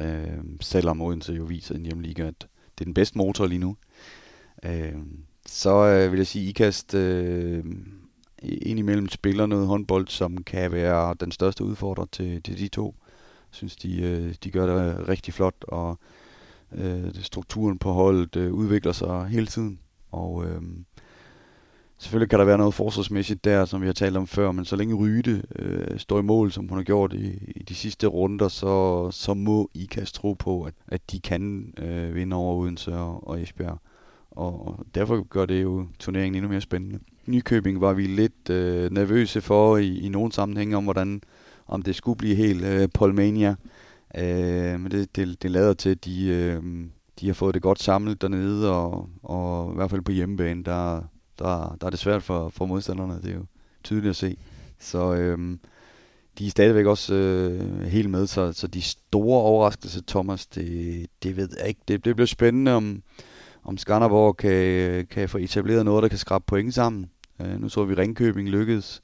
Øh, 0.01 0.39
selvom 0.61 1.01
Odense 1.01 1.33
jo 1.33 1.45
viser 1.45 1.75
en 1.75 1.83
hjemliga, 1.83 2.23
at 2.23 2.47
det 2.79 2.81
er 2.81 2.85
den 2.85 2.95
bedste 2.95 3.19
motor 3.19 3.47
lige 3.47 3.59
nu. 3.59 3.77
Øh, 4.65 4.95
så 5.47 5.87
øh, 5.87 6.13
vil 6.13 6.19
jeg 6.19 6.27
sige, 6.27 6.49
IKAST 6.49 6.95
øh, 6.95 7.65
indimellem 8.43 9.09
spiller 9.09 9.47
noget 9.47 9.67
håndbold, 9.67 10.09
som 10.09 10.45
kan 10.45 10.73
være 10.73 11.15
den 11.21 11.33
største 11.33 11.65
udfordrer 11.65 12.05
til, 12.13 12.43
til 12.43 12.59
de 12.59 12.69
to. 12.69 12.95
Jeg 13.51 13.57
synes, 13.57 13.77
de, 13.77 14.03
øh, 14.03 14.35
de 14.45 14.51
gør 14.51 14.67
det 14.67 15.09
rigtig 15.09 15.35
flot, 15.35 15.65
og 15.69 15.99
øh, 16.73 17.15
strukturen 17.15 17.79
på 17.79 17.93
holdet 17.93 18.37
øh, 18.37 18.53
udvikler 18.53 18.93
sig 18.93 19.27
hele 19.27 19.47
tiden. 19.47 19.79
Og 20.11 20.45
øh, 20.47 20.63
selvfølgelig 21.99 22.31
kan 22.31 22.39
der 22.39 22.45
være 22.45 22.59
noget 22.59 22.75
forsvarsmæssigt 22.75 23.45
der, 23.45 23.65
som 23.65 23.81
vi 23.81 23.87
har 23.87 23.93
talt 23.93 24.17
om 24.17 24.27
før, 24.27 24.53
men 24.53 24.65
så 24.65 24.77
længe 24.77 24.95
Ryde 24.95 25.43
øh, 25.57 25.99
står 25.99 26.19
i 26.19 26.23
mål, 26.23 26.53
som 26.53 26.69
hun 26.69 26.79
har 26.79 26.85
gjort 26.85 27.13
i, 27.13 27.53
i 27.57 27.63
de 27.63 27.75
sidste 27.75 28.07
runder, 28.07 28.49
så, 28.49 29.11
så 29.11 29.35
må 29.35 29.71
IKAST 29.75 30.15
tro 30.15 30.33
på, 30.33 30.63
at, 30.63 30.75
at 30.89 31.11
de 31.11 31.21
kan 31.21 31.75
øh, 31.79 32.15
vinde 32.15 32.37
over 32.37 32.55
Odense 32.55 32.95
og, 32.95 33.29
og 33.29 33.43
Esbjerg 33.43 33.79
og 34.37 34.87
derfor 34.95 35.23
gør 35.23 35.47
det 35.47 35.63
jo 35.63 35.87
turneringen 35.99 36.35
endnu 36.35 36.51
mere 36.51 36.61
spændende. 36.61 36.99
Nykøbing 37.27 37.81
var 37.81 37.93
vi 37.93 38.07
lidt 38.07 38.51
øh, 38.51 38.91
nervøse 38.91 39.41
for 39.41 39.77
i, 39.77 39.99
i 39.99 40.09
nogle 40.09 40.33
sammenhænge 40.33 40.77
om, 40.77 40.85
hvordan 40.85 41.23
om 41.67 41.83
det 41.83 41.95
skulle 41.95 42.19
blive 42.19 42.35
helt 42.35 42.65
øh, 42.65 42.89
Polmania. 42.95 43.55
Øh, 44.17 44.81
men 44.81 44.91
det, 44.91 45.17
det, 45.17 45.43
det 45.43 45.51
lader 45.51 45.75
til, 45.75 45.91
at 45.91 46.05
de, 46.05 46.27
øh, 46.27 46.63
de 47.21 47.27
har 47.27 47.35
fået 47.35 47.55
det 47.55 47.63
godt 47.63 47.83
samlet 47.83 48.23
dernede, 48.23 48.73
og, 48.73 49.09
og 49.23 49.73
i 49.73 49.75
hvert 49.75 49.91
fald 49.91 50.03
på 50.03 50.13
hjemmebane, 50.13 50.65
der, 50.65 51.03
der, 51.39 51.77
der 51.81 51.87
er 51.87 51.91
det 51.91 51.99
svært 51.99 52.23
for, 52.23 52.49
for 52.49 52.67
modstanderne, 52.67 53.15
det 53.23 53.31
er 53.31 53.35
jo 53.35 53.45
tydeligt 53.85 54.11
at 54.11 54.17
se. 54.17 54.37
Så 54.81 55.15
øh, 55.15 55.59
de 56.39 56.47
er 56.47 56.51
stadigvæk 56.51 56.87
også 56.87 57.15
øh, 57.15 57.83
helt 57.83 58.11
med, 58.11 58.27
så, 58.27 58.53
så 58.53 58.67
de 58.67 58.83
store 58.83 59.43
overraskelser, 59.43 60.01
Thomas, 60.07 60.47
det, 60.47 61.07
det 61.23 61.37
ved 61.37 61.49
jeg 61.59 61.69
ikke. 61.69 61.81
Det, 61.89 62.05
det 62.05 62.17
bliver 62.17 62.27
spændende, 62.27 62.73
om, 62.73 63.03
om 63.65 63.79
Skanderborg 63.79 64.37
kan, 64.37 65.07
kan 65.07 65.29
få 65.29 65.39
etableret 65.39 65.85
noget, 65.85 66.03
der 66.03 66.09
kan 66.09 66.19
skrabe 66.19 66.45
point 66.47 66.75
sammen. 66.75 67.11
Øh, 67.41 67.61
nu 67.61 67.69
så 67.69 67.85
vi 67.85 67.95
Ringkøbing 67.95 68.49
lykkedes, 68.49 69.03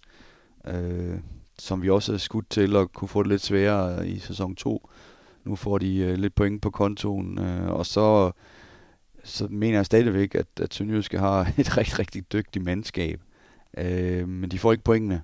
øh, 0.66 1.18
som 1.58 1.82
vi 1.82 1.90
også 1.90 2.12
er 2.12 2.16
skudt 2.16 2.50
til 2.50 2.76
at 2.76 2.92
kunne 2.92 3.08
få 3.08 3.22
det 3.22 3.28
lidt 3.28 3.42
sværere 3.42 4.08
i 4.08 4.18
sæson 4.18 4.54
2. 4.54 4.88
Nu 5.44 5.56
får 5.56 5.78
de 5.78 5.96
øh, 5.96 6.14
lidt 6.14 6.34
point 6.34 6.62
på 6.62 6.70
kontoen, 6.70 7.38
øh, 7.38 7.68
og 7.68 7.86
så, 7.86 8.32
så 9.24 9.46
mener 9.50 9.78
jeg 9.78 9.86
stadigvæk, 9.86 10.34
at, 10.34 10.46
at 10.60 10.74
Sønderjyske 10.74 11.18
har 11.18 11.40
et 11.58 11.76
rigtig, 11.76 11.98
rigtig 11.98 12.32
dygtigt 12.32 12.64
mandskab. 12.64 13.20
Øh, 13.78 14.28
men 14.28 14.50
de 14.50 14.58
får 14.58 14.72
ikke 14.72 14.84
pointene, 14.84 15.22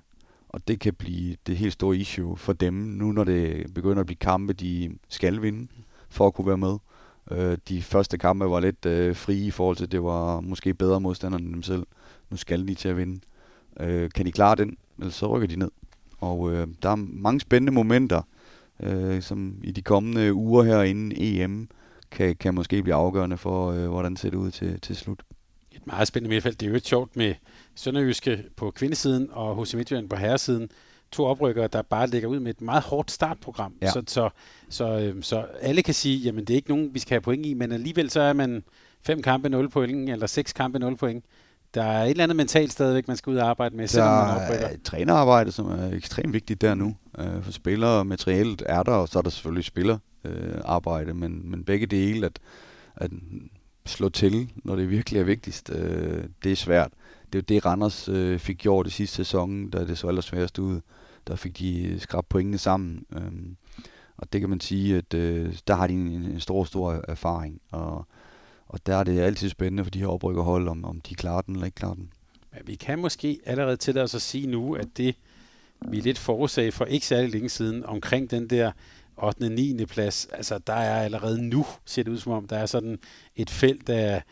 og 0.49 0.67
det 0.67 0.79
kan 0.79 0.93
blive 0.93 1.35
det 1.47 1.57
helt 1.57 1.73
store 1.73 1.97
issue 1.97 2.37
for 2.37 2.53
dem, 2.53 2.73
nu 2.73 3.11
når 3.11 3.23
det 3.23 3.73
begynder 3.73 3.99
at 3.99 4.05
blive 4.05 4.17
kampe, 4.17 4.53
de 4.53 4.97
skal 5.09 5.41
vinde 5.41 5.67
for 6.09 6.27
at 6.27 6.33
kunne 6.33 6.47
være 6.47 6.57
med. 6.57 6.77
Øh, 7.31 7.57
de 7.69 7.81
første 7.81 8.17
kampe 8.17 8.45
var 8.45 8.59
lidt 8.59 8.85
øh, 8.85 9.15
frie 9.15 9.45
i 9.45 9.51
forhold 9.51 9.77
til, 9.77 9.83
at 9.83 9.91
det 9.91 10.03
var 10.03 10.39
måske 10.39 10.73
bedre 10.73 11.01
modstandere 11.01 11.41
end 11.41 11.53
dem 11.53 11.63
selv. 11.63 11.85
Nu 12.29 12.37
skal 12.37 12.67
de 12.67 12.75
til 12.75 12.89
at 12.89 12.97
vinde. 12.97 13.19
Øh, 13.79 14.09
kan 14.15 14.25
de 14.25 14.31
klare 14.31 14.55
den, 14.55 14.77
eller 14.99 15.11
så 15.11 15.27
rykker 15.27 15.47
de 15.47 15.55
ned. 15.55 15.71
Og 16.17 16.51
øh, 16.51 16.67
der 16.83 16.89
er 16.89 16.95
mange 16.95 17.39
spændende 17.39 17.71
momenter, 17.71 18.21
øh, 18.83 19.21
som 19.21 19.55
i 19.63 19.71
de 19.71 19.81
kommende 19.81 20.33
uger 20.33 20.63
her 20.63 20.81
inden 20.81 21.13
EM, 21.15 21.69
kan, 22.11 22.35
kan 22.35 22.53
måske 22.53 22.83
blive 22.83 22.95
afgørende 22.95 23.37
for, 23.37 23.71
øh, 23.71 23.87
hvordan 23.87 24.11
det 24.11 24.19
ser 24.19 24.35
ud 24.35 24.51
til, 24.51 24.81
til 24.81 24.95
slut. 24.95 25.23
Et 25.71 25.87
meget 25.87 26.07
spændende 26.07 26.33
midtfelt. 26.33 26.59
Det 26.59 26.65
er 26.65 26.69
jo 26.69 26.75
et 26.75 26.87
sjovt 26.87 27.15
med 27.15 27.33
Sønderjyske 27.75 28.43
på 28.55 28.71
kvindesiden 28.71 29.29
og 29.31 29.55
hos 29.55 29.75
Midtjylland 29.75 30.09
på 30.09 30.15
herresiden. 30.15 30.69
To 31.15 31.25
oprykkere, 31.25 31.67
der 31.67 31.81
bare 31.81 32.07
ligger 32.07 32.27
ud 32.27 32.39
med 32.39 32.51
et 32.51 32.61
meget 32.61 32.83
hårdt 32.83 33.11
startprogram. 33.11 33.73
Ja. 33.81 33.91
Så, 33.91 34.03
så, 34.07 34.29
så, 34.69 34.99
øh, 34.99 35.23
så 35.23 35.45
alle 35.61 35.83
kan 35.83 35.93
sige, 35.93 36.17
jamen 36.17 36.45
det 36.45 36.53
er 36.53 36.55
ikke 36.55 36.69
nogen, 36.69 36.93
vi 36.93 36.99
skal 36.99 37.09
have 37.15 37.21
point 37.21 37.45
i, 37.45 37.53
men 37.53 37.71
alligevel 37.71 38.09
så 38.09 38.21
er 38.21 38.33
man 38.33 38.63
fem 39.01 39.21
kampe 39.21 39.49
0 39.49 39.69
point, 39.69 40.09
eller 40.09 40.27
seks 40.27 40.53
kampe 40.53 40.79
0 40.79 40.97
point. 40.97 41.25
Der 41.73 41.83
er 41.83 42.03
et 42.03 42.09
eller 42.09 42.23
andet 42.23 42.35
mentalt 42.35 42.71
stadigvæk, 42.71 43.07
man 43.07 43.17
skal 43.17 43.31
ud 43.31 43.37
og 43.37 43.49
arbejde 43.49 43.75
med, 43.75 43.87
selvom 43.87 44.27
man 44.27 44.35
oprykker. 44.35 44.67
Er 44.67 44.75
trænerarbejde, 44.83 45.51
som 45.51 45.71
er 45.71 45.91
ekstremt 45.91 46.33
vigtigt 46.33 46.61
der 46.61 46.75
nu. 46.75 46.95
Øh, 47.19 47.43
for 47.43 47.51
spillere 47.51 48.05
materialet 48.05 48.63
er 48.65 48.83
der, 48.83 48.91
og 48.91 49.09
så 49.09 49.19
er 49.19 49.23
der 49.23 49.29
selvfølgelig 49.29 49.65
spillerarbejde, 49.65 51.09
øh, 51.09 51.15
men, 51.15 51.51
men 51.51 51.63
begge 51.63 51.85
dele, 51.85 52.25
at, 52.25 52.39
at 52.95 53.11
slå 53.85 54.09
til, 54.09 54.49
når 54.55 54.75
det 54.75 54.89
virkelig 54.89 55.19
er 55.19 55.23
vigtigst, 55.23 55.69
øh, 55.69 56.23
det 56.43 56.51
er 56.51 56.55
svært. 56.55 56.91
Det 57.33 57.39
er 57.39 57.39
jo 57.39 57.55
det, 57.55 57.65
Randers 57.65 58.09
øh, 58.09 58.39
fik 58.39 58.57
gjort 58.57 58.87
i 58.87 58.89
sidste 58.89 59.15
sæson, 59.15 59.69
da 59.69 59.85
det 59.85 59.97
så 59.97 60.07
ellers 60.07 60.25
sværest 60.25 60.59
ud. 60.59 60.81
Der 61.27 61.35
fik 61.35 61.59
de 61.59 61.99
skrabt 61.99 62.29
pointene 62.29 62.57
sammen. 62.57 63.05
Øhm, 63.15 63.57
og 64.17 64.33
det 64.33 64.41
kan 64.41 64.49
man 64.49 64.59
sige, 64.59 64.97
at 64.97 65.13
øh, 65.13 65.57
der 65.67 65.75
har 65.75 65.87
de 65.87 65.93
en, 65.93 66.07
en 66.07 66.39
stor, 66.39 66.63
stor 66.63 67.05
erfaring. 67.07 67.61
Og, 67.71 68.05
og 68.67 68.85
der 68.85 68.95
er 68.95 69.03
det 69.03 69.19
altid 69.19 69.49
spændende 69.49 69.83
for 69.83 69.91
de 69.91 69.99
her 69.99 70.07
oprykkerhold, 70.07 70.67
om, 70.67 70.85
om 70.85 71.01
de 71.01 71.15
klarer 71.15 71.41
den 71.41 71.55
eller 71.55 71.65
ikke 71.65 71.75
klarer 71.75 71.93
den. 71.93 72.09
Men 72.53 72.61
vi 72.65 72.75
kan 72.75 72.99
måske 72.99 73.39
allerede 73.45 73.77
til 73.77 73.97
os 73.97 74.15
at 74.15 74.21
sige 74.21 74.47
nu, 74.47 74.73
at 74.75 74.87
det, 74.97 75.15
vi 75.81 75.99
lidt 75.99 76.17
forudsagde 76.17 76.71
for 76.71 76.85
ikke 76.85 77.05
særlig 77.05 77.31
længe 77.31 77.49
siden, 77.49 77.85
omkring 77.85 78.31
den 78.31 78.49
der 78.49 78.71
8. 79.17 79.43
og 79.43 79.51
9. 79.51 79.85
plads, 79.85 80.27
altså 80.33 80.57
der 80.57 80.73
er 80.73 81.03
allerede 81.03 81.41
nu, 81.41 81.65
ser 81.85 82.03
det 82.03 82.11
ud 82.11 82.17
som 82.17 82.31
om, 82.31 82.47
der 82.47 82.57
er 82.57 82.65
sådan 82.65 82.99
et 83.35 83.49
felt 83.49 83.89
af 83.89 84.23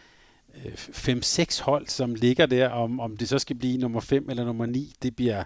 øh, 0.66 0.74
5-6 0.74 1.64
hold, 1.64 1.88
som 1.88 2.16
ligger 2.16 2.46
der, 2.46 2.70
om, 2.70 3.00
om 3.00 3.18
det 3.18 3.30
så 3.30 3.40
skal 3.40 3.56
blive 3.56 3.78
nummer 3.78 4.00
5 4.00 4.30
eller 4.30 4.46
nummer 4.46 4.66
9, 4.66 4.94
det 5.04 5.16
bliver, 5.16 5.44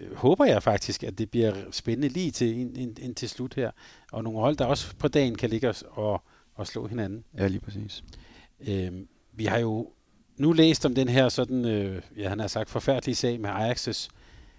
øh, 0.00 0.16
håber 0.16 0.44
jeg 0.44 0.62
faktisk, 0.62 1.02
at 1.02 1.18
det 1.18 1.30
bliver 1.30 1.54
spændende 1.70 2.08
lige 2.08 2.30
til, 2.30 2.58
ind, 2.58 2.78
ind, 2.78 2.98
ind 2.98 3.14
til 3.14 3.28
slut 3.28 3.54
her. 3.54 3.70
Og 4.12 4.24
nogle 4.24 4.38
hold, 4.38 4.56
der 4.56 4.64
også 4.64 4.96
på 4.96 5.08
dagen 5.08 5.34
kan 5.34 5.50
ligge 5.50 5.68
os 5.68 5.84
og, 5.90 6.22
og 6.54 6.66
slå 6.66 6.86
hinanden. 6.86 7.24
Ja, 7.38 7.46
lige 7.46 7.60
præcis. 7.60 8.04
Øh, 8.68 8.92
vi 9.32 9.44
har 9.44 9.58
jo 9.58 9.90
nu 10.36 10.52
læst 10.52 10.86
om 10.86 10.94
den 10.94 11.08
her 11.08 11.28
sådan, 11.28 11.64
øh, 11.64 12.02
ja, 12.16 12.28
han 12.28 12.40
har 12.40 12.46
sagt, 12.46 12.70
forfærdelige 12.70 13.14
sag 13.14 13.40
med 13.40 13.50
Ajax's 13.50 14.08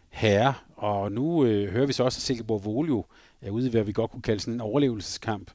herre, 0.09 0.53
og 0.75 1.11
nu 1.11 1.45
øh, 1.45 1.71
hører 1.71 1.85
vi 1.85 1.93
så 1.93 2.03
også, 2.03 2.17
at 2.17 2.21
Silkeborg 2.21 2.65
Volio 2.65 3.05
er 3.41 3.51
ude 3.51 3.67
i, 3.67 3.69
hvad 3.69 3.83
vi 3.83 3.91
godt 3.91 4.11
kunne 4.11 4.21
kalde 4.21 4.39
sådan 4.39 4.53
en 4.53 4.61
overlevelseskamp. 4.61 5.51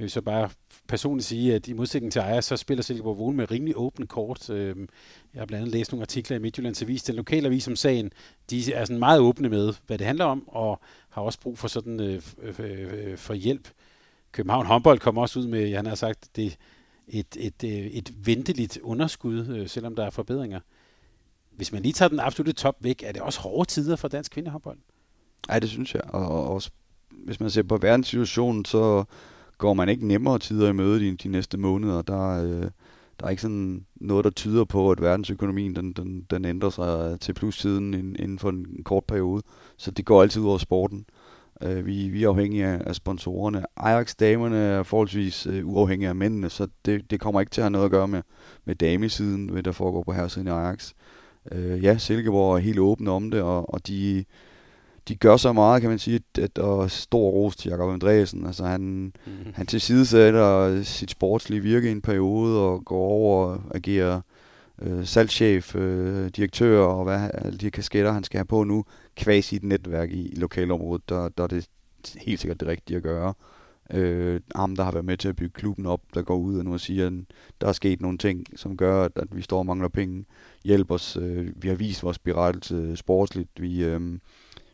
Jeg 0.00 0.04
vil 0.04 0.10
så 0.10 0.20
bare 0.20 0.50
personligt 0.86 1.26
sige, 1.26 1.54
at 1.54 1.68
i 1.68 1.72
modsætning 1.72 2.12
til 2.12 2.20
Ajax, 2.20 2.44
så 2.44 2.56
spiller 2.56 2.82
Silkeborg 2.82 3.18
Vågen 3.18 3.36
med 3.36 3.50
rimelig 3.50 3.76
åbne 3.76 4.06
kort. 4.06 4.50
Øhm, 4.50 4.88
jeg 5.34 5.40
har 5.40 5.46
blandt 5.46 5.62
andet 5.62 5.74
læst 5.74 5.92
nogle 5.92 6.02
artikler 6.02 6.36
i 6.36 6.40
Midtjyllands 6.40 6.82
Avis, 6.82 7.02
den 7.02 7.14
lokale 7.14 7.46
avis 7.46 7.68
om 7.68 7.76
sagen. 7.76 8.12
De 8.50 8.72
er 8.72 8.84
sådan 8.84 8.98
meget 8.98 9.20
åbne 9.20 9.48
med, 9.48 9.74
hvad 9.86 9.98
det 9.98 10.06
handler 10.06 10.24
om, 10.24 10.48
og 10.48 10.80
har 11.08 11.22
også 11.22 11.40
brug 11.40 11.58
for 11.58 11.68
sådan 11.68 12.00
øh, 12.00 12.22
øh, 12.42 12.54
øh, 12.58 13.16
for 13.16 13.34
hjælp. 13.34 13.68
København 14.32 14.66
håndbold 14.66 14.98
kommer 14.98 15.22
også 15.22 15.38
ud 15.38 15.46
med, 15.46 15.74
han 15.74 15.86
har 15.86 15.94
sagt, 15.94 16.28
det 16.36 16.56
et, 17.08 17.36
et, 17.36 17.64
et, 17.64 17.98
et 17.98 18.26
venteligt 18.26 18.78
underskud, 18.82 19.46
øh, 19.48 19.68
selvom 19.68 19.96
der 19.96 20.04
er 20.06 20.10
forbedringer. 20.10 20.60
Hvis 21.50 21.72
man 21.72 21.82
lige 21.82 21.92
tager 21.92 22.08
den 22.08 22.20
absolutte 22.20 22.52
top 22.52 22.76
væk, 22.80 23.02
er 23.06 23.12
det 23.12 23.22
også 23.22 23.40
hårde 23.40 23.68
tider 23.68 23.96
for 23.96 24.08
dansk 24.08 24.32
kvindehåndbold? 24.32 24.78
Nej, 25.48 25.58
det 25.58 25.70
synes 25.70 25.94
jeg. 25.94 26.02
Og 26.04 26.54
også, 26.54 26.70
hvis 27.10 27.40
man 27.40 27.50
ser 27.50 27.62
på 27.62 27.76
verdenssituationen, 27.76 28.64
så 28.64 29.04
går 29.60 29.74
man 29.74 29.88
ikke 29.88 30.06
nemmere 30.06 30.38
tider 30.38 30.68
i 30.68 30.72
møde 30.72 31.00
de, 31.00 31.16
de 31.16 31.28
næste 31.28 31.58
måneder. 31.58 32.02
Der, 32.02 32.44
øh, 32.44 32.70
der 33.20 33.26
er 33.26 33.30
ikke 33.30 33.42
sådan 33.42 33.84
noget, 33.96 34.24
der 34.24 34.30
tyder 34.30 34.64
på, 34.64 34.90
at 34.90 35.00
verdensøkonomien 35.00 35.76
den, 35.76 35.92
den, 35.92 36.26
den 36.30 36.44
ændrer 36.44 36.70
sig 36.70 37.20
til 37.20 37.32
plussiden 37.34 37.94
inden 37.94 38.38
for 38.38 38.48
en 38.48 38.66
kort 38.84 39.04
periode. 39.04 39.42
Så 39.76 39.90
det 39.90 40.04
går 40.04 40.22
altid 40.22 40.42
ud 40.42 40.48
over 40.48 40.58
sporten. 40.58 41.04
Øh, 41.62 41.86
vi, 41.86 42.08
vi 42.08 42.24
er 42.24 42.28
afhængige 42.28 42.66
af, 42.66 42.82
af 42.86 42.94
sponsorerne. 42.94 43.64
Ajax-damerne 43.76 44.56
er 44.56 44.82
forholdsvis 44.82 45.46
øh, 45.46 45.68
uafhængige 45.68 46.08
af 46.08 46.16
mændene, 46.16 46.50
så 46.50 46.66
det, 46.84 47.10
det 47.10 47.20
kommer 47.20 47.40
ikke 47.40 47.50
til 47.50 47.60
at 47.60 47.64
have 47.64 47.70
noget 47.70 47.84
at 47.84 47.90
gøre 47.90 48.08
med, 48.08 48.22
med 48.64 48.74
damesiden, 48.74 49.48
hvad 49.48 49.62
der 49.62 49.72
foregår 49.72 50.02
på 50.02 50.28
siden 50.28 50.48
i 50.48 50.50
Ajax. 50.50 50.92
Øh, 51.52 51.84
ja, 51.84 51.98
Silkeborg 51.98 52.54
er 52.54 52.58
helt 52.58 52.78
åbne 52.78 53.10
om 53.10 53.30
det, 53.30 53.42
og, 53.42 53.74
og 53.74 53.86
de, 53.86 54.24
de 55.08 55.16
gør 55.16 55.36
så 55.36 55.52
meget, 55.52 55.80
kan 55.80 55.90
man 55.90 55.98
sige, 55.98 56.20
at, 56.38 56.58
og 56.58 56.90
stor 56.90 57.30
ros 57.30 57.56
til 57.56 57.68
Jakob 57.68 57.92
Andreasen. 57.92 58.46
Altså 58.46 58.64
han, 58.64 58.80
mm-hmm. 58.80 59.52
han 59.54 59.66
tilsidesætter 59.66 60.82
sit 60.82 61.10
sportslige 61.10 61.62
virke 61.62 61.88
i 61.88 61.92
en 61.92 62.02
periode 62.02 62.60
og 62.60 62.84
går 62.84 62.98
over 62.98 63.46
og 63.46 63.60
agerer 63.74 64.20
øh, 64.82 65.06
salgschef, 65.06 65.74
øh, 65.74 66.28
direktør 66.28 66.80
og 66.80 67.04
hvad 67.04 67.30
alle 67.34 67.58
de 67.58 67.70
kasketter, 67.70 68.12
han 68.12 68.24
skal 68.24 68.38
have 68.38 68.44
på 68.44 68.64
nu, 68.64 68.84
kvæs 69.16 69.52
i 69.52 69.56
et 69.56 69.62
netværk 69.62 70.10
i, 70.10 70.28
i 70.28 70.34
lokalområdet, 70.34 71.08
der, 71.08 71.28
der 71.28 71.42
er 71.42 71.48
det 71.48 71.68
helt 72.16 72.40
sikkert 72.40 72.60
det 72.60 72.68
rigtige 72.68 72.96
at 72.96 73.02
gøre. 73.02 73.34
Øh, 73.92 74.40
ham, 74.54 74.76
der 74.76 74.84
har 74.84 74.92
været 74.92 75.04
med 75.04 75.16
til 75.16 75.28
at 75.28 75.36
bygge 75.36 75.52
klubben 75.52 75.86
op, 75.86 76.00
der 76.14 76.22
går 76.22 76.36
ud 76.36 76.58
og 76.58 76.64
nu 76.64 76.72
og 76.72 76.80
siger, 76.80 77.06
at 77.06 77.12
der 77.60 77.68
er 77.68 77.72
sket 77.72 78.00
nogle 78.00 78.18
ting, 78.18 78.46
som 78.56 78.76
gør, 78.76 79.04
at, 79.04 79.12
at 79.16 79.36
vi 79.36 79.42
står 79.42 79.58
og 79.58 79.66
mangler 79.66 79.88
penge. 79.88 80.24
Hjælp 80.64 80.90
os. 80.90 81.16
Øh, 81.16 81.52
vi 81.56 81.68
har 81.68 81.74
vist 81.74 82.02
vores 82.02 82.18
berettelse 82.18 82.96
sportsligt. 82.96 83.50
Vi, 83.60 83.84
øh, 83.84 84.18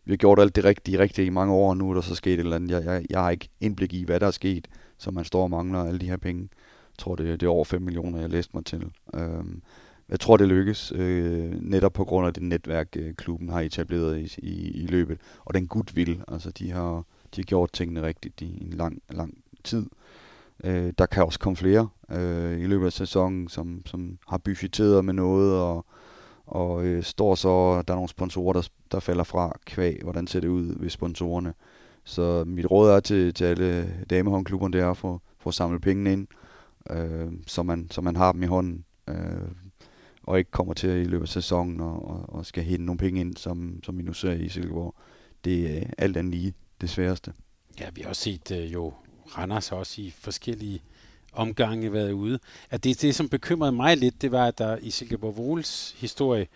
vi 0.07 0.13
har 0.13 0.17
gjort 0.17 0.39
alt 0.39 0.57
det 0.57 0.65
rigtige, 0.65 0.99
rigtige 0.99 1.27
i 1.27 1.31
mange 1.31 1.55
år, 1.55 1.71
og 1.71 1.77
nu 1.77 1.91
er 1.91 1.95
der 1.95 2.01
så 2.01 2.15
sket 2.15 2.33
et 2.33 2.39
eller 2.39 2.57
andet. 2.57 2.71
Jeg, 2.71 2.85
jeg, 2.85 3.07
jeg 3.11 3.21
har 3.21 3.31
ikke 3.31 3.49
indblik 3.61 3.95
i, 3.95 4.05
hvad 4.05 4.21
der 4.21 4.27
er 4.27 4.31
sket, 4.31 4.69
så 4.99 5.11
man 5.11 5.25
står 5.25 5.43
og 5.43 5.51
mangler 5.51 5.85
alle 5.85 6.01
de 6.01 6.09
her 6.09 6.17
penge. 6.17 6.43
Jeg 6.43 6.99
tror, 6.99 7.17
det, 7.17 7.41
det 7.41 7.47
er 7.47 7.51
over 7.51 7.65
5 7.65 7.83
millioner, 7.83 8.21
jeg 8.21 8.31
læste 8.31 8.51
mig 8.55 8.65
til. 8.65 8.91
Øhm, 9.15 9.63
jeg 10.09 10.21
tror, 10.21 10.37
det 10.37 10.49
lykkes, 10.49 10.93
øh, 10.93 11.53
netop 11.61 11.93
på 11.93 12.05
grund 12.05 12.27
af 12.27 12.35
det 12.35 12.43
netværk, 12.43 12.89
øh, 12.97 13.15
klubben 13.15 13.49
har 13.49 13.61
etableret 13.61 14.19
i, 14.19 14.41
i, 14.47 14.71
i 14.71 14.87
løbet. 14.87 15.19
Og 15.45 15.55
den 15.55 15.67
goodwill, 15.67 16.23
altså 16.29 16.51
de 16.51 16.71
har, 16.71 16.95
de 17.35 17.41
har 17.41 17.43
gjort 17.43 17.73
tingene 17.73 18.03
rigtigt 18.03 18.41
i 18.41 18.65
en 18.65 18.73
lang, 18.73 19.03
lang 19.11 19.35
tid. 19.65 19.87
Øh, 20.65 20.93
der 20.99 21.07
kan 21.07 21.25
også 21.25 21.39
komme 21.39 21.57
flere 21.57 21.89
øh, 22.11 22.61
i 22.61 22.67
løbet 22.67 22.87
af 22.87 22.93
sæsonen, 22.93 23.49
som, 23.49 23.83
som 23.87 24.19
har 24.29 24.39
budgetteret 24.39 25.05
med 25.05 25.15
noget, 25.15 25.61
og, 25.61 25.87
og 26.47 26.85
øh, 26.85 27.03
står 27.03 27.35
så, 27.35 27.83
der 27.83 27.95
er 27.95 27.97
nogle 27.97 28.09
sponsorer, 28.09 28.53
der, 28.53 28.69
der 28.93 29.01
falder 29.01 29.25
fra 29.25 29.59
kvæg, 29.67 30.01
hvordan 30.03 30.27
ser 30.27 30.41
det 30.41 30.49
ud 30.49 30.77
ved 30.81 30.91
sponsorerne. 30.91 31.55
Så 32.05 32.45
mit 32.47 32.71
råd 32.71 32.91
er 32.91 33.01
til, 33.01 33.35
til 33.35 33.45
alle 33.45 33.95
damehåndklubberne, 34.11 34.73
det 34.73 34.81
er 34.81 34.91
at 34.91 34.97
få, 34.97 35.21
få 35.39 35.51
samlet 35.51 35.83
pengene 35.83 36.13
ind, 36.13 36.27
øh, 36.91 37.33
så, 37.47 37.63
man, 37.63 37.89
så 37.91 38.01
man 38.01 38.17
har 38.17 38.33
dem 38.33 38.43
i 38.43 38.47
hånden, 38.47 38.85
øh, 39.09 39.49
og 40.23 40.39
ikke 40.39 40.51
kommer 40.51 40.75
til 40.75 40.91
i 40.91 41.05
løbet 41.05 41.25
af 41.25 41.29
sæsonen 41.29 41.81
og, 41.81 42.09
og, 42.11 42.25
og 42.29 42.47
skal 42.47 42.65
hente 42.65 42.85
nogle 42.85 42.99
penge 42.99 43.21
ind, 43.21 43.37
som, 43.37 43.81
som 43.83 43.99
vi 43.99 44.03
nu 44.03 44.13
ser 44.13 44.33
i 44.33 44.49
Silkeborg. 44.49 44.95
Det 45.45 45.71
er 45.71 45.77
øh, 45.77 45.87
alt 45.99 46.17
andet 46.17 46.35
lige 46.35 46.55
det 46.81 46.91
sværeste. 46.91 47.33
Ja, 47.81 47.91
vi 47.95 48.01
har 48.03 48.09
også 48.09 48.23
set 48.23 48.51
øh, 48.51 48.73
jo 48.73 48.93
Randers 49.39 49.73
også 49.73 50.03
i 50.03 50.15
forskellige 50.19 50.83
omgange 51.37 51.93
været 51.93 52.13
ude. 52.13 52.39
At 52.71 52.85
det, 52.85 53.03
det, 53.03 53.15
som 53.15 53.29
bekymrede 53.29 53.73
mig 53.73 53.97
lidt, 53.97 54.23
det 54.23 54.33
var, 54.33 54.47
at 54.47 54.59
der 54.59 54.77
i 54.81 54.91
Silkeborg 54.91 55.37
Vols 55.37 55.95
historie, 55.99 56.47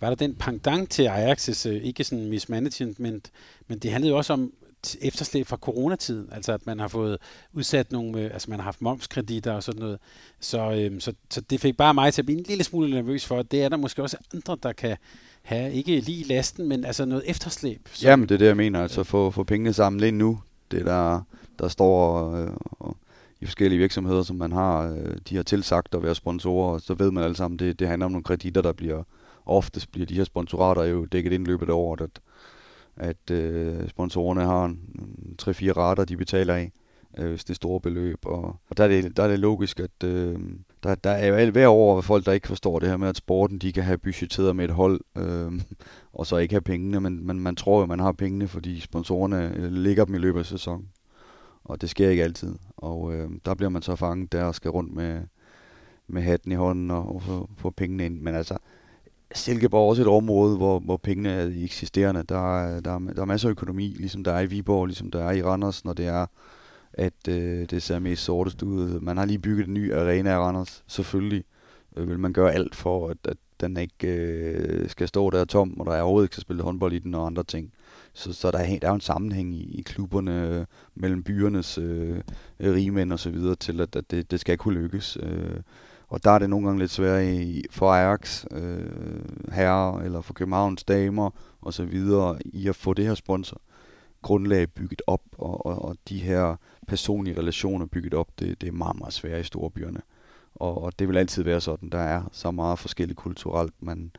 var 0.00 0.08
der 0.08 0.16
den 0.16 0.34
pangdang 0.34 0.88
til 0.88 1.08
Ajax' 1.08 1.68
øh, 1.68 1.74
ikke 1.84 2.04
sådan 2.04 2.28
mismanagement, 2.28 3.00
men, 3.00 3.22
men 3.68 3.78
det 3.78 3.90
handlede 3.90 4.10
jo 4.10 4.16
også 4.16 4.32
om 4.32 4.52
efterslæb 5.00 5.46
fra 5.46 5.56
coronatiden, 5.56 6.28
altså 6.32 6.52
at 6.52 6.66
man 6.66 6.78
har 6.78 6.88
fået 6.88 7.18
udsat 7.52 7.92
nogle, 7.92 8.20
øh, 8.20 8.24
altså 8.24 8.50
man 8.50 8.58
har 8.58 8.64
haft 8.64 8.82
momskreditter 8.82 9.52
og 9.52 9.62
sådan 9.62 9.80
noget. 9.80 9.98
Så, 10.40 10.72
øhm, 10.72 11.00
så, 11.00 11.12
så 11.30 11.40
det 11.40 11.60
fik 11.60 11.76
bare 11.76 11.94
mig 11.94 12.14
til 12.14 12.22
at 12.22 12.26
blive 12.26 12.38
en 12.38 12.44
lille 12.48 12.64
smule 12.64 12.90
nervøs 12.90 13.26
for, 13.26 13.38
at 13.38 13.50
det 13.50 13.62
er 13.62 13.68
der 13.68 13.76
måske 13.76 14.02
også 14.02 14.16
andre, 14.34 14.56
der 14.62 14.72
kan 14.72 14.96
have 15.42 15.72
ikke 15.72 16.00
lige 16.00 16.24
lasten, 16.24 16.68
men 16.68 16.84
altså 16.84 17.04
noget 17.04 17.24
efterslæb. 17.26 17.88
Som... 17.92 18.06
Jamen, 18.06 18.28
det 18.28 18.34
er 18.34 18.38
det, 18.38 18.46
jeg 18.46 18.56
mener. 18.56 18.82
Altså 18.82 19.04
få, 19.04 19.30
få 19.30 19.44
pengene 19.44 19.72
samlet 19.72 20.06
ind 20.06 20.16
nu. 20.16 20.40
Det 20.70 20.84
der, 20.84 21.20
der 21.58 21.68
står 21.68 22.32
øh, 22.34 22.50
og, 22.62 22.96
i 23.40 23.44
forskellige 23.44 23.78
virksomheder, 23.78 24.22
som 24.22 24.36
man 24.36 24.52
har, 24.52 24.90
øh, 24.90 25.16
de 25.28 25.36
har 25.36 25.42
tilsagt 25.42 25.94
at 25.94 26.02
være 26.02 26.14
sponsorer, 26.14 26.72
og 26.72 26.80
så 26.80 26.94
ved 26.94 27.10
man 27.10 27.24
alle 27.24 27.36
sammen, 27.36 27.58
det, 27.58 27.78
det 27.78 27.88
handler 27.88 28.06
om 28.06 28.12
nogle 28.12 28.24
kreditter, 28.24 28.62
der 28.62 28.72
bliver, 28.72 29.02
oftest 29.46 29.92
bliver 29.92 30.06
de 30.06 30.14
her 30.14 30.24
sponsorater 30.24 30.84
jo 30.84 31.04
dækket 31.04 31.32
ind 31.32 31.46
i 31.46 31.50
løbet 31.50 31.68
af 31.68 31.72
året, 31.72 32.00
at, 32.00 32.20
at 32.96 33.30
øh, 33.30 33.88
sponsorerne 33.88 34.40
har 34.40 34.64
en, 34.64 34.78
3-4 35.42 35.72
rater, 35.72 36.04
de 36.04 36.16
betaler 36.16 36.54
af, 36.54 36.72
øh, 37.18 37.28
hvis 37.28 37.44
det 37.44 37.50
er 37.50 37.54
store 37.54 37.80
beløb. 37.80 38.26
Og, 38.26 38.56
og 38.70 38.76
der, 38.76 38.84
er 38.84 38.88
det, 38.88 39.16
der 39.16 39.22
er 39.22 39.28
det 39.28 39.38
logisk, 39.38 39.80
at 39.80 40.04
øh, 40.04 40.38
der, 40.82 40.94
der 40.94 41.10
er 41.10 41.42
jo 41.42 41.50
hver 41.50 41.68
år 41.68 42.00
folk, 42.00 42.26
der 42.26 42.32
ikke 42.32 42.48
forstår 42.48 42.78
det 42.78 42.88
her 42.88 42.96
med, 42.96 43.08
at 43.08 43.16
sporten 43.16 43.58
de 43.58 43.72
kan 43.72 43.82
have 43.84 43.98
budgetteret 43.98 44.56
med 44.56 44.64
et 44.64 44.70
hold, 44.70 45.00
øh, 45.16 45.52
og 46.18 46.26
så 46.26 46.36
ikke 46.36 46.54
have 46.54 46.60
pengene, 46.60 47.00
men, 47.00 47.26
men 47.26 47.40
man 47.40 47.56
tror 47.56 47.80
jo, 47.80 47.86
man 47.86 48.00
har 48.00 48.12
pengene, 48.12 48.48
fordi 48.48 48.80
sponsorerne 48.80 49.54
øh, 49.56 49.72
ligger 49.72 50.04
dem 50.04 50.14
i 50.14 50.18
løbet 50.18 50.40
af 50.40 50.46
sæsonen. 50.46 50.88
Og 51.68 51.80
det 51.80 51.90
sker 51.90 52.10
ikke 52.10 52.24
altid. 52.24 52.54
Og 52.76 53.14
øh, 53.14 53.30
der 53.44 53.54
bliver 53.54 53.70
man 53.70 53.82
så 53.82 53.96
fanget 53.96 54.32
der 54.32 54.44
og 54.44 54.54
skal 54.54 54.70
rundt 54.70 54.94
med, 54.94 55.20
med 56.08 56.22
hatten 56.22 56.52
i 56.52 56.54
hånden 56.54 56.90
og, 56.90 57.14
og 57.14 57.22
få, 57.22 57.50
få 57.56 57.70
pengene 57.70 58.06
ind. 58.06 58.20
Men 58.20 58.34
altså, 58.34 58.58
Silkeborg 59.34 59.84
er 59.84 59.88
også 59.88 60.02
et 60.02 60.08
område, 60.08 60.56
hvor, 60.56 60.78
hvor 60.78 60.96
pengene 60.96 61.30
er 61.30 61.64
eksisterende. 61.64 62.22
Der 62.22 62.58
er, 62.58 62.80
der, 62.80 62.94
er, 62.94 62.98
der 62.98 63.22
er 63.22 63.26
masser 63.26 63.48
af 63.48 63.50
økonomi, 63.50 63.88
ligesom 63.98 64.24
der 64.24 64.32
er 64.32 64.40
i 64.40 64.46
Viborg, 64.46 64.86
ligesom 64.86 65.10
der 65.10 65.24
er 65.24 65.32
i 65.32 65.42
Randers, 65.42 65.84
når 65.84 65.92
det 65.92 66.06
er, 66.06 66.26
at 66.92 67.28
øh, 67.28 67.66
det 67.70 67.82
ser 67.82 67.98
mest 67.98 68.24
sortest 68.24 68.62
ud. 68.62 69.00
Man 69.00 69.16
har 69.16 69.24
lige 69.24 69.38
bygget 69.38 69.66
en 69.66 69.74
ny 69.74 69.94
arena 69.94 70.32
i 70.32 70.36
Randers. 70.36 70.84
Selvfølgelig 70.86 71.44
øh, 71.96 72.08
vil 72.08 72.18
man 72.18 72.32
gøre 72.32 72.52
alt 72.52 72.74
for, 72.74 73.08
at, 73.08 73.18
at 73.24 73.36
den 73.60 73.76
ikke 73.76 74.08
øh, 74.08 74.88
skal 74.88 75.08
stå 75.08 75.30
der 75.30 75.44
tom, 75.44 75.80
og 75.80 75.86
der 75.86 75.92
er 75.92 76.02
overhovedet 76.02 76.26
ikke 76.26 76.34
skal 76.34 76.42
spille 76.42 76.62
håndbold 76.62 76.92
i 76.92 76.98
den 76.98 77.14
og 77.14 77.26
andre 77.26 77.44
ting. 77.44 77.72
Så, 78.16 78.32
så 78.32 78.50
der, 78.50 78.58
er, 78.58 78.78
der 78.78 78.86
er 78.86 78.90
jo 78.90 78.94
en 78.94 79.00
sammenhæng 79.00 79.54
i, 79.54 79.78
i 79.78 79.82
klubberne 79.82 80.48
øh, 80.48 80.64
mellem 80.94 81.22
byernes 81.22 81.78
øh, 81.78 82.20
rigmænd 82.60 83.12
og 83.12 83.18
så 83.18 83.30
videre 83.30 83.54
til, 83.54 83.80
at, 83.80 83.96
at 83.96 84.10
det, 84.10 84.30
det 84.30 84.40
skal 84.40 84.58
kunne 84.58 84.80
lykkes. 84.80 85.18
Øh, 85.22 85.60
og 86.08 86.24
der 86.24 86.30
er 86.30 86.38
det 86.38 86.50
nogle 86.50 86.66
gange 86.66 86.78
lidt 86.78 86.90
svært 86.90 87.24
i, 87.24 87.64
for 87.70 87.92
Ajax 87.92 88.44
øh, 88.50 88.90
herrer, 89.52 90.00
eller 90.00 90.20
for 90.20 90.34
Københavns 90.34 90.84
damer 90.84 91.30
og 91.60 91.74
så 91.74 91.84
videre, 91.84 92.38
i 92.44 92.68
at 92.68 92.76
få 92.76 92.94
det 92.94 93.06
her 93.06 93.14
sponsor 93.14 93.60
grundlag 94.22 94.70
bygget 94.70 95.02
op, 95.06 95.22
og, 95.38 95.66
og, 95.66 95.84
og 95.84 95.96
de 96.08 96.18
her 96.18 96.56
personlige 96.88 97.38
relationer 97.38 97.86
bygget 97.86 98.14
op, 98.14 98.28
det, 98.38 98.60
det 98.60 98.68
er 98.68 98.72
meget, 98.72 98.98
meget 98.98 99.12
svært 99.12 99.40
i 99.40 99.44
storbyerne. 99.44 100.00
Og, 100.54 100.82
og 100.82 100.98
det 100.98 101.08
vil 101.08 101.16
altid 101.16 101.42
være 101.42 101.60
sådan, 101.60 101.88
der 101.88 101.98
er 101.98 102.22
så 102.32 102.50
meget 102.50 102.78
forskelligt 102.78 103.18
kulturelt, 103.18 103.74
man, 103.80 104.10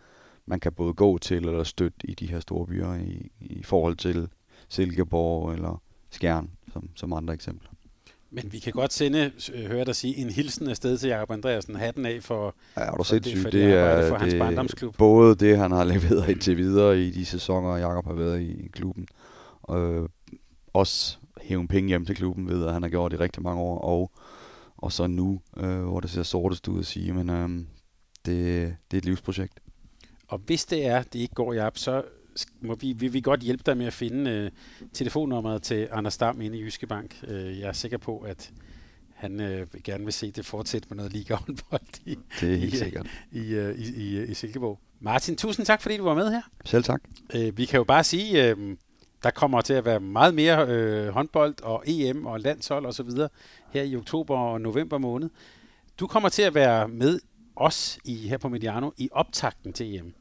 man 0.47 0.59
kan 0.59 0.73
både 0.73 0.93
gå 0.93 1.17
til 1.17 1.45
eller 1.45 1.63
støtte 1.63 2.09
i 2.09 2.13
de 2.13 2.27
her 2.27 2.39
store 2.39 2.67
byer 2.67 2.93
i, 2.93 3.31
i 3.39 3.63
forhold 3.63 3.95
til 3.95 4.27
Silkeborg 4.69 5.53
eller 5.53 5.81
Skjern, 6.11 6.49
som, 6.73 6.89
som 6.95 7.13
andre 7.13 7.33
eksempler. 7.33 7.69
Men 8.29 8.53
vi 8.53 8.59
kan 8.59 8.73
godt 8.73 8.93
sende, 8.93 9.31
øh, 9.53 9.65
høre 9.65 9.85
dig 9.85 9.95
sige, 9.95 10.17
en 10.17 10.29
hilsen 10.29 10.67
afsted 10.69 10.97
til 10.97 11.09
Jakob 11.09 11.31
Andreasen. 11.31 11.75
Hatten 11.75 12.05
af 12.05 12.23
for, 12.23 12.55
ja, 12.77 12.95
for, 12.95 13.03
det, 13.03 13.37
for 13.37 13.49
det, 13.49 13.53
det 13.53 13.73
er 13.73 14.09
for 14.09 14.15
hans 14.15 14.33
det, 14.33 14.39
barndomsklub. 14.39 14.97
Både 14.97 15.35
det, 15.35 15.57
han 15.57 15.71
har 15.71 15.83
leveret 15.93 16.29
indtil 16.29 16.57
videre 16.57 16.99
i 16.99 17.11
de 17.11 17.25
sæsoner, 17.25 17.77
Jakob 17.77 18.05
har 18.05 18.13
været 18.13 18.41
i 18.41 18.67
klubben. 18.67 19.07
Øh, 19.69 20.09
også 20.73 21.17
hæve 21.41 21.67
penge 21.67 21.87
hjem 21.87 22.05
til 22.05 22.15
klubben 22.15 22.47
ved, 22.47 22.65
at 22.65 22.73
han 22.73 22.81
har 22.81 22.89
gjort 22.89 23.11
det 23.11 23.17
i 23.17 23.21
rigtig 23.21 23.43
mange 23.43 23.61
år. 23.61 23.77
Og, 23.77 24.11
og 24.77 24.91
så 24.91 25.07
nu, 25.07 25.41
øh, 25.57 25.81
hvor 25.81 25.99
det 25.99 26.09
ser 26.09 26.23
sortest 26.23 26.67
ud 26.67 26.79
at 26.79 26.85
sige, 26.85 27.13
men 27.13 27.29
øh, 27.29 27.49
det, 28.25 28.75
det 28.91 28.97
er 28.97 29.01
et 29.01 29.05
livsprojekt. 29.05 29.59
Og 30.27 30.37
hvis 30.45 30.65
det 30.65 30.85
er, 30.85 31.03
det 31.03 31.19
ikke 31.19 31.33
går 31.33 31.53
i 31.53 31.57
app, 31.57 31.77
så 31.77 32.03
må 32.61 32.75
vi, 32.75 32.93
vil 32.93 33.13
vi 33.13 33.21
godt 33.21 33.39
hjælpe 33.39 33.63
dig 33.65 33.77
med 33.77 33.85
at 33.85 33.93
finde 33.93 34.31
øh, 34.31 34.51
telefonnummeret 34.93 35.63
til 35.63 35.87
Anders 35.91 36.17
Dam 36.17 36.41
inde 36.41 36.57
i 36.57 36.61
Jyske 36.61 36.87
Bank. 36.87 37.15
Øh, 37.27 37.59
jeg 37.59 37.67
er 37.67 37.73
sikker 37.73 37.97
på, 37.97 38.17
at 38.17 38.51
han 39.15 39.39
øh, 39.41 39.67
gerne 39.83 40.03
vil 40.03 40.13
se 40.13 40.31
det 40.31 40.45
fortsætte 40.45 40.87
med 40.89 40.97
noget 40.97 41.13
liga 41.13 41.35
i, 42.05 42.17
det 42.41 42.53
er 42.53 42.57
helt 42.57 42.73
i, 42.73 42.77
sikkert. 42.77 43.07
I, 43.31 43.39
i, 43.39 43.71
i, 43.77 44.19
i, 44.19 44.23
i 44.23 44.33
Silkeborg. 44.33 44.79
Martin, 44.99 45.35
tusind 45.35 45.65
tak, 45.65 45.81
fordi 45.81 45.97
du 45.97 46.03
var 46.03 46.15
med 46.15 46.31
her. 46.31 46.41
Selv 46.65 46.83
tak. 46.83 47.01
Øh, 47.35 47.57
vi 47.57 47.65
kan 47.65 47.77
jo 47.77 47.83
bare 47.83 48.03
sige, 48.03 48.49
øh, 48.49 48.77
der 49.23 49.29
kommer 49.29 49.61
til 49.61 49.73
at 49.73 49.85
være 49.85 49.99
meget 49.99 50.33
mere 50.33 50.67
øh, 50.67 51.07
håndbold 51.07 51.63
og 51.63 51.83
EM 51.87 52.25
og 52.25 52.39
landshold 52.39 52.85
og 52.85 52.93
så 52.93 53.03
videre 53.03 53.29
her 53.69 53.83
i 53.83 53.95
oktober 53.95 54.37
og 54.37 54.61
november 54.61 54.97
måned. 54.97 55.29
Du 55.99 56.07
kommer 56.07 56.29
til 56.29 56.41
at 56.41 56.55
være 56.55 56.87
med 56.87 57.19
os 57.61 57.99
i, 58.05 58.27
her 58.27 58.37
på 58.37 58.49
Mediano 58.49 58.91
i 58.97 59.09
optakten 59.11 59.73
til 59.73 59.95
EM. 59.95 60.13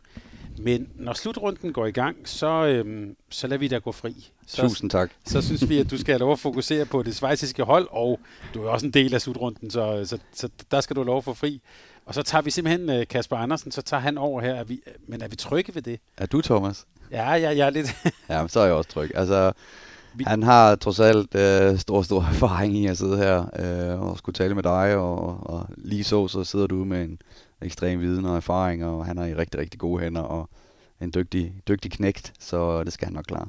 Men 0.58 0.88
når 0.94 1.12
slutrunden 1.12 1.72
går 1.72 1.86
i 1.86 1.90
gang, 1.90 2.28
så, 2.28 2.66
øhm, 2.66 3.16
så 3.30 3.46
lader 3.46 3.58
vi 3.58 3.68
dig 3.68 3.82
gå 3.82 3.92
fri. 3.92 4.30
Så, 4.46 4.62
Tusind 4.62 4.90
tak. 4.90 5.10
Så 5.24 5.42
synes 5.42 5.68
vi, 5.68 5.78
at 5.78 5.90
du 5.90 5.98
skal 5.98 6.12
have 6.12 6.20
lov 6.20 6.32
at 6.32 6.38
fokusere 6.38 6.86
på 6.86 7.02
det 7.02 7.16
svejsiske 7.16 7.62
hold, 7.62 7.88
og 7.90 8.20
du 8.54 8.64
er 8.64 8.70
også 8.70 8.86
en 8.86 8.92
del 8.92 9.14
af 9.14 9.20
slutrunden, 9.20 9.70
så, 9.70 10.04
så, 10.04 10.18
så 10.32 10.48
der 10.70 10.80
skal 10.80 10.96
du 10.96 11.00
have 11.00 11.06
lov 11.06 11.18
at 11.18 11.24
få 11.24 11.34
fri. 11.34 11.60
Og 12.06 12.14
så 12.14 12.22
tager 12.22 12.42
vi 12.42 12.50
simpelthen 12.50 13.00
uh, 13.00 13.06
Kasper 13.10 13.36
Andersen, 13.36 13.72
så 13.72 13.82
tager 13.82 14.00
han 14.00 14.18
over 14.18 14.40
her. 14.40 14.54
Er 14.54 14.64
vi, 14.64 14.80
men 15.08 15.22
er 15.22 15.28
vi 15.28 15.36
trygge 15.36 15.74
ved 15.74 15.82
det? 15.82 16.00
Er 16.16 16.26
du, 16.26 16.40
Thomas? 16.40 16.86
Ja, 17.10 17.32
ja 17.32 17.56
jeg 17.56 17.66
er 17.66 17.70
lidt... 17.70 17.96
ja, 18.30 18.40
men 18.40 18.48
så 18.48 18.60
er 18.60 18.64
jeg 18.64 18.74
også 18.74 18.90
tryg. 18.90 19.10
Altså, 19.14 19.52
vi... 20.16 20.24
han 20.26 20.42
har 20.42 20.74
trods 20.74 21.00
alt 21.00 21.34
uh, 21.34 21.78
stor, 21.78 22.02
stor 22.02 22.20
erfaring 22.32 22.76
i 22.76 22.86
at 22.86 22.98
sidde 22.98 23.16
her 23.16 23.38
uh, 23.96 24.10
og 24.10 24.18
skulle 24.18 24.34
tale 24.34 24.54
med 24.54 24.62
dig, 24.62 24.96
og, 24.96 25.46
og 25.50 25.66
lige 25.76 26.04
så, 26.04 26.28
så 26.28 26.44
sidder 26.44 26.66
du 26.66 26.84
med 26.84 27.04
en 27.04 27.18
ekstrem 27.62 28.00
viden 28.00 28.24
og 28.24 28.36
erfaring, 28.36 28.84
og 28.84 29.06
han 29.06 29.18
er 29.18 29.26
i 29.26 29.34
rigtig, 29.34 29.60
rigtig 29.60 29.80
gode 29.80 30.02
hænder, 30.02 30.22
og 30.22 30.48
en 31.00 31.12
dygtig, 31.14 31.54
dygtig 31.68 31.90
knægt, 31.90 32.32
så 32.38 32.84
det 32.84 32.92
skal 32.92 33.06
han 33.06 33.14
nok 33.14 33.24
klare. 33.24 33.48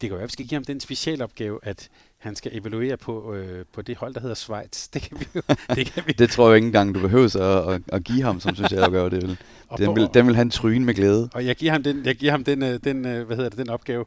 Det 0.00 0.08
kan 0.08 0.10
være, 0.10 0.22
at 0.22 0.28
vi 0.28 0.32
skal 0.32 0.46
give 0.46 0.56
ham 0.56 0.64
den 0.64 0.80
specialopgave, 0.80 1.58
at 1.62 1.88
han 2.18 2.36
skal 2.36 2.58
evaluere 2.58 2.96
på, 2.96 3.34
øh, 3.34 3.64
på 3.72 3.82
det 3.82 3.96
hold, 3.96 4.14
der 4.14 4.20
hedder 4.20 4.34
Schweiz. 4.34 4.88
Det 4.88 5.02
kan 5.02 5.20
vi 5.20 5.26
jo. 5.34 5.42
Det, 5.74 5.86
kan 5.86 6.02
vi. 6.06 6.12
det 6.12 6.30
tror 6.30 6.48
jeg 6.48 6.56
ikke 6.56 6.66
engang, 6.66 6.94
du 6.94 7.00
behøver 7.00 7.36
at, 7.36 7.74
at, 7.74 7.82
at 7.88 8.04
give 8.04 8.22
ham 8.22 8.40
som 8.40 8.54
specialopgave. 8.56 9.10
Det 9.10 9.22
vil, 9.22 9.38
den, 9.78 9.96
vil, 9.96 10.08
den 10.14 10.26
vil 10.26 10.36
han 10.36 10.50
tryne 10.50 10.84
med 10.84 10.94
glæde. 10.94 11.28
Og 11.34 11.46
jeg 11.46 11.56
giver 11.56 11.72
ham 11.72 11.82
den, 11.82 12.04
jeg 12.04 12.16
giver 12.16 12.32
ham 12.32 12.44
den, 12.44 12.62
øh, 12.62 12.80
den, 12.84 13.06
øh, 13.06 13.26
hvad 13.26 13.36
hedder 13.36 13.50
det, 13.50 13.58
den 13.58 13.70
opgave 13.70 14.04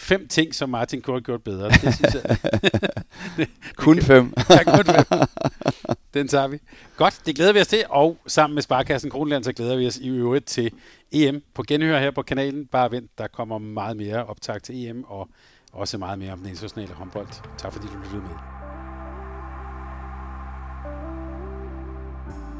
fem 0.00 0.28
ting, 0.28 0.54
som 0.54 0.70
Martin 0.70 1.00
kunne 1.00 1.14
have 1.14 1.20
gjort 1.20 1.42
bedre. 1.42 1.68
Det 1.68 1.94
synes 1.94 2.14
jeg. 2.14 2.36
det, 3.36 3.48
kun 3.76 3.96
det 3.96 4.04
fem. 4.04 4.34
ja, 4.50 4.64
kun 4.64 4.84
fem. 4.84 5.04
Den 6.14 6.28
tager 6.28 6.48
vi. 6.48 6.58
Godt, 6.96 7.20
det 7.26 7.36
glæder 7.36 7.52
vi 7.52 7.60
os 7.60 7.66
til, 7.66 7.84
og 7.88 8.18
sammen 8.26 8.54
med 8.54 8.62
Sparkassen 8.62 9.10
Kronland, 9.10 9.44
så 9.44 9.52
glæder 9.52 9.76
vi 9.76 9.86
os 9.86 9.96
i 9.96 10.08
øvrigt 10.08 10.46
til 10.46 10.70
EM 11.12 11.42
på 11.54 11.62
genhør 11.68 11.98
her 11.98 12.10
på 12.10 12.22
kanalen. 12.22 12.66
Bare 12.66 12.90
vent, 12.90 13.18
der 13.18 13.26
kommer 13.26 13.58
meget 13.58 13.96
mere 13.96 14.24
optag 14.24 14.62
til 14.62 14.86
EM, 14.86 15.04
og 15.04 15.28
også 15.72 15.98
meget 15.98 16.18
mere 16.18 16.32
om 16.32 16.38
den 16.38 16.48
internationale 16.48 16.92
håndbold. 16.92 17.28
Tak 17.58 17.72
fordi 17.72 17.86
du 17.86 17.98
lyttede 17.98 18.22
med. 18.22 18.36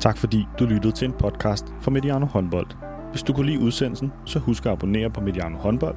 Tak 0.00 0.18
fordi 0.18 0.46
du 0.58 0.64
lyttede 0.64 0.92
til 0.92 1.04
en 1.04 1.12
podcast 1.12 1.64
fra 1.80 1.90
Mediano 1.90 2.26
Håndbold. 2.26 2.66
Hvis 3.10 3.22
du 3.22 3.32
kunne 3.32 3.46
lide 3.46 3.60
udsendelsen, 3.60 4.12
så 4.26 4.38
husk 4.38 4.66
at 4.66 4.72
abonnere 4.72 5.10
på 5.10 5.20
Mediano 5.20 5.58
Håndbold, 5.58 5.96